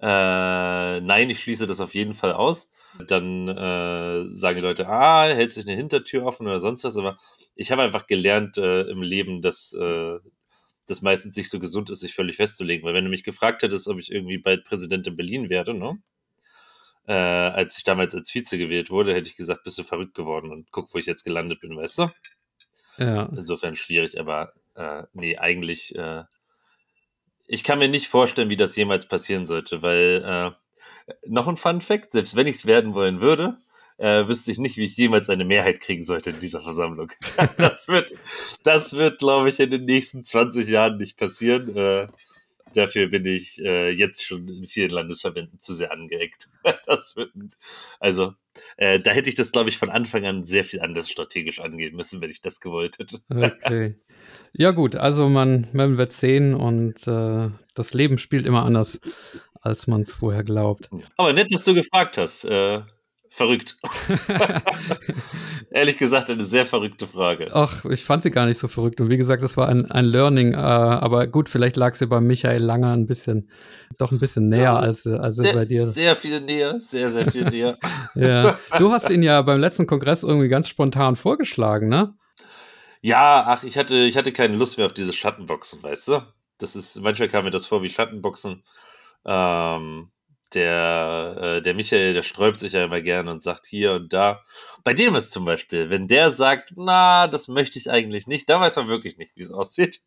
äh, 0.00 1.00
nein, 1.00 1.30
ich 1.30 1.40
schließe 1.40 1.66
das 1.66 1.80
auf 1.80 1.94
jeden 1.94 2.14
Fall 2.14 2.32
aus, 2.32 2.70
dann 3.06 3.46
äh, 3.48 4.28
sagen 4.28 4.56
die 4.56 4.62
Leute, 4.62 4.88
ah, 4.88 5.24
hält 5.24 5.52
sich 5.52 5.66
eine 5.66 5.76
Hintertür 5.76 6.24
offen 6.24 6.46
oder 6.46 6.58
sonst 6.58 6.82
was, 6.82 6.96
aber 6.96 7.16
ich 7.54 7.70
habe 7.70 7.82
einfach 7.82 8.06
gelernt 8.08 8.58
äh, 8.58 8.82
im 8.82 9.02
Leben, 9.02 9.40
dass, 9.40 9.72
äh, 9.74 10.18
das 10.90 11.02
meistens 11.02 11.36
nicht 11.36 11.48
so 11.48 11.60
gesund 11.60 11.88
ist, 11.90 12.00
sich 12.00 12.14
völlig 12.14 12.36
festzulegen. 12.36 12.84
Weil 12.84 12.94
wenn 12.94 13.04
du 13.04 13.10
mich 13.10 13.22
gefragt 13.22 13.62
hättest, 13.62 13.88
ob 13.88 13.98
ich 13.98 14.10
irgendwie 14.10 14.38
bald 14.38 14.64
Präsident 14.64 15.06
in 15.06 15.16
Berlin 15.16 15.48
werde, 15.48 15.72
ne? 15.72 16.02
Äh, 17.10 17.12
als 17.12 17.76
ich 17.76 17.82
damals 17.82 18.14
als 18.14 18.32
Vize 18.32 18.56
gewählt 18.56 18.88
wurde, 18.88 19.12
hätte 19.12 19.28
ich 19.28 19.34
gesagt, 19.34 19.64
bist 19.64 19.76
du 19.76 19.82
verrückt 19.82 20.14
geworden 20.14 20.52
und 20.52 20.70
guck, 20.70 20.94
wo 20.94 20.98
ich 20.98 21.06
jetzt 21.06 21.24
gelandet 21.24 21.58
bin, 21.60 21.76
weißt 21.76 21.98
du? 21.98 22.10
Ja. 22.98 23.28
Insofern 23.36 23.74
schwierig, 23.74 24.20
aber 24.20 24.52
äh, 24.76 25.02
nee, 25.12 25.36
eigentlich, 25.36 25.92
äh, 25.96 26.22
ich 27.48 27.64
kann 27.64 27.80
mir 27.80 27.88
nicht 27.88 28.06
vorstellen, 28.06 28.48
wie 28.48 28.56
das 28.56 28.76
jemals 28.76 29.08
passieren 29.08 29.44
sollte, 29.44 29.82
weil 29.82 30.22
äh, 30.24 31.12
noch 31.26 31.48
ein 31.48 31.56
Fun 31.56 31.80
Fact, 31.80 32.12
selbst 32.12 32.36
wenn 32.36 32.46
ich 32.46 32.56
es 32.56 32.66
werden 32.66 32.94
wollen 32.94 33.20
würde, 33.20 33.56
äh, 33.96 34.28
wüsste 34.28 34.52
ich 34.52 34.58
nicht, 34.58 34.76
wie 34.76 34.84
ich 34.84 34.96
jemals 34.96 35.28
eine 35.30 35.44
Mehrheit 35.44 35.80
kriegen 35.80 36.04
sollte 36.04 36.30
in 36.30 36.38
dieser 36.38 36.60
Versammlung. 36.60 37.10
das 37.56 37.88
wird, 37.88 38.14
das 38.62 38.92
wird, 38.92 39.18
glaube 39.18 39.48
ich, 39.48 39.58
in 39.58 39.70
den 39.70 39.84
nächsten 39.84 40.22
20 40.22 40.68
Jahren 40.68 40.96
nicht 40.98 41.18
passieren. 41.18 41.76
Äh, 41.76 42.06
dafür 42.74 43.08
bin 43.08 43.24
ich 43.26 43.60
äh, 43.62 43.90
jetzt 43.90 44.24
schon 44.24 44.48
in 44.48 44.66
vielen 44.66 44.90
Landesverbänden 44.90 45.58
zu 45.58 45.74
sehr 45.74 45.92
angeeckt. 45.92 46.48
wird, 46.64 47.32
also, 47.98 48.34
äh, 48.76 49.00
da 49.00 49.10
hätte 49.12 49.28
ich 49.28 49.34
das, 49.34 49.52
glaube 49.52 49.70
ich, 49.70 49.78
von 49.78 49.90
Anfang 49.90 50.26
an 50.26 50.44
sehr 50.44 50.64
viel 50.64 50.80
anders 50.80 51.08
strategisch 51.08 51.60
angehen 51.60 51.96
müssen, 51.96 52.20
wenn 52.20 52.30
ich 52.30 52.40
das 52.40 52.60
gewollt 52.60 52.98
hätte. 52.98 53.20
Okay. 53.28 53.96
Ja, 54.52 54.72
gut, 54.72 54.96
also 54.96 55.28
man, 55.28 55.68
man 55.72 55.96
wird 55.96 56.12
sehen 56.12 56.54
und 56.54 57.06
äh, 57.06 57.50
das 57.74 57.94
Leben 57.94 58.18
spielt 58.18 58.46
immer 58.46 58.64
anders, 58.64 59.00
als 59.60 59.86
man 59.86 60.00
es 60.00 60.12
vorher 60.12 60.42
glaubt. 60.42 60.88
Aber 61.16 61.32
nett, 61.32 61.52
dass 61.52 61.64
du 61.64 61.74
gefragt 61.74 62.18
hast. 62.18 62.44
Äh, 63.30 63.34
verrückt. 63.34 63.76
Ehrlich 65.70 65.98
gesagt, 65.98 66.30
eine 66.30 66.44
sehr 66.44 66.66
verrückte 66.66 67.06
Frage. 67.06 67.50
Ach, 67.52 67.84
ich 67.84 68.04
fand 68.04 68.22
sie 68.22 68.30
gar 68.30 68.46
nicht 68.46 68.58
so 68.58 68.68
verrückt. 68.68 69.00
Und 69.00 69.08
wie 69.08 69.16
gesagt, 69.16 69.42
das 69.42 69.56
war 69.56 69.68
ein, 69.68 69.90
ein 69.90 70.04
Learning. 70.04 70.52
Äh, 70.52 70.56
aber 70.56 71.26
gut, 71.26 71.48
vielleicht 71.48 71.76
lag 71.76 71.94
sie 71.94 72.06
bei 72.06 72.20
Michael 72.20 72.62
Langer 72.62 72.92
ein 72.92 73.06
bisschen, 73.06 73.48
doch 73.98 74.10
ein 74.12 74.18
bisschen 74.18 74.48
näher 74.48 74.62
ja, 74.62 74.78
als, 74.78 75.06
als 75.06 75.36
sehr, 75.36 75.54
bei 75.54 75.64
dir. 75.64 75.86
Sehr 75.86 76.16
viel 76.16 76.40
näher, 76.40 76.80
sehr, 76.80 77.08
sehr 77.08 77.30
viel 77.30 77.44
näher. 77.44 77.78
ja. 78.14 78.58
Du 78.78 78.92
hast 78.92 79.10
ihn 79.10 79.22
ja 79.22 79.40
beim 79.42 79.60
letzten 79.60 79.86
Kongress 79.86 80.22
irgendwie 80.22 80.48
ganz 80.48 80.68
spontan 80.68 81.16
vorgeschlagen, 81.16 81.88
ne? 81.88 82.14
Ja, 83.02 83.44
ach, 83.46 83.64
ich 83.64 83.78
hatte, 83.78 83.96
ich 83.96 84.16
hatte 84.16 84.32
keine 84.32 84.56
Lust 84.56 84.76
mehr 84.76 84.86
auf 84.86 84.92
diese 84.92 85.12
Schattenboxen, 85.12 85.82
weißt 85.82 86.08
du? 86.08 86.22
Das 86.58 86.76
ist, 86.76 87.00
manchmal 87.00 87.28
kam 87.28 87.44
mir 87.44 87.50
das 87.50 87.66
vor 87.66 87.82
wie 87.82 87.88
Schattenboxen. 87.88 88.62
Ähm, 89.24 90.10
der, 90.54 91.36
äh, 91.40 91.62
der 91.62 91.74
Michael, 91.74 92.14
der 92.14 92.22
sträubt 92.22 92.58
sich 92.58 92.72
ja 92.72 92.84
immer 92.84 93.00
gerne 93.00 93.30
und 93.30 93.42
sagt 93.42 93.66
hier 93.66 93.92
und 93.92 94.12
da. 94.12 94.42
Bei 94.84 94.94
dem 94.94 95.14
ist 95.14 95.32
zum 95.32 95.44
Beispiel, 95.44 95.90
wenn 95.90 96.08
der 96.08 96.30
sagt, 96.30 96.72
na, 96.76 97.26
das 97.28 97.48
möchte 97.48 97.78
ich 97.78 97.90
eigentlich 97.90 98.26
nicht, 98.26 98.48
da 98.48 98.60
weiß 98.60 98.76
man 98.76 98.88
wirklich 98.88 99.16
nicht, 99.16 99.36
wie 99.36 99.42
es 99.42 99.50
aussieht. 99.50 100.00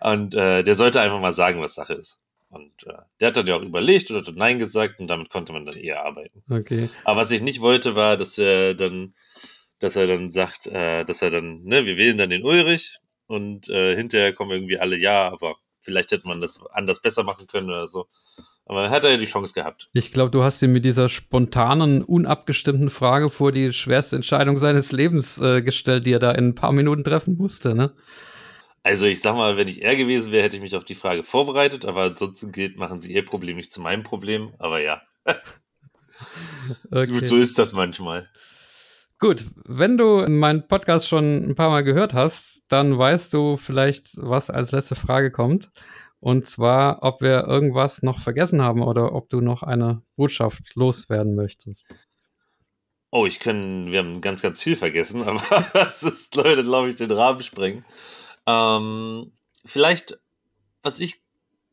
Und 0.00 0.34
äh, 0.34 0.62
der 0.62 0.74
sollte 0.74 1.00
einfach 1.00 1.20
mal 1.20 1.32
sagen, 1.32 1.60
was 1.60 1.74
Sache 1.74 1.94
ist. 1.94 2.18
Und 2.48 2.86
äh, 2.86 2.92
der 3.20 3.28
hat 3.28 3.36
dann 3.36 3.46
ja 3.46 3.56
auch 3.56 3.62
überlegt 3.62 4.10
oder 4.10 4.20
hat 4.20 4.36
Nein 4.36 4.58
gesagt 4.58 5.00
und 5.00 5.08
damit 5.08 5.30
konnte 5.30 5.52
man 5.52 5.66
dann 5.66 5.76
eher 5.76 6.04
arbeiten. 6.04 6.42
Okay. 6.48 6.88
Aber 7.04 7.20
was 7.20 7.30
ich 7.30 7.42
nicht 7.42 7.60
wollte, 7.60 7.96
war, 7.96 8.16
dass 8.16 8.38
er 8.38 8.74
dann, 8.74 9.14
dass 9.78 9.96
er 9.96 10.06
dann 10.06 10.30
sagt, 10.30 10.66
äh, 10.66 11.04
dass 11.04 11.22
er 11.22 11.30
dann, 11.30 11.64
ne, 11.64 11.86
wir 11.86 11.96
wählen 11.96 12.18
dann 12.18 12.30
den 12.30 12.44
Ulrich 12.44 12.98
und 13.26 13.68
äh, 13.68 13.96
hinterher 13.96 14.32
kommen 14.32 14.52
irgendwie 14.52 14.78
alle 14.78 14.96
ja, 14.96 15.28
aber 15.30 15.56
vielleicht 15.80 16.12
hätte 16.12 16.26
man 16.26 16.40
das 16.40 16.60
anders 16.72 17.00
besser 17.00 17.22
machen 17.22 17.46
können 17.46 17.68
oder 17.68 17.86
so. 17.86 18.06
Aber 18.66 18.84
er 18.84 18.90
hat 18.90 19.04
ja 19.04 19.16
die 19.16 19.26
Chance 19.26 19.54
gehabt. 19.54 19.88
Ich 19.92 20.12
glaube, 20.12 20.30
du 20.30 20.42
hast 20.42 20.60
ihn 20.62 20.72
mit 20.72 20.84
dieser 20.84 21.08
spontanen, 21.08 22.02
unabgestimmten 22.02 22.90
Frage 22.90 23.28
vor 23.28 23.52
die 23.52 23.72
schwerste 23.72 24.16
Entscheidung 24.16 24.58
seines 24.58 24.90
Lebens 24.90 25.38
äh, 25.38 25.62
gestellt, 25.62 26.04
die 26.04 26.12
er 26.12 26.18
da 26.18 26.32
in 26.32 26.48
ein 26.48 26.54
paar 26.54 26.72
Minuten 26.72 27.04
treffen 27.04 27.36
musste, 27.36 27.74
ne? 27.74 27.94
Also 28.82 29.06
ich 29.06 29.20
sag 29.20 29.34
mal, 29.34 29.56
wenn 29.56 29.66
ich 29.66 29.82
er 29.82 29.96
gewesen 29.96 30.30
wäre, 30.30 30.44
hätte 30.44 30.56
ich 30.56 30.62
mich 30.62 30.76
auf 30.76 30.84
die 30.84 30.94
Frage 30.94 31.24
vorbereitet, 31.24 31.84
aber 31.84 32.02
ansonsten 32.02 32.52
geht, 32.52 32.76
machen 32.76 33.00
sie 33.00 33.12
ihr 33.12 33.24
Problem 33.24 33.56
nicht 33.56 33.72
zu 33.72 33.80
meinem 33.80 34.04
Problem. 34.04 34.54
Aber 34.58 34.80
ja. 34.80 35.02
okay. 36.90 37.06
Gut, 37.06 37.26
so 37.26 37.36
ist 37.36 37.58
das 37.58 37.72
manchmal. 37.72 38.28
Gut, 39.18 39.44
wenn 39.64 39.96
du 39.96 40.26
meinen 40.28 40.68
Podcast 40.68 41.08
schon 41.08 41.48
ein 41.48 41.54
paar 41.56 41.70
Mal 41.70 41.82
gehört 41.82 42.14
hast, 42.14 42.55
dann 42.68 42.98
weißt 42.98 43.32
du 43.32 43.56
vielleicht, 43.56 44.16
was 44.16 44.50
als 44.50 44.72
letzte 44.72 44.94
Frage 44.94 45.30
kommt. 45.30 45.70
Und 46.20 46.46
zwar, 46.46 47.02
ob 47.02 47.20
wir 47.20 47.44
irgendwas 47.44 48.02
noch 48.02 48.18
vergessen 48.18 48.62
haben 48.62 48.82
oder 48.82 49.14
ob 49.14 49.28
du 49.28 49.40
noch 49.40 49.62
eine 49.62 50.02
Botschaft 50.16 50.74
loswerden 50.74 51.34
möchtest. 51.34 51.88
Oh, 53.10 53.26
ich 53.26 53.38
kann, 53.38 53.92
wir 53.92 54.00
haben 54.00 54.20
ganz, 54.20 54.42
ganz 54.42 54.62
viel 54.62 54.76
vergessen, 54.76 55.22
aber 55.28 55.66
das 55.72 56.02
ist, 56.02 56.34
Leute, 56.34 56.64
glaube 56.64 56.88
ich, 56.88 56.96
den 56.96 57.12
Rahmen 57.12 57.42
sprengen. 57.42 57.84
Ähm, 58.46 59.32
vielleicht, 59.64 60.18
was 60.82 61.00
ich 61.00 61.22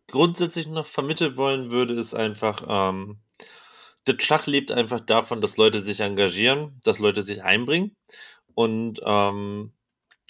grundsätzlich 0.07 0.68
noch 0.68 0.86
vermitteln 0.86 1.38
wollen 1.38 1.72
würde, 1.72 1.94
ist 1.95 2.14
einfach, 2.14 2.64
ähm, 2.68 3.20
der 4.06 4.18
Schach 4.20 4.48
lebt 4.48 4.72
einfach 4.72 4.99
davon, 4.99 5.41
dass 5.41 5.57
Leute 5.57 5.80
sich 5.80 6.02
engagieren, 6.02 6.80
dass 6.84 6.99
Leute 6.99 7.22
sich 7.22 7.44
einbringen. 7.44 7.95
Und 8.53 8.99
ähm, 9.06 9.74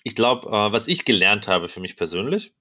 ich 0.03 0.15
glaube, 0.15 0.49
äh, 0.49 0.71
was 0.71 0.88
ich 0.88 1.05
gelernt 1.05 1.47
habe 1.47 1.67
für 1.67 1.80
mich 1.80 1.95
persönlich, 1.95 2.53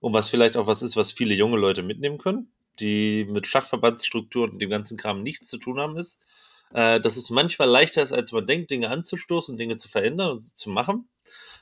und 0.00 0.12
was 0.12 0.28
vielleicht 0.28 0.56
auch 0.56 0.66
was 0.66 0.82
ist, 0.82 0.96
was 0.96 1.12
viele 1.12 1.34
junge 1.34 1.56
Leute 1.56 1.82
mitnehmen 1.82 2.18
können, 2.18 2.52
die 2.80 3.24
mit 3.24 3.46
Schachverbandsstrukturen 3.46 4.52
und 4.52 4.62
dem 4.62 4.70
ganzen 4.70 4.96
Kram 4.96 5.22
nichts 5.22 5.48
zu 5.48 5.58
tun 5.58 5.80
haben, 5.80 5.96
ist, 5.96 6.22
äh, 6.72 7.00
dass 7.00 7.16
es 7.16 7.30
manchmal 7.30 7.68
leichter 7.68 8.02
ist, 8.02 8.12
als 8.12 8.32
man 8.32 8.46
denkt, 8.46 8.70
Dinge 8.70 8.90
anzustoßen, 8.90 9.56
Dinge 9.56 9.76
zu 9.76 9.88
verändern 9.88 10.30
und 10.30 10.42
zu 10.42 10.70
machen. 10.70 11.08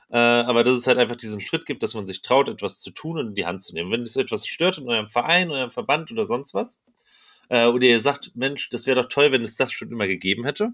Äh, 0.09 0.17
aber 0.17 0.63
dass 0.63 0.75
es 0.75 0.87
halt 0.87 0.97
einfach 0.99 1.15
diesen 1.15 1.41
Schritt 1.41 1.65
gibt, 1.65 1.83
dass 1.83 1.93
man 1.93 2.05
sich 2.05 2.21
traut, 2.21 2.47
etwas 2.47 2.79
zu 2.79 2.91
tun 2.91 3.17
und 3.17 3.27
in 3.29 3.35
die 3.35 3.45
Hand 3.45 3.63
zu 3.63 3.73
nehmen. 3.73 3.91
Wenn 3.91 4.03
es 4.03 4.15
etwas 4.15 4.45
stört 4.45 4.77
in 4.77 4.89
eurem 4.89 5.07
Verein, 5.07 5.51
eurem 5.51 5.69
Verband 5.69 6.11
oder 6.11 6.25
sonst 6.25 6.53
was, 6.53 6.79
äh, 7.49 7.65
oder 7.65 7.87
ihr 7.87 7.99
sagt, 7.99 8.35
Mensch, 8.35 8.69
das 8.69 8.85
wäre 8.85 9.01
doch 9.01 9.09
toll, 9.09 9.31
wenn 9.31 9.41
es 9.41 9.55
das 9.55 9.71
schon 9.71 9.91
immer 9.91 10.07
gegeben 10.07 10.45
hätte, 10.45 10.73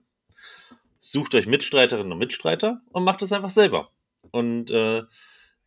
sucht 1.00 1.36
euch 1.36 1.48
Mitstreiterinnen 1.48 2.12
und 2.12 2.20
Mitstreiter 2.20 2.82
und 2.92 3.04
macht 3.04 3.22
es 3.22 3.32
einfach 3.32 3.50
selber. 3.50 3.92
Und 4.32 4.72
äh, 4.72 5.04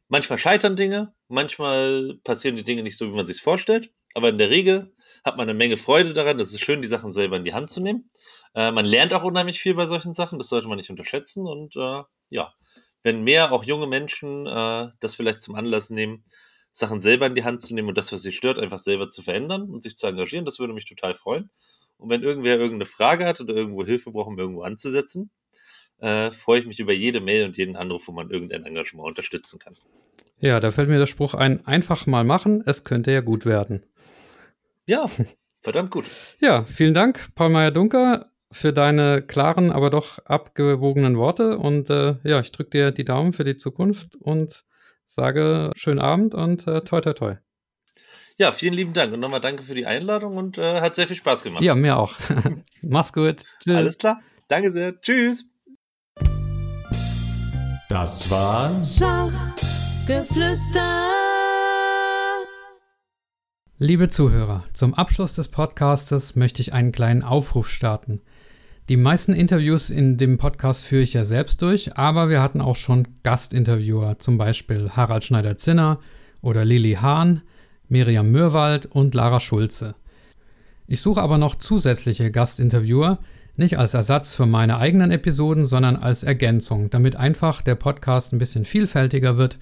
manchmal 0.09 0.39
scheitern 0.39 0.77
Dinge, 0.77 1.15
manchmal 1.28 2.19
passieren 2.24 2.57
die 2.57 2.65
Dinge 2.65 2.83
nicht 2.83 2.97
so, 2.97 3.07
wie 3.07 3.16
man 3.16 3.27
sich 3.27 3.41
vorstellt, 3.41 3.93
aber 4.15 4.28
in 4.31 4.39
der 4.39 4.51
Regel 4.51 4.95
hat 5.24 5.37
man 5.37 5.49
eine 5.49 5.57
Menge 5.57 5.77
Freude 5.77 6.12
daran. 6.12 6.41
Es 6.41 6.55
ist 6.55 6.61
schön, 6.61 6.83
die 6.83 6.89
Sachen 6.89 7.12
selber 7.12 7.37
in 7.37 7.45
die 7.45 7.55
Hand 7.55 7.70
zu 7.70 7.81
nehmen. 7.81 8.11
Äh, 8.55 8.73
man 8.73 8.85
lernt 8.85 9.12
auch 9.12 9.24
unheimlich 9.24 9.61
viel 9.61 9.74
bei 9.74 9.87
solchen 9.87 10.15
Sachen, 10.15 10.39
das 10.39 10.49
sollte 10.49 10.69
man 10.69 10.77
nicht 10.77 10.91
unterschätzen. 10.91 11.47
Und 11.47 11.77
äh, 11.77 12.03
ja, 12.31 12.55
wenn 13.03 13.24
mehr 13.24 13.53
auch 13.53 13.65
junge 13.65 13.87
Menschen 13.87 14.47
äh, 14.47 14.89
das 15.01 15.15
vielleicht 15.16 15.43
zum 15.43 15.55
Anlass 15.55 15.91
nehmen, 15.91 16.24
Sachen 16.73 17.01
selber 17.01 17.27
in 17.27 17.35
die 17.35 17.45
Hand 17.45 17.62
zu 17.62 17.74
nehmen 17.74 17.89
und 17.89 17.99
das, 17.99 18.12
was 18.12 18.23
sie 18.23 18.33
stört, 18.33 18.59
einfach 18.59 18.78
selber 18.78 19.09
zu 19.09 19.23
verändern 19.23 19.70
und 19.70 19.83
sich 19.83 19.97
zu 19.97 20.07
engagieren, 20.07 20.45
das 20.45 20.59
würde 20.59 20.74
mich 20.74 20.85
total 20.85 21.15
freuen. 21.15 21.51
Und 21.97 22.11
wenn 22.11 22.23
irgendwer 22.23 22.57
irgendeine 22.57 22.85
Frage 22.85 23.24
hat 23.24 23.41
oder 23.41 23.55
irgendwo 23.55 23.85
Hilfe 23.85 24.11
braucht, 24.12 24.28
um 24.28 24.39
irgendwo 24.39 24.62
anzusetzen, 24.62 25.31
äh, 26.01 26.31
freue 26.31 26.60
ich 26.60 26.66
mich 26.66 26.81
über 26.81 26.93
jede 26.93 27.20
Mail 27.20 27.47
und 27.47 27.56
jeden 27.56 27.77
Anruf, 27.77 28.09
wo 28.09 28.12
man 28.12 28.31
irgendein 28.31 28.64
Engagement 28.64 29.06
unterstützen 29.06 29.59
kann. 29.59 29.74
Ja, 30.39 30.60
da 30.60 30.70
fällt 30.70 30.89
mir 30.89 30.98
der 30.98 31.06
Spruch 31.06 31.35
ein, 31.35 31.66
einfach 31.66 32.06
mal 32.06 32.24
machen, 32.24 32.62
es 32.66 32.85
könnte 32.85 33.10
ja 33.10 33.20
gut 33.20 33.47
werden. 33.47 33.85
Ja, 34.86 35.10
verdammt 35.62 35.90
gut. 35.90 36.05
ja, 36.40 36.62
vielen 36.64 36.94
Dank, 36.94 37.35
Paul 37.35 37.51
Meyer-Dunker, 37.51 38.31
für 38.52 38.73
deine 38.73 39.23
klaren, 39.23 39.70
aber 39.73 39.90
doch 39.90 40.18
abgewogenen 40.24 41.16
Worte. 41.16 41.59
Und 41.59 41.90
äh, 41.90 42.16
ja, 42.24 42.40
ich 42.40 42.52
drücke 42.52 42.70
dir 42.70 42.90
die 42.90 43.05
Daumen 43.05 43.32
für 43.32 43.44
die 43.44 43.56
Zukunft 43.56 44.16
und 44.16 44.64
sage 45.05 45.73
schönen 45.77 46.01
Abend 46.01 46.35
und 46.35 46.66
äh, 46.66 46.82
toi 46.82 47.01
toi 47.01 47.12
toi. 47.12 47.35
Ja, 48.39 48.52
vielen 48.52 48.74
lieben 48.74 48.93
Dank 48.93 49.12
und 49.14 49.20
nochmal 49.20 49.40
danke 49.40 49.62
für 49.62 49.74
die 49.74 49.86
Einladung 49.86 50.36
und 50.36 50.59
äh, 50.59 50.81
hat 50.81 50.94
sehr 50.94 51.06
viel 51.06 51.16
Spaß 51.16 51.43
gemacht. 51.43 51.62
Ja, 51.62 51.74
mir 51.74 51.97
auch. 51.97 52.14
Mach's 52.82 53.12
gut. 53.12 53.43
Tschüss. 53.60 53.77
Alles 53.77 53.98
klar. 53.98 54.20
Danke 54.48 54.70
sehr. 54.70 55.01
Tschüss. 55.01 55.56
Das 57.88 58.28
war 58.32 58.84
Schachgeflüster. 58.84 61.06
Liebe 63.78 64.08
Zuhörer, 64.08 64.64
zum 64.72 64.92
Abschluss 64.94 65.34
des 65.34 65.46
Podcastes 65.46 66.34
möchte 66.34 66.62
ich 66.62 66.72
einen 66.72 66.90
kleinen 66.90 67.22
Aufruf 67.22 67.68
starten. 67.68 68.22
Die 68.88 68.96
meisten 68.96 69.34
Interviews 69.34 69.90
in 69.90 70.18
dem 70.18 70.36
Podcast 70.36 70.84
führe 70.84 71.02
ich 71.02 71.12
ja 71.12 71.22
selbst 71.22 71.62
durch, 71.62 71.96
aber 71.96 72.28
wir 72.28 72.42
hatten 72.42 72.60
auch 72.60 72.74
schon 72.74 73.06
Gastinterviewer, 73.22 74.18
zum 74.18 74.36
Beispiel 74.36 74.90
Harald 74.90 75.22
Schneider-Zinner 75.22 76.00
oder 76.42 76.64
Lili 76.64 76.94
Hahn, 76.94 77.42
Miriam 77.88 78.32
Mürwald 78.32 78.86
und 78.86 79.14
Lara 79.14 79.38
Schulze. 79.38 79.94
Ich 80.88 81.00
suche 81.00 81.22
aber 81.22 81.38
noch 81.38 81.54
zusätzliche 81.54 82.32
Gastinterviewer, 82.32 83.20
nicht 83.59 83.78
als 83.78 83.95
Ersatz 83.95 84.35
für 84.35 84.47
meine 84.47 84.78
eigenen 84.78 85.11
Episoden, 85.11 85.66
sondern 85.66 85.97
als 85.97 86.23
Ergänzung, 86.23 86.91
damit 86.91 87.16
einfach 87.16 87.62
der 87.62 87.74
Podcast 87.74 88.33
ein 88.33 88.39
bisschen 88.39 88.65
vielfältiger 88.65 89.37
wird, 89.37 89.59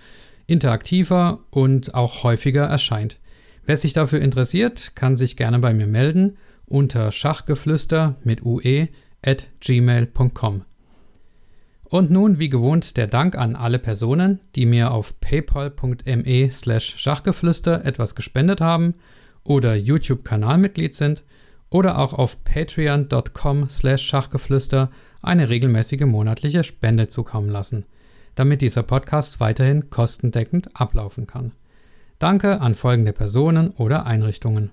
interaktiver 0.47 1.41
und 1.51 1.95
auch 1.95 2.23
häufiger 2.23 2.65
erscheint. 2.65 3.19
Wer 3.67 3.77
sich 3.77 3.93
dafür 3.93 4.21
interessiert, 4.21 4.93
kann 4.95 5.17
sich 5.17 5.37
gerne 5.37 5.59
bei 5.59 5.73
mir 5.73 5.87
melden 5.87 6.37
unter 6.67 7.13
schachgeflüster 7.13 8.17
mit 8.25 8.45
ue 8.45 8.89
at 9.23 9.47
gmail.com. 9.61 10.65
Und 11.89 12.11
nun, 12.11 12.41
wie 12.41 12.49
gewohnt, 12.49 12.97
der 12.97 13.07
Dank 13.07 13.37
an 13.37 13.55
alle 13.55 13.79
Personen, 13.79 14.41
die 14.55 14.67
mir 14.67 14.91
auf 14.91 15.21
paypal.me 15.21 16.51
slash 16.51 16.95
Schachgeflüster 16.97 17.85
etwas 17.85 18.15
gespendet 18.15 18.61
haben 18.61 18.95
oder 19.45 19.77
YouTube-Kanalmitglied 19.77 20.95
sind 20.95 21.23
oder 21.75 21.99
auch 21.99 22.13
auf 22.13 22.45
patreon.com 22.45 23.69
slash 23.69 24.07
Schachgeflüster 24.07 24.93
eine 25.23 25.49
regelmäßige 25.49 26.03
monatliche 26.03 26.63
Spende 26.63 27.09
zukommen 27.09 27.49
lassen, 27.49 27.85
damit 28.37 28.63
dieser 28.63 28.85
Podcast 28.85 29.41
weiterhin 29.41 29.91
kostendeckend 29.91 30.71
ablaufen 30.81 31.27
kann. 31.27 31.51
Danke 32.21 32.61
an 32.61 32.77
folgende 32.77 33.13
Personen 33.13 33.71
oder 33.71 34.07
Einrichtungen. 34.07 34.71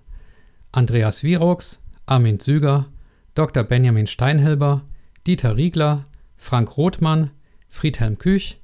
Andreas 0.71 1.23
Wirox, 1.23 1.81
Armin 2.05 2.39
Züger, 2.39 2.85
Dr. 3.33 3.63
Benjamin 3.63 4.05
Steinhilber, 4.05 4.83
Dieter 5.25 5.57
Riegler, 5.57 6.05
Frank 6.37 6.77
Rothmann, 6.77 7.31
Friedhelm 7.67 8.19
Küch, 8.19 8.61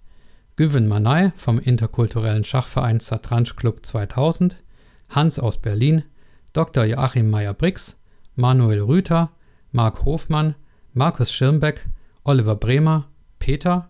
Güven 0.57 0.87
Manay 0.87 1.31
vom 1.35 1.57
interkulturellen 1.57 2.43
Schachverein 2.43 2.99
Satranj 2.99 3.55
Club 3.55 3.83
2000, 3.83 4.57
Hans 5.09 5.39
aus 5.39 5.57
Berlin, 5.57 6.03
Dr. 6.53 6.85
Joachim 6.85 7.31
Meyer-Brix, 7.31 7.97
Manuel 8.37 8.81
Rüther, 8.81 9.31
Marc 9.71 10.05
Hofmann, 10.05 10.55
Markus 10.93 11.33
Schirmbeck, 11.33 11.85
Oliver 12.23 12.55
Bremer, 12.55 13.09
Peter, 13.39 13.89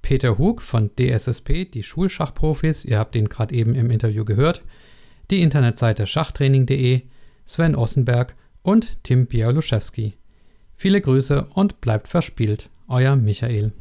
Peter 0.00 0.38
Hug 0.38 0.62
von 0.62 0.90
DSSP, 0.98 1.66
die 1.66 1.82
Schulschachprofis, 1.82 2.84
ihr 2.84 2.98
habt 2.98 3.14
ihn 3.16 3.28
gerade 3.28 3.54
eben 3.54 3.74
im 3.74 3.90
Interview 3.90 4.24
gehört, 4.24 4.62
die 5.30 5.42
Internetseite 5.42 6.06
schachtraining.de, 6.06 7.02
Sven 7.44 7.74
Ossenberg 7.74 8.34
und 8.62 9.02
Tim 9.02 9.26
Bialuszewski. 9.26 10.14
Viele 10.74 11.00
Grüße 11.00 11.48
und 11.54 11.80
bleibt 11.80 12.08
verspielt. 12.08 12.70
Euer 12.86 13.16
Michael. 13.16 13.72